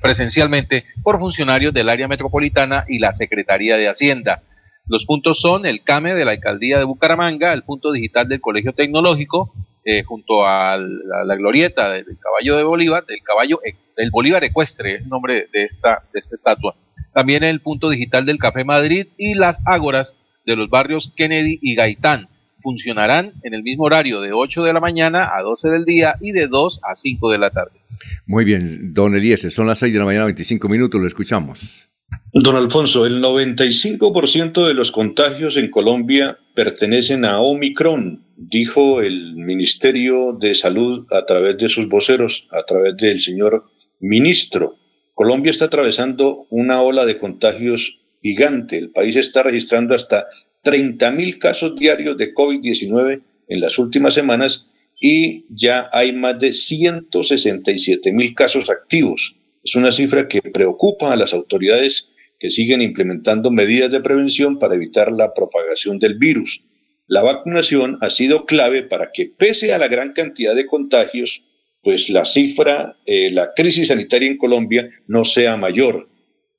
presencialmente 0.00 0.84
por 1.02 1.18
funcionarios 1.18 1.72
del 1.72 1.88
área 1.88 2.08
metropolitana 2.08 2.84
y 2.88 2.98
la 2.98 3.12
Secretaría 3.12 3.76
de 3.76 3.88
Hacienda. 3.88 4.42
Los 4.86 5.04
puntos 5.04 5.40
son 5.40 5.66
el 5.66 5.82
CAME 5.84 6.14
de 6.14 6.24
la 6.24 6.32
Alcaldía 6.32 6.78
de 6.78 6.84
Bucaramanga, 6.84 7.52
el 7.52 7.62
punto 7.62 7.92
digital 7.92 8.26
del 8.26 8.40
Colegio 8.40 8.72
Tecnológico, 8.72 9.52
eh, 9.84 10.02
junto 10.02 10.46
a 10.46 10.76
la, 10.76 11.36
glorieta 11.36 11.90
del 11.90 12.04
caballo 12.18 12.56
de 12.56 12.64
Bolívar, 12.64 13.06
del 13.06 13.22
caballo 13.22 13.60
del 13.96 14.10
Bolívar 14.10 14.42
ecuestre, 14.44 14.94
es 14.94 15.02
el 15.02 15.08
nombre 15.08 15.48
de 15.52 15.64
esta 15.64 16.02
estatua. 16.12 16.74
También 17.12 17.44
el 17.44 17.60
punto 17.60 17.90
digital 17.90 18.26
del 18.26 18.38
Café 18.38 18.64
Madrid 18.64 19.08
y 19.16 19.34
las 19.34 19.62
ágoras 19.66 20.16
de 20.48 20.56
los 20.56 20.70
barrios 20.70 21.12
Kennedy 21.14 21.58
y 21.60 21.74
Gaitán. 21.74 22.28
Funcionarán 22.60 23.34
en 23.44 23.54
el 23.54 23.62
mismo 23.62 23.84
horario 23.84 24.20
de 24.20 24.32
8 24.32 24.64
de 24.64 24.72
la 24.72 24.80
mañana 24.80 25.30
a 25.36 25.42
12 25.42 25.68
del 25.68 25.84
día 25.84 26.16
y 26.20 26.32
de 26.32 26.48
2 26.48 26.80
a 26.82 26.96
5 26.96 27.30
de 27.30 27.38
la 27.38 27.50
tarde. 27.50 27.78
Muy 28.26 28.44
bien, 28.44 28.94
don 28.94 29.14
Eliezer, 29.14 29.52
son 29.52 29.66
las 29.66 29.78
6 29.78 29.92
de 29.92 29.98
la 29.98 30.06
mañana, 30.06 30.24
25 30.24 30.68
minutos, 30.68 31.00
lo 31.00 31.06
escuchamos. 31.06 31.88
Don 32.32 32.56
Alfonso, 32.56 33.04
el 33.04 33.22
95% 33.22 34.66
de 34.66 34.74
los 34.74 34.90
contagios 34.90 35.58
en 35.58 35.70
Colombia 35.70 36.38
pertenecen 36.54 37.26
a 37.26 37.40
Omicron, 37.40 38.24
dijo 38.36 39.02
el 39.02 39.36
Ministerio 39.36 40.36
de 40.40 40.54
Salud 40.54 41.06
a 41.10 41.26
través 41.26 41.58
de 41.58 41.68
sus 41.68 41.88
voceros, 41.88 42.48
a 42.50 42.64
través 42.64 42.96
del 42.96 43.20
señor 43.20 43.64
ministro. 44.00 44.76
Colombia 45.14 45.50
está 45.50 45.66
atravesando 45.66 46.46
una 46.48 46.80
ola 46.80 47.04
de 47.04 47.18
contagios 47.18 48.00
gigante. 48.22 48.78
El 48.78 48.90
país 48.90 49.16
está 49.16 49.42
registrando 49.42 49.94
hasta 49.94 50.26
30.000 50.64 51.38
casos 51.38 51.76
diarios 51.76 52.16
de 52.16 52.34
COVID-19 52.34 53.22
en 53.48 53.60
las 53.60 53.78
últimas 53.78 54.14
semanas 54.14 54.66
y 55.00 55.46
ya 55.48 55.88
hay 55.92 56.12
más 56.12 56.38
de 56.38 56.52
167 56.52 58.12
mil 58.12 58.34
casos 58.34 58.68
activos. 58.68 59.36
Es 59.62 59.74
una 59.74 59.92
cifra 59.92 60.28
que 60.28 60.42
preocupa 60.42 61.12
a 61.12 61.16
las 61.16 61.32
autoridades 61.32 62.10
que 62.38 62.50
siguen 62.50 62.82
implementando 62.82 63.50
medidas 63.50 63.90
de 63.90 64.00
prevención 64.00 64.58
para 64.58 64.76
evitar 64.76 65.10
la 65.10 65.34
propagación 65.34 65.98
del 65.98 66.18
virus. 66.18 66.64
La 67.06 67.22
vacunación 67.22 67.98
ha 68.00 68.10
sido 68.10 68.44
clave 68.44 68.82
para 68.82 69.10
que, 69.12 69.26
pese 69.26 69.72
a 69.72 69.78
la 69.78 69.88
gran 69.88 70.12
cantidad 70.12 70.54
de 70.54 70.66
contagios, 70.66 71.44
pues 71.82 72.10
la 72.10 72.24
cifra, 72.24 72.98
eh, 73.06 73.30
la 73.30 73.52
crisis 73.54 73.88
sanitaria 73.88 74.28
en 74.28 74.36
Colombia 74.36 74.88
no 75.06 75.24
sea 75.24 75.56
mayor. 75.56 76.08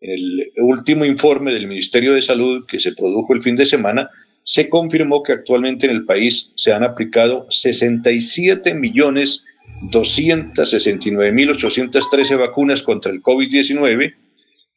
En 0.02 0.12
el 0.12 0.52
último 0.58 1.06
informe 1.06 1.54
del 1.54 1.68
Ministerio 1.68 2.14
de 2.14 2.22
Salud 2.22 2.66
que 2.68 2.80
se 2.80 2.94
produjo 2.94 3.34
el 3.34 3.42
fin 3.42 3.56
de 3.56 3.66
semana, 3.66 4.10
se 4.44 4.70
confirmó 4.70 5.24
que 5.24 5.32
actualmente 5.34 5.86
en 5.86 5.92
el 5.92 6.06
país 6.06 6.54
se 6.56 6.74
han 6.74 6.84
aplicado 6.84 7.46
67 7.50 8.74
millones 8.74 9.46
269.813 9.92 12.38
vacunas 12.38 12.82
contra 12.82 13.12
el 13.12 13.22
COVID-19, 13.22 14.16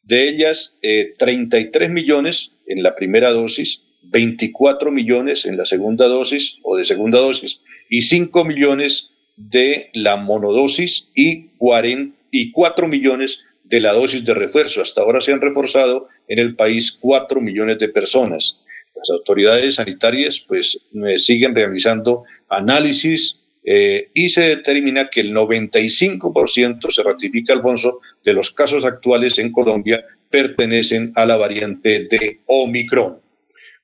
de 0.03 0.29
ellas 0.29 0.77
33 1.17 1.89
eh, 1.89 1.91
millones 1.91 2.51
en 2.67 2.83
la 2.83 2.93
primera 2.95 3.31
dosis, 3.31 3.81
24 4.03 4.91
millones 4.91 5.45
en 5.45 5.57
la 5.57 5.65
segunda 5.65 6.07
dosis 6.07 6.57
o 6.63 6.77
de 6.77 6.85
segunda 6.85 7.19
dosis 7.19 7.59
y 7.89 8.01
5 8.01 8.45
millones 8.45 9.09
de 9.35 9.89
la 9.93 10.15
monodosis 10.17 11.09
y 11.15 11.47
44 11.57 12.87
millones 12.87 13.39
de 13.73 13.79
la 13.79 13.93
dosis 13.93 14.23
de 14.23 14.35
refuerzo. 14.35 14.83
Hasta 14.83 15.01
ahora 15.01 15.19
se 15.19 15.33
han 15.33 15.41
reforzado 15.41 16.07
en 16.27 16.37
el 16.37 16.55
país 16.55 16.95
4 17.01 17.41
millones 17.41 17.79
de 17.79 17.89
personas. 17.89 18.59
Las 18.95 19.09
autoridades 19.09 19.75
sanitarias 19.75 20.45
pues 20.47 20.79
eh, 20.93 21.17
siguen 21.17 21.55
realizando 21.55 22.23
análisis 22.49 23.39
eh, 23.63 24.11
y 24.13 24.29
se 24.29 24.41
determina 24.41 25.09
que 25.09 25.21
el 25.21 25.33
95% 25.33 26.91
se 26.91 27.01
ratifica, 27.01 27.53
Alfonso, 27.53 27.99
de 28.23 28.33
los 28.33 28.51
casos 28.51 28.85
actuales 28.85 29.39
en 29.39 29.51
Colombia 29.51 30.03
pertenecen 30.29 31.11
a 31.15 31.25
la 31.25 31.37
variante 31.37 32.07
de 32.07 32.41
Omicron. 32.45 33.21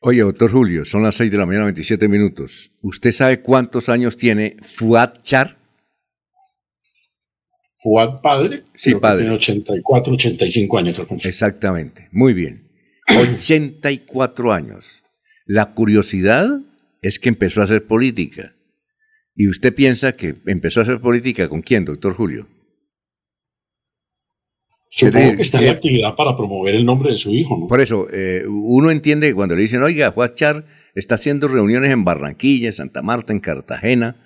Oye, 0.01 0.21
doctor 0.21 0.51
Julio, 0.51 0.85
son 0.85 1.01
las 1.01 1.15
6 1.15 1.31
de 1.31 1.37
la 1.39 1.47
mañana, 1.47 1.63
27 1.63 2.07
minutos. 2.07 2.71
¿Usted 2.83 3.11
sabe 3.11 3.41
cuántos 3.41 3.89
años 3.89 4.17
tiene 4.17 4.55
Fuad 4.61 5.23
Char? 5.23 5.58
Fuad 7.81 8.21
padre. 8.21 8.63
Sí, 8.75 8.93
padre. 8.95 9.23
Tiene 9.23 9.35
84, 9.35 10.13
85 10.13 10.77
años, 10.77 10.99
Alfonso. 10.99 11.27
Exactamente. 11.27 12.09
Muy 12.11 12.33
bien. 12.33 12.67
84 13.17 14.51
años. 14.51 15.03
La 15.45 15.73
curiosidad 15.73 16.59
es 17.01 17.19
que 17.19 17.29
empezó 17.29 17.61
a 17.61 17.63
hacer 17.63 17.87
política. 17.87 18.53
¿Y 19.33 19.47
usted 19.47 19.73
piensa 19.73 20.11
que 20.17 20.35
empezó 20.45 20.81
a 20.81 20.83
hacer 20.83 20.99
política 20.99 21.47
con 21.47 21.61
quién, 21.61 21.85
doctor 21.85 22.13
Julio? 22.13 22.47
Supongo 24.91 25.35
que 25.37 25.43
está 25.43 25.61
en 25.61 25.69
actividad 25.69 26.15
para 26.15 26.35
promover 26.35 26.75
el 26.75 26.85
nombre 26.85 27.11
de 27.11 27.15
su 27.15 27.31
hijo, 27.31 27.57
¿no? 27.57 27.67
Por 27.67 27.79
eso, 27.79 28.07
eh, 28.11 28.43
uno 28.47 28.91
entiende 28.91 29.27
que 29.27 29.35
cuando 29.35 29.55
le 29.55 29.61
dicen, 29.61 29.83
oiga, 29.83 30.11
Juan 30.11 30.33
Char 30.33 30.65
está 30.95 31.15
haciendo 31.15 31.47
reuniones 31.47 31.91
en 31.91 32.03
Barranquilla, 32.03 32.73
Santa 32.73 33.01
Marta, 33.01 33.31
en 33.31 33.39
Cartagena, 33.39 34.17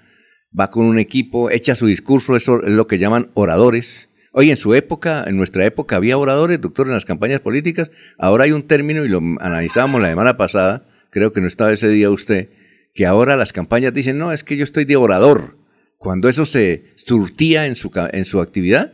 va 0.57 0.69
con 0.69 0.85
un 0.85 0.99
equipo, 0.99 1.49
echa 1.49 1.75
su 1.75 1.87
discurso, 1.87 2.35
eso 2.35 2.63
es 2.63 2.69
lo 2.69 2.87
que 2.87 2.99
llaman 2.99 3.31
oradores. 3.33 4.09
Oye, 4.31 4.51
en 4.51 4.57
su 4.57 4.73
época, 4.73 5.23
en 5.27 5.37
nuestra 5.37 5.65
época 5.65 5.95
había 5.95 6.17
oradores, 6.17 6.59
doctor, 6.59 6.87
en 6.87 6.93
las 6.93 7.05
campañas 7.05 7.39
políticas. 7.39 7.91
Ahora 8.17 8.45
hay 8.45 8.51
un 8.51 8.63
término, 8.63 9.05
y 9.05 9.09
lo 9.09 9.19
analizábamos 9.39 10.01
la 10.01 10.09
semana 10.09 10.37
pasada, 10.37 10.85
creo 11.09 11.31
que 11.31 11.41
no 11.41 11.47
estaba 11.47 11.71
ese 11.71 11.89
día 11.89 12.09
usted, 12.09 12.49
que 12.93 13.05
ahora 13.05 13.35
las 13.35 13.53
campañas 13.53 13.93
dicen, 13.93 14.17
no, 14.17 14.31
es 14.31 14.43
que 14.43 14.57
yo 14.57 14.63
estoy 14.63 14.85
de 14.85 14.95
orador. 14.95 15.57
Cuando 15.97 16.29
eso 16.29 16.45
se 16.45 16.85
surtía 16.95 17.67
en 17.67 17.75
su, 17.75 17.91
en 18.11 18.25
su 18.25 18.41
actividad, 18.41 18.93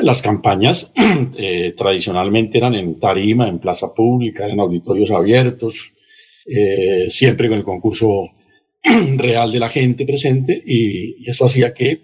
las 0.00 0.22
campañas 0.22 0.92
eh, 1.36 1.74
tradicionalmente 1.76 2.58
eran 2.58 2.74
en 2.74 2.98
tarima, 2.98 3.48
en 3.48 3.58
plaza 3.58 3.94
pública, 3.94 4.46
en 4.46 4.60
auditorios 4.60 5.10
abiertos, 5.10 5.94
eh, 6.46 7.08
siempre 7.08 7.48
con 7.48 7.58
el 7.58 7.64
concurso 7.64 8.30
real 9.16 9.52
de 9.52 9.58
la 9.58 9.68
gente 9.68 10.04
presente 10.04 10.62
y, 10.64 11.28
eso 11.28 11.44
hacía 11.44 11.72
que 11.72 12.02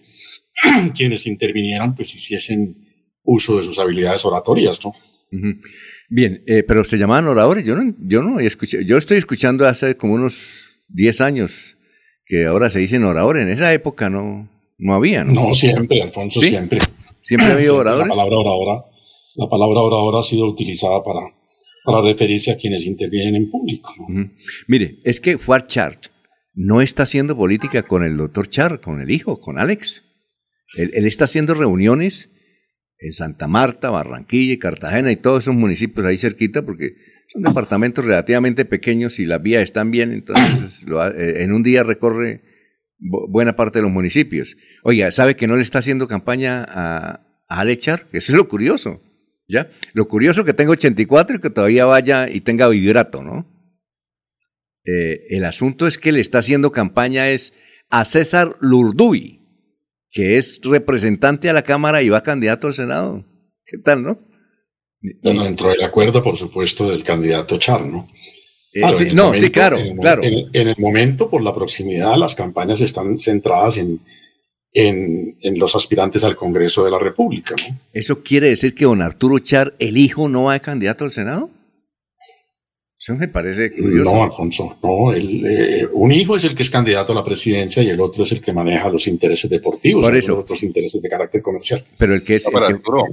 quienes 0.95 1.27
intervinieran 1.27 1.95
pues 1.95 2.15
hiciesen 2.15 2.77
uso 3.23 3.57
de 3.57 3.63
sus 3.63 3.79
habilidades 3.79 4.25
oratorias, 4.25 4.81
¿no? 4.85 4.95
Bien, 6.09 6.43
eh, 6.47 6.63
pero 6.63 6.85
se 6.85 6.97
llamaban 6.97 7.27
oradores, 7.27 7.67
yo 7.67 7.77
no, 7.77 7.95
yo 8.01 8.23
no 8.23 8.41
escuché, 8.41 8.85
yo 8.87 8.97
estoy 8.97 9.19
escuchando 9.19 9.67
hace 9.67 9.97
como 9.97 10.15
unos 10.15 10.87
10 10.89 11.21
años 11.21 11.77
que 12.25 12.47
ahora 12.47 12.71
se 12.71 12.79
dicen 12.79 13.05
oradores, 13.05 13.43
en 13.43 13.51
esa 13.51 13.73
época 13.75 14.09
no, 14.09 14.49
no 14.79 14.95
había, 14.95 15.25
¿no? 15.25 15.33
No, 15.33 15.55
siempre, 15.55 16.01
Alfonso, 16.03 16.41
siempre. 16.41 16.79
Siempre 17.23 17.49
ha 17.49 17.55
habido 17.55 17.77
oradores. 17.77 18.09
La 18.09 18.15
palabra 18.15 18.39
oradora, 18.39 18.85
la 19.35 19.49
palabra 19.49 19.81
oradora 19.81 20.21
ha 20.21 20.23
sido 20.23 20.47
utilizada 20.47 21.03
para, 21.03 21.21
para 21.85 22.01
referirse 22.01 22.53
a 22.53 22.57
quienes 22.57 22.87
intervienen 22.87 23.37
en 23.37 23.51
público. 23.51 23.93
Mire, 24.67 24.99
es 25.05 25.21
que 25.21 25.37
Fuad 25.37 25.67
Char 25.67 25.99
no 26.59 26.83
está 26.83 27.05
haciendo 27.05 27.37
política 27.37 27.85
con 27.85 28.03
el 28.03 28.17
doctor 28.17 28.49
Char, 28.49 28.81
con 28.81 29.01
el 29.01 29.13
hijo, 29.13 29.41
con 29.41 29.61
Alex. 29.61 30.03
Él, 30.75 31.07
está 31.07 31.25
haciendo 31.25 31.55
reuniones 31.55 32.31
en 32.99 33.13
Santa 33.13 33.47
Marta, 33.47 33.91
Barranquilla 33.91 34.55
y 34.55 34.59
Cartagena 34.59 35.13
y 35.13 35.17
todos 35.17 35.45
esos 35.45 35.55
municipios 35.55 36.05
ahí 36.05 36.19
cerquita, 36.19 36.63
porque 36.63 36.97
son 37.33 37.43
departamentos 37.43 38.05
relativamente 38.05 38.65
pequeños 38.65 39.21
y 39.21 39.27
las 39.27 39.41
vías 39.41 39.63
están 39.63 39.93
bien, 39.93 40.13
entonces 40.13 40.85
eh, 41.17 41.45
en 41.45 41.53
un 41.53 41.63
día 41.63 41.85
recorre 41.85 42.43
buena 42.99 43.55
parte 43.55 43.79
de 43.79 43.85
los 43.85 43.93
municipios. 43.93 44.57
Oiga, 44.83 45.13
¿sabe 45.13 45.37
que 45.37 45.47
no 45.47 45.55
le 45.55 45.63
está 45.63 45.79
haciendo 45.79 46.09
campaña 46.09 46.67
a, 46.69 47.25
a 47.49 47.61
Alechar? 47.61 48.09
Eso 48.11 48.33
es 48.33 48.37
lo 48.37 48.49
curioso, 48.49 49.01
¿ya? 49.47 49.71
Lo 49.93 50.09
curioso 50.09 50.45
que 50.45 50.55
tenga 50.55 50.73
84 50.73 51.37
y 51.37 51.39
que 51.39 51.51
todavía 51.51 51.85
vaya 51.85 52.29
y 52.29 52.41
tenga 52.41 52.67
vibrato, 52.67 53.23
¿no? 53.23 53.58
Eh, 54.89 55.27
el 55.37 55.45
asunto 55.45 55.87
es 55.87 55.99
que 55.99 56.13
le 56.13 56.21
está 56.21 56.39
haciendo 56.39 56.73
campaña 56.73 57.29
es 57.29 57.53
a 57.91 58.07
César 58.07 58.57
Lurduy, 58.61 59.41
que 60.11 60.39
es 60.39 60.61
representante 60.65 61.51
a 61.51 61.53
la 61.53 61.63
Cámara 61.63 62.03
y 62.03 62.09
va 62.09 62.23
candidato 62.23 62.69
al 62.69 62.75
Senado. 62.75 63.27
¿Qué 63.67 63.77
tal, 63.77 64.03
no? 64.03 64.19
Bueno, 65.23 65.45
dentro 65.45 65.69
del 65.69 65.83
acuerdo, 65.83 66.23
por 66.23 66.37
supuesto, 66.37 66.89
del 66.89 67.05
candidato 67.05 67.59
Char, 67.59 67.85
¿no? 67.85 68.09
Eh, 68.73 68.81
ah, 68.83 68.93
sí, 68.93 69.11
no, 69.13 69.35
sí, 69.35 69.51
claro, 69.51 69.79
en 69.79 69.99
claro. 69.99 70.23
En, 70.25 70.69
el 70.69 70.75
momento, 70.79 71.29
por 71.29 71.43
la 71.43 71.55
proximidad, 71.55 72.17
las 72.17 72.35
campañas 72.35 72.81
están 72.81 73.19
centradas 73.19 73.77
en, 73.77 74.01
en, 74.73 75.59
los 75.59 75.77
aspirantes 75.77 76.25
al 76.25 76.35
Congreso 76.35 76.85
de 76.85 76.91
la 76.91 76.99
República. 76.99 77.55
¿Eso 77.93 78.23
quiere 78.23 78.49
decir 78.49 78.75
que 78.75 78.87
don 78.87 79.03
Arturo 79.03 79.39
Char, 79.39 79.75
el 79.79 79.99
hijo, 79.99 80.31
no 80.31 80.45
va 80.45 80.55
de 80.55 80.61
candidato 80.61 81.05
al 81.05 81.13
Senado? 81.13 81.51
Me 83.15 83.29
parece 83.29 83.71
curioso. 83.71 84.13
No, 84.13 84.25
Alfonso, 84.25 84.77
no. 84.83 85.15
Eh, 85.15 85.87
un 85.93 86.13
hijo 86.13 86.37
es 86.37 86.45
el 86.45 86.55
que 86.55 86.63
es 86.63 86.71
candidato 86.71 87.13
a 87.13 87.15
la 87.15 87.25
presidencia 87.25 87.83
y 87.83 87.91
el 87.91 88.01
otro 88.01 88.25
es 88.25 88.33
el 88.33 88.41
que 88.41 88.53
maneja 88.53 88.89
los 88.89 89.07
intereses 89.07 89.51
deportivos. 89.51 90.05
Por 90.05 90.15
eso. 90.15 90.33
Los 90.33 90.41
otros 90.43 90.63
intereses 90.63 91.01
de 91.01 91.09
carácter 91.09 91.43
comercial. 91.43 91.85
Pero 91.97 92.15
el 92.15 92.23
que 92.23 92.37
es. 92.37 92.47
Arturo. 92.47 93.05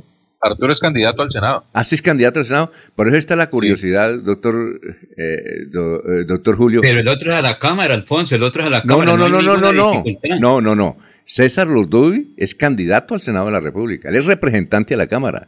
Arturo, 0.41 0.71
es 0.71 0.79
candidato 0.79 1.23
al 1.23 1.31
Senado. 1.31 1.65
Ah, 1.73 1.83
sí, 1.83 1.95
es 1.95 2.01
candidato 2.01 2.39
al 2.39 2.45
Senado. 2.45 2.71
Por 2.95 3.07
eso 3.07 3.17
está 3.17 3.35
la 3.35 3.49
curiosidad, 3.49 4.13
doctor, 4.19 4.79
eh, 5.17 5.65
eh, 5.73 6.23
doctor 6.27 6.55
Julio. 6.55 6.81
Pero 6.81 6.99
el 6.99 7.07
otro 7.07 7.31
es 7.31 7.37
a 7.37 7.41
la 7.41 7.57
Cámara, 7.57 7.95
Alfonso, 7.95 8.35
el 8.35 8.43
otro 8.43 8.61
es 8.61 8.67
a 8.67 8.69
la 8.69 8.81
no, 8.81 8.99
Cámara. 8.99 9.17
No, 9.17 9.29
no, 9.29 9.41
no, 9.41 9.41
no, 9.41 9.57
no, 9.57 9.73
no. 9.73 10.03
No, 10.39 10.61
no, 10.61 10.75
no. 10.75 10.97
César 11.25 11.67
Lurduy 11.67 12.33
es 12.37 12.53
candidato 12.53 13.15
al 13.15 13.21
Senado 13.21 13.47
de 13.47 13.53
la 13.53 13.59
República. 13.59 14.09
Él 14.09 14.15
es 14.15 14.25
representante 14.25 14.93
a 14.93 14.97
la 14.97 15.07
Cámara. 15.07 15.47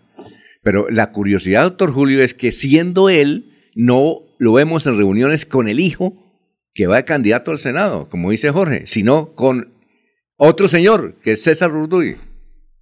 Pero 0.63 0.89
la 0.89 1.11
curiosidad, 1.11 1.63
doctor 1.63 1.91
Julio, 1.91 2.23
es 2.23 2.33
que 2.33 2.51
siendo 2.51 3.09
él 3.09 3.53
no 3.77 4.23
lo 4.39 4.53
vemos 4.53 4.87
en 4.87 4.97
reuniones 4.97 5.45
con 5.45 5.69
el 5.69 5.79
hijo 5.79 6.15
que 6.73 6.87
va 6.87 6.97
de 6.97 7.05
candidato 7.05 7.51
al 7.51 7.59
Senado, 7.59 8.09
como 8.09 8.31
dice 8.31 8.49
Jorge, 8.49 8.87
sino 8.87 9.33
con 9.33 9.73
otro 10.35 10.67
señor, 10.67 11.15
que 11.21 11.33
es 11.33 11.43
César 11.43 11.71
Lourduy. 11.71 12.15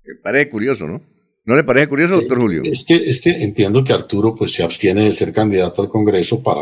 Me 0.05 0.15
parece 0.23 0.49
curioso, 0.49 0.87
¿no? 0.87 1.01
¿No 1.43 1.55
le 1.55 1.63
parece 1.63 1.87
curioso, 1.87 2.15
doctor 2.15 2.39
Julio? 2.39 2.63
Es 2.63 2.85
que, 2.85 2.95
es 2.95 3.21
que 3.21 3.31
entiendo 3.43 3.83
que 3.83 3.93
Arturo 3.93 4.35
pues, 4.35 4.53
se 4.53 4.63
abstiene 4.63 5.03
de 5.03 5.11
ser 5.11 5.31
candidato 5.31 5.81
al 5.81 5.89
Congreso 5.89 6.41
para 6.41 6.61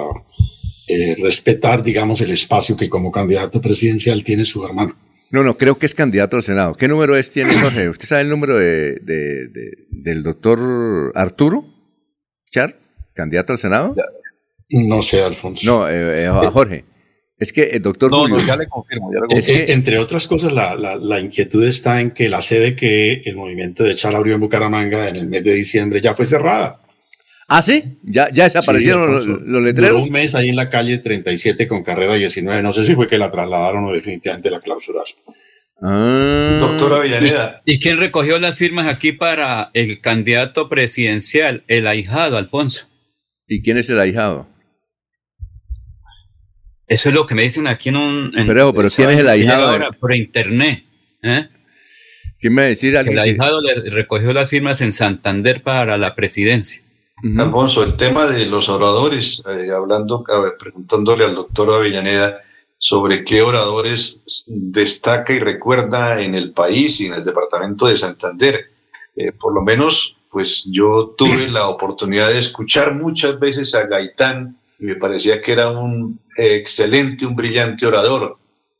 eh, 0.87 1.15
respetar, 1.19 1.83
digamos, 1.83 2.19
el 2.21 2.31
espacio 2.31 2.75
que 2.75 2.89
como 2.89 3.11
candidato 3.11 3.61
presidencial 3.61 4.23
tiene 4.23 4.43
su 4.43 4.65
hermano. 4.65 4.97
No, 5.31 5.43
no, 5.43 5.57
creo 5.57 5.77
que 5.77 5.85
es 5.85 5.95
candidato 5.95 6.37
al 6.37 6.43
Senado. 6.43 6.73
¿Qué 6.73 6.87
número 6.87 7.15
es 7.15 7.31
tiene 7.31 7.53
Jorge? 7.59 7.87
¿Usted 7.89 8.07
sabe 8.07 8.21
el 8.23 8.29
número 8.29 8.57
de, 8.57 8.99
del 9.89 10.23
doctor 10.23 11.11
Arturo 11.15 11.65
Char, 12.49 12.77
candidato 13.13 13.53
al 13.53 13.59
Senado? 13.59 13.95
No 14.73 15.01
sé, 15.01 15.23
Alfonso. 15.23 15.65
No, 15.65 15.87
eh, 15.87 16.25
eh, 16.25 16.49
Jorge. 16.51 16.83
Es 17.37 17.53
que 17.53 17.63
el 17.63 17.81
doctor 17.81 18.09
no, 18.09 18.27
No, 18.27 18.39
ya 18.45 18.55
le 18.55 18.67
confirmo. 18.67 19.11
Ya 19.13 19.19
le 19.19 19.27
confirmo. 19.27 19.73
entre 19.73 19.99
otras 19.99 20.27
cosas, 20.27 20.51
la, 20.51 20.75
la, 20.75 21.19
inquietud 21.19 21.63
está 21.63 22.01
en 22.01 22.11
que 22.11 22.27
la 22.29 22.41
sede 22.41 22.75
que 22.75 23.21
el 23.25 23.35
movimiento 23.35 23.83
de 23.83 23.95
Char 23.95 24.15
abrió 24.15 24.35
en 24.35 24.39
Bucaramanga 24.39 25.09
en 25.09 25.15
el 25.15 25.27
mes 25.27 25.43
de 25.43 25.53
diciembre 25.53 26.01
ya 26.01 26.15
fue 26.15 26.25
cerrada. 26.25 26.79
¿Ah, 27.47 27.61
sí? 27.61 27.83
¿Ya, 28.03 28.29
ya 28.31 28.45
desaparecieron 28.45 29.13
los, 29.13 29.27
letreros? 29.61 30.01
un 30.01 30.09
mes 30.09 30.33
ahí 30.33 30.49
en 30.49 30.55
la 30.55 30.69
calle 30.69 30.97
37 30.97 31.67
con 31.67 31.83
carrera 31.83 32.15
19. 32.15 32.63
No 32.63 32.73
sé 32.73 32.85
si 32.85 32.95
fue 32.95 33.07
que 33.07 33.17
la 33.17 33.29
trasladaron 33.29 33.83
o 33.85 33.91
definitivamente 33.91 34.49
la 34.49 34.59
clausuraron. 34.59 35.13
Ah. 35.81 36.57
Doctora 36.61 37.01
Villaneda. 37.01 37.61
¿Y 37.65 37.79
quién 37.79 37.97
recogió 37.97 38.39
las 38.39 38.55
firmas 38.55 38.87
aquí 38.87 39.11
para 39.11 39.69
el 39.73 39.99
candidato 39.99 40.69
presidencial? 40.69 41.63
El 41.67 41.87
ahijado, 41.87 42.37
Alfonso. 42.37 42.87
¿Y 43.47 43.61
quién 43.61 43.77
es 43.77 43.89
el 43.89 43.99
ahijado? 43.99 44.47
Eso 46.93 47.09
es 47.09 47.15
lo 47.15 47.25
que 47.25 47.33
me 47.33 47.41
dicen 47.41 47.65
aquí 47.65 47.89
en 47.89 47.97
un... 47.97 48.31
pero, 48.45 48.71
pero 48.71 48.87
¿quién 48.87 49.09
es 49.09 49.17
el 49.17 49.27
ahijado? 49.27 49.69
Ahora, 49.69 49.91
por 49.91 50.13
internet. 50.13 50.83
¿eh? 51.23 51.49
¿Quién 52.39 52.53
me 52.53 52.61
decir 52.61 52.95
El 52.95 53.17
ahijado 53.17 53.61
le 53.63 53.89
recogió 53.89 54.31
las 54.31 54.47
firmas 54.47 54.79
en 54.81 54.93
Santander 54.93 55.63
para 55.63 55.97
la 55.97 56.13
presidencia. 56.13 56.83
Alfonso, 57.35 57.83
el 57.83 57.95
tema 57.95 58.27
de 58.27 58.45
los 58.45 58.69
oradores, 58.69 59.41
eh, 59.47 59.71
hablando, 59.71 60.23
preguntándole 60.59 61.25
al 61.25 61.33
doctor 61.33 61.73
Avellaneda 61.73 62.41
sobre 62.77 63.23
qué 63.23 63.41
oradores 63.41 64.45
destaca 64.45 65.33
y 65.33 65.39
recuerda 65.39 66.21
en 66.21 66.35
el 66.35 66.53
país 66.53 67.01
y 67.01 67.07
en 67.07 67.13
el 67.13 67.23
departamento 67.23 67.87
de 67.87 67.97
Santander. 67.97 68.69
Eh, 69.15 69.31
por 69.31 69.51
lo 69.51 69.63
menos, 69.63 70.17
pues 70.29 70.63
yo 70.69 71.15
tuve 71.17 71.47
la 71.47 71.69
oportunidad 71.69 72.29
de 72.29 72.37
escuchar 72.37 72.93
muchas 72.93 73.39
veces 73.39 73.73
a 73.73 73.87
Gaitán 73.87 74.59
y 74.83 74.87
me 74.87 74.95
parecía 74.97 75.41
que 75.41 75.53
era 75.53 75.69
un 75.69 76.19
excelente, 76.37 77.25
un 77.25 77.37
brillante 77.37 77.85
orador. 77.85 78.37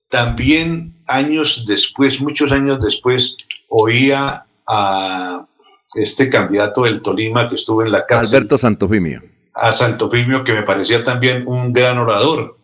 También 0.09 1.01
años 1.07 1.63
después, 1.65 2.19
muchos 2.19 2.51
años 2.51 2.83
después, 2.83 3.37
oía 3.69 4.45
a 4.67 5.45
este 5.95 6.29
candidato 6.29 6.83
del 6.83 7.01
Tolima 7.01 7.47
que 7.47 7.55
estuvo 7.55 7.83
en 7.83 7.93
la 7.93 8.05
cárcel. 8.05 8.35
Alberto 8.35 8.57
Santofimio. 8.57 9.23
A 9.53 9.71
Santofimio, 9.71 10.43
que 10.43 10.51
me 10.51 10.63
parecía 10.63 11.03
también 11.03 11.43
un 11.47 11.71
gran 11.71 11.97
orador. 11.97 12.57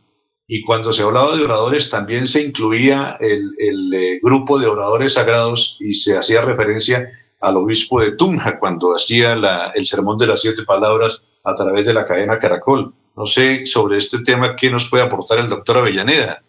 Y 0.45 0.61
cuando 0.63 0.91
se 0.91 1.03
hablaba 1.03 1.37
de 1.37 1.45
oradores, 1.45 1.89
también 1.89 2.27
se 2.27 2.41
incluía 2.41 3.15
el, 3.21 3.51
el 3.57 3.93
eh, 3.93 4.19
grupo 4.21 4.59
de 4.59 4.67
oradores 4.67 5.13
sagrados 5.13 5.77
y 5.79 5.93
se 5.93 6.17
hacía 6.17 6.41
referencia 6.41 7.09
al 7.39 7.55
obispo 7.55 8.01
de 8.01 8.11
Tunja 8.17 8.59
cuando 8.59 8.97
hacía 8.97 9.37
la, 9.37 9.71
el 9.75 9.85
sermón 9.85 10.17
de 10.17 10.27
las 10.27 10.41
siete 10.41 10.63
palabras 10.63 11.21
a 11.45 11.55
través 11.55 11.85
de 11.85 11.93
la 11.93 12.03
cadena 12.03 12.37
Caracol. 12.37 12.93
No 13.19 13.25
sé 13.25 13.65
sobre 13.65 13.97
este 13.97 14.19
tema 14.19 14.55
qué 14.55 14.69
nos 14.69 14.89
puede 14.89 15.03
aportar 15.03 15.39
el 15.39 15.49
doctor 15.49 15.77
Avellaneda. 15.77 16.41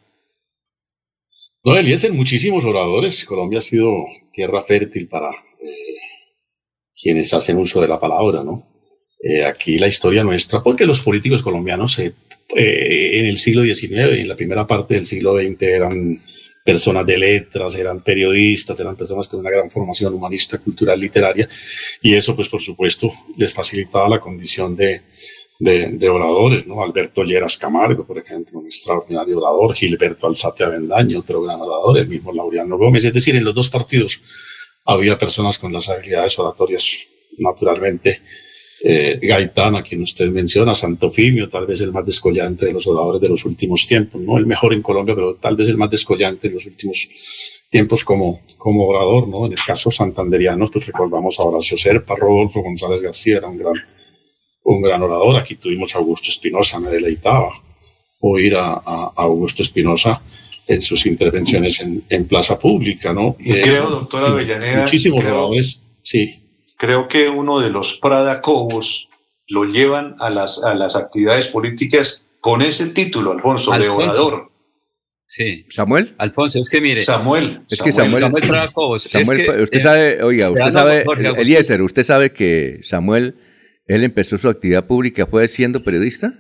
No, 1.65 1.77
Eliezer, 1.77 2.13
muchísimos 2.13 2.65
oradores. 2.65 3.25
Colombia 3.25 3.59
ha 3.59 3.63
sido 3.63 3.93
tierra 4.33 4.63
fértil 4.63 5.09
para 5.09 5.31
eh, 5.31 5.99
quienes 6.95 7.35
hacen 7.35 7.59
uso 7.59 7.81
de 7.81 7.89
la 7.89 7.99
palabra, 7.99 8.45
¿no? 8.45 8.69
Eh, 9.21 9.45
aquí 9.45 9.81
la 9.81 9.89
historia 9.89 10.23
nuestra, 10.23 10.63
porque 10.63 10.87
los 10.87 11.01
políticos 11.01 11.43
colombianos 11.43 11.99
eh, 11.99 12.15
en 12.55 13.27
el 13.27 13.37
siglo 13.39 13.65
XIX 13.65 14.17
y 14.17 14.21
en 14.21 14.29
la 14.29 14.37
primera 14.37 14.65
parte 14.65 14.95
del 14.95 15.07
siglo 15.07 15.37
XX 15.41 15.63
eran 15.63 16.21
personas 16.65 17.05
de 17.05 17.19
letras, 17.19 17.75
eran 17.75 18.01
periodistas, 18.05 18.79
eran 18.79 18.95
personas 18.95 19.27
con 19.27 19.41
una 19.41 19.51
gran 19.51 19.69
formación 19.73 20.15
humanista, 20.15 20.59
cultural, 20.59 21.01
literaria, 21.01 21.49
y 22.01 22.15
eso, 22.15 22.37
pues, 22.37 22.49
por 22.49 22.63
supuesto, 22.63 23.13
les 23.37 23.53
facilitaba 23.53 24.09
la 24.09 24.21
condición 24.21 24.77
de, 24.77 25.03
de, 25.61 26.09
oradores, 26.09 26.67
¿no? 26.67 26.83
Alberto 26.83 27.23
Lleras 27.23 27.59
Camargo, 27.59 28.05
por 28.05 28.19
ejemplo, 28.19 28.59
un 28.59 28.67
extraordinario 28.67 29.39
orador, 29.39 29.75
Gilberto 29.75 30.27
Alzate 30.27 30.65
Avendaño, 30.65 31.21
otro 31.21 31.43
gran 31.43 31.61
orador, 31.61 31.99
el 31.99 32.09
mismo 32.09 32.33
Laureano 32.33 32.79
Gómez, 32.79 33.05
es 33.05 33.13
decir, 33.13 33.37
en 33.37 33.45
los 33.45 33.55
dos 33.55 33.69
partidos 33.69 34.21
había 34.87 35.19
personas 35.19 35.59
con 35.59 35.73
las 35.73 35.89
habilidades 35.89 36.39
oratorias 36.39 37.09
naturalmente. 37.39 38.23
Eh, 38.83 39.19
Gaitán, 39.21 39.77
a 39.77 39.83
quien 39.83 40.01
usted 40.01 40.31
menciona, 40.31 40.73
Santofimio, 40.73 41.51
tal 41.51 41.67
vez 41.67 41.83
el 41.83 41.93
más 41.93 42.07
descollante 42.07 42.65
de 42.65 42.73
los 42.73 42.87
oradores 42.87 43.21
de 43.21 43.29
los 43.29 43.45
últimos 43.45 43.87
tiempos, 43.87 44.19
no 44.23 44.39
el 44.39 44.47
mejor 44.47 44.73
en 44.73 44.81
Colombia, 44.81 45.15
pero 45.15 45.35
tal 45.35 45.55
vez 45.55 45.69
el 45.69 45.77
más 45.77 45.91
descollante 45.91 46.49
de 46.49 46.55
los 46.55 46.65
últimos 46.65 47.63
tiempos 47.69 48.03
como, 48.03 48.41
como 48.57 48.87
orador, 48.87 49.29
¿no? 49.29 49.45
En 49.45 49.53
el 49.53 49.59
caso 49.67 49.91
santanderiano, 49.91 50.71
pues 50.73 50.87
recordamos 50.87 51.39
a 51.39 51.43
Horacio 51.43 51.77
Serpa, 51.77 52.17
Rodolfo 52.17 52.63
González 52.63 53.03
García, 53.03 53.37
era 53.37 53.49
un 53.49 53.59
gran, 53.59 53.75
un 54.77 54.83
gran 54.83 55.03
orador. 55.03 55.37
Aquí 55.37 55.57
tuvimos 55.57 55.95
a 55.95 55.99
Augusto 55.99 56.29
Espinosa, 56.29 56.79
me 56.79 56.91
deleitaba 56.91 57.51
oír 58.21 58.55
a, 58.57 58.73
a 58.85 59.13
Augusto 59.17 59.63
Espinosa 59.63 60.21
en 60.67 60.81
sus 60.81 61.07
intervenciones 61.07 61.81
en, 61.81 62.05
en 62.09 62.27
plaza 62.27 62.59
pública, 62.59 63.13
¿no? 63.13 63.37
Y 63.41 63.61
creo, 63.61 63.89
eh, 63.89 63.91
doctora 63.91 64.27
Avellaneda, 64.27 64.83
muchísimos 64.83 65.25
oradores, 65.25 65.83
sí. 66.03 66.37
Creo 66.77 67.09
que 67.09 67.29
uno 67.29 67.61
de 67.61 67.71
los 67.71 67.99
Prada 67.99 68.41
Cobos 68.41 69.09
lo 69.49 69.65
llevan 69.65 70.15
a 70.21 70.31
las, 70.31 70.63
a 70.63 70.75
las 70.75 70.95
actividades 70.95 71.49
políticas 71.49 72.25
con 72.41 72.63
ese 72.63 72.91
título, 72.91 73.33
Alfonso, 73.33 73.73
de 73.73 73.89
orador. 73.89 74.51
Sí. 75.25 75.67
¿Samuel? 75.69 76.15
Alfonso, 76.19 76.59
es 76.59 76.71
que 76.71 76.81
mire. 76.81 77.03
Samuel. 77.03 77.63
Es 77.69 77.83
que 77.83 77.93
Samuel. 77.93 78.21
Samuel, 78.21 78.49
Prada 78.49 78.73
Cobos. 78.73 79.05
Samuel, 79.05 79.63
usted 79.63 79.81
sabe, 79.81 80.23
oiga, 80.23 80.51
usted 80.51 80.71
sabe, 80.71 81.05
Eliezer, 81.37 81.83
usted 81.83 82.05
sabe 82.05 82.33
que 82.33 82.81
Samuel, 82.83 83.37
él 83.91 84.05
empezó 84.05 84.39
su 84.39 84.49
actividad 84.49 84.87
pública, 84.87 85.27
fue 85.27 85.49
siendo 85.49 85.83
periodista. 85.83 86.33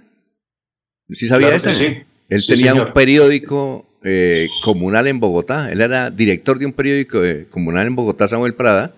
¿Sí 1.08 1.26
sabía 1.26 1.52
eso? 1.52 1.70
Sí. 1.72 1.98
Él 2.28 2.46
tenía 2.46 2.74
un 2.74 2.92
periódico 2.92 3.98
eh, 4.04 4.46
comunal 4.62 5.08
en 5.08 5.18
Bogotá. 5.18 5.72
Él 5.72 5.80
era 5.80 6.10
director 6.10 6.60
de 6.60 6.66
un 6.66 6.72
periódico 6.72 7.24
eh, 7.24 7.48
comunal 7.50 7.88
en 7.88 7.96
Bogotá, 7.96 8.28
Samuel 8.28 8.54
Prada, 8.54 8.94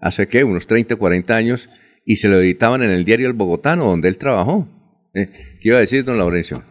hace 0.00 0.26
que 0.26 0.42
unos 0.42 0.66
30, 0.66 0.96
40 0.96 1.36
años, 1.36 1.70
y 2.04 2.16
se 2.16 2.26
lo 2.26 2.40
editaban 2.40 2.82
en 2.82 2.90
el 2.90 3.04
diario 3.04 3.28
El 3.28 3.32
Bogotano, 3.32 3.84
donde 3.84 4.08
él 4.08 4.18
trabajó. 4.18 4.68
Eh, 5.14 5.30
¿Qué 5.60 5.68
iba 5.68 5.76
a 5.76 5.80
decir, 5.80 6.04
don 6.04 6.18
Laurencio? 6.18 6.64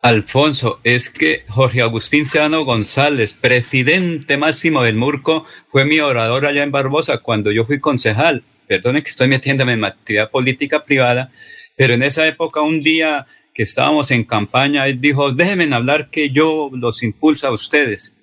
Alfonso, 0.00 0.78
es 0.84 1.10
que 1.10 1.42
Jorge 1.48 1.82
Agustín 1.82 2.24
Seano 2.24 2.64
González, 2.64 3.32
presidente 3.34 4.36
máximo 4.36 4.84
del 4.84 4.94
Murco, 4.94 5.44
fue 5.66 5.84
mi 5.84 5.98
orador 5.98 6.46
allá 6.46 6.62
en 6.62 6.70
Barbosa 6.70 7.18
cuando 7.18 7.50
yo 7.50 7.64
fui 7.66 7.80
concejal. 7.80 8.44
Perdone 8.68 9.02
que 9.02 9.10
estoy 9.10 9.28
metiéndome 9.28 9.72
en 9.72 9.84
actividad 9.84 10.30
política 10.30 10.84
privada, 10.84 11.32
pero 11.76 11.94
en 11.94 12.02
esa 12.02 12.26
época 12.26 12.60
un 12.60 12.80
día 12.80 13.26
que 13.54 13.62
estábamos 13.64 14.10
en 14.12 14.24
campaña, 14.24 14.86
él 14.86 15.00
dijo, 15.00 15.32
déjenme 15.32 15.74
hablar 15.74 16.10
que 16.10 16.30
yo 16.30 16.70
los 16.72 17.02
impulso 17.02 17.48
a 17.48 17.50
ustedes. 17.50 18.14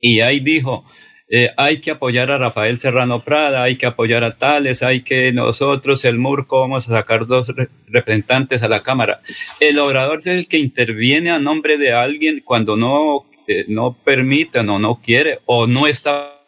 Y 0.00 0.20
ahí 0.20 0.40
dijo, 0.40 0.84
eh, 1.28 1.50
hay 1.56 1.80
que 1.80 1.92
apoyar 1.92 2.30
a 2.30 2.38
Rafael 2.38 2.80
Serrano 2.80 3.22
Prada, 3.22 3.62
hay 3.62 3.76
que 3.76 3.86
apoyar 3.86 4.24
a 4.24 4.36
Tales, 4.36 4.82
hay 4.82 5.02
que 5.02 5.32
nosotros, 5.32 6.04
el 6.04 6.18
Murco, 6.18 6.60
vamos 6.60 6.88
a 6.88 6.92
sacar 6.92 7.26
dos 7.26 7.52
representantes 7.86 8.62
a 8.62 8.68
la 8.68 8.80
Cámara. 8.80 9.20
El 9.60 9.78
orador 9.78 10.18
es 10.18 10.26
el 10.26 10.48
que 10.48 10.58
interviene 10.58 11.30
a 11.30 11.38
nombre 11.38 11.78
de 11.78 11.92
alguien 11.92 12.40
cuando 12.44 12.76
no, 12.76 13.26
eh, 13.46 13.64
no 13.68 13.96
permite, 14.02 14.58
o 14.58 14.78
no 14.78 15.00
quiere 15.00 15.38
o 15.44 15.66
no 15.66 15.86
está. 15.86 16.42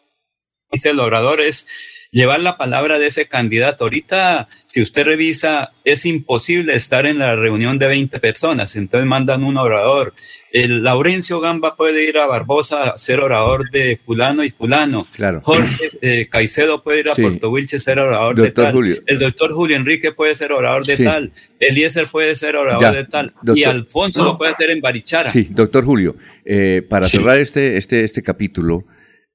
Dice 0.71 0.89
el 0.89 0.99
orador 0.99 1.39
es 1.39 1.67
llevar 2.13 2.39
la 2.39 2.57
palabra 2.57 2.99
de 2.99 3.07
ese 3.07 3.27
candidato. 3.27 3.83
Ahorita, 3.83 4.47
si 4.65 4.81
usted 4.81 5.03
revisa, 5.03 5.73
es 5.83 6.05
imposible 6.05 6.75
estar 6.75 7.05
en 7.05 7.17
la 7.17 7.35
reunión 7.35 7.79
de 7.79 7.87
20 7.87 8.19
personas, 8.19 8.75
entonces 8.75 9.07
mandan 9.07 9.43
un 9.43 9.57
orador. 9.57 10.13
El 10.51 10.83
Laurencio 10.83 11.39
Gamba 11.39 11.75
puede 11.75 12.07
ir 12.07 12.19
a 12.19 12.27
Barbosa 12.27 12.91
a 12.91 12.97
ser 12.99 13.19
orador 13.19 13.71
de 13.71 13.99
fulano 14.05 14.43
y 14.43 14.51
fulano. 14.51 15.07
Claro. 15.11 15.41
Jorge 15.43 15.89
eh, 16.01 16.27
Caicedo 16.29 16.83
puede 16.83 16.99
ir 16.99 17.09
a 17.09 17.15
Puerto 17.15 17.49
Wilche 17.49 17.77
a 17.77 17.79
ser 17.79 17.97
orador 17.97 18.39
de 18.39 18.51
tal. 18.51 19.03
El 19.07 19.19
doctor 19.19 19.51
Julio 19.51 19.75
Enrique 19.75 20.11
puede 20.11 20.35
ser 20.35 20.51
orador 20.51 20.85
de 20.85 20.97
tal. 20.97 21.33
Eliezer 21.59 22.05
puede 22.07 22.35
ser 22.35 22.55
orador 22.55 22.93
de 22.93 23.05
tal. 23.05 23.33
y 23.55 23.63
Alfonso 23.63 24.23
lo 24.23 24.37
puede 24.37 24.51
hacer 24.51 24.69
en 24.69 24.79
Barichara. 24.79 25.31
Sí, 25.31 25.47
doctor 25.49 25.83
Julio, 25.83 26.15
eh, 26.45 26.85
para 26.87 27.07
cerrar 27.07 27.39
este, 27.39 27.77
este, 27.77 28.03
este 28.03 28.21
capítulo, 28.21 28.85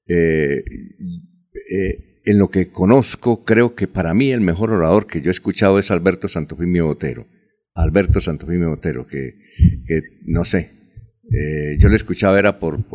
eh, 0.07 0.63
eh 1.71 2.08
en 2.29 2.37
lo 2.37 2.49
que 2.49 2.69
conozco, 2.69 3.43
creo 3.43 3.73
que 3.73 3.87
para 3.87 4.13
mí 4.13 4.31
el 4.31 4.41
mejor 4.41 4.71
orador 4.71 5.07
que 5.07 5.19
yo 5.21 5.29
he 5.29 5.31
escuchado 5.31 5.79
es 5.79 5.89
Alberto 5.89 6.27
Santofimio 6.27 6.85
Botero. 6.85 7.27
Alberto 7.73 8.21
Santofimio 8.21 8.69
Botero, 8.69 9.07
que, 9.07 9.33
no 10.25 10.45
sé, 10.45 10.71
eh, 11.31 11.77
yo 11.79 11.89
lo 11.89 11.95
escuchaba 11.95 12.37
era 12.37 12.59
por, 12.59 12.85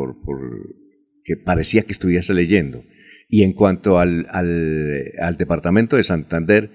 que 1.25 1.37
parecía 1.37 1.83
que 1.83 1.93
estuviese 1.93 2.33
leyendo. 2.33 2.85
Y 3.29 3.43
en 3.43 3.55
cuanto 3.55 3.99
al 3.99 5.37
departamento 5.37 5.97
de 5.97 6.05
Santander, 6.05 6.71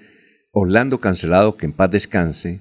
Orlando 0.52 0.98
Cancelado, 0.98 1.56
que 1.56 1.64
en 1.64 1.72
paz 1.72 1.90
descanse, 1.90 2.60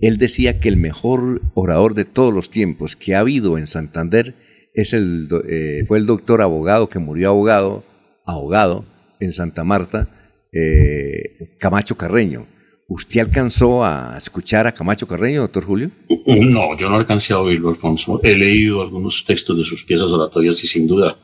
él 0.00 0.18
decía 0.18 0.58
que 0.58 0.68
el 0.68 0.76
mejor 0.76 1.42
orador 1.54 1.94
de 1.94 2.04
todos 2.04 2.34
los 2.34 2.50
tiempos 2.50 2.96
que 2.96 3.14
ha 3.14 3.20
habido 3.20 3.58
en 3.58 3.68
Santander 3.68 4.34
es 4.74 4.92
el, 4.92 5.28
eh, 5.48 5.84
fue 5.86 5.98
el 5.98 6.06
doctor 6.06 6.40
abogado 6.42 6.88
que 6.88 6.98
murió 6.98 7.28
abogado, 7.28 7.84
ahogado, 8.24 8.86
en 9.20 9.32
Santa 9.32 9.64
Marta, 9.64 10.08
eh, 10.52 11.56
Camacho 11.58 11.96
Carreño. 11.96 12.46
¿Usted 12.88 13.20
alcanzó 13.20 13.84
a 13.84 14.16
escuchar 14.18 14.66
a 14.66 14.72
Camacho 14.72 15.06
Carreño, 15.06 15.42
doctor 15.42 15.64
Julio? 15.64 15.90
No, 16.26 16.76
yo 16.76 16.90
no 16.90 16.96
alcancé 16.96 17.32
a 17.32 17.38
oírlo, 17.38 17.68
Alfonso. 17.68 18.20
He 18.22 18.34
leído 18.34 18.82
algunos 18.82 19.24
textos 19.24 19.56
de 19.56 19.64
sus 19.64 19.84
piezas 19.84 20.08
oratorias 20.08 20.62
y 20.64 20.66
sin 20.66 20.88
duda, 20.88 21.16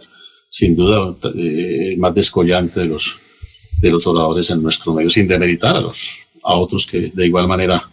sin 0.48 0.77
duda, 0.77 1.16
eh, 1.35 1.93
el 1.93 1.98
más 1.98 2.14
descollante 2.14 2.81
de 2.81 2.86
los, 2.86 3.18
de 3.81 3.90
los 3.90 4.06
oradores 4.06 4.48
en 4.51 4.62
nuestro 4.62 4.94
medio, 4.94 5.10
sin 5.10 5.27
demeritar 5.27 5.74
a 5.74 5.81
los, 5.81 6.18
otros 6.43 6.86
que 6.86 7.01
de 7.01 7.27
igual 7.27 7.48
manera 7.48 7.90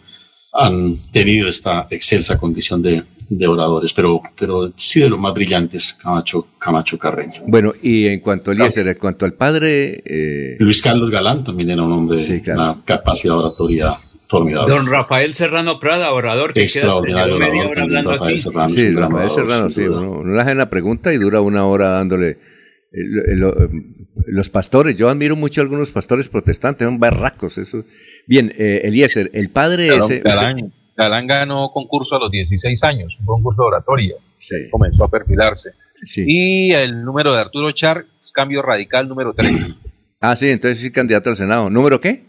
han 0.52 0.96
tenido 1.10 1.48
esta 1.48 1.88
excelsa 1.90 2.38
condición 2.38 2.80
de, 2.80 3.02
de 3.28 3.46
oradores, 3.46 3.92
pero, 3.92 4.20
pero 4.38 4.72
sí 4.76 5.00
de 5.00 5.08
los 5.08 5.18
más 5.18 5.34
brillantes, 5.34 5.94
Camacho, 5.94 6.48
Camacho 6.58 6.98
Carreño. 6.98 7.42
Bueno, 7.46 7.72
y 7.82 8.06
en 8.06 8.20
cuanto 8.20 8.50
a 8.50 8.54
Eliezer, 8.54 8.88
en 8.88 8.94
cuanto 8.94 9.24
al 9.24 9.34
padre... 9.34 10.02
Eh, 10.04 10.56
Luis 10.58 10.82
Carlos 10.82 11.10
Galán 11.10 11.44
también 11.44 11.70
era 11.70 11.82
un 11.82 11.92
hombre 11.92 12.24
de 12.24 12.52
una 12.52 12.82
capacidad 12.84 13.38
oratoria 13.38 13.98
formidable. 14.26 14.74
Don 14.74 14.86
Rafael 14.86 15.34
Serrano 15.34 15.78
Prada, 15.78 16.12
orador. 16.12 16.52
Que 16.52 16.62
Extraordinario 16.62 17.36
orador, 17.36 18.04
Rafael 18.04 18.40
Serrano. 18.40 18.68
Sí, 18.68 18.90
Rafael 18.90 19.30
Serrano, 19.30 19.70
sí. 19.70 19.82
Uno, 19.82 20.24
le 20.24 20.40
hace 20.40 20.54
la 20.54 20.70
pregunta 20.70 21.12
y 21.12 21.18
dura 21.18 21.40
una 21.40 21.66
hora 21.66 21.90
dándole... 21.90 22.38
los 24.26 24.48
pastores, 24.50 24.96
yo 24.96 25.08
admiro 25.08 25.34
mucho 25.34 25.60
a 25.60 25.64
algunos 25.64 25.90
pastores 25.90 26.28
protestantes, 26.28 26.86
son 26.86 26.98
barracos, 26.98 27.58
eso 27.58 27.84
Bien, 28.26 28.52
eh, 28.56 28.82
Eliezer, 28.84 29.30
el 29.34 29.50
padre 29.50 29.96
ese... 29.96 30.22
Galán, 30.96 31.26
ganó 31.26 31.70
concurso 31.72 32.16
a 32.16 32.20
los 32.20 32.30
16 32.30 32.82
años, 32.84 33.16
un 33.20 33.26
concurso 33.26 33.62
de 33.62 33.68
oratoria. 33.68 34.14
Comenzó 34.70 35.04
a 35.04 35.08
perfilarse. 35.08 35.72
Y 36.16 36.72
el 36.72 37.04
número 37.04 37.32
de 37.32 37.40
Arturo 37.40 37.72
Char, 37.72 38.06
cambio 38.32 38.62
radical 38.62 39.08
número 39.08 39.32
3. 39.34 39.76
Ah, 40.26 40.36
sí, 40.36 40.48
entonces 40.48 40.78
sí 40.78 40.90
candidato 40.90 41.28
al 41.28 41.36
Senado. 41.36 41.68
¿Número 41.68 42.00
qué? 42.00 42.24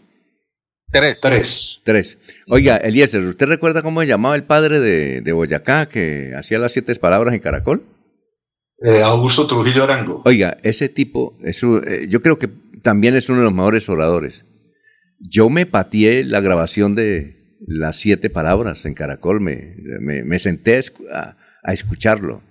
Tres. 0.92 1.18
Tres. 1.22 1.80
Tres. 1.82 2.18
Oiga, 2.50 2.76
Eliezer, 2.76 3.22
¿usted 3.22 3.46
recuerda 3.46 3.80
cómo 3.80 4.02
se 4.02 4.06
llamaba 4.06 4.36
el 4.36 4.44
padre 4.44 4.80
de, 4.80 5.32
Boyacá 5.32 5.88
que 5.88 6.34
hacía 6.36 6.58
las 6.58 6.72
siete 6.72 6.94
palabras 6.96 7.32
en 7.32 7.40
Caracol? 7.40 7.86
Eh, 8.82 9.00
Augusto 9.02 9.46
Trujillo 9.46 9.84
Arango. 9.84 10.20
Oiga, 10.26 10.58
ese 10.62 10.90
tipo, 10.90 11.38
es 11.42 11.62
eh, 11.62 12.06
yo 12.10 12.20
creo 12.20 12.38
que 12.38 12.50
también 12.82 13.16
es 13.16 13.30
uno 13.30 13.38
de 13.38 13.44
los 13.44 13.54
mejores 13.54 13.88
oradores. 13.88 14.44
Yo 15.18 15.48
me 15.48 15.64
pateé 15.64 16.22
la 16.22 16.40
grabación 16.40 16.94
de 16.94 17.35
las 17.66 17.96
siete 17.96 18.30
palabras 18.30 18.84
en 18.84 18.94
Caracol, 18.94 19.40
me, 19.40 19.76
me, 20.00 20.38
senté 20.38 20.80
a, 21.12 21.36
escucharlo. 21.72 22.42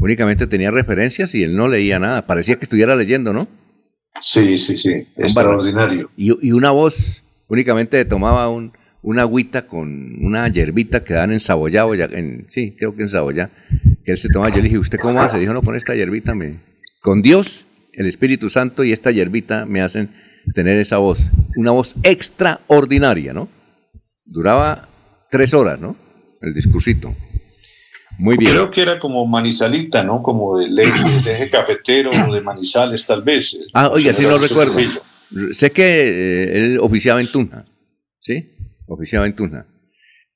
Únicamente 0.00 0.46
tenía 0.46 0.70
referencias 0.70 1.34
y 1.34 1.42
él 1.42 1.56
no 1.56 1.68
leía 1.68 1.98
nada. 1.98 2.26
Parecía 2.26 2.56
que 2.56 2.64
estuviera 2.64 2.96
leyendo, 2.96 3.32
¿no? 3.32 3.48
Sí, 4.20 4.58
sí, 4.58 4.76
sí. 4.76 5.06
Extraordinario. 5.16 6.10
Y, 6.16 6.52
una 6.52 6.70
voz, 6.70 7.22
únicamente 7.48 8.04
tomaba 8.04 8.48
un, 8.48 8.72
una 9.02 9.22
agüita 9.22 9.66
con 9.66 10.24
una 10.24 10.48
yerbita 10.48 11.04
que 11.04 11.14
dan 11.14 11.32
en 11.32 11.40
Saboyá, 11.40 11.84
en, 12.12 12.46
sí, 12.48 12.74
creo 12.78 12.94
que 12.94 13.02
en 13.02 13.08
Saboyá, 13.08 13.50
que 14.04 14.12
él 14.12 14.18
se 14.18 14.28
tomaba. 14.28 14.50
Yo 14.50 14.56
le 14.56 14.64
dije, 14.64 14.78
¿usted 14.78 14.98
cómo 14.98 15.20
hace? 15.20 15.38
Dijo, 15.38 15.52
no, 15.52 15.62
con 15.62 15.74
esta 15.74 15.94
yerbita 15.94 16.34
me... 16.34 16.58
Con 17.00 17.20
Dios, 17.20 17.66
el 17.92 18.06
Espíritu 18.06 18.48
Santo 18.48 18.82
y 18.82 18.92
esta 18.92 19.10
yerbita 19.10 19.66
me 19.66 19.82
hacen 19.82 20.08
tener 20.54 20.78
esa 20.78 20.98
voz, 20.98 21.30
una 21.56 21.70
voz 21.70 21.94
extraordinaria, 22.02 23.32
¿no? 23.32 23.48
Duraba 24.24 24.88
tres 25.30 25.54
horas, 25.54 25.80
¿no? 25.80 25.96
El 26.40 26.54
discursito. 26.54 27.14
Muy 28.18 28.36
bien. 28.36 28.52
Creo 28.52 28.70
que 28.70 28.82
era 28.82 28.98
como 28.98 29.26
manizalita, 29.26 30.04
¿no? 30.04 30.22
Como 30.22 30.58
del 30.58 30.78
eje, 30.78 31.48
cafetero 31.52 32.10
de 32.32 32.40
Manizales, 32.40 33.06
tal 33.06 33.22
vez. 33.22 33.58
Ah, 33.72 33.88
oye, 33.88 34.12
sí 34.14 34.22
lo 34.22 34.38
recuerdo. 34.38 34.74
Sé 35.52 35.72
que 35.72 35.82
eh, 35.84 36.58
él 36.58 36.78
oficiaba 36.80 37.20
en 37.20 37.26
Tunja, 37.26 37.64
¿sí? 38.20 38.52
Oficiaba 38.86 39.26
en 39.26 39.34
Tunja. 39.34 39.66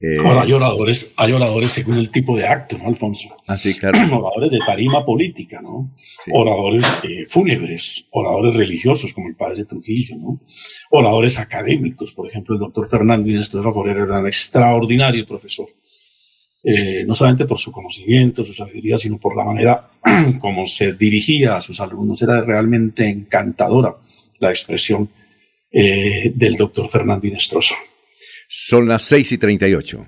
Eh, 0.00 0.16
Ahora 0.24 0.42
hay 0.42 0.52
oradores, 0.52 1.12
hay 1.16 1.32
oradores 1.32 1.72
según 1.72 1.98
el 1.98 2.10
tipo 2.10 2.36
de 2.36 2.46
acto, 2.46 2.78
¿no, 2.78 2.86
Alfonso? 2.86 3.34
Ah, 3.48 3.58
sí, 3.58 3.74
claro. 3.74 3.98
Oradores 4.16 4.52
de 4.52 4.58
tarima 4.64 5.04
política, 5.04 5.60
¿no? 5.60 5.92
Oradores 6.30 6.84
eh, 7.02 7.26
fúnebres, 7.28 8.06
oradores 8.10 8.54
religiosos, 8.54 9.12
como 9.12 9.28
el 9.28 9.34
padre 9.34 9.64
Trujillo, 9.64 10.16
¿no? 10.16 10.40
Oradores 10.90 11.38
académicos, 11.38 12.12
por 12.12 12.28
ejemplo, 12.28 12.54
el 12.54 12.60
doctor 12.60 12.88
Fernando 12.88 13.28
Inés 13.28 13.50
Forero 13.50 14.04
era 14.04 14.20
un 14.20 14.26
extraordinario 14.26 15.26
profesor. 15.26 15.66
Eh, 16.62 17.04
no 17.04 17.14
solamente 17.14 17.44
por 17.44 17.58
su 17.58 17.72
conocimiento, 17.72 18.44
su 18.44 18.52
sabiduría, 18.52 18.98
sino 18.98 19.18
por 19.18 19.36
la 19.36 19.44
manera 19.44 19.90
como 20.40 20.66
se 20.66 20.92
dirigía 20.92 21.56
a 21.56 21.60
sus 21.60 21.80
alumnos. 21.80 22.22
Era 22.22 22.40
realmente 22.42 23.08
encantadora 23.08 23.96
la 24.38 24.50
expresión 24.50 25.10
del 25.70 26.56
doctor 26.56 26.88
Fernando 26.88 27.26
Inestrosa. 27.26 27.74
Son 28.50 28.88
las 28.88 29.02
6 29.02 29.32
y 29.32 29.38
38. 29.38 30.06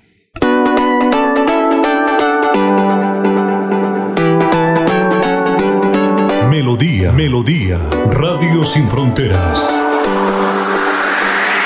Melodía, 6.49 7.11
Melodía, 7.11 7.77
Radio 8.09 8.65
Sin 8.65 8.89
Fronteras. 8.89 9.71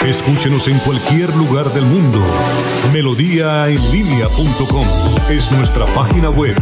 Escúchenos 0.06 0.68
en 0.68 0.80
cualquier 0.80 1.34
lugar 1.38 1.68
del 1.68 1.86
mundo. 1.86 2.20
Melodíaenlínea.com 2.92 4.86
es 5.30 5.50
nuestra 5.54 5.86
página 5.96 6.30
web. 6.30 6.58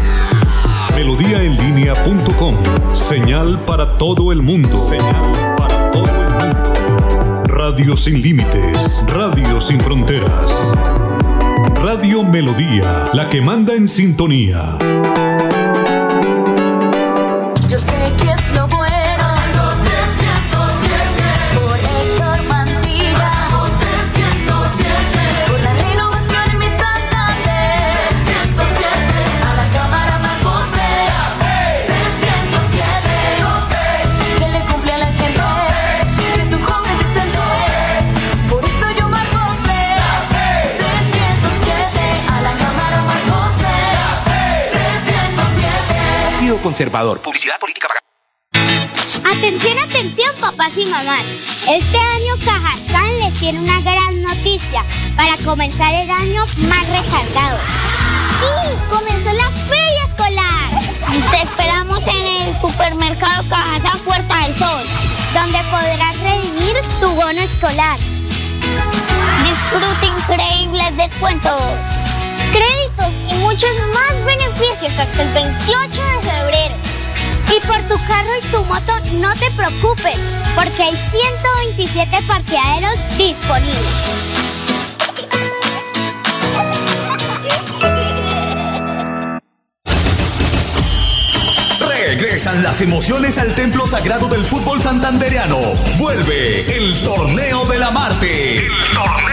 Melodíaenlínea.com. 0.93 2.55
Señal 2.93 3.65
para 3.65 3.97
todo 3.97 4.31
el 4.31 4.43
mundo. 4.43 4.77
Señal 4.77 5.55
para 5.57 5.89
todo 5.89 6.05
el 6.05 6.29
mundo. 6.29 6.82
Radio 7.65 7.95
sin 7.95 8.21
límites, 8.21 9.01
Radio 9.07 9.61
sin 9.61 9.79
fronteras. 9.79 10.51
Radio 11.75 12.21
Melodía, 12.21 13.09
la 13.13 13.29
que 13.29 13.41
manda 13.41 13.73
en 13.73 13.87
sintonía. 13.87 14.77
Yo 17.69 17.79
sé 17.79 18.11
que 18.21 18.32
conservador. 46.63 47.21
Publicidad 47.21 47.59
política 47.59 47.87
pagada. 47.87 48.03
Atención, 49.37 49.77
atención, 49.77 50.35
papás 50.39 50.75
y 50.77 50.85
mamás. 50.85 51.21
Este 51.69 51.97
año 51.97 52.33
Cajazán 52.43 53.19
les 53.19 53.33
tiene 53.35 53.59
una 53.59 53.81
gran 53.81 54.21
noticia 54.21 54.83
para 55.15 55.37
comenzar 55.37 55.93
el 55.93 56.09
año 56.09 56.45
más 56.69 56.87
recargado. 56.87 57.59
¡Sí! 58.39 58.75
¡Comenzó 58.89 59.33
la 59.33 59.49
feria 59.67 60.03
escolar! 60.07 61.31
Te 61.31 61.41
esperamos 61.43 61.99
en 62.07 62.47
el 62.47 62.57
supermercado 62.59 63.47
Cajazán 63.49 63.99
Puerta 63.99 64.39
del 64.39 64.55
Sol, 64.55 64.83
donde 65.33 65.59
podrás 65.69 66.19
redimir 66.21 66.75
tu 66.99 67.09
bono 67.13 67.41
escolar. 67.41 67.97
Disfruta 69.43 70.05
increíbles 70.05 70.97
descuentos 70.97 71.61
créditos 72.53 73.13
y 73.31 73.35
muchos 73.39 73.71
más 73.93 74.25
beneficios 74.25 74.97
hasta 74.97 75.23
el 75.23 75.29
28 75.29 76.01
de 76.01 76.31
febrero. 76.31 76.75
Y 77.55 77.59
por 77.67 77.77
tu 77.89 77.97
carro 78.07 78.29
y 78.39 78.45
tu 78.47 78.63
moto 78.65 78.93
no 79.13 79.33
te 79.35 79.49
preocupes, 79.51 80.17
porque 80.55 80.83
hay 80.83 80.93
127 80.95 82.17
parqueaderos 82.27 82.95
disponibles. 83.17 84.33
Regresan 91.79 92.63
las 92.63 92.79
emociones 92.81 93.37
al 93.37 93.55
templo 93.55 93.87
sagrado 93.87 94.27
del 94.27 94.45
fútbol 94.45 94.79
santandereano. 94.81 95.59
Vuelve 95.97 96.77
el 96.77 96.97
torneo 96.99 97.65
de 97.65 97.79
la 97.79 97.91
Marte. 97.91 98.57
El 98.59 98.67
torneo 98.93 99.32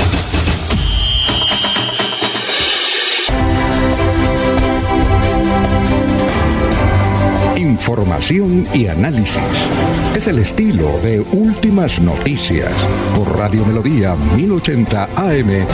información 7.71 8.67
y 8.73 8.87
análisis. 8.87 9.41
Es 10.15 10.27
el 10.27 10.39
estilo 10.39 10.99
de 10.99 11.21
Últimas 11.21 12.01
Noticias 12.01 12.73
por 13.15 13.37
Radio 13.37 13.65
Melodía 13.65 14.13
1080 14.35 15.09
AM. 15.15 15.65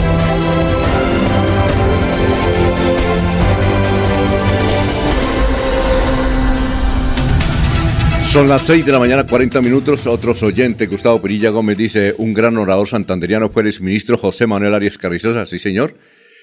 Son 8.30 8.48
las 8.48 8.62
6 8.62 8.86
de 8.86 8.92
la 8.92 9.00
mañana, 9.00 9.26
40 9.26 9.60
minutos. 9.60 10.06
Otros 10.06 10.42
oyentes, 10.44 10.88
Gustavo 10.88 11.20
Pirilla 11.20 11.50
Gómez 11.50 11.76
dice, 11.76 12.14
un 12.18 12.32
gran 12.32 12.56
orador 12.58 12.86
santanderiano 12.86 13.50
fue 13.50 13.62
el 13.62 13.80
ministro 13.80 14.16
José 14.16 14.46
Manuel 14.46 14.74
Arias 14.74 14.98
Carrizosa. 14.98 15.46
Sí, 15.46 15.58
señor. 15.58 15.96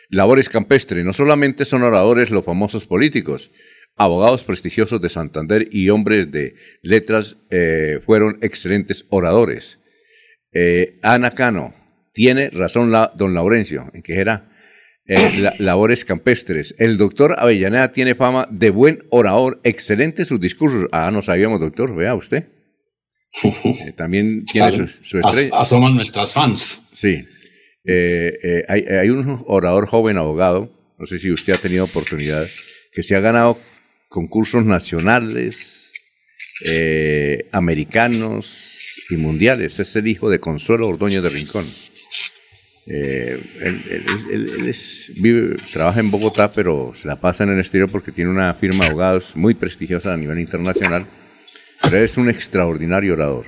Labores 0.10 0.50
campestre. 0.50 1.06
No 1.06 1.14
solamente 1.14 1.64
son 1.64 1.84
oradores 1.84 2.30
los 2.30 2.44
famosos 2.44 2.86
políticos, 2.86 3.52
abogados 3.96 4.44
prestigiosos 4.44 5.02
de 5.02 5.10
Santander 5.10 5.68
y 5.72 5.90
hombres 5.90 6.32
de 6.32 6.56
letras 6.82 7.38
eh, 7.50 8.00
fueron 8.06 8.38
excelentes 8.42 9.06
oradores. 9.10 9.80
Eh, 10.52 11.00
Ana 11.02 11.32
Cano, 11.32 11.74
tiene 12.14 12.50
razón 12.50 12.92
la, 12.92 13.12
don 13.16 13.34
Laurencio, 13.34 13.92
en 13.94 14.02
que 14.02 14.16
era 14.16 14.50
eh, 15.06 15.52
labores 15.60 16.06
campestres. 16.06 16.76
El 16.80 16.98
doctor 16.98 17.36
Avellaneda 17.38 17.92
tiene 17.92 18.16
fama 18.16 18.48
de 18.50 18.70
buen 18.70 19.04
orador, 19.10 19.60
excelente 19.64 20.26
sus 20.26 20.40
discursos. 20.40 20.88
Ah, 20.92 21.12
no 21.12 21.22
sabíamos, 21.22 21.60
doctor, 21.60 21.94
vea 21.94 22.16
usted. 22.16 22.46
Eh, 23.44 23.94
también 23.98 24.46
tiene 24.46 24.88
su, 24.88 25.20
estrella. 25.20 25.60
Asoman 25.60 25.96
nuestras 25.96 26.34
fans. 26.34 26.84
Sí. 26.94 27.26
Eh, 27.84 28.64
hay, 28.68 29.10
un 29.10 29.44
orador 29.46 29.88
joven 29.88 30.18
abogado, 30.18 30.72
no 30.98 31.06
sé 31.06 31.20
si 31.20 31.32
usted 31.32 31.54
ha 31.54 31.58
tenido 31.58 31.84
oportunidad, 31.84 32.48
que 32.92 33.04
se 33.04 33.16
ha 33.16 33.20
ganado 33.20 33.60
concursos 34.10 34.66
nacionales, 34.66 35.92
americanos 37.52 38.76
y 39.10 39.18
mundiales. 39.18 39.80
Es 39.80 39.96
el 39.96 40.08
hijo 40.08 40.30
de 40.30 40.40
Consuelo 40.40 40.88
Ordóñez 40.88 41.24
de 41.24 41.30
Rincón. 41.30 41.66
Eh, 42.88 43.40
él, 43.62 44.76
vive, 45.18 45.56
trabaja 45.74 46.00
en 46.00 46.12
Bogotá, 46.12 46.52
pero 46.52 46.92
se 46.94 47.08
la 47.08 47.16
pasa 47.16 47.44
en 47.44 47.50
el 47.50 47.60
exterior 47.60 47.90
porque 47.90 48.12
tiene 48.12 48.30
una 48.30 48.54
firma 48.54 48.84
de 48.84 48.92
abogados 48.92 49.36
muy 49.36 49.56
prestigiosa 49.56 50.14
a 50.14 50.18
nivel 50.18 50.40
internacional. 50.40 51.06
Pero 51.82 51.98
es 51.98 52.18
un 52.18 52.30
extraordinario 52.30 53.14
orador. 53.14 53.46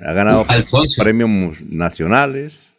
Ha 0.00 0.12
ganado 0.12 0.46
premios 0.98 1.60
nacionales, 1.62 2.74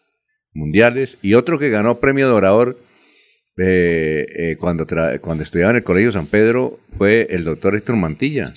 mundiales, 0.53 1.17
y 1.21 1.33
otro 1.33 1.57
que 1.57 1.69
ganó 1.69 1.99
premio 1.99 2.27
de 2.27 2.33
orador 2.33 2.79
eh, 3.57 4.25
eh, 4.29 4.57
cuando, 4.57 4.85
estudiaba 5.43 5.71
en 5.71 5.77
el 5.77 5.83
Colegio 5.83 6.11
San 6.11 6.27
Pedro 6.27 6.79
fue 6.97 7.27
el 7.29 7.43
doctor 7.43 7.75
Héctor 7.75 7.95
Mantilla. 7.95 8.53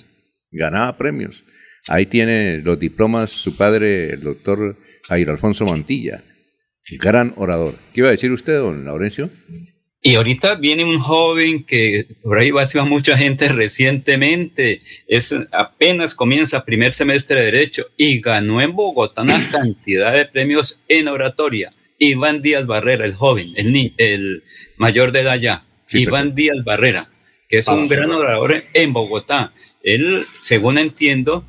Ganaba 0.51 0.97
premios. 0.97 1.45
Ahí 1.89 2.07
tiene 2.07 2.59
los 2.59 2.79
diplomas 2.79 3.31
su 3.31 3.57
padre, 3.57 4.11
el 4.11 4.21
doctor 4.21 4.77
Jairo 5.09 5.33
Alfonso 5.33 5.65
Mantilla 5.65 6.23
gran 6.97 7.35
orador. 7.37 7.75
¿Qué 7.93 8.01
iba 8.01 8.09
a 8.09 8.13
decir 8.13 8.33
usted, 8.33 8.59
don 8.59 8.85
Laurencio? 8.85 9.31
Y 10.01 10.15
ahorita 10.15 10.55
viene 10.55 10.85
un 10.85 10.99
joven 10.99 11.65
que 11.65 12.07
por 12.23 12.39
ahí 12.39 12.53
va 12.53 12.63
a 12.63 12.85
mucha 12.85 13.19
gente 13.19 13.49
recientemente, 13.49 14.81
es 15.09 15.35
apenas 15.51 16.15
comienza 16.15 16.65
primer 16.65 16.93
semestre 16.93 17.41
de 17.41 17.47
Derecho 17.47 17.83
y 17.97 18.21
ganó 18.21 18.63
en 18.63 18.75
Bogotá 18.75 19.23
una 19.23 19.51
cantidad 19.51 20.13
de 20.13 20.25
premios 20.27 20.81
en 20.89 21.09
oratoria. 21.09 21.73
Iván 21.99 22.43
Díaz 22.43 22.67
Barrera, 22.67 23.05
el 23.05 23.15
joven, 23.15 23.55
el, 23.57 23.93
el 23.97 24.45
mayor 24.79 25.13
de 25.13 25.21
edad 25.21 25.39
ya. 25.39 25.65
Iván 25.91 26.35
Díaz 26.35 26.65
Barrera, 26.65 27.11
que 27.49 27.59
es 27.59 27.69
un 27.69 27.89
gran 27.89 28.11
orador 28.11 28.65
en 28.73 28.93
Bogotá. 28.93 29.53
Él, 29.83 30.27
según 30.43 30.79
entiendo, 30.79 31.45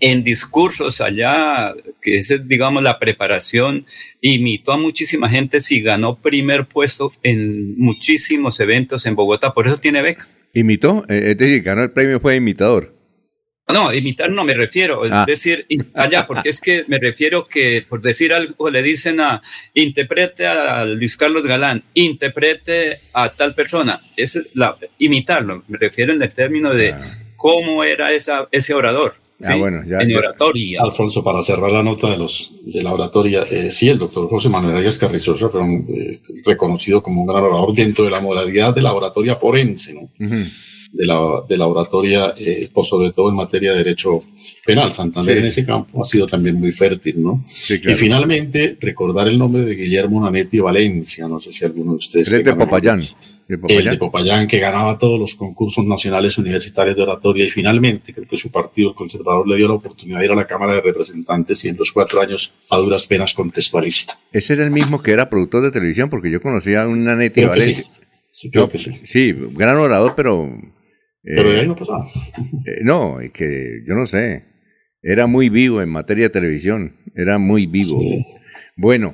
en 0.00 0.22
discursos 0.22 1.00
allá, 1.00 1.74
que 2.00 2.18
es, 2.18 2.48
digamos, 2.48 2.82
la 2.82 2.98
preparación, 2.98 3.86
imitó 4.20 4.72
a 4.72 4.78
muchísima 4.78 5.28
gente 5.28 5.58
y 5.68 5.80
ganó 5.80 6.16
primer 6.16 6.66
puesto 6.66 7.12
en 7.22 7.78
muchísimos 7.78 8.60
eventos 8.60 9.06
en 9.06 9.16
Bogotá, 9.16 9.54
por 9.54 9.66
eso 9.66 9.76
tiene 9.76 10.02
beca. 10.02 10.28
¿Imitó? 10.52 11.04
Eh, 11.08 11.30
es 11.30 11.38
decir, 11.38 11.62
ganó 11.62 11.82
el 11.82 11.90
premio, 11.90 12.20
fue 12.20 12.36
imitador. 12.36 12.93
No, 13.72 13.94
imitar 13.94 14.30
no 14.30 14.44
me 14.44 14.52
refiero, 14.52 15.06
es 15.06 15.12
ah. 15.12 15.24
decir, 15.26 15.66
allá, 15.94 16.26
porque 16.26 16.50
es 16.50 16.60
que 16.60 16.84
me 16.86 16.98
refiero 16.98 17.46
que, 17.46 17.84
por 17.88 18.02
decir 18.02 18.34
algo, 18.34 18.68
le 18.68 18.82
dicen 18.82 19.20
a, 19.20 19.42
interprete 19.72 20.46
a 20.46 20.84
Luis 20.84 21.16
Carlos 21.16 21.44
Galán, 21.44 21.82
interprete 21.94 22.98
a 23.14 23.30
tal 23.30 23.54
persona, 23.54 24.02
es 24.16 24.38
la, 24.52 24.76
imitarlo, 24.98 25.64
me 25.66 25.78
refiero 25.78 26.12
en 26.12 26.22
el 26.22 26.34
término 26.34 26.74
de 26.74 26.92
ah. 26.92 27.02
cómo 27.36 27.84
era 27.84 28.12
esa, 28.12 28.46
ese 28.50 28.74
orador. 28.74 29.16
Ah, 29.42 29.56
bueno, 29.56 29.82
ya, 29.84 29.98
en 29.98 30.14
oratoria. 30.14 30.80
Alfonso, 30.82 31.24
para 31.24 31.42
cerrar 31.42 31.72
la 31.72 31.82
nota 31.82 32.10
de 32.10 32.18
los 32.18 32.52
de 32.64 32.82
la 32.82 32.92
oratoria, 32.92 33.44
eh, 33.50 33.70
sí, 33.70 33.88
el 33.88 33.98
doctor 33.98 34.28
José 34.28 34.48
Manuel 34.48 34.76
Arias 34.76 34.98
Carrizosa 34.98 35.48
fue 35.48 35.60
eh, 35.62 36.20
reconocido 36.44 37.02
como 37.02 37.22
un 37.22 37.26
gran 37.26 37.42
orador 37.42 37.74
dentro 37.74 38.04
de 38.04 38.10
la 38.10 38.20
modalidad 38.20 38.74
de 38.74 38.82
la 38.82 38.92
oratoria 38.92 39.34
forense, 39.34 39.94
¿no? 39.94 40.08
De, 40.94 41.06
la, 41.06 41.42
de 41.48 41.56
la 41.56 41.66
oratoria, 41.66 42.34
eh, 42.36 42.68
por 42.72 42.86
sobre 42.86 43.12
todo 43.12 43.28
en 43.28 43.36
materia 43.36 43.72
de 43.72 43.78
derecho 43.78 44.22
penal. 44.64 44.92
Santander 44.92 45.38
en 45.38 45.46
ese 45.46 45.64
campo 45.64 46.00
ha 46.00 46.04
sido 46.04 46.26
también 46.26 46.54
muy 46.54 46.70
fértil, 46.70 47.20
¿no? 47.20 47.44
Y 47.68 47.94
finalmente, 47.94 48.76
recordar 48.80 49.26
el 49.28 49.36
nombre 49.36 49.62
de 49.62 49.74
Guillermo 49.74 50.22
Nanetti 50.22 50.60
Valencia, 50.60 51.26
no 51.26 51.40
sé 51.40 51.52
si 51.52 51.64
alguno 51.64 51.92
de 51.92 51.98
ustedes... 51.98 52.30
El 52.30 52.44
de 52.44 52.54
Popayán. 52.54 53.02
El 53.48 53.84
de 53.84 53.98
Popayán, 53.98 54.46
que 54.46 54.58
ganaba 54.58 54.96
todos 54.96 55.18
los 55.18 55.34
concursos 55.34 55.84
nacionales 55.84 56.38
universitarios 56.38 56.96
de 56.96 57.02
oratoria 57.02 57.44
y 57.44 57.50
finalmente 57.50 58.14
creo 58.14 58.28
que 58.28 58.36
su 58.36 58.50
partido, 58.52 58.90
el 58.90 58.94
conservador, 58.94 59.46
le 59.48 59.56
dio 59.56 59.66
la 59.66 59.74
oportunidad 59.74 60.20
de 60.20 60.26
ir 60.26 60.30
a 60.30 60.36
la 60.36 60.46
Cámara 60.46 60.74
de 60.74 60.80
Representantes 60.80 61.64
y 61.64 61.68
en 61.68 61.76
los 61.76 61.90
cuatro 61.90 62.20
años 62.20 62.52
a 62.70 62.78
duras 62.78 63.06
penas 63.06 63.34
contextualista. 63.34 64.18
Ese 64.32 64.54
era 64.54 64.64
el 64.64 64.70
mismo 64.70 65.02
que 65.02 65.10
era 65.10 65.28
productor 65.28 65.62
de 65.62 65.72
televisión, 65.72 66.08
porque 66.08 66.30
yo 66.30 66.40
conocía 66.40 66.84
a 66.84 66.88
un 66.88 67.04
Nanetti 67.04 67.44
Valencia. 67.44 67.84
Sí. 68.30 68.50
creo 68.50 68.68
que 68.68 68.78
sí. 68.78 69.00
Sí, 69.02 69.34
gran 69.52 69.76
orador, 69.76 70.14
pero... 70.16 70.56
pero 71.24 71.52
de 71.52 71.60
ahí 71.60 71.66
no 71.66 71.76
pasaba. 71.76 72.06
Eh, 72.66 72.80
no, 72.82 73.20
es 73.20 73.32
que 73.32 73.82
yo 73.86 73.94
no 73.94 74.06
sé. 74.06 74.44
Era 75.02 75.26
muy 75.26 75.48
vivo 75.48 75.82
en 75.82 75.88
materia 75.90 76.24
de 76.24 76.30
televisión. 76.30 76.96
Era 77.14 77.38
muy 77.38 77.66
vivo. 77.66 78.00
Bueno, 78.76 79.12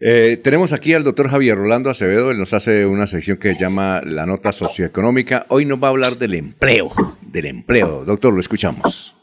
eh, 0.00 0.38
tenemos 0.42 0.72
aquí 0.72 0.94
al 0.94 1.04
doctor 1.04 1.28
Javier 1.28 1.56
Rolando 1.56 1.90
Acevedo, 1.90 2.30
él 2.30 2.38
nos 2.38 2.54
hace 2.54 2.86
una 2.86 3.06
sección 3.06 3.36
que 3.36 3.54
se 3.54 3.60
llama 3.60 4.00
La 4.04 4.26
Nota 4.26 4.52
Socioeconómica. 4.52 5.46
Hoy 5.48 5.64
nos 5.64 5.82
va 5.82 5.88
a 5.88 5.90
hablar 5.90 6.16
del 6.16 6.34
empleo, 6.34 6.90
del 7.20 7.46
empleo. 7.46 8.04
Doctor, 8.04 8.32
lo 8.32 8.40
escuchamos. 8.40 9.14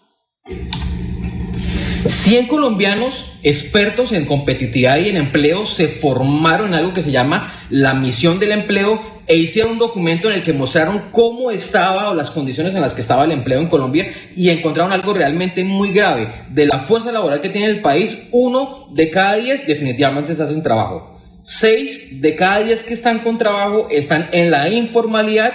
100 2.06 2.48
colombianos 2.48 3.26
expertos 3.44 4.12
en 4.12 4.26
competitividad 4.26 4.98
y 4.98 5.10
en 5.10 5.18
empleo 5.18 5.66
se 5.66 5.88
formaron 5.88 6.70
en 6.70 6.76
algo 6.76 6.94
que 6.94 7.02
se 7.02 7.12
llama 7.12 7.54
la 7.70 7.94
misión 7.94 8.40
del 8.40 8.52
empleo 8.52 9.18
e 9.28 9.36
hicieron 9.36 9.74
un 9.74 9.78
documento 9.78 10.30
en 10.30 10.36
el 10.36 10.44
que 10.44 10.54
mostraron 10.54 11.10
cómo 11.12 11.52
estaba 11.52 12.10
o 12.10 12.14
las 12.14 12.32
condiciones 12.32 12.74
en 12.74 12.82
las 12.82 12.94
que 12.94 13.02
estaba 13.02 13.26
el 13.26 13.32
empleo 13.32 13.60
en 13.60 13.68
Colombia 13.68 14.08
y 14.36 14.50
encontraron 14.50 14.94
algo 14.94 15.14
realmente 15.14 15.64
muy 15.64 15.92
grave. 15.92 16.46
De 16.50 16.66
la 16.66 16.80
fuerza 16.80 17.12
laboral 17.12 17.42
que 17.42 17.50
tiene 17.50 17.68
el 17.68 17.82
país, 17.82 18.18
uno 18.32 18.88
de 18.94 19.10
cada 19.10 19.36
diez 19.36 19.68
definitivamente 19.68 20.32
está 20.32 20.48
sin 20.48 20.64
trabajo. 20.64 21.20
Seis 21.44 22.22
de 22.22 22.36
cada 22.36 22.60
diez 22.60 22.84
que 22.84 22.94
están 22.94 23.20
con 23.20 23.38
trabajo 23.38 23.88
están 23.90 24.30
en 24.32 24.52
la 24.52 24.70
informalidad 24.70 25.54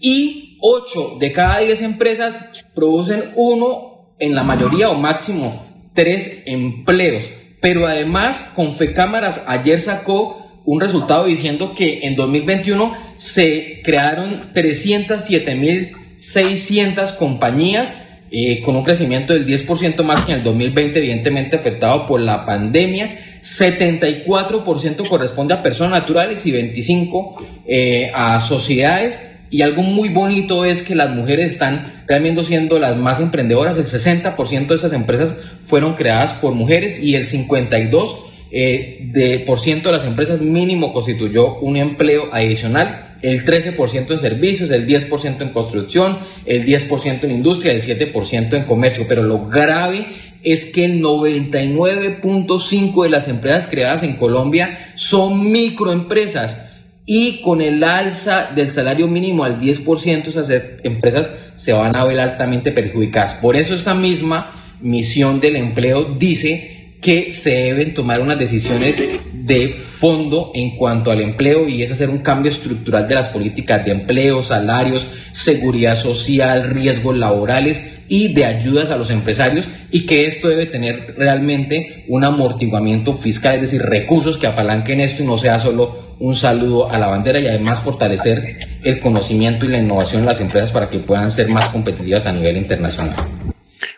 y 0.00 0.58
ocho 0.60 1.16
de 1.18 1.32
cada 1.32 1.58
diez 1.58 1.82
empresas 1.82 2.64
producen 2.74 3.32
uno 3.34 4.14
en 4.18 4.34
la 4.34 4.42
mayoría 4.42 4.90
o 4.90 4.94
máximo 4.94 5.65
tres 5.96 6.44
empleos. 6.46 7.28
Pero 7.60 7.88
además, 7.88 8.44
Confecámaras 8.54 9.42
ayer 9.48 9.80
sacó 9.80 10.46
un 10.64 10.80
resultado 10.80 11.24
diciendo 11.24 11.74
que 11.74 12.02
en 12.02 12.14
2021 12.14 12.92
se 13.16 13.80
crearon 13.82 14.52
307.600 14.54 17.16
compañías 17.16 17.96
eh, 18.30 18.60
con 18.62 18.74
un 18.74 18.82
crecimiento 18.82 19.32
del 19.32 19.46
10% 19.46 20.02
más 20.02 20.24
que 20.24 20.32
en 20.32 20.38
el 20.38 20.44
2020, 20.44 20.98
evidentemente 20.98 21.54
afectado 21.56 22.08
por 22.08 22.20
la 22.20 22.44
pandemia. 22.44 23.18
74% 23.40 25.08
corresponde 25.08 25.54
a 25.54 25.62
personas 25.62 26.00
naturales 26.00 26.44
y 26.44 26.52
25% 26.52 27.36
eh, 27.66 28.10
a 28.12 28.40
sociedades. 28.40 29.20
Y 29.50 29.62
algo 29.62 29.82
muy 29.82 30.08
bonito 30.08 30.64
es 30.64 30.82
que 30.82 30.94
las 30.94 31.10
mujeres 31.10 31.52
están 31.52 32.04
realmente 32.06 32.42
siendo 32.44 32.78
las 32.78 32.96
más 32.96 33.20
emprendedoras. 33.20 33.76
El 33.76 33.84
60% 33.84 34.66
de 34.66 34.74
esas 34.74 34.92
empresas 34.92 35.34
fueron 35.64 35.94
creadas 35.94 36.34
por 36.34 36.54
mujeres 36.54 37.00
y 37.00 37.14
el 37.14 37.24
52% 37.24 38.16
eh, 38.50 39.08
de, 39.12 39.40
por 39.40 39.58
ciento 39.58 39.88
de 39.88 39.96
las 39.96 40.04
empresas 40.04 40.40
mínimo 40.40 40.92
constituyó 40.92 41.58
un 41.58 41.76
empleo 41.76 42.28
adicional. 42.32 43.16
El 43.22 43.44
13% 43.44 44.10
en 44.10 44.18
servicios, 44.18 44.70
el 44.70 44.86
10% 44.86 45.42
en 45.42 45.48
construcción, 45.50 46.18
el 46.44 46.66
10% 46.66 47.24
en 47.24 47.30
industria, 47.30 47.72
el 47.72 47.82
7% 47.82 48.54
en 48.54 48.64
comercio. 48.64 49.06
Pero 49.08 49.22
lo 49.22 49.48
grave 49.48 50.06
es 50.42 50.66
que 50.66 50.84
el 50.84 51.02
99.5% 51.02 53.02
de 53.02 53.10
las 53.10 53.28
empresas 53.28 53.68
creadas 53.68 54.02
en 54.02 54.16
Colombia 54.16 54.92
son 54.94 55.50
microempresas 55.50 56.65
y 57.06 57.40
con 57.40 57.62
el 57.62 57.82
alza 57.84 58.50
del 58.54 58.70
salario 58.70 59.06
mínimo 59.06 59.44
al 59.44 59.60
10%, 59.60 60.26
esas 60.26 60.50
empresas 60.82 61.30
se 61.54 61.72
van 61.72 61.94
a 61.94 62.04
ver 62.04 62.18
altamente 62.18 62.72
perjudicadas. 62.72 63.34
Por 63.34 63.54
eso 63.54 63.74
esta 63.74 63.94
misma 63.94 64.76
misión 64.80 65.40
del 65.40 65.56
empleo 65.56 66.16
dice 66.18 66.76
que 67.00 67.30
se 67.30 67.50
deben 67.50 67.94
tomar 67.94 68.20
unas 68.20 68.38
decisiones 68.38 69.00
de 69.32 69.68
fondo 69.68 70.50
en 70.54 70.76
cuanto 70.76 71.12
al 71.12 71.20
empleo 71.20 71.68
y 71.68 71.82
es 71.82 71.92
hacer 71.92 72.10
un 72.10 72.18
cambio 72.18 72.50
estructural 72.50 73.06
de 73.06 73.14
las 73.14 73.28
políticas 73.28 73.84
de 73.84 73.92
empleo, 73.92 74.42
salarios, 74.42 75.06
seguridad 75.30 75.94
social, 75.94 76.70
riesgos 76.70 77.16
laborales 77.16 78.02
y 78.08 78.34
de 78.34 78.44
ayudas 78.44 78.90
a 78.90 78.96
los 78.96 79.10
empresarios 79.10 79.68
y 79.92 80.04
que 80.04 80.26
esto 80.26 80.48
debe 80.48 80.66
tener 80.66 81.14
realmente 81.16 82.04
un 82.08 82.24
amortiguamiento 82.24 83.14
fiscal, 83.14 83.56
es 83.56 83.60
decir, 83.62 83.82
recursos 83.82 84.36
que 84.36 84.48
apalanquen 84.48 85.00
esto 85.00 85.22
y 85.22 85.26
no 85.26 85.36
sea 85.36 85.60
solo 85.60 86.05
un 86.18 86.34
saludo 86.34 86.90
a 86.90 86.98
la 86.98 87.08
bandera 87.08 87.40
y 87.40 87.46
además 87.46 87.82
fortalecer 87.82 88.58
el 88.82 89.00
conocimiento 89.00 89.66
y 89.66 89.68
la 89.68 89.78
innovación 89.78 90.22
en 90.22 90.26
las 90.26 90.40
empresas 90.40 90.72
para 90.72 90.88
que 90.88 91.00
puedan 91.00 91.30
ser 91.30 91.48
más 91.48 91.68
competitivas 91.68 92.26
a 92.26 92.32
nivel 92.32 92.56
internacional. 92.56 93.16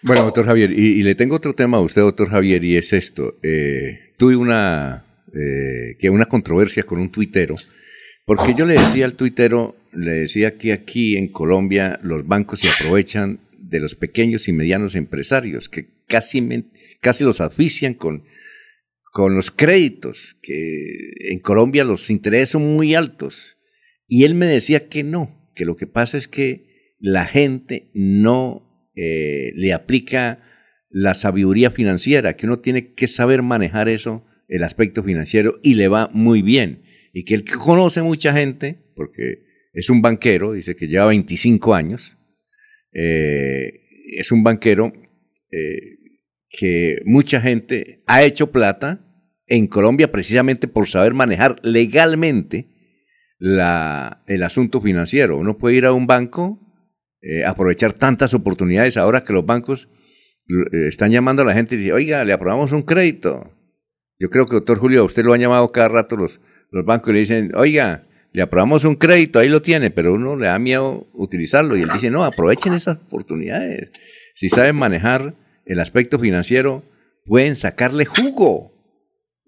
Bueno, 0.03 0.23
doctor 0.23 0.47
Javier, 0.47 0.71
y, 0.71 1.03
le 1.03 1.15
tengo 1.15 1.37
otro 1.37 1.55
tema 1.55 1.79
a 1.79 1.81
usted, 1.81 2.03
doctor 2.03 2.29
Javier, 2.29 2.65
y 2.65 2.77
es 2.77 2.93
esto. 2.93 3.37
Eh, 3.43 4.13
tuve 4.17 4.37
una, 4.37 5.05
eh, 5.35 5.97
que 5.99 6.11
una 6.11 6.27
controversia 6.27 6.85
con 6.85 6.99
un 6.99 7.11
tuitero, 7.11 7.57
porque 8.25 8.55
yo 8.55 8.67
le 8.67 8.75
decía 8.75 9.05
al 9.05 9.15
tuitero, 9.15 9.77
le 9.93 10.13
decía 10.13 10.57
que 10.57 10.73
aquí 10.73 11.17
en 11.17 11.29
Colombia 11.29 11.99
los 12.03 12.27
bancos 12.27 12.61
se 12.61 12.69
aprovechan 12.69 13.41
de 13.59 13.81
los 13.81 13.95
pequeños 13.95 14.49
y 14.49 14.53
medianos 14.53 14.95
empresarios, 14.95 15.69
que 15.69 15.89
casi, 16.07 16.65
casi 17.01 17.25
los 17.25 17.41
asfixian 17.41 17.95
con, 17.95 18.23
con 19.13 19.35
los 19.35 19.51
créditos, 19.51 20.37
que 20.43 21.31
en 21.31 21.41
Colombia 21.41 21.85
los 21.85 22.11
intereses 22.11 22.51
son 22.51 22.75
muy 22.75 22.95
altos. 22.95 23.59
Y 24.07 24.25
él 24.25 24.35
me 24.35 24.47
decía 24.47 24.89
que 24.89 25.03
no, 25.03 25.51
que 25.55 25.65
lo 25.65 25.77
que 25.77 25.87
pasa 25.87 26.17
es 26.17 26.29
que 26.29 26.95
la 26.99 27.27
gente 27.27 27.91
no 27.95 28.91
eh, 28.97 29.53
le 29.55 29.73
aplica 29.73 30.43
la 30.91 31.15
sabiduría 31.15 31.71
financiera, 31.71 32.35
que 32.35 32.47
uno 32.47 32.61
tiene 32.61 32.95
que 32.95 33.07
saber 33.07 33.43
manejar 33.43 33.89
eso, 33.89 34.27
el 34.49 34.65
aspecto 34.65 35.03
financiero, 35.03 35.61
y 35.63 35.75
le 35.75 35.89
va 35.89 36.11
muy 36.13 36.43
bien. 36.43 36.83
Y 37.13 37.25
que 37.25 37.35
él 37.35 37.45
conoce 37.45 38.03
mucha 38.03 38.33
gente, 38.33 38.79
porque 38.95 39.45
es 39.73 39.91
un 39.91 40.03
banquero, 40.03 40.53
dice 40.53 40.75
que 40.75 40.89
lleva 40.89 41.07
25 41.07 41.75
años, 41.75 42.17
eh, 42.93 43.81
es 44.17 44.33
un 44.33 44.43
banquero 44.43 44.93
eh, 45.51 45.98
que 46.49 47.03
mucha 47.05 47.41
gente 47.41 48.03
ha 48.07 48.23
hecho 48.23 48.51
plata 48.51 49.05
en 49.47 49.67
Colombia 49.67 50.13
precisamente 50.13 50.69
por 50.69 50.87
saber 50.89 51.15
manejar 51.15 51.57
legalmente 51.63 52.69
la, 53.39 54.23
el 54.27 54.43
asunto 54.43 54.81
financiero. 54.81 55.37
Uno 55.37 55.59
puede 55.59 55.77
ir 55.77 55.87
a 55.87 55.93
un 55.93 56.07
banco 56.07 56.61
eh, 57.21 57.45
aprovechar 57.45 57.93
tantas 57.93 58.33
oportunidades 58.35 58.97
ahora 58.97 59.25
que 59.25 59.33
los 59.33 59.45
bancos 59.45 59.89
eh, 60.49 60.87
están 60.89 61.11
llamando 61.11 61.43
a 61.43 61.45
la 61.45 61.55
gente 61.55 61.75
y 61.75 61.79
dicen, 61.79 61.95
oiga, 61.95 62.25
le 62.25 62.33
aprobamos 62.33 62.73
un 62.73 62.83
crédito. 62.83 63.53
Yo 64.19 64.31
creo 64.31 64.47
que, 64.47 64.55
doctor 64.55 64.79
Julio, 64.79 65.05
usted 65.05 65.25
lo 65.25 65.33
ha 65.33 65.39
llamado 65.39 65.71
cada 65.73 65.89
rato 65.89 66.17
los, 66.17 66.41
los 66.71 66.85
bancos 66.85 67.11
y 67.11 67.13
le 67.15 67.19
dicen, 67.21 67.53
oiga, 67.55 68.07
le 68.33 68.43
aprobamos 68.43 68.85
un 68.85 68.95
crédito, 68.97 69.39
ahí 69.39 69.49
lo 69.49 69.63
tiene, 69.63 69.91
pero 69.91 70.15
uno 70.15 70.37
le 70.37 70.47
da 70.47 70.59
miedo 70.59 71.09
utilizarlo. 71.13 71.77
Y 71.77 71.83
él 71.83 71.89
dice, 71.93 72.11
no, 72.11 72.25
aprovechen 72.25 72.75
esas 72.75 72.99
oportunidades. 72.99 73.91
Si 74.35 74.49
saben 74.49 74.77
manejar 74.77 75.35
el 75.69 75.81
aspecto 75.81 76.19
financiero, 76.19 76.83
pueden 77.25 77.55
sacarle 77.55 78.05
jugo. 78.05 78.73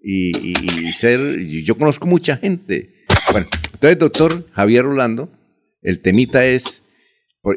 Y, 0.03 0.93
ser, 0.93 1.39
yo 1.39 1.77
conozco 1.77 2.07
mucha 2.07 2.37
gente. 2.37 3.05
Bueno, 3.31 3.47
entonces, 3.73 3.99
doctor 3.99 4.49
Javier 4.53 4.85
Rolando, 4.85 5.29
el 5.81 5.99
temita 5.99 6.45
es 6.45 6.83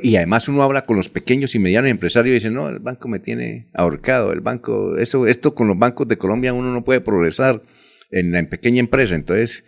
y 0.03 0.17
además 0.17 0.49
uno 0.49 0.63
habla 0.63 0.87
con 0.87 0.97
los 0.97 1.11
pequeños 1.11 1.55
y 1.55 1.59
medianos 1.59 1.91
empresarios 1.91 2.33
y 2.33 2.35
dice, 2.35 2.51
no, 2.51 2.69
el 2.69 2.79
banco 2.79 3.07
me 3.07 3.19
tiene 3.19 3.69
ahorcado, 3.75 4.33
el 4.33 4.41
banco, 4.41 4.97
eso, 4.97 5.27
esto 5.27 5.55
con 5.55 5.69
los 5.69 5.79
bancos 5.79 6.09
de 6.09 6.17
Colombia 6.17 6.55
uno 6.55 6.73
no 6.73 6.85
puede 6.85 7.03
progresar 7.03 7.63
en 8.11 8.33
la 8.33 8.49
pequeña 8.49 8.81
empresa. 8.81 9.15
Entonces, 9.15 9.65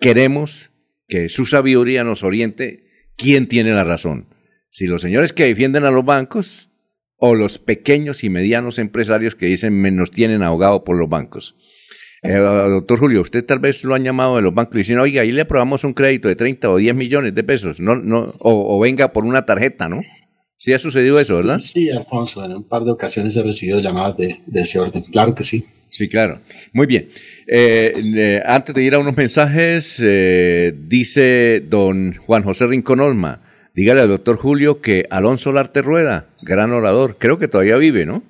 queremos 0.00 0.72
que 1.06 1.28
su 1.28 1.46
sabiduría 1.46 2.02
nos 2.02 2.24
oriente 2.24 3.12
quién 3.16 3.46
tiene 3.46 3.72
la 3.72 3.84
razón. 3.84 4.26
Si 4.70 4.88
los 4.88 5.02
señores 5.02 5.32
que 5.32 5.44
defienden 5.44 5.84
a 5.84 5.92
los 5.92 6.04
bancos 6.04 6.70
o 7.16 7.34
los 7.34 7.58
pequeños 7.58 8.24
y 8.24 8.30
medianos 8.30 8.78
empresarios 8.78 9.34
que 9.34 9.46
dicen 9.46 9.96
nos 9.96 10.10
tienen 10.10 10.42
ahogado 10.42 10.84
por 10.84 10.96
los 10.96 11.08
bancos. 11.08 11.56
Eh, 12.22 12.38
doctor 12.38 12.98
Julio, 12.98 13.20
usted 13.20 13.44
tal 13.44 13.58
vez 13.58 13.84
lo 13.84 13.94
han 13.94 14.02
llamado 14.02 14.36
de 14.36 14.42
los 14.42 14.54
bancos 14.54 14.76
y 14.76 14.78
dicen, 14.78 14.98
oiga, 14.98 15.20
ahí 15.20 15.30
le 15.30 15.42
aprobamos 15.42 15.84
un 15.84 15.92
crédito 15.92 16.26
de 16.26 16.36
30 16.36 16.70
o 16.70 16.78
10 16.78 16.94
millones 16.94 17.34
de 17.34 17.44
pesos, 17.44 17.80
no, 17.80 17.96
no, 17.96 18.32
o, 18.38 18.80
venga 18.80 19.12
por 19.12 19.26
una 19.26 19.44
tarjeta, 19.44 19.90
¿no? 19.90 20.00
Sí 20.56 20.72
ha 20.72 20.78
sucedido 20.78 21.20
eso, 21.20 21.36
¿verdad? 21.36 21.60
Sí, 21.60 21.90
Alfonso, 21.90 22.42
en 22.42 22.52
un 22.52 22.66
par 22.66 22.84
de 22.84 22.92
ocasiones 22.92 23.36
he 23.36 23.42
recibido 23.42 23.78
llamadas 23.80 24.16
de, 24.16 24.40
ese 24.54 24.78
orden, 24.78 25.02
claro 25.02 25.34
que 25.34 25.44
sí. 25.44 25.66
Sí, 25.90 26.08
claro. 26.08 26.40
Muy 26.72 26.86
bien. 26.86 27.10
Eh, 27.46 28.42
antes 28.44 28.74
de 28.74 28.82
ir 28.82 28.94
a 28.94 28.98
unos 28.98 29.16
mensajes, 29.16 29.96
eh, 30.02 30.74
dice 30.76 31.60
don 31.60 32.14
Juan 32.14 32.42
José 32.42 32.66
Rincón 32.66 33.00
Olma, 33.00 33.43
dígale 33.74 34.00
al 34.00 34.08
doctor 34.08 34.36
Julio 34.36 34.80
que 34.80 35.06
Alonso 35.10 35.52
Larte 35.52 35.82
Rueda, 35.82 36.28
gran 36.42 36.72
orador, 36.72 37.16
creo 37.18 37.38
que 37.38 37.48
todavía 37.48 37.76
vive, 37.76 38.06
¿no? 38.06 38.22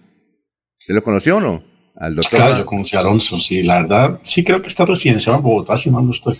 ¿Se 0.86 0.92
lo 0.92 1.02
conoció 1.02 1.36
o 1.36 1.40
no? 1.40 1.74
al 1.96 2.16
doctor. 2.16 2.38
Claro, 2.38 2.58
yo 2.58 2.66
conocí 2.66 2.96
a 2.96 3.00
Alonso, 3.00 3.38
sí, 3.38 3.62
la 3.62 3.82
verdad, 3.82 4.20
sí 4.22 4.44
creo 4.44 4.60
que 4.60 4.68
está 4.68 4.84
residenciado 4.84 5.38
en 5.38 5.44
Bogotá, 5.44 5.76
si 5.78 5.90
mal 5.90 6.04
no 6.04 6.12
estoy. 6.12 6.38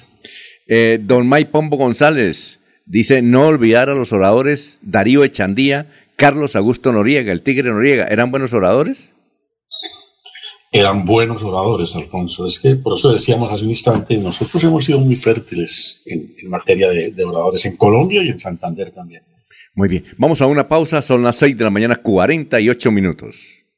Eh, 0.67 0.99
don 1.03 1.29
May 1.29 1.45
Pombo 1.47 1.77
González 1.77 2.61
dice, 2.87 3.23
no 3.23 3.47
olvidar 3.47 3.89
a 3.89 3.95
los 3.95 4.13
oradores 4.13 4.79
Darío 4.83 5.25
Echandía, 5.25 5.87
Carlos 6.17 6.57
Augusto 6.57 6.93
Noriega, 6.93 7.33
el 7.33 7.43
Tigre 7.43 7.71
Noriega, 7.71 8.07
¿eran 8.07 8.31
buenos 8.31 8.53
oradores? 8.53 9.13
Eran 10.77 11.05
buenos 11.05 11.41
oradores, 11.41 11.95
Alfonso. 11.95 12.49
Es 12.49 12.59
que 12.59 12.75
por 12.75 12.99
eso 12.99 13.13
decíamos 13.13 13.49
hace 13.53 13.63
un 13.63 13.71
instante, 13.71 14.17
nosotros 14.17 14.65
hemos 14.65 14.85
sido 14.85 14.99
muy 14.99 15.15
fértiles 15.15 16.03
en, 16.05 16.35
materia 16.51 16.91
de, 16.91 17.13
de 17.13 17.25
oradores 17.25 17.65
en 17.65 17.77
Colombia 17.77 18.25
y 18.25 18.29
en 18.31 18.41
Santander 18.41 18.91
también. 18.91 19.23
Muy 19.77 19.89
bien, 19.89 20.05
vamos 20.19 20.43
a 20.43 20.47
una 20.47 20.67
pausa, 20.67 21.01
son 21.01 21.23
las 21.23 21.37
6 21.37 21.57
de 21.57 21.63
la 21.63 21.71
mañana, 21.71 21.95
48 21.95 22.91
minutos. 22.91 23.64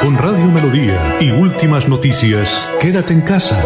Con 0.00 0.16
Radio 0.16 0.52
Melodía 0.52 1.18
y 1.20 1.32
últimas 1.32 1.88
noticias, 1.88 2.70
quédate 2.80 3.12
en 3.12 3.20
casa. 3.20 3.60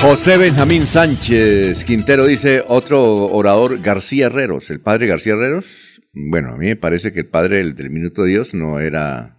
José 0.00 0.38
Benjamín 0.38 0.82
Sánchez 0.82 1.84
Quintero 1.84 2.26
dice 2.26 2.62
otro 2.68 3.02
orador 3.26 3.80
García 3.80 4.26
Herreros, 4.26 4.70
el 4.70 4.80
padre 4.80 5.08
García 5.08 5.32
Herreros. 5.32 6.00
Bueno, 6.12 6.50
a 6.50 6.56
mí 6.56 6.66
me 6.66 6.76
parece 6.76 7.12
que 7.12 7.20
el 7.20 7.28
padre 7.28 7.56
del, 7.64 7.90
Minuto 7.90 8.22
de 8.22 8.30
Dios 8.30 8.54
no 8.54 8.78
era, 8.78 9.36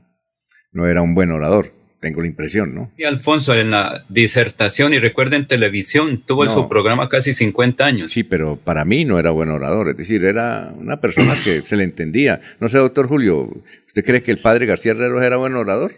no 0.73 0.87
era 0.87 1.01
un 1.01 1.15
buen 1.15 1.31
orador 1.31 1.73
tengo 2.05 2.21
la 2.21 2.27
impresión, 2.27 2.75
¿no? 2.75 2.91
Y 2.97 3.03
Alfonso, 3.03 3.55
en 3.55 3.71
la 3.71 4.05
disertación, 4.09 4.93
y 4.93 4.99
recuerden 4.99 5.47
televisión, 5.47 6.21
tuvo 6.23 6.45
en 6.45 6.51
su 6.51 6.69
programa 6.69 7.09
casi 7.09 7.33
50 7.33 7.83
años. 7.83 8.11
Sí, 8.11 8.23
pero 8.23 8.59
para 8.63 8.85
mí 8.85 9.05
no 9.05 9.17
era 9.17 9.31
buen 9.31 9.49
orador, 9.49 9.89
es 9.89 9.97
decir, 9.97 10.23
era 10.23 10.71
una 10.77 11.01
persona 11.01 11.35
que 11.43 11.63
se 11.63 11.75
le 11.75 11.83
entendía. 11.83 12.41
No 12.59 12.69
sé, 12.69 12.77
doctor 12.77 13.07
Julio, 13.07 13.49
¿usted 13.87 14.05
cree 14.05 14.21
que 14.21 14.29
el 14.29 14.37
padre 14.37 14.67
García 14.67 14.91
Herrero 14.91 15.19
era 15.23 15.37
buen 15.37 15.55
orador? 15.55 15.93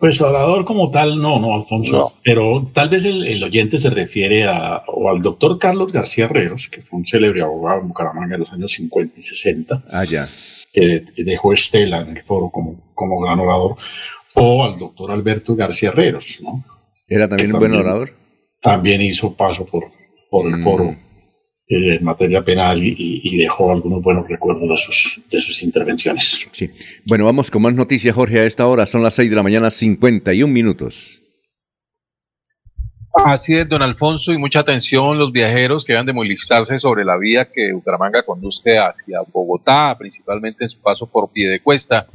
Pues 0.00 0.20
orador 0.20 0.64
como 0.64 0.90
tal, 0.90 1.22
no, 1.22 1.38
no, 1.38 1.54
Alfonso. 1.54 2.14
Pero 2.24 2.68
tal 2.74 2.88
vez 2.88 3.04
el, 3.04 3.44
oyente 3.44 3.78
se 3.78 3.90
refiere 3.90 4.48
a, 4.48 4.82
o 4.88 5.08
al 5.08 5.22
doctor 5.22 5.56
Carlos 5.60 5.92
García 5.92 6.24
Herreros, 6.24 6.66
que 6.66 6.82
fue 6.82 6.98
un 6.98 7.06
célebre 7.06 7.42
abogado 7.42 7.80
en 7.80 7.88
Bucaramanga 7.88 8.34
en 8.34 8.40
los 8.40 8.52
años 8.52 8.72
50 8.72 9.14
y 9.16 9.22
60. 9.22 9.84
Ah, 9.92 10.02
ya 10.02 10.26
que 10.72 11.02
dejó 11.16 11.52
estela 11.52 12.00
en 12.00 12.16
el 12.16 12.22
foro 12.22 12.50
como, 12.50 12.92
como 12.94 13.20
gran 13.20 13.40
orador, 13.40 13.76
o 14.34 14.64
al 14.64 14.78
doctor 14.78 15.10
Alberto 15.10 15.54
García 15.54 15.90
Herreros. 15.90 16.40
¿no? 16.42 16.62
¿Era 17.08 17.28
también 17.28 17.52
un 17.52 17.58
buen 17.58 17.74
orador? 17.74 18.14
También 18.60 19.00
hizo 19.00 19.34
paso 19.34 19.66
por, 19.66 19.90
por 20.30 20.46
el 20.46 20.58
mm. 20.58 20.62
foro 20.62 20.90
eh, 21.68 21.96
en 21.96 22.04
materia 22.04 22.44
penal 22.44 22.80
y, 22.82 23.36
dejó 23.38 23.70
algunos 23.70 24.02
buenos 24.02 24.28
recuerdos 24.28 24.68
de 24.68 24.76
sus, 24.76 25.20
de 25.30 25.40
sus 25.40 25.62
intervenciones. 25.62 26.46
Sí. 26.50 26.70
Bueno, 27.06 27.24
vamos 27.24 27.50
con 27.50 27.62
más 27.62 27.74
noticias, 27.74 28.14
Jorge, 28.14 28.40
a 28.40 28.44
esta 28.44 28.66
hora. 28.66 28.86
Son 28.86 29.02
las 29.02 29.14
6 29.14 29.30
de 29.30 29.36
la 29.36 29.42
mañana, 29.42 29.70
51 29.70 30.52
minutos. 30.52 31.20
Así 33.12 33.56
es, 33.56 33.68
don 33.68 33.82
Alfonso, 33.82 34.32
y 34.32 34.38
mucha 34.38 34.60
atención 34.60 35.18
los 35.18 35.32
viajeros 35.32 35.84
que 35.84 35.94
van 35.94 36.06
de 36.06 36.12
movilizarse 36.12 36.78
sobre 36.78 37.04
la 37.04 37.16
vía 37.16 37.44
que 37.52 37.72
Bucaramanga 37.72 38.22
conduce 38.24 38.78
hacia 38.78 39.20
Bogotá, 39.32 39.96
principalmente 39.98 40.64
en 40.64 40.70
su 40.70 40.80
paso 40.80 41.06
por 41.06 41.30
Piedecuesta, 41.30 42.06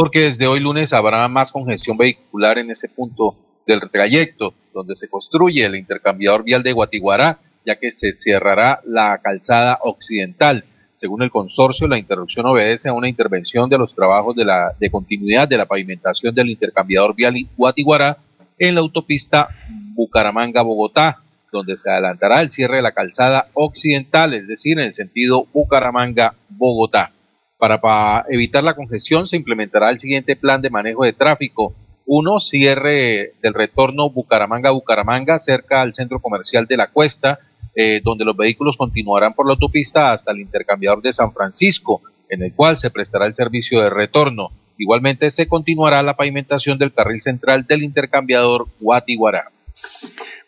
porque 0.00 0.20
desde 0.20 0.46
hoy 0.46 0.60
lunes 0.60 0.94
habrá 0.94 1.28
más 1.28 1.52
congestión 1.52 1.98
vehicular 1.98 2.56
en 2.56 2.70
ese 2.70 2.88
punto 2.88 3.36
del 3.66 3.82
trayecto, 3.90 4.54
donde 4.72 4.96
se 4.96 5.10
construye 5.10 5.66
el 5.66 5.76
intercambiador 5.76 6.42
vial 6.42 6.62
de 6.62 6.72
Guatiguará, 6.72 7.38
ya 7.66 7.76
que 7.76 7.92
se 7.92 8.14
cerrará 8.14 8.80
la 8.86 9.18
calzada 9.18 9.78
occidental. 9.82 10.64
Según 10.94 11.20
el 11.22 11.30
consorcio, 11.30 11.86
la 11.86 11.98
interrupción 11.98 12.46
obedece 12.46 12.88
a 12.88 12.94
una 12.94 13.10
intervención 13.10 13.68
de 13.68 13.76
los 13.76 13.94
trabajos 13.94 14.34
de, 14.36 14.46
la, 14.46 14.72
de 14.80 14.90
continuidad 14.90 15.46
de 15.46 15.58
la 15.58 15.66
pavimentación 15.66 16.34
del 16.34 16.48
intercambiador 16.48 17.14
vial 17.14 17.34
Guatiguará 17.54 18.16
en 18.58 18.76
la 18.76 18.80
autopista 18.80 19.48
Bucaramanga-Bogotá, 19.94 21.18
donde 21.52 21.76
se 21.76 21.90
adelantará 21.90 22.40
el 22.40 22.50
cierre 22.50 22.76
de 22.76 22.82
la 22.82 22.92
calzada 22.92 23.48
occidental, 23.52 24.32
es 24.32 24.48
decir, 24.48 24.78
en 24.78 24.86
el 24.86 24.94
sentido 24.94 25.46
Bucaramanga-Bogotá. 25.52 27.12
Para, 27.60 28.24
evitar 28.30 28.64
la 28.64 28.74
congestión 28.74 29.26
se 29.26 29.36
implementará 29.36 29.90
el 29.90 30.00
siguiente 30.00 30.34
plan 30.34 30.62
de 30.62 30.70
manejo 30.70 31.04
de 31.04 31.12
tráfico. 31.12 31.74
Uno, 32.06 32.40
cierre 32.40 33.34
del 33.42 33.52
retorno 33.52 34.08
Bucaramanga-Bucaramanga 34.08 35.38
cerca 35.38 35.82
al 35.82 35.92
centro 35.92 36.20
comercial 36.20 36.66
de 36.66 36.78
la 36.78 36.88
Cuesta, 36.88 37.38
eh, 37.76 38.00
donde 38.02 38.24
los 38.24 38.34
vehículos 38.34 38.78
continuarán 38.78 39.34
por 39.34 39.46
la 39.46 39.52
autopista 39.52 40.12
hasta 40.12 40.32
el 40.32 40.40
intercambiador 40.40 41.02
de 41.02 41.12
San 41.12 41.34
Francisco, 41.34 42.00
en 42.30 42.42
el 42.42 42.54
cual 42.54 42.78
se 42.78 42.90
prestará 42.90 43.26
el 43.26 43.34
servicio 43.34 43.82
de 43.82 43.90
retorno. 43.90 44.50
Igualmente 44.78 45.30
se 45.30 45.46
continuará 45.46 46.02
la 46.02 46.16
pavimentación 46.16 46.78
del 46.78 46.94
carril 46.94 47.20
central 47.20 47.66
del 47.66 47.82
intercambiador 47.82 48.68
Guatiguará. 48.80 49.50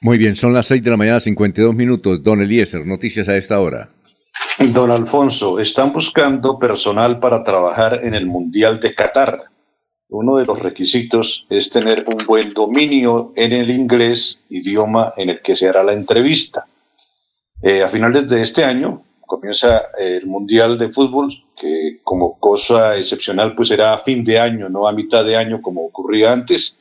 Muy 0.00 0.16
bien, 0.16 0.34
son 0.34 0.54
las 0.54 0.66
6 0.66 0.82
de 0.82 0.90
la 0.90 0.96
mañana, 0.96 1.20
52 1.20 1.74
minutos. 1.74 2.24
Don 2.24 2.40
Eliezer, 2.40 2.86
noticias 2.86 3.28
a 3.28 3.36
esta 3.36 3.60
hora. 3.60 3.90
Don 4.58 4.90
Alfonso, 4.90 5.58
están 5.58 5.92
buscando 5.92 6.58
personal 6.58 7.18
para 7.18 7.42
trabajar 7.42 8.00
en 8.04 8.14
el 8.14 8.26
Mundial 8.26 8.78
de 8.80 8.94
Qatar. 8.94 9.44
Uno 10.08 10.36
de 10.36 10.44
los 10.44 10.60
requisitos 10.60 11.46
es 11.48 11.70
tener 11.70 12.04
un 12.06 12.18
buen 12.26 12.52
dominio 12.52 13.32
en 13.34 13.52
el 13.52 13.70
inglés, 13.70 14.38
idioma 14.50 15.14
en 15.16 15.30
el 15.30 15.40
que 15.40 15.56
se 15.56 15.68
hará 15.68 15.82
la 15.82 15.94
entrevista. 15.94 16.66
Eh, 17.62 17.82
a 17.82 17.88
finales 17.88 18.28
de 18.28 18.42
este 18.42 18.62
año, 18.62 19.02
comienza 19.20 19.86
el 19.98 20.26
Mundial 20.26 20.78
de 20.78 20.90
Fútbol, 20.90 21.32
que 21.58 22.00
como 22.04 22.38
cosa 22.38 22.96
excepcional 22.96 23.54
pues 23.56 23.68
será 23.68 23.94
a 23.94 23.98
fin 23.98 24.22
de 24.22 24.38
año, 24.38 24.68
no 24.68 24.86
a 24.86 24.92
mitad 24.92 25.24
de 25.24 25.36
año 25.36 25.62
como 25.62 25.84
ocurría 25.84 26.30
antes 26.30 26.76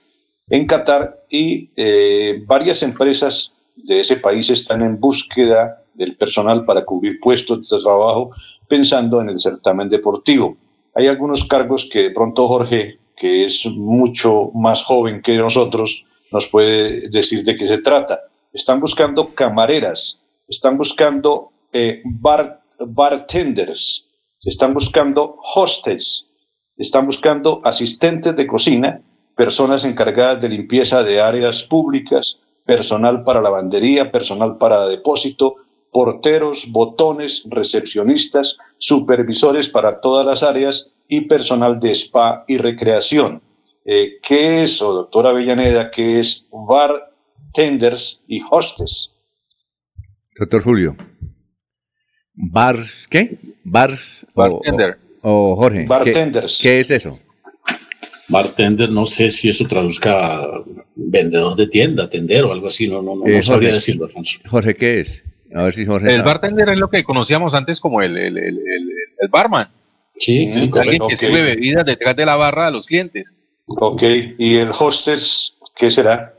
en 0.50 0.68
Qatar 0.68 1.24
y 1.30 1.70
eh, 1.78 2.44
varias 2.46 2.84
empresas 2.84 3.54
de 3.76 4.02
ese 4.02 4.18
país 4.18 4.50
están 4.50 4.82
en 4.82 5.00
búsqueda 5.00 5.81
del 5.94 6.16
personal 6.16 6.66
para 6.66 6.86
cubrir 6.86 7.20
puestos 7.20 7.70
de 7.70 7.78
trabajo 7.78 8.32
pensando 8.68 9.22
en 9.22 9.30
el 9.30 9.40
certamen 9.40 9.90
deportivo. 9.90 10.58
Hay 10.96 11.08
algunos 11.08 11.46
cargos 11.46 11.90
que 11.92 12.04
de 12.04 12.12
pronto 12.12 12.48
Jorge, 12.48 13.00
que 13.16 13.46
es 13.46 13.66
mucho 13.66 14.52
más 14.54 14.84
joven 14.84 15.22
que 15.22 15.38
nosotros, 15.38 16.06
nos 16.32 16.48
puede 16.48 17.10
decir 17.10 17.44
de 17.44 17.56
qué 17.56 17.68
se 17.68 17.80
trata. 17.80 18.22
Están 18.54 18.80
buscando 18.80 19.34
camareras, 19.34 20.20
están 20.48 20.78
buscando 20.78 21.52
eh, 21.74 22.02
bartenders, 22.80 24.06
están 24.42 24.74
buscando 24.74 25.38
hostels, 25.56 26.28
están 26.78 27.06
buscando 27.06 27.62
asistentes 27.64 28.36
de 28.36 28.48
cocina, 28.48 29.02
personas 29.36 29.86
encargadas 29.86 30.42
de 30.42 30.50
limpieza 30.50 31.04
de 31.04 31.22
áreas 31.22 31.64
públicas, 31.64 32.40
personal 32.66 33.24
para 33.24 33.42
lavandería, 33.42 34.12
personal 34.12 34.58
para 34.58 34.88
depósito, 34.88 35.56
porteros, 35.92 36.72
botones, 36.72 37.44
recepcionistas, 37.50 38.58
supervisores 38.78 39.68
para 39.68 40.00
todas 40.00 40.26
las 40.26 40.44
áreas 40.44 40.92
y 41.08 41.22
personal 41.22 41.80
de 41.80 41.92
spa 41.92 42.46
y 42.48 42.58
recreación. 42.58 43.42
Eh, 43.86 44.20
¿Qué 44.22 44.64
es 44.64 44.72
eso, 44.72 44.94
doctora 44.94 45.32
Avellaneda? 45.32 45.92
¿Qué 45.92 46.20
es 46.20 46.48
bartenders 46.52 48.22
y 48.28 48.42
hostess? 48.50 49.14
Doctor 50.40 50.64
Julio. 50.64 50.96
Bars, 52.34 53.08
¿qué? 53.10 53.38
Bars 53.64 54.26
Bartender. 54.34 54.98
O, 55.22 55.56
Jorge. 55.56 55.86
Bartenders. 55.86 56.60
¿Qué, 56.62 56.80
es 56.80 56.90
eso? 56.90 57.20
Bartender, 58.30 58.90
no 58.90 59.06
sé 59.06 59.30
si 59.30 59.50
eso 59.50 59.68
traduzca 59.68 60.48
vendedor 60.96 61.56
de 61.56 61.68
tienda, 61.68 62.10
tender 62.10 62.46
o 62.46 62.54
algo 62.54 62.68
así, 62.68 62.88
no, 62.88 63.02
no, 63.02 63.16
no, 63.16 63.28
eh, 63.28 63.44
sabría 63.44 63.74
decirlo, 63.74 64.06
Alfonso. 64.06 64.40
Jorge, 64.48 64.76
¿qué 64.76 65.02
es? 65.02 65.24
A 65.54 65.64
ver 65.64 65.74
si 65.74 65.86
Jorge. 65.86 66.14
El 66.14 66.24
bartender 66.24 66.70
es 66.70 66.78
lo 66.78 66.90
que 66.90 67.04
conocíamos 67.04 67.54
antes 67.54 67.80
como 67.80 68.02
el, 68.02 68.18
el, 68.18 68.38
el, 68.38 68.60
el 69.20 69.28
barman. 69.30 69.70
Sí, 70.18 70.54
sí 70.54 70.72
Alguien 70.78 71.02
que 71.08 71.18
sube 71.18 71.42
bebidas 71.42 71.86
detrás 71.86 72.16
de 72.16 72.26
la 72.26 72.36
barra 72.36 72.68
a 72.68 72.72
los 72.72 72.86
clientes. 72.86 73.36
Ok, 73.66 74.04
¿y 74.38 74.58
el 74.58 74.70
hostess 74.70 75.58
qué 75.76 75.90
será? 75.90 76.36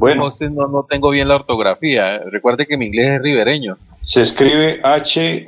Bueno. 0.00 0.24
Hostess 0.24 0.50
no, 0.50 0.68
no 0.68 0.86
tengo 0.88 1.10
bien 1.10 1.28
la 1.28 1.36
ortografía. 1.36 2.18
Recuerde 2.30 2.66
que 2.66 2.78
mi 2.78 2.86
inglés 2.86 3.16
es 3.16 3.22
ribereño. 3.22 3.76
Se 4.02 4.22
escribe 4.22 4.80
H-O-S-T-E 4.82 5.42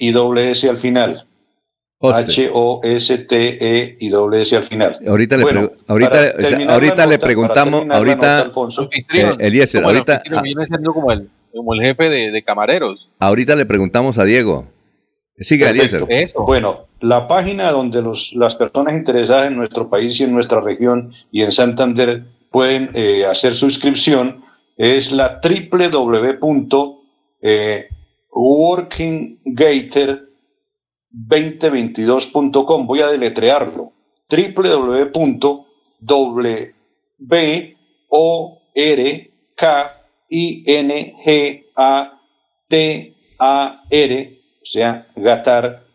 y 0.00 0.10
doble 0.10 0.50
S 0.50 0.68
al 0.68 0.78
final. 0.78 1.27
H-O-S-T-E 2.00 3.96
y 3.98 4.08
doble 4.08 4.42
S 4.42 4.56
al 4.56 4.62
final. 4.62 4.98
Ahorita 5.06 5.36
le, 5.36 5.44
ahorita, 5.88 6.32
ahorita 6.68 7.06
le 7.06 7.18
preguntamos, 7.18 7.86
ahorita, 7.90 8.40
Alfonso. 8.42 8.88
Eh, 8.92 9.36
Eliezer, 9.40 9.82
ahorita. 9.84 10.22
Viene 10.42 10.66
siendo 10.66 10.94
como 10.94 11.10
el, 11.10 11.28
como 11.52 11.74
el 11.74 11.80
jefe 11.80 12.04
de, 12.08 12.30
de, 12.30 12.42
camareros. 12.44 13.12
Ahorita 13.18 13.56
le 13.56 13.66
preguntamos 13.66 14.16
a 14.18 14.24
Diego. 14.24 14.66
Sigue, 15.40 15.68
Eliezer. 15.68 16.04
Bueno, 16.36 16.86
la 17.00 17.26
página 17.26 17.72
donde 17.72 18.00
los, 18.00 18.32
las 18.34 18.54
personas 18.54 18.94
interesadas 18.94 19.48
en 19.48 19.56
nuestro 19.56 19.90
país 19.90 20.20
y 20.20 20.24
en 20.24 20.32
nuestra 20.32 20.60
región 20.60 21.10
y 21.32 21.42
en 21.42 21.50
Santander 21.52 22.24
pueden 22.50 22.90
eh, 22.94 23.24
hacer 23.26 23.54
su 23.54 23.66
inscripción 23.66 24.44
es 24.76 25.10
la 25.10 25.40
www.workinggator2022.com. 31.10 32.86
Voy 32.86 33.00
a 33.00 33.08
deletrearlo. 33.08 33.92
www.workingatar, 34.30 35.74
o 44.60 44.64
sea, 44.64 45.06
Gatar 45.16 45.86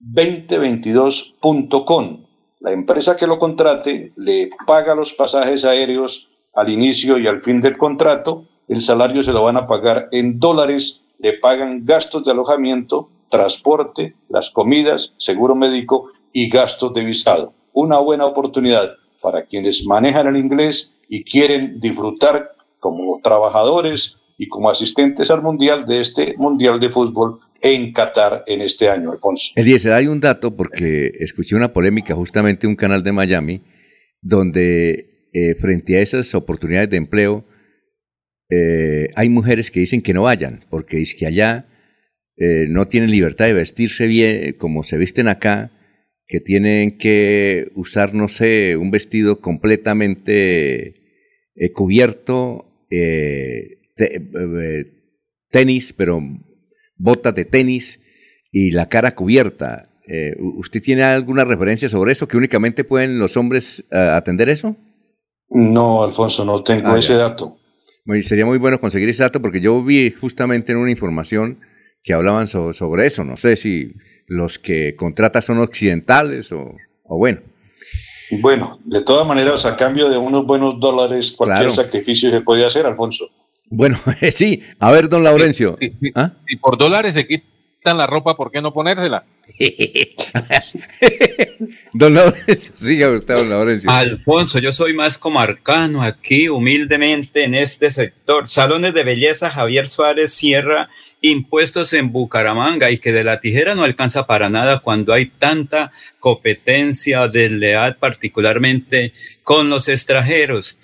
2022.com. 0.00 2.24
La 2.60 2.72
empresa 2.72 3.16
que 3.16 3.26
lo 3.26 3.38
contrate 3.38 4.12
le 4.16 4.48
paga 4.66 4.94
los 4.94 5.12
pasajes 5.12 5.66
aéreos 5.66 6.30
al 6.54 6.70
inicio 6.70 7.18
y 7.18 7.26
al 7.26 7.42
fin 7.42 7.60
del 7.60 7.76
contrato, 7.76 8.46
el 8.68 8.80
salario 8.80 9.22
se 9.22 9.32
lo 9.32 9.42
van 9.42 9.58
a 9.58 9.66
pagar 9.66 10.08
en 10.12 10.40
dólares, 10.40 11.04
le 11.18 11.34
pagan 11.34 11.84
gastos 11.84 12.24
de 12.24 12.30
alojamiento, 12.30 13.10
transporte, 13.34 14.14
las 14.28 14.50
comidas, 14.50 15.12
seguro 15.18 15.56
médico 15.56 16.12
y 16.32 16.48
gastos 16.48 16.94
de 16.94 17.04
visado. 17.04 17.52
Una 17.72 17.98
buena 17.98 18.26
oportunidad 18.26 18.94
para 19.20 19.42
quienes 19.42 19.84
manejan 19.88 20.28
el 20.28 20.36
inglés 20.36 20.94
y 21.08 21.24
quieren 21.24 21.80
disfrutar 21.80 22.52
como 22.78 23.20
trabajadores 23.24 24.18
y 24.38 24.46
como 24.46 24.70
asistentes 24.70 25.32
al 25.32 25.42
Mundial 25.42 25.84
de 25.84 26.00
este 26.00 26.36
Mundial 26.36 26.78
de 26.78 26.90
Fútbol 26.90 27.40
en 27.60 27.92
Qatar 27.92 28.44
en 28.46 28.60
este 28.60 28.88
año, 28.88 29.10
Alfonso. 29.10 29.50
Eliezer, 29.56 29.92
hay 29.92 30.06
un 30.06 30.20
dato 30.20 30.54
porque 30.54 31.10
escuché 31.18 31.56
una 31.56 31.72
polémica 31.72 32.14
justamente 32.14 32.66
en 32.66 32.70
un 32.70 32.76
canal 32.76 33.02
de 33.02 33.10
Miami 33.10 33.62
donde 34.22 35.28
eh, 35.32 35.56
frente 35.56 35.98
a 35.98 36.02
esas 36.02 36.32
oportunidades 36.36 36.88
de 36.90 36.98
empleo, 36.98 37.44
eh, 38.48 39.08
hay 39.16 39.28
mujeres 39.28 39.72
que 39.72 39.80
dicen 39.80 40.02
que 40.02 40.14
no 40.14 40.22
vayan, 40.22 40.64
porque 40.70 41.02
es 41.02 41.16
que 41.16 41.26
allá 41.26 41.66
eh, 42.36 42.66
no 42.68 42.88
tienen 42.88 43.10
libertad 43.10 43.46
de 43.46 43.54
vestirse 43.54 44.06
bien 44.06 44.54
como 44.58 44.84
se 44.84 44.98
visten 44.98 45.28
acá, 45.28 45.70
que 46.26 46.40
tienen 46.40 46.96
que 46.98 47.70
usar, 47.74 48.14
no 48.14 48.28
sé, 48.28 48.76
un 48.76 48.90
vestido 48.90 49.40
completamente 49.40 50.94
cubierto, 51.74 52.88
tenis, 55.50 55.92
pero 55.92 56.20
botas 56.96 57.34
de 57.34 57.44
tenis, 57.44 58.00
y 58.54 58.70
la 58.70 58.88
cara 58.88 59.16
cubierta. 59.16 59.90
Eh, 60.06 60.36
¿Usted 60.38 60.80
tiene 60.80 61.02
alguna 61.02 61.44
referencia 61.44 61.88
sobre 61.88 62.12
eso? 62.12 62.28
¿Que 62.28 62.36
únicamente 62.36 62.84
pueden 62.84 63.18
los 63.18 63.36
hombres 63.36 63.84
eh, 63.90 63.98
atender 63.98 64.48
eso? 64.48 64.76
No, 65.50 66.04
Alfonso, 66.04 66.44
no 66.44 66.62
tengo 66.62 66.88
ah, 66.88 66.98
ese 66.98 67.14
dato. 67.14 67.58
sería 68.22 68.46
muy 68.46 68.58
bueno 68.58 68.78
conseguir 68.78 69.08
ese 69.08 69.24
dato 69.24 69.42
porque 69.42 69.60
yo 69.60 69.82
vi 69.82 70.08
justamente 70.12 70.70
en 70.70 70.78
una 70.78 70.92
información 70.92 71.58
que 72.04 72.12
hablaban 72.12 72.46
sobre 72.46 73.06
eso. 73.06 73.24
No 73.24 73.36
sé 73.36 73.56
si 73.56 73.94
los 74.26 74.58
que 74.58 74.94
contratan 74.94 75.42
son 75.42 75.58
occidentales 75.58 76.52
o, 76.52 76.76
bueno. 77.04 77.40
Bueno, 78.30 78.78
de 78.84 79.02
todas 79.02 79.26
maneras, 79.26 79.64
a 79.64 79.76
cambio 79.76 80.08
de 80.08 80.18
unos 80.18 80.46
buenos 80.46 80.78
dólares, 80.78 81.32
cualquier 81.32 81.72
sacrificio 81.72 82.30
se 82.30 82.40
puede 82.42 82.64
hacer, 82.64 82.86
Alfonso. 82.86 83.28
Bueno, 83.70 83.98
sí. 84.30 84.62
A 84.78 84.92
ver, 84.92 85.08
don 85.08 85.24
Laurencio. 85.24 85.74
Si 85.76 85.92
¿Ah? 86.14 86.32
por 86.60 86.78
dólares 86.78 87.14
se 87.14 87.26
quitan 87.26 87.96
la 87.96 88.06
ropa, 88.06 88.36
¿por 88.36 88.50
qué 88.50 88.60
no 88.60 88.72
ponérsela? 88.72 89.24
don 91.92 92.14
Laurencio, 92.14 92.72
siga 92.76 93.10
usted, 93.10 93.34
don 93.34 93.48
Laurencio. 93.48 93.90
Alfonso, 93.90 94.58
yo 94.58 94.72
soy 94.72 94.94
más 94.94 95.16
como 95.16 95.40
arcano 95.40 96.02
aquí, 96.02 96.48
humildemente, 96.48 97.44
en 97.44 97.54
este 97.54 97.90
sector. 97.90 98.46
Salones 98.46 98.94
de 98.94 99.04
belleza 99.04 99.50
Javier 99.50 99.86
Suárez 99.86 100.32
Sierra 100.32 100.90
impuestos 101.30 101.94
en 101.94 102.12
Bucaramanga 102.12 102.90
y 102.90 102.98
que 102.98 103.10
de 103.10 103.24
la 103.24 103.40
tijera 103.40 103.74
no 103.74 103.82
alcanza 103.82 104.26
para 104.26 104.50
nada 104.50 104.80
cuando 104.80 105.14
hay 105.14 105.24
tanta 105.24 105.90
competencia 106.20 107.26
desleal, 107.28 107.96
particularmente 107.96 109.14
con 109.42 109.70
los 109.70 109.88
extranjeros. 109.88 110.76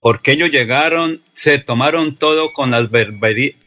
Porque 0.00 0.32
ellos 0.32 0.50
llegaron, 0.50 1.22
se 1.32 1.58
tomaron 1.58 2.16
todo 2.16 2.52
con 2.52 2.72
las 2.72 2.88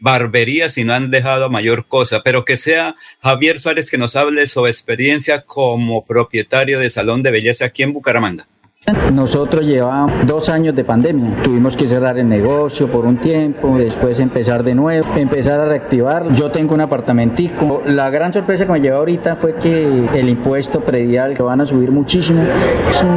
barberías 0.01 0.77
y 0.77 0.83
no 0.83 0.95
han 0.95 1.11
dejado 1.11 1.49
mayor 1.49 1.87
cosa. 1.87 2.23
Pero 2.23 2.43
que 2.43 2.57
sea 2.57 2.95
Javier 3.21 3.57
Suárez 3.57 3.89
que 3.89 3.97
nos 3.97 4.17
hable 4.17 4.45
su 4.47 4.67
experiencia 4.67 5.43
como 5.45 6.05
propietario 6.05 6.77
de 6.79 6.89
salón 6.89 7.23
de 7.23 7.31
belleza 7.31 7.65
aquí 7.65 7.83
en 7.83 7.93
Bucaramanga. 7.93 8.47
Nosotros 9.13 9.65
llevábamos 9.65 10.27
dos 10.27 10.49
años 10.49 10.75
de 10.75 10.83
pandemia. 10.83 11.41
Tuvimos 11.41 11.77
que 11.77 11.87
cerrar 11.87 12.17
el 12.17 12.27
negocio 12.27 12.91
por 12.91 13.05
un 13.05 13.15
tiempo, 13.15 13.77
después 13.77 14.19
empezar 14.19 14.61
de 14.61 14.75
nuevo, 14.75 15.07
empezar 15.15 15.61
a 15.61 15.65
reactivar. 15.65 16.33
Yo 16.33 16.51
tengo 16.51 16.73
un 16.73 16.81
apartamentico. 16.81 17.81
La 17.85 18.09
gran 18.09 18.33
sorpresa 18.33 18.65
que 18.65 18.73
me 18.73 18.81
llevó 18.81 18.97
ahorita 18.97 19.37
fue 19.37 19.55
que 19.55 20.09
el 20.13 20.27
impuesto 20.27 20.81
predial 20.81 21.33
que 21.33 21.41
van 21.41 21.61
a 21.61 21.65
subir 21.65 21.91
muchísimo. 21.91 22.43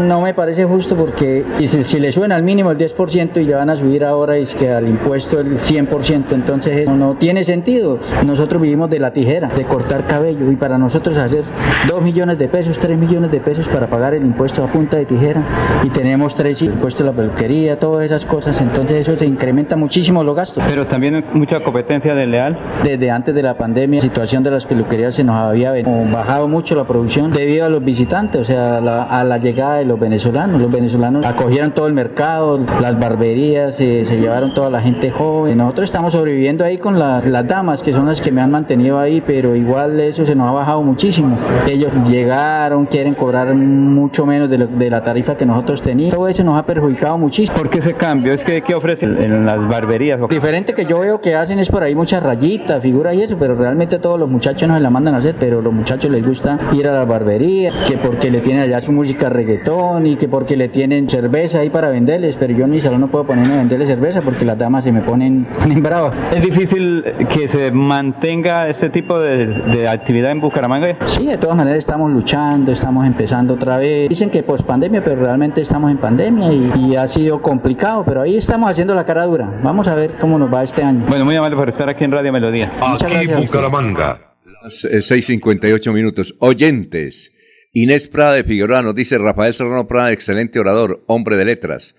No 0.06 0.20
me 0.20 0.34
parece 0.34 0.64
justo 0.66 0.96
porque 0.96 1.44
si, 1.66 1.98
le 1.98 2.12
suben 2.12 2.30
al 2.30 2.44
mínimo 2.44 2.70
el 2.70 2.78
10% 2.78 3.42
y 3.42 3.44
le 3.44 3.54
van 3.56 3.68
a 3.68 3.76
subir 3.76 4.04
ahora 4.04 4.36
es 4.36 4.54
que 4.54 4.70
al 4.70 4.86
impuesto 4.86 5.40
el 5.40 5.58
100%, 5.58 6.26
entonces 6.30 6.88
no 6.88 7.16
tiene 7.16 7.42
sentido. 7.42 7.98
Nosotros 8.24 8.62
vivimos 8.62 8.88
de 8.88 9.00
la 9.00 9.12
tijera, 9.12 9.48
de 9.48 9.64
cortar 9.64 10.06
cabello 10.06 10.48
y 10.48 10.54
para 10.54 10.78
nosotros 10.78 11.18
hacer 11.18 11.42
2 11.88 12.02
millones 12.02 12.38
de 12.38 12.46
pesos, 12.46 12.78
3 12.78 12.96
millones 12.96 13.32
de 13.32 13.40
pesos 13.40 13.68
para 13.68 13.90
pagar 13.90 14.14
el 14.14 14.22
impuesto 14.22 14.62
a 14.62 14.70
punta 14.70 14.96
de 14.96 15.06
tijera 15.06 15.55
y 15.82 15.90
tenemos 15.90 16.34
tres 16.34 16.62
impuestos 16.62 17.02
a 17.02 17.04
la 17.04 17.12
peluquería, 17.12 17.78
todas 17.78 18.04
esas 18.04 18.24
cosas, 18.24 18.60
entonces 18.60 19.08
eso 19.08 19.18
se 19.18 19.26
incrementa 19.26 19.76
muchísimo 19.76 20.24
los 20.24 20.34
gastos. 20.34 20.64
Pero 20.68 20.86
también 20.86 21.24
mucha 21.32 21.60
competencia 21.60 22.14
desleal. 22.14 22.58
Desde 22.82 23.10
antes 23.10 23.34
de 23.34 23.42
la 23.42 23.56
pandemia, 23.56 23.98
la 23.98 24.02
situación 24.02 24.42
de 24.42 24.50
las 24.50 24.66
peluquerías 24.66 25.14
se 25.14 25.24
nos 25.24 25.36
había 25.36 25.72
bajado 26.12 26.48
mucho 26.48 26.74
la 26.74 26.84
producción 26.84 27.32
debido 27.32 27.66
a 27.66 27.68
los 27.68 27.84
visitantes, 27.84 28.40
o 28.40 28.44
sea, 28.44 28.78
a 28.78 29.24
la, 29.24 29.38
llegada 29.38 29.76
de 29.76 29.84
los 29.84 29.98
venezolanos. 29.98 30.60
Los 30.60 30.70
venezolanos 30.70 31.24
acogieron 31.24 31.72
todo 31.72 31.86
el 31.86 31.92
mercado, 31.92 32.60
las 32.80 32.98
barberías, 32.98 33.76
se, 33.76 34.04
llevaron 34.04 34.54
toda 34.54 34.70
la 34.70 34.80
gente 34.80 35.10
joven. 35.10 35.58
Nosotros 35.58 35.84
estamos 35.84 36.12
sobreviviendo 36.12 36.64
ahí 36.64 36.78
con 36.78 36.98
las, 36.98 37.24
las 37.24 37.46
damas, 37.46 37.82
que 37.82 37.92
son 37.92 38.06
las 38.06 38.20
que 38.20 38.32
me 38.32 38.40
han 38.40 38.50
mantenido 38.50 38.98
ahí, 38.98 39.22
pero 39.24 39.54
igual 39.54 40.00
eso 40.00 40.26
se 40.26 40.34
nos 40.34 40.48
ha 40.48 40.52
bajado 40.52 40.82
muchísimo. 40.82 41.38
Ellos 41.68 41.92
llegaron, 42.08 42.86
quieren 42.86 43.14
cobrar 43.14 43.54
mucho 43.54 44.26
menos 44.26 44.50
de, 44.50 44.66
de 44.66 44.90
la 44.90 45.02
tarifa 45.02 45.36
que 45.36 45.45
nosotros 45.46 45.82
teníamos. 45.82 46.14
Todo 46.14 46.28
eso 46.28 46.44
nos 46.44 46.58
ha 46.58 46.66
perjudicado 46.66 47.18
muchísimo. 47.18 47.56
¿Por 47.56 47.70
qué 47.70 47.78
ese 47.78 47.94
cambio? 47.94 48.32
¿Es 48.32 48.44
que 48.44 48.62
qué 48.62 48.74
ofrecen 48.74 49.22
en 49.22 49.46
las 49.46 49.66
barberías? 49.66 50.18
Diferente 50.28 50.74
que 50.74 50.84
yo 50.84 51.00
veo 51.00 51.20
que 51.20 51.34
hacen 51.34 51.58
es 51.58 51.68
por 51.68 51.82
ahí 51.82 51.94
muchas 51.94 52.22
rayitas, 52.22 52.82
figuras 52.82 53.14
y 53.14 53.22
eso, 53.22 53.36
pero 53.38 53.54
realmente 53.54 53.98
todos 53.98 54.18
los 54.18 54.28
muchachos 54.28 54.68
no 54.68 54.74
se 54.74 54.80
la 54.80 54.90
mandan 54.90 55.14
a 55.14 55.18
hacer, 55.18 55.36
pero 55.38 55.62
los 55.62 55.72
muchachos 55.72 56.10
les 56.10 56.24
gusta 56.24 56.58
ir 56.72 56.88
a 56.88 56.92
la 56.92 57.04
barbería, 57.04 57.72
que 57.86 57.96
porque 57.96 58.30
le 58.30 58.40
tienen 58.40 58.62
allá 58.62 58.80
su 58.80 58.92
música 58.92 59.28
reggaetón 59.28 60.06
y 60.06 60.16
que 60.16 60.28
porque 60.28 60.56
le 60.56 60.68
tienen 60.68 61.08
cerveza 61.08 61.60
ahí 61.60 61.70
para 61.70 61.88
venderles, 61.88 62.36
pero 62.36 62.52
yo 62.52 62.64
en 62.64 62.70
mi 62.70 62.80
salón 62.80 63.00
no 63.00 63.08
puedo 63.08 63.26
ponerme 63.26 63.54
a 63.54 63.56
venderles 63.58 63.88
cerveza 63.88 64.22
porque 64.22 64.44
las 64.44 64.58
damas 64.58 64.84
se 64.84 64.92
me 64.92 65.00
ponen, 65.00 65.46
ponen 65.58 65.82
bravas. 65.82 66.14
¿Es 66.34 66.42
difícil 66.42 67.04
que 67.28 67.48
se 67.48 67.70
mantenga 67.72 68.68
este 68.68 68.90
tipo 68.90 69.18
de, 69.18 69.46
de 69.46 69.88
actividad 69.88 70.30
en 70.30 70.40
Bucaramanga? 70.40 70.96
Sí, 71.04 71.26
de 71.26 71.38
todas 71.38 71.56
maneras 71.56 71.78
estamos 71.78 72.10
luchando, 72.10 72.72
estamos 72.72 73.06
empezando 73.06 73.54
otra 73.54 73.78
vez. 73.78 74.08
Dicen 74.08 74.30
que 74.30 74.42
post 74.42 74.66
pandemia, 74.66 75.02
pero 75.02 75.16
realmente 75.16 75.35
estamos 75.42 75.90
en 75.90 75.98
pandemia 75.98 76.52
y, 76.52 76.96
ha 76.96 77.06
sido 77.06 77.42
complicado, 77.42 78.04
pero 78.04 78.22
ahí 78.22 78.36
estamos 78.36 78.70
haciendo 78.70 78.94
la 78.94 79.04
cara 79.04 79.24
dura. 79.24 79.60
Vamos 79.62 79.86
a 79.88 79.94
ver 79.94 80.16
cómo 80.18 80.38
nos 80.38 80.52
va 80.52 80.64
este 80.64 80.82
año. 80.82 81.04
Bueno, 81.06 81.24
muy 81.24 81.36
amable 81.36 81.56
por 81.56 81.68
estar 81.68 81.88
aquí 81.88 82.04
en 82.04 82.12
Radio 82.12 82.32
Melodía. 82.32 82.72
Muchas 82.78 83.02
aquí 83.02 83.26
gracias 83.26 83.40
Bucaramanga. 83.50 84.34
6.58 84.64 85.92
minutos. 85.92 86.34
Oyentes. 86.38 87.32
Inés 87.72 88.08
Prada 88.08 88.34
de 88.34 88.44
Figueroa 88.44 88.82
nos 88.82 88.94
dice 88.94 89.18
Rafael 89.18 89.52
Serrano 89.52 89.86
Prada, 89.86 90.12
excelente 90.12 90.58
orador, 90.58 91.04
hombre 91.06 91.36
de 91.36 91.44
letras. 91.44 91.94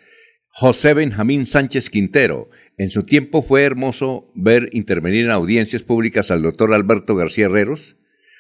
José 0.50 0.96
Benjamín 0.96 1.46
Sánchez 1.46 1.92
Quintero. 1.92 2.50
En 2.78 2.90
su 2.90 3.04
tiempo 3.04 3.44
fue 3.44 3.64
hermoso 3.64 4.32
ver 4.34 4.70
intervenir 4.72 5.26
en 5.26 5.32
audiencias 5.32 5.84
públicas 5.84 6.32
al 6.32 6.42
doctor 6.42 6.74
Alberto 6.74 7.16
García 7.16 7.46
Herreros, 7.46 7.98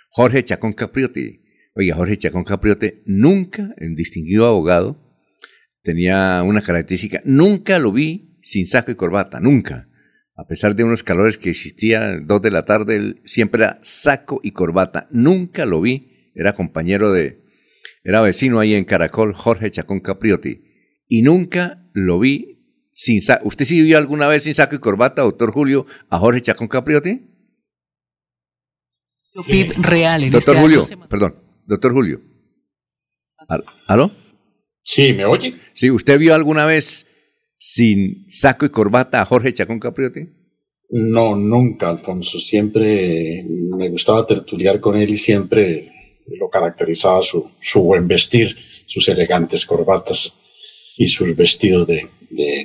Jorge 0.09 0.43
Chacón 0.43 0.73
Capriotti, 0.73 1.41
Oiga, 1.79 1.95
Jorge 1.95 2.17
Chacón 2.17 2.43
Capriote 2.43 3.03
nunca, 3.05 3.75
en 3.77 3.93
distinguido 3.93 4.47
abogado, 4.47 4.99
tenía 5.83 6.41
una 6.43 6.63
característica, 6.63 7.21
nunca 7.23 7.77
lo 7.77 7.91
vi 7.91 8.39
sin 8.41 8.65
saco 8.65 8.89
y 8.89 8.95
corbata, 8.95 9.39
nunca. 9.39 9.87
A 10.35 10.47
pesar 10.47 10.75
de 10.75 10.83
unos 10.83 11.03
calores 11.03 11.37
que 11.37 11.51
existían, 11.51 12.25
dos 12.25 12.41
de 12.41 12.49
la 12.49 12.65
tarde, 12.65 12.95
él 12.95 13.21
siempre 13.25 13.63
era 13.63 13.79
saco 13.83 14.39
y 14.41 14.53
corbata, 14.53 15.07
nunca 15.11 15.67
lo 15.67 15.79
vi, 15.79 16.31
era 16.33 16.53
compañero 16.53 17.11
de, 17.11 17.43
era 18.03 18.21
vecino 18.21 18.59
ahí 18.59 18.73
en 18.73 18.83
Caracol, 18.83 19.35
Jorge 19.35 19.69
Chacón 19.69 19.99
Capriotti, 19.99 20.63
y 21.07 21.21
nunca 21.21 21.87
lo 21.93 22.17
vi 22.17 22.89
sin 22.91 23.21
saco. 23.21 23.47
¿Usted 23.47 23.65
sí 23.65 23.83
vio 23.83 23.99
alguna 23.99 24.27
vez 24.27 24.45
sin 24.45 24.55
saco 24.55 24.73
y 24.75 24.79
corbata, 24.79 25.21
doctor 25.21 25.51
Julio, 25.51 25.85
a 26.09 26.17
Jorge 26.17 26.41
Chacón 26.41 26.69
Capriotti? 26.69 27.21
Real 29.77 30.23
en 30.23 30.31
Doctor 30.31 30.55
este 30.55 30.61
Julio, 30.63 31.07
perdón. 31.07 31.46
Doctor 31.67 31.91
Julio. 31.91 32.21
¿Aló? 33.87 34.11
Sí, 34.83 35.13
¿me 35.13 35.25
oye? 35.25 35.55
Sí, 35.73 35.91
¿usted 35.91 36.17
vio 36.17 36.33
alguna 36.33 36.65
vez 36.65 37.05
sin 37.57 38.25
saco 38.29 38.65
y 38.65 38.69
corbata 38.69 39.21
a 39.21 39.25
Jorge 39.25 39.53
Chacón 39.53 39.79
Capriotti? 39.79 40.29
No, 40.89 41.35
nunca, 41.35 41.89
Alfonso. 41.89 42.39
Siempre 42.39 43.43
me 43.47 43.89
gustaba 43.89 44.25
tertuliar 44.25 44.79
con 44.79 44.95
él 44.95 45.09
y 45.09 45.17
siempre 45.17 45.91
lo 46.39 46.49
caracterizaba 46.49 47.21
su, 47.21 47.51
su 47.59 47.83
buen 47.83 48.07
vestir, 48.07 48.55
sus 48.85 49.09
elegantes 49.09 49.65
corbatas 49.65 50.33
y 50.97 51.05
sus 51.05 51.35
vestidos 51.35 51.85
de, 51.85 52.07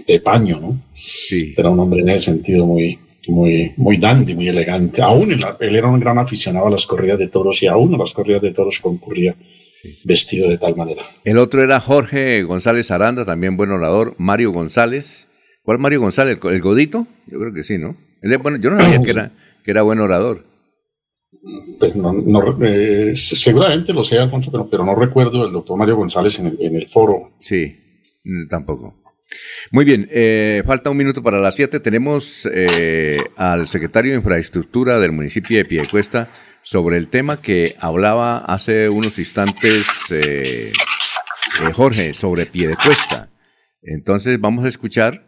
de, 0.06 0.20
paño, 0.20 0.60
¿no? 0.60 0.80
Sí. 0.94 1.54
Era 1.56 1.70
un 1.70 1.80
hombre 1.80 2.02
en 2.02 2.10
ese 2.10 2.26
sentido 2.26 2.66
muy, 2.66 2.96
muy, 3.28 3.72
muy 3.76 3.98
dandy, 3.98 4.34
muy 4.34 4.48
elegante. 4.48 5.02
Aún 5.02 5.32
él, 5.32 5.44
era 5.60 5.88
un 5.88 6.00
gran 6.00 6.18
aficionado 6.18 6.66
a 6.66 6.70
las 6.70 6.86
corridas 6.86 7.18
de 7.18 7.28
toros 7.28 7.62
y 7.62 7.66
aún 7.66 7.94
a 7.94 7.98
las 7.98 8.12
corridas 8.12 8.42
de 8.42 8.52
toros 8.52 8.80
concurría 8.80 9.34
vestido 10.04 10.48
de 10.48 10.58
tal 10.58 10.76
manera. 10.76 11.02
El 11.24 11.38
otro 11.38 11.62
era 11.62 11.80
Jorge 11.80 12.42
González 12.42 12.90
Aranda, 12.90 13.24
también 13.24 13.56
buen 13.56 13.70
orador. 13.70 14.14
Mario 14.18 14.52
González. 14.52 15.28
¿Cuál 15.62 15.78
Mario 15.78 16.00
González? 16.00 16.38
¿El 16.42 16.60
Godito? 16.60 17.06
Yo 17.26 17.38
creo 17.38 17.52
que 17.52 17.62
sí, 17.62 17.78
¿no? 17.78 17.96
bueno, 18.42 18.58
yo 18.58 18.70
no 18.70 18.80
sabía 18.80 19.00
que 19.00 19.10
era, 19.10 19.32
que 19.64 19.70
era 19.70 19.82
buen 19.82 20.00
orador. 20.00 20.44
Pues 21.78 21.96
no, 21.96 22.58
eh, 22.62 23.12
seguramente 23.14 23.92
lo 23.92 24.04
sea, 24.04 24.22
Alfonso, 24.22 24.52
pero, 24.52 24.68
pero, 24.68 24.84
no 24.84 24.94
recuerdo 24.94 25.44
el 25.44 25.52
doctor 25.52 25.76
Mario 25.76 25.96
González 25.96 26.38
en 26.38 26.46
el, 26.46 26.56
en 26.60 26.76
el 26.76 26.86
foro. 26.86 27.32
Sí, 27.40 27.76
tampoco. 28.48 29.01
Muy 29.70 29.84
bien, 29.84 30.08
eh, 30.10 30.62
falta 30.66 30.90
un 30.90 30.96
minuto 30.96 31.22
para 31.22 31.38
las 31.38 31.54
siete. 31.54 31.80
Tenemos 31.80 32.48
eh, 32.52 33.18
al 33.36 33.68
secretario 33.68 34.12
de 34.12 34.18
Infraestructura 34.18 34.98
del 34.98 35.12
municipio 35.12 35.56
de 35.56 35.64
Piedecuesta 35.64 36.28
sobre 36.62 36.96
el 36.98 37.08
tema 37.08 37.40
que 37.40 37.74
hablaba 37.78 38.38
hace 38.38 38.88
unos 38.88 39.18
instantes 39.18 39.86
eh, 40.10 40.72
Jorge 41.72 42.14
sobre 42.14 42.46
Piedecuesta. 42.46 43.30
Entonces 43.82 44.40
vamos 44.40 44.64
a 44.64 44.68
escuchar, 44.68 45.26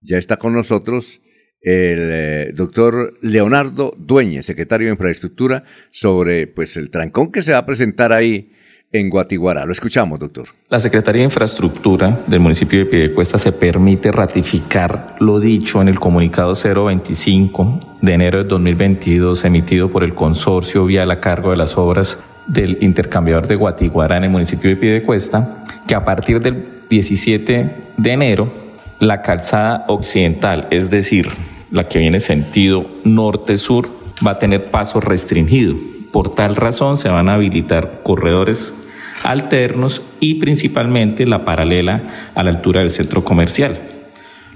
ya 0.00 0.18
está 0.18 0.36
con 0.36 0.52
nosotros 0.52 1.20
el 1.62 2.54
doctor 2.54 3.18
Leonardo 3.20 3.94
Dueñez, 3.98 4.46
secretario 4.46 4.86
de 4.86 4.92
Infraestructura, 4.92 5.64
sobre 5.90 6.46
pues 6.46 6.76
el 6.76 6.90
trancón 6.90 7.30
que 7.32 7.42
se 7.42 7.52
va 7.52 7.58
a 7.58 7.66
presentar 7.66 8.12
ahí 8.12 8.52
en 8.92 9.08
Guatiguara. 9.08 9.64
Lo 9.64 9.72
escuchamos, 9.72 10.18
doctor. 10.18 10.48
La 10.68 10.80
Secretaría 10.80 11.20
de 11.20 11.26
Infraestructura 11.26 12.20
del 12.26 12.40
municipio 12.40 12.80
de 12.80 12.86
Piedecuesta 12.86 13.38
se 13.38 13.52
permite 13.52 14.10
ratificar 14.10 15.16
lo 15.20 15.38
dicho 15.38 15.80
en 15.80 15.88
el 15.88 16.00
comunicado 16.00 16.52
025 16.54 17.98
de 18.00 18.12
enero 18.12 18.38
de 18.38 18.44
2022 18.44 19.44
emitido 19.44 19.90
por 19.90 20.02
el 20.02 20.14
consorcio 20.14 20.86
vía 20.86 21.04
a 21.04 21.20
cargo 21.20 21.50
de 21.50 21.56
las 21.56 21.78
obras 21.78 22.18
del 22.46 22.78
intercambiador 22.80 23.46
de 23.46 23.56
Guatiguara 23.56 24.16
en 24.16 24.24
el 24.24 24.30
municipio 24.30 24.70
de 24.70 24.76
Piedecuesta, 24.76 25.60
que 25.86 25.94
a 25.94 26.04
partir 26.04 26.40
del 26.40 26.82
17 26.88 27.76
de 27.96 28.12
enero 28.12 28.52
la 28.98 29.22
calzada 29.22 29.84
occidental, 29.88 30.66
es 30.70 30.90
decir, 30.90 31.28
la 31.70 31.86
que 31.86 32.00
viene 32.00 32.18
sentido 32.18 32.86
norte-sur, 33.04 33.88
va 34.26 34.32
a 34.32 34.38
tener 34.38 34.64
paso 34.70 35.00
restringido. 35.00 35.76
Por 36.12 36.34
tal 36.34 36.56
razón 36.56 36.96
se 36.96 37.08
van 37.08 37.28
a 37.28 37.34
habilitar 37.34 38.00
corredores 38.02 38.74
alternos 39.22 40.02
y 40.18 40.34
principalmente 40.36 41.26
la 41.26 41.44
paralela 41.44 42.30
a 42.34 42.42
la 42.42 42.50
altura 42.50 42.80
del 42.80 42.90
centro 42.90 43.22
comercial. 43.22 43.78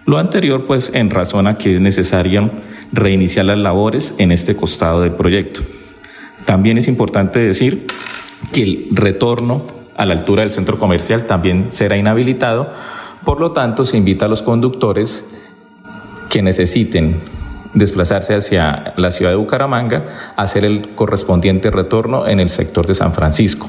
Lo 0.06 0.18
anterior, 0.18 0.66
pues, 0.66 0.90
en 0.94 1.10
razón 1.10 1.46
a 1.46 1.56
que 1.56 1.76
es 1.76 1.80
necesario 1.80 2.50
reiniciar 2.92 3.46
las 3.46 3.58
labores 3.58 4.14
en 4.18 4.32
este 4.32 4.54
costado 4.54 5.00
del 5.00 5.12
proyecto. 5.12 5.60
También 6.44 6.76
es 6.76 6.88
importante 6.88 7.38
decir 7.38 7.86
que 8.52 8.62
el 8.62 8.88
retorno 8.90 9.66
a 9.96 10.04
la 10.04 10.14
altura 10.14 10.42
del 10.42 10.50
centro 10.50 10.78
comercial 10.78 11.24
también 11.24 11.70
será 11.70 11.96
inhabilitado, 11.96 12.70
por 13.24 13.40
lo 13.40 13.52
tanto 13.52 13.84
se 13.84 13.96
invita 13.96 14.26
a 14.26 14.28
los 14.28 14.42
conductores 14.42 15.24
que 16.28 16.42
necesiten 16.42 17.16
desplazarse 17.74 18.34
hacia 18.34 18.94
la 18.96 19.10
ciudad 19.10 19.32
de 19.32 19.36
Bucaramanga 19.36 20.06
hacer 20.36 20.64
el 20.64 20.94
correspondiente 20.94 21.70
retorno 21.70 22.26
en 22.26 22.40
el 22.40 22.48
sector 22.48 22.86
de 22.86 22.94
San 22.94 23.12
Francisco. 23.12 23.68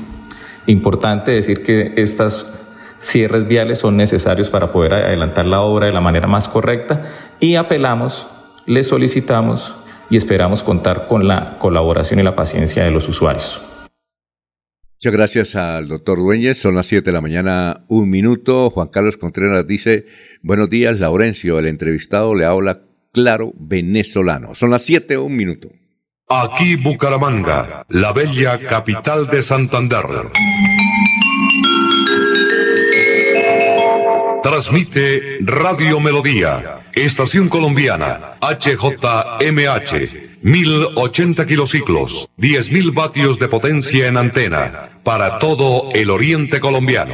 Importante 0.68 1.32
decir 1.32 1.64
que 1.64 1.94
estas 1.98 2.54
cierres 3.00 3.48
viales 3.48 3.80
son 3.80 3.98
necesarios 3.98 4.50
para 4.50 4.72
poder 4.72 4.94
adelantar 4.94 5.46
la 5.46 5.62
obra 5.62 5.88
de 5.88 5.94
la 5.94 6.02
manera 6.02 6.28
más 6.28 6.48
correcta 6.48 7.04
y 7.40 7.56
apelamos, 7.56 8.28
les 8.66 8.88
solicitamos 8.88 9.76
y 10.10 10.18
esperamos 10.18 10.64
contar 10.64 11.08
con 11.08 11.28
la 11.28 11.58
colaboración 11.60 12.20
y 12.20 12.24
la 12.24 12.36
paciencia 12.36 12.84
de 12.84 12.92
los 12.92 13.08
usuarios. 13.08 13.64
Muchas 14.98 15.14
gracias 15.14 15.56
al 15.56 15.88
doctor 15.88 16.18
Dueñez. 16.18 16.58
Son 16.58 16.74
las 16.74 16.88
7 16.88 17.06
de 17.06 17.12
la 17.12 17.22
mañana, 17.22 17.86
un 17.90 18.10
minuto. 18.10 18.70
Juan 18.70 18.88
Carlos 18.88 19.18
Contreras 19.18 19.68
dice, 19.68 20.06
buenos 20.42 20.70
días, 20.70 21.00
Laurencio. 21.00 21.60
El 21.60 21.68
entrevistado 21.68 22.34
le 22.34 22.46
habla 22.46 22.82
claro 23.16 23.54
venezolano. 23.58 24.54
Son 24.56 24.72
las 24.72 24.84
7, 24.84 25.18
un 25.18 25.38
minuto. 25.38 25.70
Aquí 26.28 26.76
Bucaramanga, 26.76 27.86
la 27.88 28.12
bella 28.12 28.60
capital 28.60 29.28
de 29.28 29.42
Santander. 29.42 30.06
Transmite 34.44 35.38
Radio 35.40 36.02
Melodía, 36.02 36.82
Estación 36.94 37.48
Colombiana, 37.48 38.38
HJMH, 38.42 40.42
1080 40.42 41.46
kilociclos, 41.46 42.30
10.000 42.38 42.94
vatios 42.94 43.40
de 43.40 43.48
potencia 43.48 44.08
en 44.08 44.18
antena, 44.18 45.00
para 45.06 45.40
todo 45.40 45.90
el 45.94 46.10
oriente 46.10 46.60
colombiano. 46.60 47.14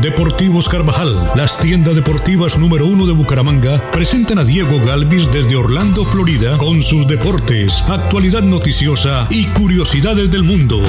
Deportivos 0.01 0.67
Carvajal, 0.67 1.31
las 1.35 1.61
tiendas 1.61 1.95
deportivas 1.95 2.57
número 2.59 2.87
uno 2.87 3.07
de 3.07 3.13
Bucaramanga, 3.13 3.91
presentan 3.91 4.39
a 4.39 4.45
Diego 4.45 4.81
Galvis 4.81 5.31
desde 5.31 5.57
Orlando, 5.57 6.07
Florida, 6.07 6.57
con 6.57 6.81
sus 6.81 7.07
deportes, 7.07 7.83
actualidad 7.87 8.41
noticiosa 8.41 9.29
y 9.31 9.45
curiosidades 9.49 10.31
del 10.31 10.45
mundo. 10.45 10.81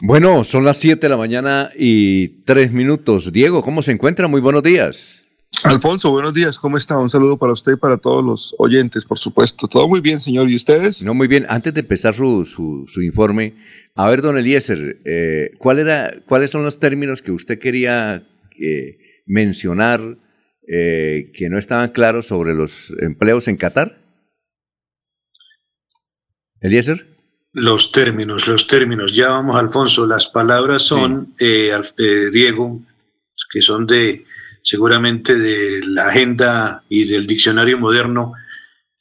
Bueno, 0.00 0.42
son 0.44 0.64
las 0.64 0.78
7 0.78 1.00
de 1.02 1.08
la 1.10 1.18
mañana 1.18 1.70
y 1.76 2.28
3 2.44 2.72
minutos. 2.72 3.30
Diego, 3.30 3.62
¿cómo 3.62 3.82
se 3.82 3.92
encuentra? 3.92 4.26
Muy 4.26 4.40
buenos 4.40 4.62
días. 4.62 5.21
Alfonso, 5.64 6.10
buenos 6.10 6.34
días, 6.34 6.58
¿cómo 6.58 6.76
está? 6.76 6.98
Un 6.98 7.08
saludo 7.08 7.36
para 7.36 7.52
usted 7.52 7.72
y 7.72 7.76
para 7.76 7.96
todos 7.96 8.24
los 8.24 8.54
oyentes, 8.58 9.04
por 9.04 9.18
supuesto. 9.18 9.68
Todo 9.68 9.86
muy 9.86 10.00
bien, 10.00 10.20
señor, 10.20 10.50
¿y 10.50 10.56
ustedes? 10.56 11.04
No, 11.04 11.14
muy 11.14 11.28
bien. 11.28 11.46
Antes 11.48 11.72
de 11.72 11.80
empezar 11.80 12.14
su, 12.14 12.44
su, 12.44 13.02
informe, 13.02 13.54
a 13.94 14.08
ver, 14.08 14.22
don 14.22 14.36
Eliezer, 14.36 14.98
eh, 15.04 15.52
¿cuál 15.58 15.78
era, 15.78 16.14
¿cuáles 16.26 16.50
son 16.50 16.64
los 16.64 16.80
términos 16.80 17.22
que 17.22 17.30
usted 17.30 17.60
quería 17.60 18.26
eh, 18.58 19.22
mencionar 19.24 20.18
eh, 20.66 21.30
que 21.32 21.48
no 21.48 21.58
estaban 21.58 21.90
claros 21.90 22.26
sobre 22.26 22.54
los 22.54 22.92
empleos 22.98 23.46
en 23.46 23.56
Qatar? 23.56 24.00
Eliezer. 26.60 27.06
Los 27.52 27.92
términos, 27.92 28.48
los 28.48 28.66
términos. 28.66 29.14
Ya 29.14 29.28
vamos, 29.28 29.54
Alfonso. 29.56 30.06
Las 30.08 30.28
palabras 30.28 30.82
son, 30.82 31.34
Diego, 31.38 32.80
que 33.52 33.62
son 33.62 33.86
de 33.86 34.24
seguramente 34.62 35.36
de 35.36 35.82
la 35.86 36.08
agenda 36.08 36.84
y 36.88 37.04
del 37.04 37.26
diccionario 37.26 37.78
moderno, 37.78 38.32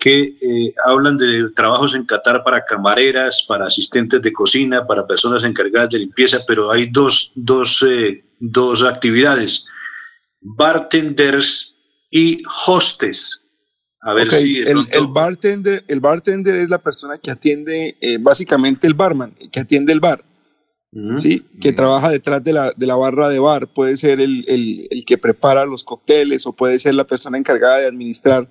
que 0.01 0.33
eh, 0.41 0.73
hablan 0.83 1.15
de 1.15 1.51
trabajos 1.51 1.93
en 1.93 2.05
Qatar 2.05 2.43
para 2.43 2.65
camareras, 2.65 3.45
para 3.47 3.67
asistentes 3.67 4.19
de 4.21 4.33
cocina, 4.33 4.87
para 4.87 5.05
personas 5.05 5.43
encargadas 5.43 5.91
de 5.91 5.99
limpieza, 5.99 6.39
pero 6.47 6.71
hay 6.71 6.87
dos, 6.87 7.31
dos, 7.35 7.85
eh, 7.87 8.23
dos 8.39 8.83
actividades, 8.83 9.65
bartenders 10.41 11.75
y 12.09 12.41
hostes. 12.65 13.41
A 14.01 14.15
ver 14.15 14.31
si 14.31 14.57
el, 14.57 14.83
el, 14.91 15.05
bartender, 15.07 15.85
el 15.87 15.99
bartender 15.99 16.55
es 16.55 16.69
la 16.69 16.81
persona 16.81 17.19
que 17.19 17.29
atiende, 17.29 17.95
eh, 18.01 18.17
básicamente 18.19 18.87
el 18.87 18.95
barman, 18.95 19.35
que 19.51 19.59
atiende 19.59 19.93
el 19.93 19.99
bar. 19.99 20.25
¿Sí? 21.17 21.43
que 21.59 21.71
trabaja 21.71 22.09
detrás 22.09 22.43
de 22.43 22.53
la, 22.53 22.73
de 22.75 22.85
la, 22.85 22.95
barra 22.95 23.29
de 23.29 23.39
bar. 23.39 23.67
Puede 23.67 23.97
ser 23.97 24.19
el, 24.19 24.45
el, 24.47 24.87
el, 24.89 25.05
que 25.05 25.17
prepara 25.17 25.65
los 25.65 25.83
cócteles 25.83 26.45
o 26.45 26.53
puede 26.53 26.79
ser 26.79 26.95
la 26.95 27.07
persona 27.07 27.37
encargada 27.37 27.79
de 27.79 27.87
administrar 27.87 28.49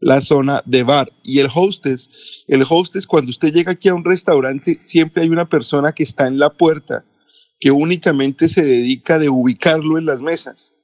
la 0.00 0.20
zona 0.20 0.62
de 0.64 0.82
bar. 0.82 1.12
Y 1.22 1.40
el 1.40 1.48
hostess, 1.52 2.44
el 2.46 2.64
hostess 2.68 3.06
cuando 3.06 3.30
usted 3.30 3.52
llega 3.52 3.72
aquí 3.72 3.88
a 3.88 3.94
un 3.94 4.04
restaurante, 4.04 4.80
siempre 4.82 5.22
hay 5.22 5.30
una 5.30 5.48
persona 5.48 5.92
que 5.92 6.02
está 6.02 6.26
en 6.26 6.38
la 6.38 6.50
puerta 6.50 7.04
que 7.60 7.70
únicamente 7.70 8.48
se 8.48 8.62
dedica 8.62 9.18
de 9.18 9.28
ubicarlo 9.28 9.98
en 9.98 10.06
las 10.06 10.22
mesas. 10.22 10.74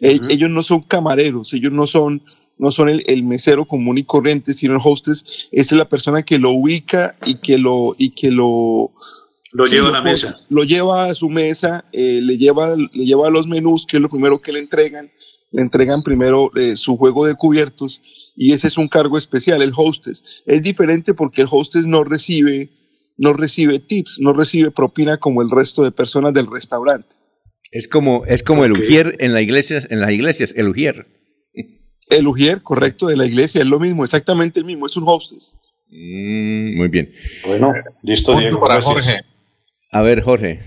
Ellos 0.00 0.50
no 0.50 0.62
son 0.62 0.82
camareros, 0.82 1.52
ellos 1.52 1.72
no 1.72 1.86
son, 1.86 2.22
no 2.56 2.70
son 2.70 2.88
el, 2.88 3.02
el, 3.06 3.24
mesero 3.24 3.66
común 3.66 3.98
y 3.98 4.04
corriente, 4.04 4.54
sino 4.54 4.74
el 4.74 4.80
hostess 4.82 5.48
es 5.50 5.72
la 5.72 5.88
persona 5.88 6.22
que 6.22 6.38
lo 6.38 6.52
ubica 6.52 7.16
y 7.26 7.36
que 7.36 7.58
lo, 7.58 7.96
y 7.98 8.10
que 8.10 8.30
lo, 8.30 8.92
lo 9.58 9.66
lleva 9.66 9.88
a 9.88 9.92
la 9.92 10.02
mesa. 10.02 10.40
Lo 10.48 10.62
lleva 10.62 11.06
a 11.06 11.14
su 11.16 11.28
mesa, 11.28 11.84
eh, 11.92 12.20
le, 12.22 12.38
lleva, 12.38 12.76
le 12.76 13.04
lleva 13.04 13.28
los 13.28 13.48
menús, 13.48 13.86
que 13.86 13.96
es 13.96 14.00
lo 14.00 14.08
primero 14.08 14.40
que 14.40 14.52
le 14.52 14.60
entregan, 14.60 15.10
le 15.50 15.62
entregan 15.62 16.04
primero 16.04 16.52
eh, 16.54 16.76
su 16.76 16.96
juego 16.96 17.26
de 17.26 17.34
cubiertos 17.34 18.00
y 18.36 18.52
ese 18.52 18.68
es 18.68 18.78
un 18.78 18.86
cargo 18.86 19.18
especial, 19.18 19.60
el 19.62 19.72
hostess. 19.74 20.44
Es 20.46 20.62
diferente 20.62 21.12
porque 21.12 21.42
el 21.42 21.48
hostess 21.50 21.86
no 21.86 22.04
recibe, 22.04 22.70
no 23.16 23.32
recibe 23.32 23.80
tips, 23.80 24.18
no 24.20 24.32
recibe 24.32 24.70
propina 24.70 25.16
como 25.16 25.42
el 25.42 25.50
resto 25.50 25.82
de 25.82 25.90
personas 25.90 26.32
del 26.32 26.46
restaurante. 26.46 27.16
Es 27.72 27.88
como, 27.88 28.24
es 28.26 28.44
como 28.44 28.64
el 28.64 28.72
ujier 28.72 29.16
en, 29.18 29.32
la 29.32 29.42
iglesia, 29.42 29.82
en 29.90 30.00
las 30.00 30.12
iglesias, 30.12 30.54
el 30.56 30.68
ujier. 30.68 31.06
El 32.10 32.28
ujier, 32.28 32.62
correcto, 32.62 33.08
de 33.08 33.16
la 33.16 33.26
iglesia, 33.26 33.60
es 33.60 33.66
lo 33.66 33.80
mismo, 33.80 34.04
exactamente 34.04 34.60
el 34.60 34.64
mismo, 34.64 34.86
es 34.86 34.96
un 34.96 35.04
hostess. 35.04 35.56
Mm, 35.90 36.76
muy 36.76 36.88
bien. 36.88 37.12
Bueno, 37.44 37.72
listo, 38.02 38.38
Diego. 38.38 38.60
para 38.60 38.74
gracias. 38.74 38.94
Jorge. 38.94 39.37
A 39.90 40.02
ver, 40.02 40.22
Jorge. 40.22 40.60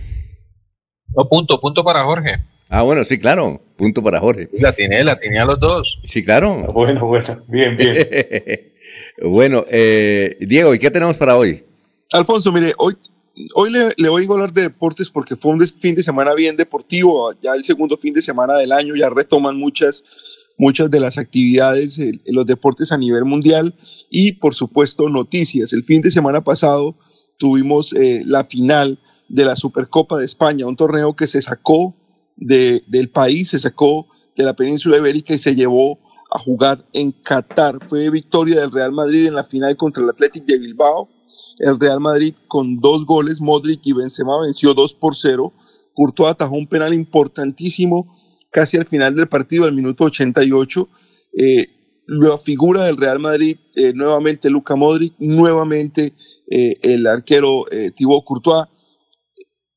No, 1.15 1.27
punto, 1.29 1.59
punto 1.59 1.83
para 1.83 2.03
Jorge. 2.03 2.37
Ah, 2.69 2.83
bueno, 2.83 3.03
sí, 3.03 3.17
claro. 3.17 3.61
Punto 3.77 4.01
para 4.01 4.19
Jorge. 4.19 4.49
La 4.53 4.73
tiene, 4.73 5.03
la 5.03 5.19
tiene 5.19 5.39
a 5.39 5.45
los 5.45 5.59
dos. 5.59 5.99
Sí, 6.05 6.23
claro. 6.23 6.71
Bueno, 6.73 7.05
bueno, 7.05 7.43
bien, 7.47 7.75
bien. 7.75 8.07
bueno, 9.23 9.65
eh, 9.69 10.37
Diego, 10.39 10.73
¿y 10.73 10.79
qué 10.79 10.89
tenemos 10.89 11.17
para 11.17 11.37
hoy? 11.37 11.63
Alfonso, 12.13 12.51
mire, 12.51 12.73
hoy, 12.77 12.95
hoy 13.55 13.71
le, 13.71 13.89
le 13.97 14.09
voy 14.09 14.25
a 14.25 14.31
hablar 14.31 14.53
de 14.53 14.63
deportes 14.63 15.09
porque 15.09 15.35
fue 15.35 15.51
un 15.51 15.57
des- 15.59 15.73
fin 15.73 15.95
de 15.95 16.03
semana 16.03 16.33
bien 16.33 16.55
deportivo, 16.55 17.33
ya 17.41 17.53
el 17.53 17.63
segundo 17.63 17.97
fin 17.97 18.13
de 18.13 18.21
semana 18.21 18.55
del 18.55 18.71
año, 18.71 18.95
ya 18.95 19.09
retoman 19.09 19.57
muchas, 19.57 20.03
muchas 20.57 20.89
de 20.89 20.99
las 20.99 21.17
actividades 21.17 21.99
en 21.99 22.21
los 22.27 22.45
deportes 22.45 22.91
a 22.91 22.97
nivel 22.97 23.25
mundial 23.25 23.75
y 24.09 24.33
por 24.33 24.55
supuesto 24.55 25.09
noticias. 25.09 25.73
El 25.73 25.83
fin 25.83 26.01
de 26.01 26.11
semana 26.11 26.41
pasado 26.41 26.95
tuvimos 27.37 27.93
eh, 27.93 28.23
la 28.25 28.43
final 28.45 28.99
de 29.33 29.45
la 29.45 29.55
Supercopa 29.55 30.17
de 30.17 30.25
España, 30.25 30.65
un 30.67 30.75
torneo 30.75 31.15
que 31.15 31.25
se 31.27 31.41
sacó 31.41 31.95
de- 32.35 32.83
del 32.87 33.09
país, 33.09 33.49
se 33.49 33.59
sacó 33.59 34.07
de 34.35 34.43
la 34.43 34.53
península 34.55 34.97
ibérica 34.97 35.33
y 35.33 35.39
se 35.39 35.55
llevó 35.55 35.99
a 36.29 36.39
jugar 36.39 36.85
en 36.93 37.11
Qatar. 37.11 37.79
Fue 37.87 38.09
victoria 38.09 38.59
del 38.61 38.71
Real 38.71 38.91
Madrid 38.91 39.27
en 39.27 39.35
la 39.35 39.43
final 39.43 39.75
contra 39.77 40.03
el 40.03 40.09
Athletic 40.09 40.45
de 40.45 40.57
Bilbao. 40.59 41.09
El 41.59 41.79
Real 41.79 41.99
Madrid 41.99 42.33
con 42.47 42.79
dos 42.79 43.05
goles, 43.05 43.39
Modric 43.39 43.81
y 43.83 43.93
Benzema 43.93 44.41
venció 44.41 44.73
2 44.73 44.93
por 44.93 45.15
0. 45.15 45.53
Courtois 45.93 46.31
atajó 46.31 46.55
un 46.55 46.67
penal 46.67 46.93
importantísimo 46.93 48.17
casi 48.51 48.77
al 48.77 48.85
final 48.85 49.15
del 49.15 49.27
partido, 49.27 49.65
al 49.65 49.73
minuto 49.73 50.05
88. 50.05 50.89
Eh, 51.37 51.67
la 52.07 52.37
figura 52.37 52.83
del 52.83 52.97
Real 52.97 53.19
Madrid, 53.19 53.57
eh, 53.75 53.93
nuevamente 53.93 54.49
Luca 54.49 54.75
Modric, 54.75 55.13
nuevamente 55.19 56.13
eh, 56.49 56.77
el 56.81 57.07
arquero 57.07 57.65
eh, 57.71 57.91
Thibaut 57.95 58.23
Courtois. 58.25 58.65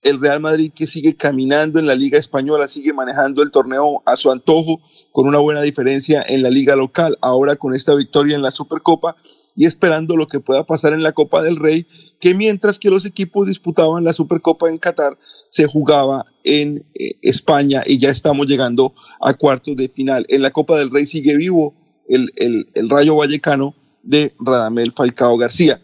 El 0.04 0.20
Real 0.20 0.38
Madrid 0.40 0.70
que 0.74 0.86
sigue 0.86 1.16
caminando 1.16 1.78
en 1.80 1.86
la 1.86 1.94
Liga 1.96 2.18
Española, 2.18 2.68
sigue 2.68 2.92
manejando 2.92 3.42
el 3.42 3.50
torneo 3.50 4.02
a 4.06 4.14
su 4.16 4.30
antojo, 4.30 4.80
con 5.10 5.26
una 5.26 5.38
buena 5.40 5.62
diferencia 5.62 6.24
en 6.28 6.42
la 6.42 6.50
Liga 6.50 6.76
local. 6.76 7.18
Ahora 7.20 7.56
con 7.56 7.74
esta 7.74 7.94
victoria 7.94 8.36
en 8.36 8.42
la 8.42 8.50
Supercopa 8.52 9.16
y 9.56 9.66
esperando 9.66 10.16
lo 10.16 10.26
que 10.26 10.40
pueda 10.40 10.64
pasar 10.64 10.92
en 10.92 11.02
la 11.02 11.12
Copa 11.12 11.40
del 11.42 11.56
Rey, 11.56 11.86
que 12.20 12.34
mientras 12.34 12.78
que 12.78 12.90
los 12.90 13.04
equipos 13.06 13.48
disputaban 13.48 14.04
la 14.04 14.12
Supercopa 14.12 14.68
en 14.68 14.78
Qatar, 14.78 15.18
se 15.50 15.66
jugaba 15.66 16.26
en 16.44 16.84
eh, 16.94 17.14
España 17.22 17.82
y 17.86 17.98
ya 17.98 18.10
estamos 18.10 18.46
llegando 18.46 18.94
a 19.20 19.34
cuartos 19.34 19.76
de 19.76 19.88
final. 19.88 20.26
En 20.28 20.42
la 20.42 20.50
Copa 20.50 20.76
del 20.78 20.90
Rey 20.90 21.06
sigue 21.06 21.36
vivo 21.36 21.74
el, 22.08 22.30
el- 22.36 22.68
el 22.74 22.90
Rayo 22.90 23.16
Vallecano 23.16 23.74
de 24.02 24.34
Radamel 24.38 24.92
Falcao 24.92 25.36
García. 25.38 25.80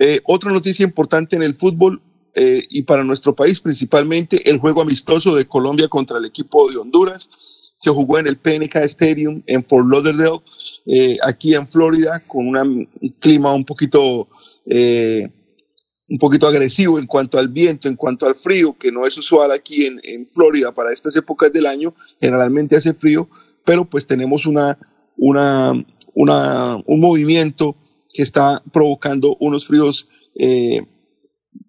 Eh, 0.00 0.20
otra 0.24 0.50
noticia 0.50 0.82
importante 0.84 1.36
en 1.36 1.42
el 1.42 1.54
fútbol 1.54 2.02
eh, 2.34 2.64
y 2.70 2.82
para 2.82 3.04
nuestro 3.04 3.34
país 3.34 3.60
principalmente, 3.60 4.48
el 4.50 4.58
juego 4.58 4.80
amistoso 4.82 5.34
de 5.34 5.46
Colombia 5.46 5.88
contra 5.88 6.18
el 6.18 6.24
equipo 6.24 6.70
de 6.70 6.78
Honduras. 6.78 7.30
Se 7.78 7.90
jugó 7.90 8.18
en 8.18 8.28
el 8.28 8.36
PNK 8.36 8.76
Stadium 8.84 9.42
en 9.46 9.64
Fort 9.64 9.88
Lauderdale, 9.90 10.40
eh, 10.86 11.18
aquí 11.22 11.54
en 11.54 11.66
Florida, 11.66 12.22
con 12.26 12.46
una- 12.46 12.62
un 12.62 12.88
clima 13.18 13.52
un 13.52 13.64
poquito, 13.64 14.28
eh, 14.66 15.28
un 16.08 16.18
poquito 16.18 16.46
agresivo 16.46 16.98
en 16.98 17.06
cuanto 17.06 17.38
al 17.38 17.48
viento, 17.48 17.88
en 17.88 17.96
cuanto 17.96 18.26
al 18.26 18.34
frío, 18.36 18.76
que 18.78 18.92
no 18.92 19.04
es 19.06 19.18
usual 19.18 19.50
aquí 19.50 19.86
en, 19.86 20.00
en 20.04 20.26
Florida 20.26 20.72
para 20.72 20.92
estas 20.92 21.16
épocas 21.16 21.52
del 21.52 21.66
año. 21.66 21.94
Generalmente 22.20 22.76
hace 22.76 22.94
frío, 22.94 23.28
pero 23.64 23.84
pues 23.84 24.06
tenemos 24.06 24.46
una, 24.46 24.78
una, 25.16 25.72
una, 26.14 26.76
un 26.86 27.00
movimiento 27.00 27.76
que 28.12 28.22
está 28.22 28.62
provocando 28.72 29.36
unos 29.40 29.66
fríos 29.66 30.06
eh, 30.38 30.82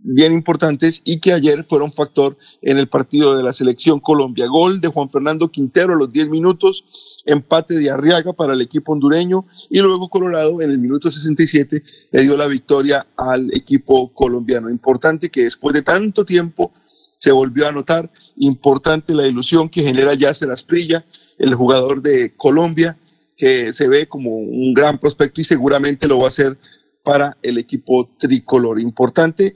bien 0.04 0.34
importantes 0.34 1.02
y 1.06 1.20
que 1.20 1.34
ayer 1.34 1.64
fueron 1.64 1.92
factor 1.92 2.38
en 2.62 2.78
el 2.78 2.88
partido 2.88 3.36
de 3.36 3.44
la 3.44 3.54
selección 3.54 4.00
Colombia. 4.00 4.48
Gol 4.48 4.82
de 4.82 4.90
Juan 4.90 5.10
Fernando 5.10 5.50
Quintero 5.50 5.94
a 5.94 5.98
los 5.98 6.12
10 6.12 6.30
minutos, 6.30 6.84
empate 7.26 7.76
de 7.76 7.90
Arriaga 7.90 8.34
para 8.34 8.54
el 8.54 8.62
equipo 8.62 8.92
hondureño 8.92 9.46
y 9.70 9.80
luego 9.80 10.10
Colorado 10.10 10.62
en 10.62 10.72
el 10.72 10.78
minuto 10.78 11.10
67 11.10 11.84
le 12.12 12.22
dio 12.22 12.36
la 12.36 12.48
victoria 12.48 13.08
al 13.16 13.50
equipo 13.56 14.14
colombiano. 14.14 14.70
Importante 14.70 15.30
que 15.30 15.44
después 15.44 15.74
de 15.74 15.82
tanto 15.82 16.26
tiempo 16.26 16.74
se 17.18 17.32
volvió 17.32 17.66
a 17.66 17.70
anotar, 17.70 18.12
importante 18.36 19.14
la 19.14 19.26
ilusión 19.26 19.70
que 19.70 19.84
genera 19.84 20.14
Yasser 20.14 20.52
Asprilla, 20.52 21.06
el 21.38 21.56
jugador 21.56 22.02
de 22.02 22.36
Colombia, 22.36 22.98
que 23.38 23.72
se 23.72 23.88
ve 23.88 24.08
como 24.08 24.36
un 24.36 24.74
gran 24.74 24.98
prospecto 24.98 25.40
y 25.40 25.46
seguramente 25.46 26.08
lo 26.08 26.20
va 26.20 26.26
a 26.26 26.30
hacer 26.30 26.58
para 27.04 27.38
el 27.42 27.58
equipo 27.58 28.10
tricolor. 28.18 28.80
Importante 28.80 29.56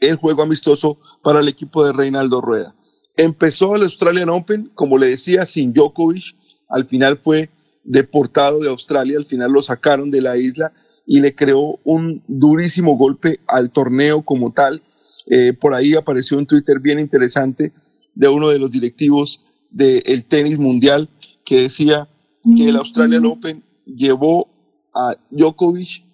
el 0.00 0.16
juego 0.16 0.42
amistoso 0.42 0.98
para 1.22 1.40
el 1.40 1.48
equipo 1.48 1.84
de 1.84 1.92
Reinaldo 1.92 2.40
Rueda. 2.40 2.74
Empezó 3.16 3.76
el 3.76 3.82
Australian 3.82 4.28
Open, 4.28 4.70
como 4.74 4.98
le 4.98 5.06
decía, 5.06 5.46
sin 5.46 5.72
Djokovic. 5.72 6.36
Al 6.68 6.84
final 6.84 7.16
fue 7.16 7.50
deportado 7.82 8.60
de 8.60 8.68
Australia, 8.68 9.16
al 9.16 9.24
final 9.24 9.52
lo 9.52 9.62
sacaron 9.62 10.10
de 10.10 10.20
la 10.20 10.36
isla 10.36 10.72
y 11.06 11.20
le 11.20 11.34
creó 11.34 11.78
un 11.84 12.22
durísimo 12.26 12.96
golpe 12.96 13.40
al 13.46 13.70
torneo 13.70 14.22
como 14.22 14.52
tal. 14.52 14.82
Eh, 15.28 15.52
por 15.52 15.72
ahí 15.72 15.94
apareció 15.94 16.36
un 16.36 16.46
Twitter 16.46 16.80
bien 16.80 17.00
interesante 17.00 17.72
de 18.14 18.28
uno 18.28 18.48
de 18.48 18.58
los 18.58 18.70
directivos 18.70 19.40
del 19.70 20.24
tenis 20.24 20.58
mundial 20.58 21.08
que 21.44 21.62
decía 21.62 22.08
que 22.56 22.68
el 22.68 22.76
Australian 22.76 23.26
Open 23.26 23.64
llevó 23.84 24.48
a 24.94 25.16
Djokovic 25.30 26.04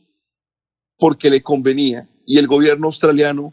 porque 0.99 1.31
le 1.31 1.43
convenía 1.43 2.09
y 2.27 2.39
el 2.39 2.47
gobierno 2.47 2.87
australiano 2.87 3.51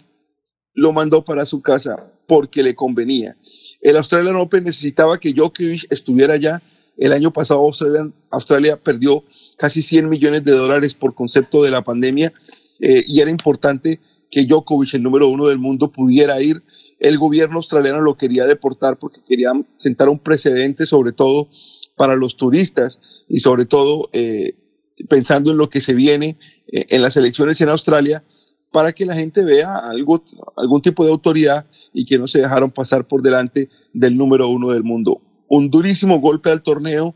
lo 0.79 0.93
mandó 0.93 1.25
para 1.25 1.45
su 1.45 1.61
casa 1.61 2.09
porque 2.25 2.63
le 2.63 2.73
convenía. 2.73 3.35
El 3.81 3.97
Australian 3.97 4.37
Open 4.37 4.63
necesitaba 4.63 5.19
que 5.19 5.33
Djokovic 5.33 5.91
estuviera 5.91 6.35
allá. 6.35 6.63
El 6.97 7.11
año 7.11 7.33
pasado 7.33 7.69
Australia, 8.29 8.77
perdió 8.81 9.25
casi 9.57 9.81
100 9.81 10.07
millones 10.07 10.45
de 10.45 10.53
dólares 10.53 10.93
por 10.93 11.15
concepto 11.15 11.63
de 11.63 11.71
la 11.71 11.83
pandemia 11.83 12.31
eh, 12.79 13.03
y 13.05 13.19
era 13.19 13.29
importante 13.29 13.99
que 14.31 14.45
Djokovic, 14.45 14.93
el 14.93 15.03
número 15.03 15.27
uno 15.27 15.47
del 15.47 15.59
mundo, 15.59 15.91
pudiera 15.91 16.41
ir. 16.41 16.63
El 16.99 17.17
gobierno 17.17 17.57
australiano 17.57 17.99
lo 17.99 18.15
quería 18.15 18.45
deportar 18.45 18.97
porque 18.99 19.21
querían 19.27 19.67
sentar 19.75 20.07
un 20.07 20.19
precedente, 20.19 20.85
sobre 20.85 21.11
todo 21.11 21.49
para 21.97 22.15
los 22.15 22.37
turistas 22.37 23.01
y 23.27 23.41
sobre 23.41 23.65
todo 23.65 24.09
eh, 24.13 24.55
pensando 25.09 25.51
en 25.51 25.57
lo 25.57 25.69
que 25.69 25.81
se 25.81 25.93
viene 25.93 26.37
eh, 26.71 26.85
en 26.89 27.01
las 27.01 27.17
elecciones 27.17 27.59
en 27.59 27.67
Australia, 27.67 28.23
para 28.71 28.91
que 28.93 29.05
la 29.05 29.15
gente 29.15 29.43
vea 29.43 29.77
algo, 29.77 30.23
algún 30.55 30.81
tipo 30.81 31.03
de 31.03 31.11
autoridad 31.11 31.65
y 31.93 32.05
que 32.05 32.17
no 32.17 32.27
se 32.27 32.41
dejaron 32.41 32.71
pasar 32.71 33.07
por 33.07 33.21
delante 33.21 33.69
del 33.93 34.15
número 34.15 34.47
uno 34.47 34.69
del 34.69 34.83
mundo. 34.83 35.21
Un 35.47 35.69
durísimo 35.69 36.19
golpe 36.19 36.51
al 36.51 36.61
torneo, 36.61 37.15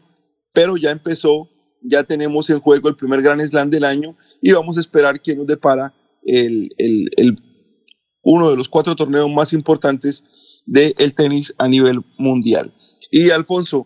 pero 0.51 0.77
ya 0.77 0.91
empezó, 0.91 1.49
ya 1.81 2.03
tenemos 2.03 2.49
en 2.49 2.59
juego 2.59 2.89
el 2.89 2.95
primer 2.95 3.21
Gran 3.21 3.39
Slam 3.41 3.69
del 3.69 3.83
año 3.83 4.17
y 4.41 4.51
vamos 4.51 4.77
a 4.77 4.81
esperar 4.81 5.21
que 5.21 5.35
nos 5.35 5.45
depara 5.45 5.93
el, 6.25 6.73
el, 6.77 7.37
uno 8.23 8.49
de 8.49 8.57
los 8.57 8.69
cuatro 8.69 8.95
torneos 8.95 9.29
más 9.29 9.53
importantes 9.53 10.23
del 10.65 11.13
tenis 11.13 11.53
a 11.57 11.67
nivel 11.67 12.01
mundial. 12.17 12.73
Y 13.11 13.29
Alfonso, 13.29 13.85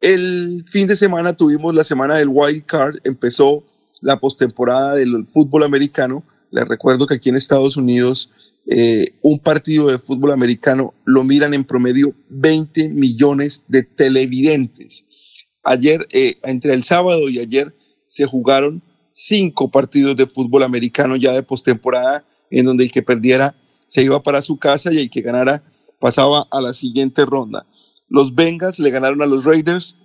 el 0.00 0.64
fin 0.66 0.86
de 0.86 0.96
semana 0.96 1.36
tuvimos 1.36 1.74
la 1.74 1.84
semana 1.84 2.14
del 2.14 2.28
Wild 2.28 2.64
Card, 2.64 2.96
empezó 3.04 3.64
la 4.00 4.18
postemporada 4.18 4.94
del 4.94 5.26
fútbol 5.26 5.62
americano. 5.62 6.24
Les 6.52 6.68
recuerdo 6.68 7.06
que 7.06 7.14
aquí 7.14 7.30
en 7.30 7.36
Estados 7.36 7.76
Unidos 7.76 8.30
eh, 8.66 9.18
un 9.22 9.40
partido 9.40 9.88
de 9.88 9.98
fútbol 9.98 10.30
americano 10.30 10.94
lo 11.04 11.24
miran 11.24 11.54
en 11.54 11.64
promedio 11.64 12.14
20 12.28 12.90
millones 12.90 13.64
de 13.68 13.82
televidentes. 13.82 15.06
Ayer, 15.64 16.06
eh, 16.12 16.36
entre 16.44 16.74
el 16.74 16.84
sábado 16.84 17.28
y 17.28 17.38
ayer, 17.38 17.74
se 18.06 18.26
jugaron 18.26 18.82
cinco 19.12 19.70
partidos 19.70 20.16
de 20.16 20.26
fútbol 20.26 20.62
americano 20.62 21.16
ya 21.16 21.32
de 21.32 21.42
postemporada, 21.42 22.24
en 22.50 22.66
donde 22.66 22.84
el 22.84 22.92
que 22.92 23.02
perdiera 23.02 23.56
se 23.86 24.02
iba 24.02 24.22
para 24.22 24.42
su 24.42 24.58
casa 24.58 24.92
y 24.92 24.98
el 24.98 25.10
que 25.10 25.22
ganara 25.22 25.64
pasaba 25.98 26.46
a 26.50 26.60
la 26.60 26.74
siguiente 26.74 27.24
ronda. 27.24 27.66
Los 28.08 28.34
Bengals 28.34 28.78
le 28.78 28.90
ganaron 28.90 29.22
a 29.22 29.26
los 29.26 29.44
Raiders, 29.44 29.96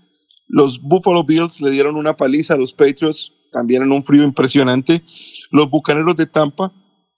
los 0.48 0.82
Buffalo 0.82 1.26
Bills 1.26 1.60
le 1.60 1.72
dieron 1.72 1.98
una 1.98 2.16
paliza 2.16 2.54
a 2.54 2.58
los 2.58 2.72
Patriots, 2.74 3.34
también 3.52 3.84
en 3.84 3.92
un 3.92 4.04
frío 4.04 4.24
impresionante. 4.24 5.04
Los 5.52 5.70
Bucaneros 5.70 6.16
de 6.18 6.26
Tampa, 6.26 6.74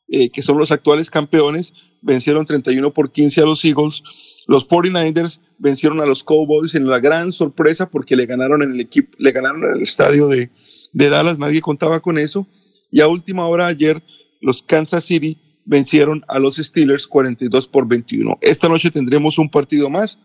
eh, 0.07 0.29
que 0.29 0.41
son 0.41 0.57
los 0.57 0.71
actuales 0.71 1.09
campeones, 1.09 1.73
vencieron 2.01 2.45
31 2.45 2.93
por 2.93 3.11
15 3.11 3.41
a 3.41 3.45
los 3.45 3.63
Eagles. 3.65 4.03
Los 4.47 4.67
49ers 4.67 5.41
vencieron 5.57 6.01
a 6.01 6.05
los 6.05 6.23
Cowboys 6.23 6.75
en 6.75 6.87
la 6.87 6.99
gran 6.99 7.31
sorpresa 7.31 7.89
porque 7.89 8.15
le 8.15 8.25
ganaron 8.25 8.63
en 8.63 8.71
el 8.71 8.79
equipo, 8.79 9.15
le 9.19 9.31
ganaron 9.31 9.63
en 9.65 9.71
el 9.77 9.81
estadio 9.81 10.27
de, 10.27 10.49
de 10.93 11.09
Dallas, 11.09 11.37
nadie 11.37 11.61
contaba 11.61 11.99
con 11.99 12.17
eso. 12.17 12.47
Y 12.91 13.01
a 13.01 13.07
última 13.07 13.45
hora 13.45 13.67
ayer, 13.67 14.01
los 14.41 14.63
Kansas 14.63 15.03
City 15.03 15.37
vencieron 15.65 16.23
a 16.27 16.39
los 16.39 16.55
Steelers 16.55 17.05
42 17.05 17.67
por 17.67 17.87
21. 17.87 18.39
Esta 18.41 18.69
noche 18.69 18.89
tendremos 18.89 19.37
un 19.37 19.49
partido 19.49 19.89
más, 19.89 20.19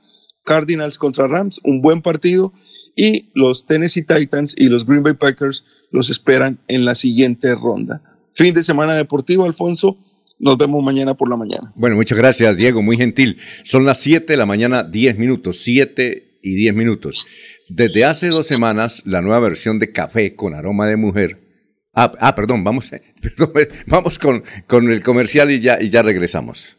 Cardinals 0.44 0.96
contra 0.96 1.26
Rams, 1.26 1.60
un 1.64 1.82
buen 1.82 2.00
partido, 2.00 2.52
y 2.96 3.30
los 3.34 3.66
Tennessee 3.66 4.02
Titans 4.02 4.54
y 4.56 4.68
los 4.68 4.86
Green 4.86 5.02
Bay 5.02 5.14
Packers 5.14 5.64
los 5.90 6.10
esperan 6.10 6.58
en 6.68 6.84
la 6.84 6.94
siguiente 6.94 7.54
ronda. 7.54 8.02
Fin 8.32 8.54
de 8.54 8.62
semana 8.62 8.94
deportivo, 8.94 9.44
Alfonso. 9.44 9.98
Nos 10.38 10.58
vemos 10.58 10.82
mañana 10.82 11.14
por 11.14 11.30
la 11.30 11.36
mañana. 11.36 11.72
Bueno, 11.76 11.96
muchas 11.96 12.18
gracias, 12.18 12.56
Diego, 12.56 12.82
muy 12.82 12.96
gentil. 12.96 13.38
Son 13.62 13.86
las 13.86 14.00
7 14.00 14.32
de 14.32 14.36
la 14.36 14.46
mañana, 14.46 14.82
10 14.82 15.16
minutos, 15.18 15.58
7 15.62 16.40
y 16.42 16.54
10 16.54 16.74
minutos. 16.74 17.24
Desde 17.70 18.04
hace 18.04 18.28
dos 18.28 18.46
semanas, 18.46 19.02
la 19.04 19.22
nueva 19.22 19.40
versión 19.40 19.78
de 19.78 19.92
café 19.92 20.34
con 20.34 20.54
aroma 20.54 20.88
de 20.88 20.96
mujer. 20.96 21.40
Ah, 21.94 22.12
ah 22.18 22.34
perdón, 22.34 22.64
vamos, 22.64 22.90
vamos 23.86 24.18
con, 24.18 24.42
con 24.66 24.90
el 24.90 25.02
comercial 25.02 25.50
y 25.52 25.60
ya, 25.60 25.80
y 25.80 25.88
ya 25.88 26.02
regresamos. 26.02 26.78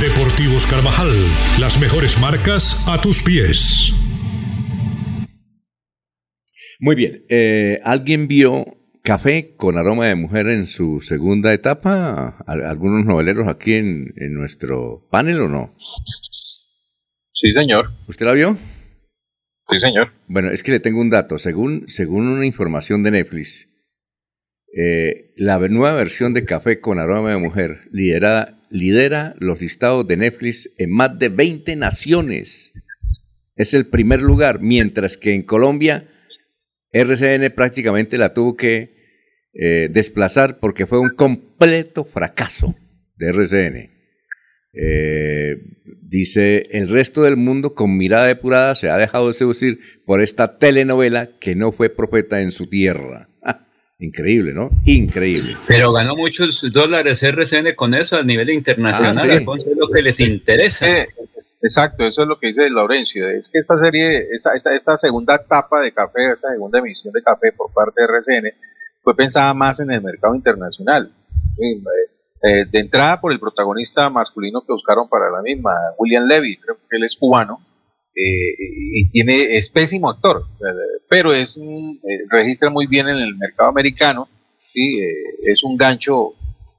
Deportivos 0.00 0.66
Carvajal, 0.66 1.08
las 1.58 1.80
mejores 1.80 2.20
marcas 2.20 2.84
a 2.86 3.00
tus 3.00 3.22
pies. 3.22 3.94
Muy 6.80 6.94
bien, 6.94 7.24
eh, 7.30 7.80
¿alguien 7.82 8.28
vio 8.28 8.76
Café 9.02 9.54
con 9.56 9.78
aroma 9.78 10.08
de 10.08 10.14
mujer 10.14 10.48
en 10.48 10.66
su 10.66 11.00
segunda 11.00 11.54
etapa? 11.54 12.44
¿Algunos 12.46 13.06
noveleros 13.06 13.48
aquí 13.48 13.72
en, 13.72 14.12
nuestro 14.34 15.08
panel 15.10 15.40
o 15.40 15.48
no? 15.48 15.74
Sí, 17.32 17.52
señor. 17.54 17.92
¿Usted 18.06 18.26
la 18.26 18.32
vio? 18.32 18.58
Sí, 19.70 19.80
señor. 19.80 20.12
Bueno, 20.26 20.50
es 20.50 20.62
que 20.62 20.72
le 20.72 20.80
tengo 20.80 21.00
un 21.00 21.08
dato. 21.08 21.38
Según, 21.38 21.84
según 21.88 22.28
una 22.28 22.44
información 22.44 23.02
de 23.02 23.12
Netflix, 23.12 23.68
eh, 24.76 25.32
la 25.36 25.58
nueva 25.58 25.94
versión 25.94 26.34
de 26.34 26.44
Café 26.44 26.80
con 26.80 26.98
aroma 26.98 27.30
de 27.30 27.38
mujer, 27.38 27.88
liderada 27.92 28.55
lidera 28.70 29.34
los 29.38 29.60
listados 29.60 30.06
de 30.06 30.16
Netflix 30.16 30.70
en 30.78 30.90
más 30.90 31.18
de 31.18 31.28
20 31.28 31.76
naciones. 31.76 32.72
Es 33.54 33.74
el 33.74 33.86
primer 33.86 34.20
lugar, 34.20 34.60
mientras 34.60 35.16
que 35.16 35.34
en 35.34 35.42
Colombia 35.42 36.08
RCN 36.92 37.50
prácticamente 37.54 38.18
la 38.18 38.32
tuvo 38.32 38.56
que 38.56 38.94
eh, 39.52 39.88
desplazar 39.90 40.58
porque 40.58 40.86
fue 40.86 40.98
un 40.98 41.10
completo 41.10 42.04
fracaso 42.04 42.74
de 43.16 43.28
RCN. 43.28 43.90
Eh, 44.78 45.56
dice, 46.02 46.62
el 46.70 46.88
resto 46.90 47.22
del 47.22 47.36
mundo 47.36 47.74
con 47.74 47.96
mirada 47.96 48.26
depurada 48.26 48.74
se 48.74 48.90
ha 48.90 48.98
dejado 48.98 49.28
de 49.28 49.34
seducir 49.34 49.78
por 50.04 50.20
esta 50.20 50.58
telenovela 50.58 51.38
que 51.38 51.54
no 51.54 51.72
fue 51.72 51.88
profeta 51.88 52.42
en 52.42 52.50
su 52.50 52.66
tierra. 52.66 53.30
Increíble, 53.98 54.52
¿no? 54.52 54.70
Increíble. 54.84 55.56
Pero 55.66 55.90
ganó 55.90 56.16
muchos 56.16 56.70
dólares 56.70 57.22
RCN 57.22 57.74
con 57.74 57.94
eso 57.94 58.16
a 58.16 58.22
nivel 58.22 58.50
internacional. 58.50 59.30
Ah, 59.30 59.54
es 59.56 59.66
lo 59.74 59.88
que 59.88 60.02
les 60.02 60.20
interesa. 60.20 60.86
exacto, 61.62 62.04
eso 62.04 62.22
es 62.22 62.28
lo 62.28 62.38
que 62.38 62.48
dice 62.48 62.68
Laurencio. 62.68 63.26
Es 63.28 63.48
que 63.50 63.58
esta 63.58 63.78
serie, 63.80 64.28
esta, 64.32 64.54
esta, 64.54 64.96
segunda 64.98 65.36
etapa 65.36 65.80
de 65.80 65.92
café, 65.92 66.30
esta 66.30 66.50
segunda 66.50 66.78
emisión 66.78 67.12
de 67.14 67.22
café 67.22 67.52
por 67.52 67.72
parte 67.72 68.02
de 68.02 68.06
RCN, 68.06 68.50
fue 69.02 69.16
pensada 69.16 69.54
más 69.54 69.80
en 69.80 69.90
el 69.90 70.02
mercado 70.02 70.34
internacional. 70.34 71.10
Eh, 71.58 71.80
eh, 72.42 72.66
de 72.70 72.78
entrada 72.78 73.18
por 73.18 73.32
el 73.32 73.40
protagonista 73.40 74.10
masculino 74.10 74.60
que 74.60 74.74
buscaron 74.74 75.08
para 75.08 75.30
la 75.30 75.40
misma, 75.40 75.72
William 75.96 76.26
Levy, 76.26 76.58
creo 76.58 76.76
que 76.76 76.96
él 76.98 77.04
es 77.04 77.16
cubano, 77.16 77.60
eh, 78.18 78.56
y 78.58 79.10
tiene, 79.10 79.58
es 79.58 79.68
pésimo 79.68 80.08
actor, 80.08 80.46
pero 81.06 81.34
es 81.34 81.58
eh, 81.58 82.00
registra 82.30 82.70
muy 82.70 82.86
bien 82.86 83.06
en 83.08 83.18
el 83.18 83.36
mercado 83.36 83.68
americano, 83.68 84.26
¿sí? 84.72 85.02
Eh, 85.02 85.12
es 85.44 85.62
un 85.62 85.76
gancho 85.76 86.32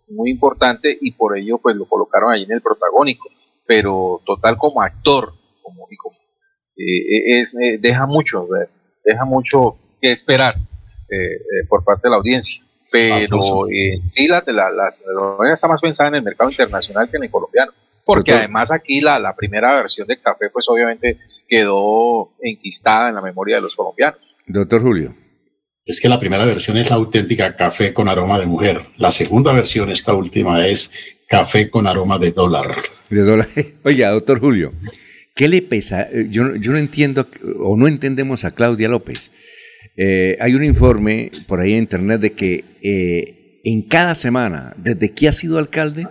muy 0.07 0.31
importante 0.31 0.97
y 0.99 1.11
por 1.11 1.38
ello 1.38 1.59
pues 1.59 1.76
lo 1.76 1.85
colocaron 1.85 2.34
ahí 2.34 2.41
en 2.41 2.53
el 2.53 2.61
protagónico, 2.61 3.30
pero 3.68 4.19
total 4.26 4.57
como 4.57 4.81
actor, 4.81 5.31
como, 5.61 5.88
es, 6.76 7.55
deja 7.81 8.07
mucho, 8.07 8.47
deja 9.05 9.26
mucho 9.26 9.77
que 10.01 10.11
esperar 10.11 10.55
por 11.69 11.84
parte 11.84 12.07
de 12.07 12.09
la 12.09 12.18
audiencia. 12.18 12.64
Pero 12.91 13.68
sí, 14.05 14.27
la, 14.27 14.43
la, 14.47 14.72
la, 14.72 14.89
está 15.51 15.68
más 15.68 15.81
pensada 15.81 16.09
en 16.09 16.15
el 16.15 16.23
mercado 16.23 16.49
internacional 16.49 17.09
que 17.11 17.18
en 17.18 17.26
el 17.26 17.30
colombiano 17.30 17.73
porque 18.07 18.31
además 18.31 18.71
aquí 18.71 19.01
la, 19.01 19.19
la, 19.19 19.35
primera 19.35 19.75
versión 19.75 20.07
de 20.07 20.19
café 20.19 20.49
pues 20.51 20.67
obviamente 20.69 21.19
quedó 21.47 22.31
enquistada 22.41 23.09
en 23.09 23.15
la 23.15 23.21
memoria 23.21 23.57
de 23.57 23.63
los 23.63 23.75
colombianos. 23.75 24.19
Doctor 24.47 24.81
Julio. 24.81 25.13
Es 25.85 25.99
que 25.99 26.09
la 26.09 26.19
primera 26.19 26.45
versión 26.45 26.77
es 26.77 26.89
la 26.89 26.95
auténtica 26.95 27.55
café 27.55 27.93
con 27.93 28.07
aroma 28.07 28.39
de 28.39 28.45
mujer. 28.45 28.81
La 28.97 29.11
segunda 29.11 29.53
versión, 29.53 29.91
esta 29.91 30.13
última, 30.13 30.65
es 30.67 30.91
café 31.27 31.69
con 31.69 31.85
aroma 31.85 32.17
de 32.17 32.31
dólar. 32.31 32.75
De 33.09 33.21
dólar. 33.21 33.49
Oiga, 33.84 34.09
doctor 34.09 34.39
Julio, 34.39 34.73
¿qué 35.35 35.49
le 35.49 35.61
pesa? 35.61 36.07
Yo, 36.29 36.55
yo 36.55 36.71
no 36.71 36.77
entiendo 36.77 37.27
o 37.59 37.75
no 37.75 37.88
entendemos 37.88 38.45
a 38.45 38.51
Claudia 38.51 38.88
López. 38.89 39.31
Eh, 39.97 40.38
hay 40.39 40.55
un 40.55 40.63
informe 40.63 41.31
por 41.47 41.59
ahí 41.59 41.73
en 41.73 41.79
internet 41.79 42.21
de 42.21 42.31
que 42.31 42.63
eh, 42.81 43.61
en 43.65 43.81
cada 43.81 44.15
semana, 44.15 44.73
desde 44.77 45.11
que 45.11 45.27
ha 45.27 45.34
sido 45.34 45.57
alcalde, 45.57 46.07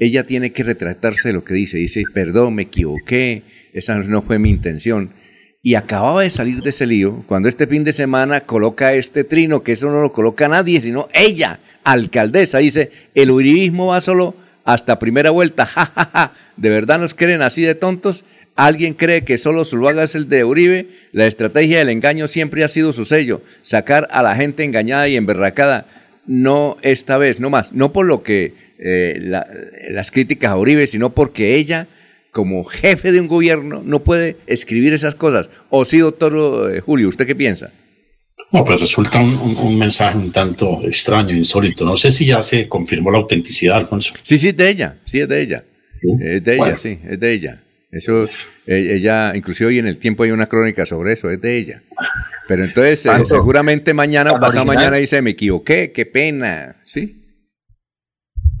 ella 0.00 0.24
tiene 0.24 0.50
que 0.50 0.64
retratarse 0.64 1.28
de 1.28 1.34
lo 1.34 1.44
que 1.44 1.54
dice. 1.54 1.76
Dice, 1.76 2.02
perdón, 2.12 2.54
me 2.54 2.62
equivoqué, 2.62 3.42
esa 3.74 3.96
no 3.96 4.22
fue 4.22 4.38
mi 4.38 4.48
intención. 4.48 5.10
Y 5.62 5.74
acababa 5.74 6.22
de 6.22 6.30
salir 6.30 6.62
de 6.62 6.70
ese 6.70 6.86
lío 6.86 7.22
cuando 7.26 7.48
este 7.50 7.66
fin 7.66 7.84
de 7.84 7.92
semana 7.92 8.40
coloca 8.40 8.94
este 8.94 9.24
trino, 9.24 9.62
que 9.62 9.72
eso 9.72 9.90
no 9.90 10.00
lo 10.00 10.10
coloca 10.12 10.48
nadie, 10.48 10.80
sino 10.80 11.08
ella, 11.12 11.60
alcaldesa, 11.84 12.58
dice, 12.58 12.90
el 13.14 13.30
uribismo 13.30 13.88
va 13.88 14.00
solo 14.00 14.34
hasta 14.64 14.98
primera 14.98 15.30
vuelta, 15.30 15.66
jajaja, 15.66 16.32
¿de 16.56 16.70
verdad 16.70 16.98
nos 16.98 17.12
creen 17.12 17.42
así 17.42 17.60
de 17.60 17.74
tontos? 17.74 18.24
¿Alguien 18.56 18.94
cree 18.94 19.24
que 19.24 19.36
solo 19.36 19.66
Zuluaga 19.66 20.02
es 20.02 20.14
el 20.14 20.30
de 20.30 20.44
Uribe? 20.44 20.88
La 21.12 21.26
estrategia 21.26 21.78
del 21.78 21.90
engaño 21.90 22.26
siempre 22.26 22.64
ha 22.64 22.68
sido 22.68 22.94
su 22.94 23.04
sello, 23.04 23.42
sacar 23.62 24.08
a 24.10 24.22
la 24.22 24.36
gente 24.36 24.64
engañada 24.64 25.08
y 25.08 25.16
emberracada. 25.16 25.86
No 26.26 26.78
esta 26.82 27.18
vez, 27.18 27.38
no 27.38 27.50
más, 27.50 27.72
no 27.72 27.92
por 27.92 28.06
lo 28.06 28.22
que 28.22 28.69
eh, 28.82 29.20
las 29.90 30.10
críticas 30.10 30.52
a 30.52 30.56
Uribe, 30.56 30.86
sino 30.86 31.10
porque 31.10 31.56
ella, 31.56 31.86
como 32.30 32.64
jefe 32.64 33.12
de 33.12 33.20
un 33.20 33.28
gobierno, 33.28 33.82
no 33.84 34.02
puede 34.02 34.36
escribir 34.46 34.94
esas 34.94 35.14
cosas. 35.14 35.50
¿O 35.68 35.84
sí, 35.84 35.98
doctor 35.98 36.72
eh, 36.72 36.80
Julio, 36.80 37.08
usted 37.08 37.26
qué 37.26 37.34
piensa? 37.34 37.70
No, 38.52 38.64
pues 38.64 38.80
resulta 38.80 39.20
un, 39.20 39.78
mensaje 39.78 40.16
un 40.16 40.32
tanto 40.32 40.80
extraño, 40.82 41.36
insólito. 41.36 41.84
No 41.84 41.96
sé 41.96 42.10
si 42.10 42.26
ya 42.26 42.42
se 42.42 42.68
confirmó 42.68 43.10
la 43.10 43.18
autenticidad, 43.18 43.76
Alfonso. 43.76 44.14
Sí, 44.22 44.38
sí, 44.38 44.52
de 44.52 44.70
ella, 44.70 44.96
sí, 45.04 45.20
es 45.20 45.28
de 45.28 45.42
ella. 45.42 45.64
Es 46.20 46.42
de 46.42 46.54
ella, 46.54 46.78
sí, 46.78 46.98
es 47.06 47.20
de 47.20 47.32
ella. 47.32 47.62
Eso, 47.92 48.24
e, 48.66 48.94
ella, 48.94 49.32
inclusive 49.36 49.68
hoy 49.68 49.78
en 49.78 49.86
el 49.86 49.98
tiempo 49.98 50.24
hay 50.24 50.30
una 50.30 50.46
crónica 50.46 50.86
sobre 50.86 51.12
eso, 51.12 51.30
es 51.30 51.40
de 51.40 51.58
ella. 51.58 51.82
Pero 52.48 52.64
entonces, 52.64 53.06
eh, 53.06 53.10
seguramente 53.24 53.94
mañana, 53.94 54.40
pasado 54.40 54.64
mañana 54.64 54.96
dice, 54.96 55.22
me 55.22 55.30
equivoqué, 55.30 55.92
qué 55.92 56.06
pena, 56.06 56.76
¿sí? 56.86 57.19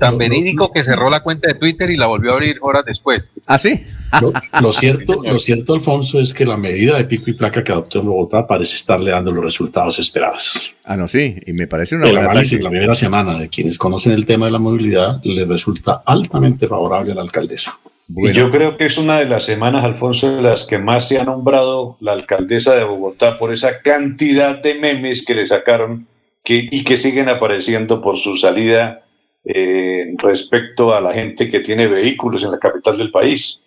Tan 0.00 0.18
verídico 0.18 0.72
que 0.72 0.82
cerró 0.82 1.10
la 1.10 1.22
cuenta 1.22 1.48
de 1.48 1.54
Twitter 1.54 1.90
y 1.90 1.96
la 1.96 2.06
volvió 2.06 2.32
a 2.32 2.34
abrir 2.34 2.56
horas 2.62 2.84
después. 2.84 3.32
¿Ah, 3.46 3.58
sí? 3.58 3.84
Lo, 4.60 4.72
cierto, 4.72 5.22
lo 5.22 5.38
cierto, 5.38 5.72
Alfonso, 5.72 6.18
es 6.18 6.34
que 6.34 6.44
la 6.44 6.56
medida 6.56 6.96
de 6.96 7.04
pico 7.04 7.30
y 7.30 7.34
placa 7.34 7.62
que 7.62 7.70
adoptó 7.70 8.00
en 8.00 8.06
Bogotá 8.06 8.44
parece 8.44 8.74
estarle 8.74 9.12
dando 9.12 9.30
los 9.30 9.44
resultados 9.44 10.00
esperados. 10.00 10.74
Ah, 10.82 10.96
no, 10.96 11.06
sí, 11.06 11.36
y 11.46 11.52
me 11.52 11.68
parece 11.68 11.94
una 11.94 12.08
El 12.08 12.18
análisis 12.18 12.60
la 12.60 12.70
primera 12.70 12.96
semana 12.96 13.38
de 13.38 13.48
quienes 13.48 13.78
conocen 13.78 14.12
el 14.12 14.26
tema 14.26 14.46
de 14.46 14.52
la 14.52 14.58
movilidad 14.58 15.20
le 15.22 15.44
resulta 15.44 16.02
altamente 16.04 16.66
favorable 16.66 17.12
a 17.12 17.14
la 17.14 17.22
alcaldesa. 17.22 17.78
Y 18.16 18.32
yo 18.32 18.50
creo 18.50 18.76
que 18.76 18.86
es 18.86 18.98
una 18.98 19.20
de 19.20 19.26
las 19.26 19.44
semanas, 19.44 19.84
Alfonso, 19.84 20.34
de 20.34 20.42
las 20.42 20.64
que 20.64 20.78
más 20.78 21.06
se 21.06 21.20
ha 21.20 21.24
nombrado 21.24 21.96
la 22.00 22.12
alcaldesa 22.12 22.74
de 22.74 22.82
Bogotá 22.82 23.38
por 23.38 23.52
esa 23.52 23.80
cantidad 23.82 24.60
de 24.60 24.74
memes 24.74 25.24
que 25.24 25.36
le 25.36 25.46
sacaron 25.46 26.08
que, 26.42 26.66
y 26.68 26.82
que 26.82 26.96
siguen 26.96 27.28
apareciendo 27.28 28.02
por 28.02 28.16
su 28.16 28.34
salida 28.34 29.04
eh, 29.44 30.14
respecto 30.18 30.94
a 30.94 31.00
la 31.00 31.12
gente 31.12 31.48
que 31.48 31.60
tiene 31.60 31.86
vehículos 31.86 32.44
en 32.44 32.52
la 32.52 32.58
capital 32.58 32.98
del 32.98 33.10
país. 33.10 33.60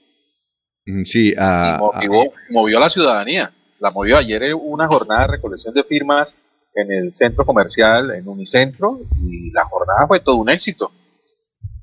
Mm, 0.86 1.04
sí, 1.04 1.34
a, 1.38 1.80
movió 2.50 2.78
a 2.78 2.82
la 2.82 2.90
ciudadanía. 2.90 3.52
La 3.80 3.92
movió 3.92 4.18
ayer 4.18 4.54
una 4.56 4.88
jornada 4.88 5.22
de 5.22 5.34
recolección 5.34 5.74
de 5.74 5.84
firmas 5.84 6.36
en 6.76 6.92
el 6.92 7.14
centro 7.14 7.46
comercial, 7.46 8.12
en 8.12 8.28
Unicentro, 8.28 9.02
y 9.22 9.52
la 9.52 9.66
jornada 9.66 10.08
fue 10.08 10.20
todo 10.20 10.38
un 10.38 10.50
éxito. 10.50 10.92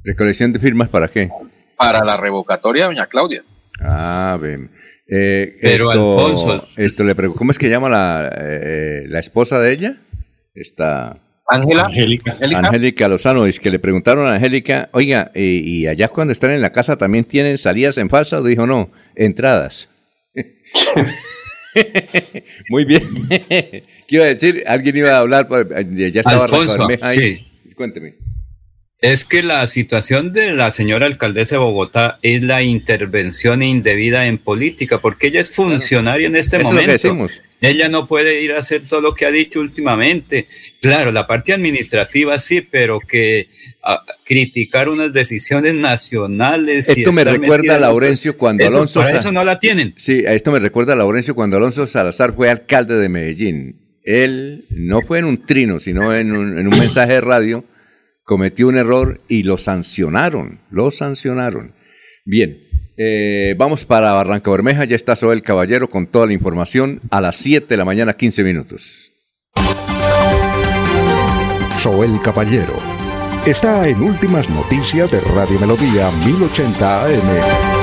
¿Recolección 0.04 0.52
de 0.52 0.58
firmas 0.58 0.88
para 0.88 1.08
qué? 1.08 1.30
Para 1.76 2.04
la 2.04 2.16
revocatoria 2.16 2.84
de 2.84 2.88
doña 2.88 3.06
Claudia. 3.06 3.44
Ah, 3.80 4.38
bien. 4.40 4.70
Eh, 5.06 5.58
Pero 5.60 5.90
esto, 5.90 6.26
Alfonso. 6.26 6.68
Esto 6.76 7.04
le 7.04 7.14
pregunto, 7.14 7.38
¿cómo 7.38 7.50
es 7.50 7.58
que 7.58 7.68
llama 7.68 7.88
la, 7.88 8.30
eh, 8.34 9.04
la 9.08 9.18
esposa 9.18 9.58
de 9.60 9.72
ella? 9.72 9.96
Está. 10.54 11.20
Ángela. 11.50 11.86
Angélica. 11.86 12.38
Angélica 12.40 13.08
Lozano. 13.08 13.46
Es 13.46 13.60
que 13.60 13.70
le 13.70 13.78
preguntaron 13.78 14.26
a 14.26 14.34
Angélica, 14.34 14.88
oiga, 14.92 15.30
y, 15.34 15.86
allá 15.86 16.08
cuando 16.08 16.32
están 16.32 16.52
en 16.52 16.62
la 16.62 16.72
casa 16.72 16.96
también 16.96 17.24
tienen 17.24 17.58
salidas 17.58 17.98
en 17.98 18.08
falsa? 18.08 18.40
Dijo, 18.40 18.66
no, 18.66 18.90
entradas. 19.16 19.88
Muy 22.68 22.84
bien. 22.84 23.02
¿Qué 23.28 23.84
iba 24.08 24.24
a 24.24 24.28
decir? 24.28 24.64
Alguien 24.66 24.96
iba 24.96 25.10
a 25.10 25.18
hablar, 25.18 25.48
pues, 25.48 25.66
ya 25.96 26.20
estaba 26.20 26.44
Alfonso, 26.44 26.88
ahí. 27.02 27.46
Cuénteme. 27.76 28.14
Es 29.00 29.24
que 29.24 29.42
la 29.42 29.66
situación 29.66 30.34
de 30.34 30.52
la 30.52 30.70
señora 30.70 31.06
alcaldesa 31.06 31.54
de 31.54 31.60
Bogotá 31.60 32.18
es 32.22 32.42
la 32.42 32.62
intervención 32.62 33.62
indebida 33.62 34.26
en 34.26 34.36
política, 34.36 35.00
porque 35.00 35.28
ella 35.28 35.40
es 35.40 35.50
funcionaria 35.50 36.26
en 36.26 36.36
este 36.36 36.58
momento. 36.58 37.08
Ella 37.60 37.88
no 37.88 38.06
puede 38.06 38.42
ir 38.42 38.52
a 38.52 38.58
hacer 38.58 38.82
todo 38.86 39.00
lo 39.00 39.14
que 39.14 39.26
ha 39.26 39.30
dicho 39.30 39.60
últimamente. 39.60 40.46
Claro, 40.80 41.12
la 41.12 41.26
parte 41.26 41.52
administrativa 41.52 42.38
sí, 42.38 42.60
pero 42.62 43.00
que 43.00 43.48
criticar 44.24 44.88
unas 44.88 45.12
decisiones 45.12 45.74
nacionales. 45.74 46.88
Esto 46.88 47.12
me 47.12 47.24
recuerda 47.24 47.76
a 47.76 47.78
Laurencio 47.78 48.36
cuando 48.36 48.66
Alonso. 48.66 49.06
eso 49.06 49.32
no 49.32 49.44
la 49.44 49.58
tienen. 49.58 49.94
Sí, 49.96 50.24
esto 50.26 50.52
me 50.52 50.58
recuerda 50.58 50.94
a 50.94 50.96
Laurencio 50.96 51.34
cuando 51.34 51.56
Alonso 51.56 51.86
Salazar 51.86 52.34
fue 52.34 52.48
alcalde 52.48 52.94
de 52.96 53.08
Medellín. 53.08 53.98
Él 54.02 54.66
no 54.70 55.02
fue 55.02 55.18
en 55.18 55.26
un 55.26 55.44
trino, 55.44 55.78
sino 55.78 56.14
en 56.14 56.32
un, 56.32 56.58
en 56.58 56.66
un 56.66 56.78
mensaje 56.78 57.14
de 57.14 57.20
radio 57.20 57.64
cometió 58.30 58.68
un 58.68 58.76
error 58.76 59.20
y 59.28 59.42
lo 59.42 59.58
sancionaron, 59.58 60.60
lo 60.70 60.92
sancionaron. 60.92 61.74
Bien, 62.24 62.69
eh, 63.02 63.54
vamos 63.56 63.86
para 63.86 64.12
Barranca 64.12 64.50
Bermeja, 64.50 64.84
ya 64.84 64.94
está 64.94 65.16
Soel 65.16 65.42
Caballero 65.42 65.88
con 65.88 66.06
toda 66.06 66.26
la 66.26 66.34
información 66.34 67.00
a 67.10 67.22
las 67.22 67.36
7 67.36 67.66
de 67.66 67.76
la 67.78 67.86
mañana, 67.86 68.12
15 68.12 68.44
minutos. 68.44 69.12
Soel 71.78 72.20
Caballero 72.22 72.74
está 73.46 73.88
en 73.88 74.02
Últimas 74.02 74.50
Noticias 74.50 75.10
de 75.10 75.18
Radio 75.20 75.58
Melodía 75.58 76.10
1080 76.26 77.06
AM. 77.06 77.79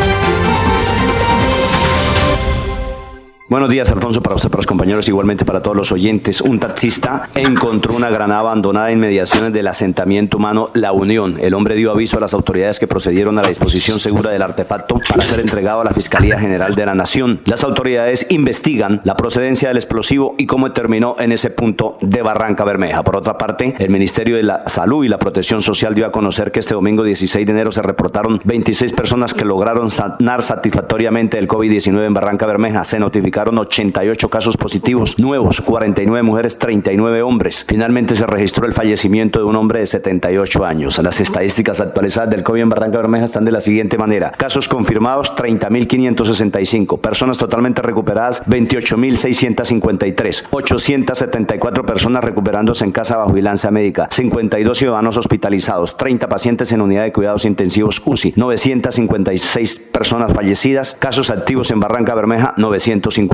Buenos 3.49 3.69
días, 3.69 3.89
Alfonso, 3.91 4.21
para 4.21 4.35
usted, 4.35 4.49
para 4.49 4.59
los 4.59 4.67
compañeros, 4.67 5.07
igualmente 5.07 5.45
para 5.45 5.61
todos 5.61 5.77
los 5.77 5.93
oyentes. 5.93 6.41
Un 6.41 6.59
taxista 6.59 7.29
encontró 7.33 7.95
una 7.95 8.09
granada 8.09 8.41
abandonada 8.41 8.91
en 8.91 8.99
mediaciones 8.99 9.53
del 9.53 9.67
asentamiento 9.67 10.35
humano 10.35 10.69
La 10.73 10.91
Unión. 10.91 11.37
El 11.39 11.53
hombre 11.53 11.75
dio 11.75 11.91
aviso 11.91 12.17
a 12.17 12.19
las 12.19 12.33
autoridades 12.33 12.77
que 12.77 12.87
procedieron 12.87 13.39
a 13.39 13.43
la 13.43 13.47
disposición 13.47 13.99
segura 13.99 14.31
del 14.31 14.41
artefacto 14.41 14.99
para 15.07 15.23
ser 15.23 15.39
entregado 15.39 15.79
a 15.79 15.85
la 15.85 15.91
Fiscalía 15.91 16.37
General 16.37 16.75
de 16.75 16.85
la 16.85 16.93
Nación. 16.93 17.39
Las 17.45 17.63
autoridades 17.63 18.27
investigan 18.31 18.99
la 19.05 19.15
procedencia 19.15 19.69
del 19.69 19.77
explosivo 19.77 20.35
y 20.37 20.45
cómo 20.45 20.73
terminó 20.73 21.15
en 21.17 21.31
ese 21.31 21.49
punto 21.49 21.97
de 22.01 22.21
Barranca 22.21 22.65
Bermeja. 22.65 23.01
Por 23.05 23.15
otra 23.15 23.37
parte, 23.37 23.75
el 23.79 23.89
Ministerio 23.89 24.35
de 24.35 24.43
la 24.43 24.63
Salud 24.65 25.05
y 25.05 25.07
la 25.07 25.19
Protección 25.19 25.61
Social 25.61 25.95
dio 25.95 26.05
a 26.05 26.11
conocer 26.11 26.51
que 26.51 26.59
este 26.59 26.73
domingo 26.73 27.01
16 27.01 27.45
de 27.45 27.51
enero 27.53 27.71
se 27.71 27.81
reportaron 27.81 28.41
26 28.43 28.91
personas 28.91 29.33
que 29.33 29.45
lograron 29.45 29.89
sanar 29.89 30.43
satisfactoriamente 30.43 31.39
el 31.39 31.47
COVID-19 31.47 32.07
en 32.07 32.13
Barranca 32.13 32.45
Bermeja. 32.45 32.83
Se 32.83 32.99
notificó 32.99 33.36
88 33.37 34.29
casos 34.29 34.57
positivos 34.57 35.19
nuevos, 35.19 35.61
49 35.61 36.23
mujeres, 36.23 36.57
39 36.57 37.21
hombres. 37.21 37.63
Finalmente 37.67 38.15
se 38.15 38.25
registró 38.25 38.65
el 38.65 38.73
fallecimiento 38.73 39.37
de 39.39 39.45
un 39.45 39.55
hombre 39.55 39.81
de 39.81 39.85
78 39.85 40.65
años. 40.65 40.97
Las 40.97 41.21
estadísticas 41.21 41.79
actualizadas 41.79 42.31
del 42.31 42.41
COVID 42.43 42.61
en 42.61 42.69
Barranca 42.69 42.97
Bermeja 42.97 43.25
están 43.25 43.45
de 43.45 43.51
la 43.51 43.61
siguiente 43.61 43.97
manera. 43.97 44.31
Casos 44.31 44.67
confirmados 44.67 45.35
30.565. 45.35 46.99
Personas 46.99 47.37
totalmente 47.37 47.83
recuperadas 47.83 48.43
28.653. 48.47 50.45
874 50.49 51.85
personas 51.85 52.23
recuperándose 52.23 52.85
en 52.85 52.91
casa 52.91 53.17
bajo 53.17 53.33
vigilancia 53.33 53.69
médica. 53.69 54.07
52 54.09 54.77
ciudadanos 54.77 55.15
hospitalizados. 55.17 55.95
30 55.97 56.27
pacientes 56.27 56.71
en 56.71 56.81
unidad 56.81 57.03
de 57.03 57.13
cuidados 57.13 57.45
intensivos 57.45 58.01
UCI. 58.03 58.33
956 58.35 59.79
personas 59.91 60.33
fallecidas. 60.33 60.97
Casos 60.99 61.29
activos 61.29 61.69
en 61.69 61.79
Barranca 61.79 62.15
Bermeja 62.15 62.55
950. 62.57 63.26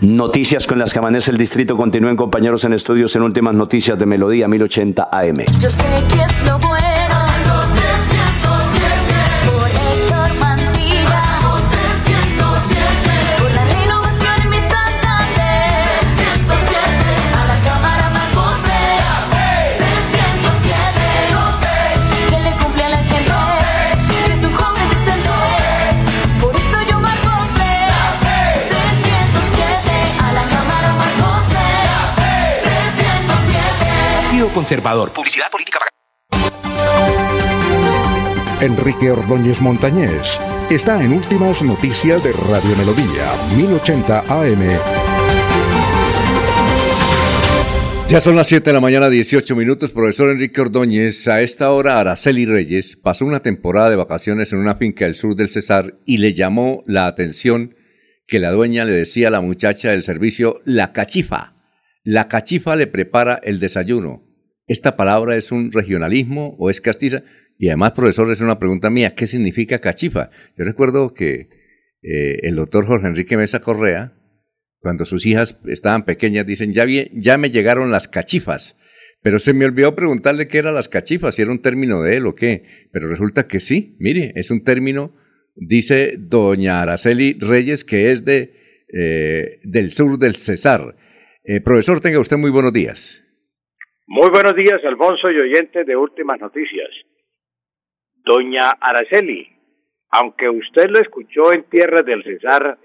Noticias 0.00 0.66
con 0.66 0.78
las 0.78 0.92
que 0.92 0.98
amanece 0.98 1.30
el 1.30 1.38
distrito. 1.38 1.76
Continúen 1.76 2.16
compañeros 2.16 2.64
en 2.64 2.72
estudios 2.72 3.14
en 3.16 3.22
últimas 3.22 3.54
noticias 3.54 3.98
de 3.98 4.06
Melodía 4.06 4.48
1080 4.48 5.08
AM. 5.10 5.44
Yo 5.60 5.70
sé 5.70 5.84
que 6.12 6.22
es 6.22 6.44
lo 6.44 6.58
bueno. 6.58 7.11
Conservador. 34.52 35.12
Publicidad 35.12 35.50
política. 35.50 35.78
Enrique 38.60 39.10
Ordóñez 39.10 39.60
Montañés 39.60 40.38
está 40.70 41.02
en 41.02 41.12
Últimas 41.12 41.62
Noticias 41.62 42.22
de 42.22 42.32
Radio 42.32 42.76
Melodía, 42.76 43.32
1080 43.56 44.20
AM. 44.20 44.62
Ya 48.08 48.20
son 48.20 48.36
las 48.36 48.46
7 48.46 48.70
de 48.70 48.74
la 48.74 48.80
mañana, 48.80 49.08
18 49.08 49.56
minutos. 49.56 49.90
Profesor 49.90 50.30
Enrique 50.30 50.60
Ordóñez, 50.60 51.26
a 51.28 51.40
esta 51.40 51.70
hora 51.72 51.98
Araceli 51.98 52.44
Reyes 52.44 52.96
pasó 52.96 53.24
una 53.24 53.40
temporada 53.40 53.90
de 53.90 53.96
vacaciones 53.96 54.52
en 54.52 54.58
una 54.58 54.76
finca 54.76 55.06
del 55.06 55.14
sur 55.14 55.34
del 55.34 55.48
Cesar 55.48 55.98
y 56.04 56.18
le 56.18 56.34
llamó 56.34 56.84
la 56.86 57.06
atención 57.06 57.74
que 58.26 58.38
la 58.38 58.50
dueña 58.50 58.84
le 58.84 58.92
decía 58.92 59.28
a 59.28 59.30
la 59.30 59.40
muchacha 59.40 59.90
del 59.90 60.02
servicio 60.02 60.60
la 60.64 60.92
cachifa. 60.92 61.54
La 62.04 62.28
cachifa 62.28 62.76
le 62.76 62.86
prepara 62.86 63.40
el 63.42 63.58
desayuno. 63.58 64.31
¿Esta 64.72 64.96
palabra 64.96 65.36
es 65.36 65.52
un 65.52 65.70
regionalismo 65.70 66.56
o 66.58 66.70
es 66.70 66.80
castiza? 66.80 67.22
Y 67.58 67.68
además, 67.68 67.92
profesor, 67.92 68.32
es 68.32 68.40
una 68.40 68.58
pregunta 68.58 68.88
mía, 68.88 69.14
¿qué 69.14 69.26
significa 69.26 69.80
cachifa? 69.80 70.30
Yo 70.56 70.64
recuerdo 70.64 71.12
que 71.12 71.50
eh, 72.02 72.38
el 72.44 72.56
doctor 72.56 72.86
Jorge 72.86 73.06
Enrique 73.06 73.36
Mesa 73.36 73.60
Correa, 73.60 74.14
cuando 74.78 75.04
sus 75.04 75.26
hijas 75.26 75.58
estaban 75.66 76.06
pequeñas, 76.06 76.46
dicen, 76.46 76.72
ya, 76.72 76.86
ya 77.12 77.36
me 77.36 77.50
llegaron 77.50 77.90
las 77.90 78.08
cachifas. 78.08 78.76
Pero 79.22 79.38
se 79.38 79.52
me 79.52 79.66
olvidó 79.66 79.94
preguntarle 79.94 80.48
qué 80.48 80.56
eran 80.56 80.74
las 80.74 80.88
cachifas, 80.88 81.34
si 81.34 81.42
era 81.42 81.50
un 81.50 81.60
término 81.60 82.00
de 82.00 82.16
él 82.16 82.26
o 82.26 82.34
qué. 82.34 82.64
Pero 82.92 83.08
resulta 83.08 83.46
que 83.46 83.60
sí, 83.60 83.94
mire, 84.00 84.32
es 84.36 84.50
un 84.50 84.64
término, 84.64 85.14
dice 85.54 86.16
doña 86.18 86.80
Araceli 86.80 87.36
Reyes, 87.38 87.84
que 87.84 88.10
es 88.10 88.24
de, 88.24 88.54
eh, 88.90 89.60
del 89.64 89.90
sur 89.90 90.18
del 90.18 90.34
Cesar. 90.34 90.96
Eh, 91.44 91.60
profesor, 91.60 92.00
tenga 92.00 92.18
usted 92.18 92.38
muy 92.38 92.50
buenos 92.50 92.72
días. 92.72 93.21
Muy 94.08 94.30
buenos 94.30 94.56
días, 94.56 94.84
Alfonso 94.84 95.30
y 95.30 95.38
oyentes 95.38 95.86
de 95.86 95.96
Últimas 95.96 96.40
Noticias. 96.40 96.90
Doña 98.24 98.70
Araceli, 98.80 99.48
aunque 100.10 100.50
usted 100.50 100.90
lo 100.90 100.98
escuchó 100.98 101.52
en 101.52 101.62
tierras 101.70 102.04
del 102.04 102.24
Cesar, 102.24 102.78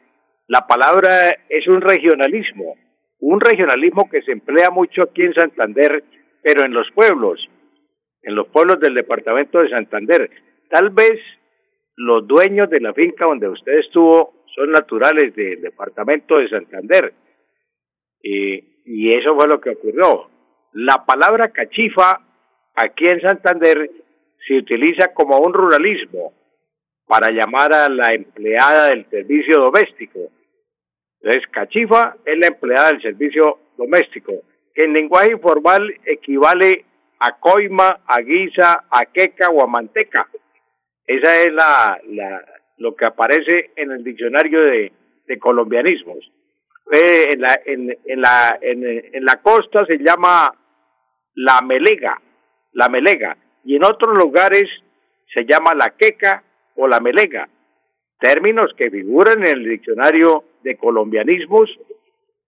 la 0.48 0.68
palabra 0.68 1.30
es 1.50 1.68
un 1.68 1.82
regionalismo, 1.82 2.76
un 3.20 3.42
regionalismo 3.42 4.08
que 4.08 4.22
se 4.22 4.32
emplea 4.32 4.70
mucho 4.70 5.04
aquí 5.04 5.24
en 5.24 5.34
Santander, 5.34 6.04
pero 6.44 6.64
en 6.64 6.74
los 6.74 6.90
pueblos, 6.92 7.50
en 8.22 8.36
los 8.36 8.48
pueblos 8.50 8.80
del 8.80 8.94
departamento 8.94 9.60
de 9.60 9.70
Santander. 9.70 10.30
Tal 10.70 10.92
vez 10.92 11.20
los 11.96 12.28
dueños 12.28 12.70
de 12.70 12.80
la 12.80 12.94
finca 12.94 13.26
donde 13.26 13.50
usted 13.50 13.80
estuvo 13.80 14.46
son 14.56 14.70
naturales 14.70 15.36
del 15.36 15.62
departamento 15.62 16.38
de 16.38 16.48
Santander. 16.48 17.12
Y, 18.22 18.84
y 18.86 19.14
eso 19.16 19.36
fue 19.36 19.48
lo 19.48 19.60
que 19.60 19.72
ocurrió. 19.72 20.37
La 20.80 21.04
palabra 21.08 21.50
cachifa 21.50 22.22
aquí 22.76 23.08
en 23.08 23.20
Santander 23.20 23.90
se 24.48 24.58
utiliza 24.58 25.12
como 25.12 25.40
un 25.40 25.52
ruralismo 25.52 26.34
para 27.08 27.32
llamar 27.32 27.74
a 27.74 27.90
la 27.90 28.12
empleada 28.12 28.90
del 28.90 29.10
servicio 29.10 29.58
doméstico. 29.60 30.20
Entonces, 31.20 31.50
cachifa 31.50 32.18
es 32.24 32.38
la 32.38 32.48
empleada 32.50 32.90
del 32.90 33.02
servicio 33.02 33.58
doméstico, 33.76 34.34
que 34.76 34.84
en 34.84 34.94
lenguaje 34.94 35.32
informal 35.32 35.92
equivale 36.06 36.86
a 37.22 37.40
coima, 37.40 38.02
a 38.06 38.20
guisa, 38.20 38.86
a 38.92 39.06
queca 39.06 39.50
o 39.50 39.64
a 39.64 39.66
manteca. 39.66 40.28
Esa 41.08 41.42
es 41.42 41.54
la, 41.54 42.00
la, 42.08 42.46
lo 42.78 42.96
que 42.96 43.06
aparece 43.06 43.72
en 43.78 43.94
el 43.94 44.04
diccionario 44.04 44.62
de, 44.62 44.92
colombianismos. 45.40 46.20
Eh, 46.92 47.30
en, 47.34 47.42
la, 47.42 47.60
en, 47.66 47.98
en, 48.06 48.22
la, 48.22 48.60
en, 48.62 48.86
en 48.86 49.26
la 49.26 49.42
costa 49.42 49.84
se 49.88 49.98
llama 49.98 50.54
la 51.38 51.62
melega, 51.62 52.20
la 52.74 52.90
melega, 52.90 53.38
y 53.64 53.76
en 53.76 53.84
otros 53.84 54.18
lugares 54.18 54.64
se 55.34 55.46
llama 55.46 55.76
la 55.76 55.94
queca 55.98 56.44
o 56.76 56.88
la 56.88 57.00
melega, 57.00 57.48
términos 58.20 58.72
que 58.76 58.90
figuran 58.90 59.46
en 59.46 59.58
el 59.58 59.70
diccionario 59.70 60.44
de 60.64 60.76
colombianismos 60.78 61.70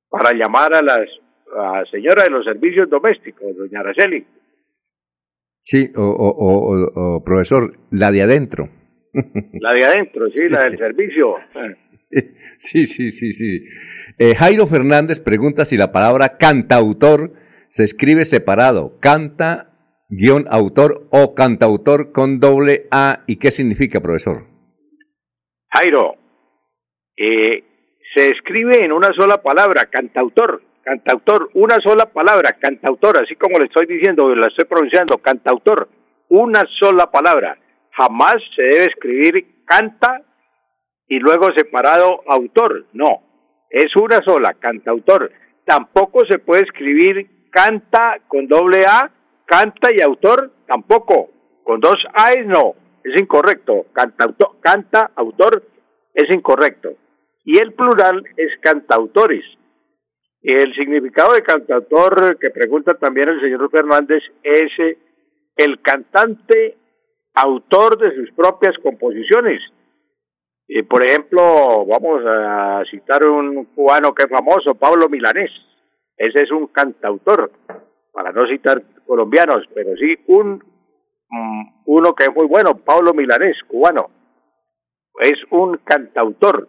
para 0.09 0.33
llamar 0.33 0.75
a 0.75 0.81
las 0.81 1.07
a 1.55 1.83
señora 1.89 2.23
de 2.23 2.29
los 2.29 2.45
servicios 2.45 2.89
domésticos, 2.89 3.55
doña 3.57 3.79
Araceli. 3.79 4.25
Sí, 5.59 5.91
o, 5.95 6.03
o, 6.03 7.15
o, 7.15 7.23
profesor, 7.23 7.73
la 7.91 8.11
de 8.11 8.21
adentro. 8.21 8.69
La 9.59 9.73
de 9.73 9.85
adentro, 9.85 10.27
sí, 10.27 10.47
la 10.49 10.65
del 10.65 10.77
servicio. 10.77 11.35
Sí, 12.57 12.85
sí, 12.85 13.09
sí, 13.09 13.31
sí. 13.31 13.65
Eh, 14.19 14.35
Jairo 14.35 14.67
Fernández 14.67 15.19
pregunta 15.19 15.65
si 15.65 15.77
la 15.77 15.91
palabra 15.91 16.37
cantautor 16.37 17.33
se 17.69 17.83
escribe 17.83 18.25
separado, 18.25 18.99
canta 18.99 19.69
guion 20.09 20.45
autor 20.49 21.07
o 21.11 21.35
cantautor 21.35 22.11
con 22.11 22.39
doble 22.39 22.87
A. 22.91 23.19
¿Y 23.27 23.37
qué 23.37 23.51
significa, 23.51 24.01
profesor? 24.01 24.47
Jairo, 25.71 26.15
eh, 27.15 27.63
se 28.15 28.27
escribe 28.29 28.83
en 28.83 28.91
una 28.91 29.09
sola 29.15 29.41
palabra, 29.41 29.85
cantautor, 29.85 30.63
cantautor, 30.83 31.51
una 31.53 31.77
sola 31.79 32.07
palabra, 32.07 32.57
cantautor, 32.59 33.17
así 33.23 33.35
como 33.35 33.59
le 33.59 33.65
estoy 33.65 33.85
diciendo, 33.85 34.33
la 34.35 34.47
estoy 34.47 34.65
pronunciando, 34.65 35.19
cantautor, 35.19 35.89
una 36.29 36.63
sola 36.79 37.11
palabra. 37.11 37.57
Jamás 37.91 38.37
se 38.55 38.63
debe 38.63 38.85
escribir 38.85 39.63
canta 39.65 40.23
y 41.07 41.19
luego 41.19 41.47
separado 41.55 42.21
autor, 42.27 42.87
no, 42.93 43.21
es 43.69 43.95
una 43.95 44.21
sola, 44.23 44.55
cantautor. 44.59 45.31
Tampoco 45.65 46.25
se 46.25 46.39
puede 46.39 46.63
escribir 46.63 47.38
canta 47.49 48.17
con 48.27 48.47
doble 48.47 48.85
A, 48.87 49.11
canta 49.45 49.89
y 49.93 50.01
autor, 50.01 50.51
tampoco, 50.67 51.29
con 51.63 51.79
dos 51.79 51.97
A 52.13 52.33
no, 52.45 52.75
es 53.03 53.19
incorrecto, 53.21 53.87
cantautor, 53.93 54.59
canta, 54.59 55.11
autor, 55.15 55.63
es 56.13 56.33
incorrecto. 56.33 56.93
Y 57.45 57.57
el 57.57 57.73
plural 57.73 58.23
es 58.37 58.51
cantautores. 58.61 59.45
El 60.41 60.73
significado 60.75 61.33
de 61.33 61.41
cantautor 61.41 62.37
que 62.39 62.49
pregunta 62.49 62.93
también 62.93 63.29
el 63.29 63.41
señor 63.41 63.69
Fernández 63.69 64.23
es 64.43 64.71
eh, 64.79 64.97
el 65.57 65.81
cantante 65.81 66.77
autor 67.33 67.97
de 67.97 68.15
sus 68.15 68.31
propias 68.31 68.77
composiciones. 68.81 69.61
Y 70.67 70.83
por 70.83 71.05
ejemplo, 71.05 71.85
vamos 71.85 72.21
a 72.25 72.83
citar 72.89 73.23
un 73.23 73.65
cubano 73.75 74.13
que 74.13 74.23
es 74.23 74.29
famoso, 74.29 74.75
Pablo 74.75 75.09
Milanés. 75.09 75.51
Ese 76.19 76.41
es 76.41 76.51
un 76.51 76.67
cantautor, 76.67 77.49
para 78.11 78.33
no 78.33 78.45
citar 78.45 78.83
colombianos, 79.07 79.63
pero 79.73 79.95
sí 79.95 80.17
un 80.27 80.61
mm, 81.29 81.61
uno 81.85 82.13
que 82.13 82.25
es 82.25 82.35
muy 82.35 82.45
bueno, 82.45 82.75
Pablo 82.75 83.13
Milanés, 83.13 83.55
cubano. 83.65 84.09
Es 85.21 85.39
un 85.49 85.77
cantautor, 85.77 86.67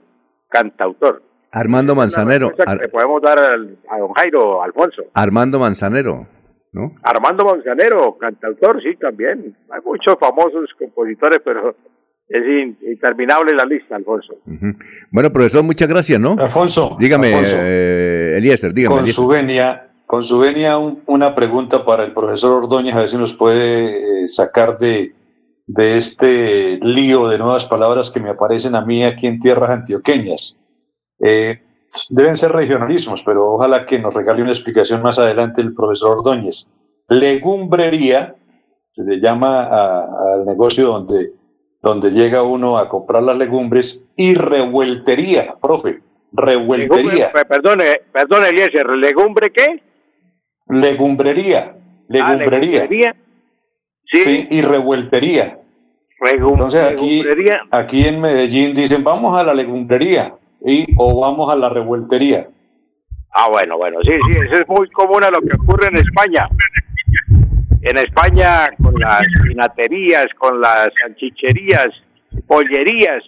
cantautor. 0.49 1.23
Armando 1.51 1.97
Manzanero. 1.97 2.53
le 2.81 2.89
podemos 2.89 3.21
dar 3.21 3.39
a 3.41 3.99
don 3.99 4.13
Jairo 4.13 4.63
Alfonso. 4.63 5.03
Armando 5.15 5.59
Manzanero, 5.59 6.29
¿no? 6.73 6.95
Armando 7.03 7.45
Manzanero, 7.45 8.17
cantautor, 8.19 8.81
sí, 8.81 8.95
también. 8.97 9.57
Hay 9.69 9.81
muchos 9.85 10.17
famosos 10.21 10.71
compositores, 10.79 11.41
pero 11.45 11.75
es 12.31 12.77
interminable 12.83 13.53
la 13.55 13.65
lista, 13.65 13.97
Alfonso. 13.97 14.35
Bueno, 15.11 15.33
profesor, 15.33 15.65
muchas 15.65 15.89
gracias, 15.89 16.21
¿no? 16.21 16.37
Alfonso. 16.39 16.97
Dígame, 16.99 17.43
eh, 17.45 18.37
Eliezer, 18.39 18.73
dígame. 18.73 18.97
Con 18.97 19.07
su 19.07 19.27
venia, 19.27 19.89
con 20.07 20.25
su 20.25 20.39
venia 20.39 20.79
una 20.79 21.35
pregunta 21.35 21.85
para 21.85 22.05
el 22.05 22.13
profesor 22.13 22.53
Ordóñez, 22.63 22.95
a 22.95 23.01
ver 23.01 23.09
si 23.09 23.17
nos 23.17 23.35
puede 23.35 24.23
eh, 24.25 24.29
sacar 24.29 24.79
de, 24.79 25.13
de 25.67 25.97
este 25.97 26.79
lío 26.83 27.29
de 27.29 27.39
nuevas 27.39 27.67
palabras 27.67 28.13
que 28.13 28.21
me 28.21 28.31
aparecen 28.31 28.77
a 28.77 28.85
mí 28.85 29.03
aquí 29.03 29.27
en 29.27 29.41
tierras 29.41 29.71
antioqueñas. 29.71 30.57
Eh, 31.19 31.61
deben 32.11 32.37
ser 32.37 32.53
regionalismos, 32.53 33.25
pero 33.25 33.55
ojalá 33.55 33.87
que 33.87 33.99
nos 33.99 34.15
regale 34.15 34.43
una 34.43 34.53
explicación 34.53 35.03
más 35.03 35.19
adelante 35.19 35.61
el 35.61 35.75
profesor 35.75 36.19
Ordóñez. 36.19 36.71
Legumbrería, 37.09 38.37
se 38.93 39.03
le 39.05 39.21
llama 39.21 39.65
al 39.65 40.45
negocio 40.45 40.87
donde, 40.87 41.33
donde 41.83 42.11
llega 42.11 42.43
uno 42.43 42.79
a 42.79 42.89
comprar 42.89 43.23
las 43.23 43.37
legumbres, 43.37 44.09
y 44.17 44.35
revueltería, 44.35 45.57
profe, 45.61 46.01
revueltería. 46.33 47.31
perdone, 47.49 48.03
perdone, 48.13 48.49
Eliezer, 48.49 48.89
¿legumbre 48.91 49.51
qué? 49.51 49.83
Legumbrería, 50.69 51.75
legumbrería. 52.09 52.83
Ah, 52.85 53.15
sí. 54.05 54.47
y 54.51 54.61
revueltería. 54.63 55.59
Entonces 56.21 56.83
aquí, 56.83 57.25
aquí 57.71 58.07
en 58.07 58.21
Medellín 58.21 58.75
dicen, 58.75 59.03
vamos 59.03 59.39
a 59.39 59.43
la 59.43 59.55
legumbrería 59.55 60.35
y 60.65 60.87
o 60.99 61.21
vamos 61.21 61.51
a 61.51 61.57
la 61.57 61.71
revueltería. 61.71 62.49
Ah, 63.33 63.49
bueno, 63.51 63.79
bueno, 63.79 63.99
sí, 64.03 64.13
sí, 64.27 64.39
eso 64.45 64.63
es 64.63 64.69
muy 64.69 64.91
común 64.91 65.23
a 65.25 65.31
lo 65.31 65.41
que 65.41 65.55
ocurre 65.55 65.87
en 65.87 65.97
España. 65.97 66.49
En 67.83 67.97
España, 67.97 68.69
con 68.83 68.95
las 69.01 69.23
pinaterías, 69.49 70.27
con 70.39 70.61
las 70.61 70.89
sanchicherías, 71.01 71.89
pollerías, 72.47 73.23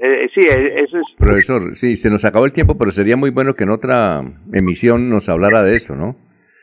eh, 0.00 0.28
sí, 0.32 0.40
e, 0.40 0.84
eso 0.84 0.98
es... 0.98 1.16
Profesor, 1.18 1.74
sí, 1.74 1.96
se 1.96 2.08
nos 2.08 2.24
acabó 2.24 2.44
el 2.44 2.52
tiempo, 2.52 2.78
pero 2.78 2.92
sería 2.92 3.16
muy 3.16 3.30
bueno 3.30 3.54
que 3.54 3.64
en 3.64 3.70
otra 3.70 4.22
emisión 4.52 5.10
nos 5.10 5.28
hablara 5.28 5.64
de 5.64 5.76
eso, 5.76 5.96
¿no? 5.96 6.16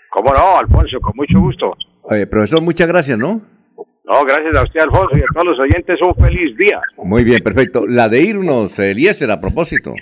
¿Cómo 0.09 0.31
no, 0.31 0.57
Alfonso? 0.57 0.99
Con 1.01 1.13
mucho 1.17 1.39
gusto. 1.39 1.75
profesor, 2.29 2.61
muchas 2.61 2.87
gracias, 2.87 3.17
¿no? 3.17 3.41
No, 4.05 4.23
gracias 4.23 4.55
a 4.55 4.63
usted, 4.63 4.79
Alfonso, 4.81 5.17
y 5.17 5.21
a 5.21 5.25
todos 5.33 5.47
los 5.47 5.59
oyentes. 5.59 5.99
Un 6.01 6.15
feliz 6.15 6.55
día. 6.57 6.79
Muy 6.97 7.23
bien, 7.23 7.43
perfecto. 7.43 7.85
La 7.87 8.07
de 8.07 8.21
irnos, 8.21 8.77
Eliezer, 8.79 9.29
a 9.31 9.41
propósito. 9.41 9.93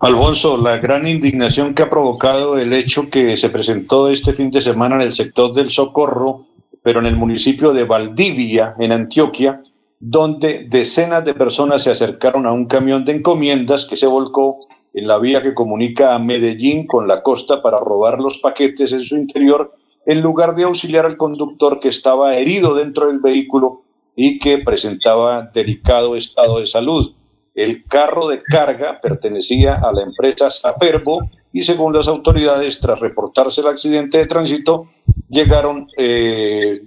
Alfonso, 0.00 0.56
la 0.56 0.78
gran 0.78 1.08
indignación 1.08 1.74
que 1.74 1.82
ha 1.82 1.90
provocado 1.90 2.56
el 2.56 2.72
hecho 2.72 3.10
que 3.10 3.36
se 3.36 3.50
presentó 3.50 4.08
este 4.08 4.32
fin 4.32 4.48
de 4.52 4.60
semana 4.60 4.94
en 4.94 5.00
el 5.00 5.12
sector 5.12 5.52
del 5.52 5.70
Socorro, 5.70 6.46
pero 6.84 7.00
en 7.00 7.06
el 7.06 7.16
municipio 7.16 7.72
de 7.72 7.82
Valdivia, 7.82 8.76
en 8.78 8.92
Antioquia, 8.92 9.60
donde 9.98 10.68
decenas 10.70 11.24
de 11.24 11.34
personas 11.34 11.82
se 11.82 11.90
acercaron 11.90 12.46
a 12.46 12.52
un 12.52 12.66
camión 12.66 13.04
de 13.04 13.14
encomiendas 13.14 13.86
que 13.86 13.96
se 13.96 14.06
volcó 14.06 14.60
en 14.94 15.08
la 15.08 15.18
vía 15.18 15.42
que 15.42 15.52
comunica 15.52 16.14
a 16.14 16.20
Medellín 16.20 16.86
con 16.86 17.08
la 17.08 17.20
costa 17.24 17.60
para 17.60 17.80
robar 17.80 18.20
los 18.20 18.38
paquetes 18.38 18.92
en 18.92 19.00
su 19.00 19.16
interior 19.16 19.74
en 20.06 20.20
lugar 20.20 20.54
de 20.54 20.62
auxiliar 20.62 21.06
al 21.06 21.16
conductor 21.16 21.80
que 21.80 21.88
estaba 21.88 22.36
herido 22.36 22.76
dentro 22.76 23.08
del 23.08 23.18
vehículo 23.18 23.82
y 24.14 24.38
que 24.38 24.58
presentaba 24.58 25.50
delicado 25.52 26.14
estado 26.14 26.60
de 26.60 26.68
salud. 26.68 27.14
El 27.58 27.82
carro 27.86 28.28
de 28.28 28.40
carga 28.40 29.00
pertenecía 29.00 29.74
a 29.74 29.92
la 29.92 30.02
empresa 30.02 30.48
Saferbo 30.48 31.28
y 31.52 31.64
según 31.64 31.92
las 31.92 32.06
autoridades, 32.06 32.78
tras 32.78 33.00
reportarse 33.00 33.62
el 33.62 33.66
accidente 33.66 34.18
de 34.18 34.26
tránsito, 34.26 34.88
llegaron 35.28 35.88
eh, 35.98 36.80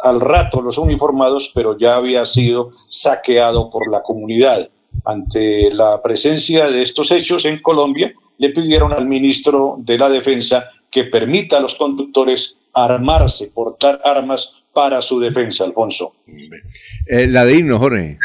al 0.00 0.20
rato 0.20 0.60
los 0.60 0.76
uniformados, 0.76 1.50
pero 1.54 1.78
ya 1.78 1.96
había 1.96 2.26
sido 2.26 2.70
saqueado 2.90 3.70
por 3.70 3.90
la 3.90 4.02
comunidad. 4.02 4.68
Ante 5.06 5.72
la 5.72 6.02
presencia 6.02 6.66
de 6.66 6.82
estos 6.82 7.12
hechos 7.12 7.46
en 7.46 7.58
Colombia, 7.60 8.12
le 8.36 8.50
pidieron 8.50 8.92
al 8.92 9.06
ministro 9.06 9.76
de 9.78 9.96
la 9.96 10.10
Defensa 10.10 10.68
que 10.90 11.04
permita 11.04 11.56
a 11.56 11.60
los 11.60 11.76
conductores 11.76 12.58
armarse, 12.74 13.50
portar 13.54 14.02
armas 14.04 14.64
para 14.74 15.00
su 15.00 15.18
defensa, 15.18 15.64
Alfonso. 15.64 16.12
Eh, 17.06 17.26
la 17.26 17.46
de 17.46 17.56
irnos, 17.56 17.78
Jorge. 17.78 18.18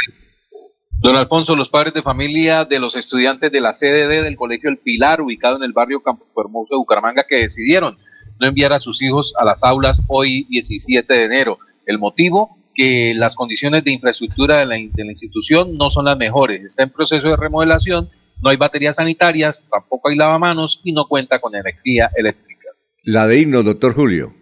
Don 0.99 1.15
Alfonso, 1.15 1.55
los 1.55 1.69
padres 1.69 1.93
de 1.93 2.01
familia 2.01 2.65
de 2.65 2.79
los 2.79 2.95
estudiantes 2.95 3.51
de 3.51 3.61
la 3.61 3.73
CDD 3.73 4.23
del 4.23 4.35
Colegio 4.35 4.69
El 4.69 4.77
Pilar, 4.77 5.21
ubicado 5.21 5.57
en 5.57 5.63
el 5.63 5.73
barrio 5.73 6.01
Campo 6.01 6.25
Hermoso 6.41 6.73
de 6.73 6.77
Bucaramanga, 6.77 7.25
que 7.27 7.37
decidieron 7.37 7.97
no 8.39 8.47
enviar 8.47 8.73
a 8.73 8.79
sus 8.79 9.01
hijos 9.01 9.33
a 9.37 9.45
las 9.45 9.63
aulas 9.63 10.01
hoy 10.07 10.45
17 10.49 11.13
de 11.13 11.23
enero. 11.23 11.59
El 11.85 11.99
motivo, 11.99 12.57
que 12.73 13.13
las 13.15 13.35
condiciones 13.35 13.83
de 13.83 13.91
infraestructura 13.91 14.57
de 14.57 14.65
la, 14.65 14.75
de 14.75 15.03
la 15.03 15.11
institución 15.11 15.77
no 15.77 15.91
son 15.91 16.05
las 16.05 16.17
mejores. 16.17 16.63
Está 16.63 16.83
en 16.83 16.89
proceso 16.89 17.27
de 17.27 17.37
remodelación, 17.37 18.09
no 18.41 18.49
hay 18.49 18.57
baterías 18.57 18.95
sanitarias, 18.95 19.63
tampoco 19.71 20.09
hay 20.09 20.15
lavamanos 20.15 20.81
y 20.83 20.91
no 20.91 21.07
cuenta 21.07 21.39
con 21.39 21.55
energía 21.55 22.09
eléctrica. 22.15 22.69
La 23.03 23.27
de 23.27 23.39
himno, 23.39 23.63
doctor 23.63 23.93
Julio. 23.93 24.33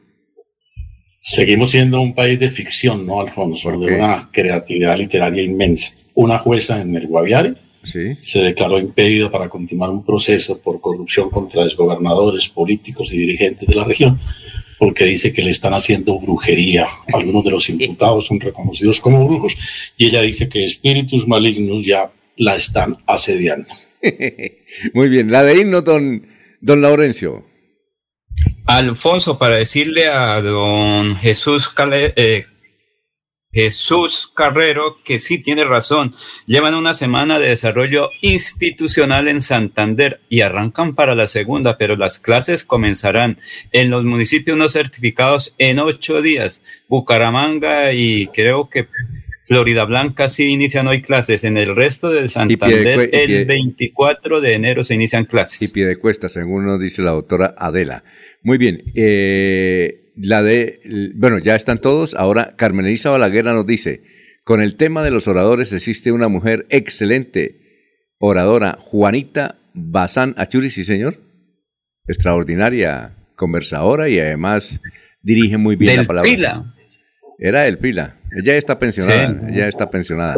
Seguimos 1.20 1.72
siendo 1.72 2.02
un 2.02 2.14
país 2.16 2.40
de 2.40 2.50
ficción, 2.50 3.06
¿no, 3.06 3.22
Alfonso? 3.22 3.72
De 3.78 3.96
una 3.96 4.30
creatividad 4.32 4.98
literaria 4.98 5.42
inmensa. 5.42 6.03
Una 6.16 6.40
jueza 6.40 6.82
en 6.82 6.96
el 6.96 7.08
Guaviare 7.08 7.56
se 7.84 8.40
declaró 8.40 8.80
impedido 8.80 9.30
para 9.30 9.50
continuar 9.50 9.90
un 9.90 10.06
proceso 10.06 10.58
por 10.60 10.80
corrupción 10.80 11.30
contra 11.30 11.64
los 11.64 11.76
gobernadores, 11.76 12.48
políticos 12.48 13.12
y 13.12 13.18
dirigentes 13.18 13.68
de 13.68 13.76
la 13.76 13.84
región, 13.84 14.20
porque 14.80 15.06
dice 15.06 15.34
que 15.34 15.44
le 15.44 15.52
están 15.52 15.74
haciendo 15.74 16.18
brujería. 16.20 16.86
Algunos 17.14 17.44
de 17.44 17.52
los 17.52 17.70
imputados 17.70 18.28
son 18.28 18.40
reconocidos 18.40 19.02
como 19.02 19.28
brujos 19.28 19.58
y 19.98 20.08
ella 20.08 20.22
dice 20.22 20.48
que 20.48 20.64
espíritus 20.64 21.28
malignos 21.28 21.86
ya 21.86 22.12
la 22.38 22.56
están 22.56 22.98
asediando. 23.06 23.74
Muy 24.94 25.10
bien, 25.10 25.32
la 25.32 25.44
de 25.44 25.60
himno, 25.60 25.82
don, 25.82 26.26
don 26.62 26.82
Laurencio. 26.82 27.46
Alfonso, 28.66 29.38
para 29.38 29.56
decirle 29.56 30.08
a 30.08 30.42
don 30.42 31.16
Jesús 31.18 31.70
eh, 31.92 32.44
Jesús 33.54 34.32
Carrero, 34.34 34.98
que 35.04 35.20
sí 35.20 35.38
tiene 35.38 35.64
razón. 35.64 36.14
Llevan 36.48 36.74
una 36.74 36.94
semana 36.94 37.38
de 37.40 37.50
desarrollo 37.50 38.10
institucional 38.22 39.28
en 39.28 39.42
Santander 39.42 40.22
y 40.28 40.42
arrancan 40.42 40.96
para 40.96 41.14
la 41.14 41.28
segunda, 41.28 41.78
pero 41.78 41.96
las 41.96 42.20
clases 42.20 42.66
comenzarán 42.66 43.38
en 43.72 43.92
los 43.92 44.04
municipios 44.04 44.58
no 44.58 44.68
certificados 44.70 45.54
en 45.60 45.80
ocho 45.80 46.22
días. 46.22 46.64
Bucaramanga 46.88 47.94
y 47.94 48.28
creo 48.28 48.70
que 48.70 48.88
Florida 49.46 49.86
Blanca 49.86 50.30
sí 50.30 50.46
inician 50.46 50.88
hoy 50.88 51.02
clases. 51.02 51.44
En 51.44 51.58
el 51.58 51.76
resto 51.76 52.10
del 52.10 52.30
Santander, 52.30 53.10
el 53.12 53.46
24 53.46 54.42
de 54.42 54.54
enero 54.54 54.84
se 54.84 54.96
inician 54.96 55.26
clases. 55.26 55.62
Y 55.62 55.68
pie 55.68 55.86
de 55.86 55.98
cuesta, 55.98 56.30
según 56.30 56.66
nos 56.66 56.80
dice 56.80 57.02
la 57.02 57.12
doctora 57.12 57.54
Adela. 57.58 58.04
Muy 58.42 58.58
bien. 58.58 58.84
Eh, 58.96 60.03
la 60.16 60.42
de, 60.42 60.80
bueno, 61.16 61.40
ya 61.40 61.56
están 61.56 61.80
todos. 61.80 62.14
Ahora, 62.14 62.56
Carmen 62.56 62.86
Elisa 62.86 63.10
Balaguer 63.10 63.46
nos 63.46 63.66
dice, 63.66 64.02
con 64.44 64.62
el 64.62 64.76
tema 64.76 65.04
de 65.04 65.12
los 65.12 65.28
oradores 65.28 65.72
existe 65.72 66.12
una 66.12 66.28
mujer 66.28 66.66
excelente, 66.70 68.16
oradora, 68.20 68.78
Juanita 68.80 69.58
Bazán 69.74 70.36
Achuri, 70.38 70.70
sí 70.70 70.84
señor. 70.84 71.20
Extraordinaria 72.08 73.16
conversadora 73.36 74.10
y 74.10 74.20
además 74.20 74.80
dirige 75.22 75.58
muy 75.58 75.76
bien 75.76 75.98
la 75.98 76.04
palabra. 76.04 76.30
Pila. 76.30 76.76
Era 77.40 77.68
el 77.68 77.78
Pila. 77.78 78.18
Ella 78.36 78.56
está 78.58 78.80
pensionada, 78.80 79.50
ella 79.50 79.68
está 79.68 79.90
pensionada. 79.90 80.38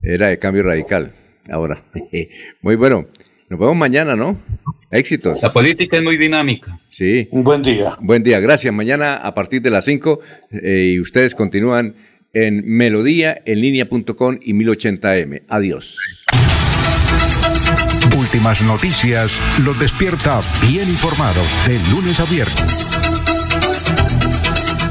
Era 0.00 0.28
de 0.28 0.38
cambio 0.38 0.62
radical. 0.62 1.12
Ahora, 1.48 1.84
muy 2.62 2.76
bueno. 2.76 3.08
Nos 3.52 3.60
vemos 3.60 3.76
mañana, 3.76 4.16
¿no? 4.16 4.40
Éxitos. 4.90 5.42
La 5.42 5.52
política 5.52 5.98
es 5.98 6.02
muy 6.02 6.16
dinámica. 6.16 6.80
Sí. 6.88 7.28
Un 7.32 7.44
buen 7.44 7.60
día. 7.60 7.98
Buen 8.00 8.22
día. 8.22 8.40
Gracias. 8.40 8.72
Mañana 8.72 9.16
a 9.16 9.34
partir 9.34 9.60
de 9.60 9.68
las 9.68 9.84
5 9.84 10.20
eh, 10.52 10.92
y 10.94 11.00
ustedes 11.00 11.34
continúan 11.34 11.94
en 12.32 12.62
melodía 12.66 13.42
en 13.44 13.60
línea.com 13.60 14.38
y 14.40 14.54
1080m. 14.54 15.42
Adiós. 15.48 16.24
Últimas 18.18 18.62
noticias 18.62 19.38
los 19.62 19.78
despierta 19.78 20.40
bien 20.66 20.88
informados 20.88 21.46
de 21.68 21.78
lunes 21.90 22.18
a 22.20 22.24
viernes. 22.24 23.11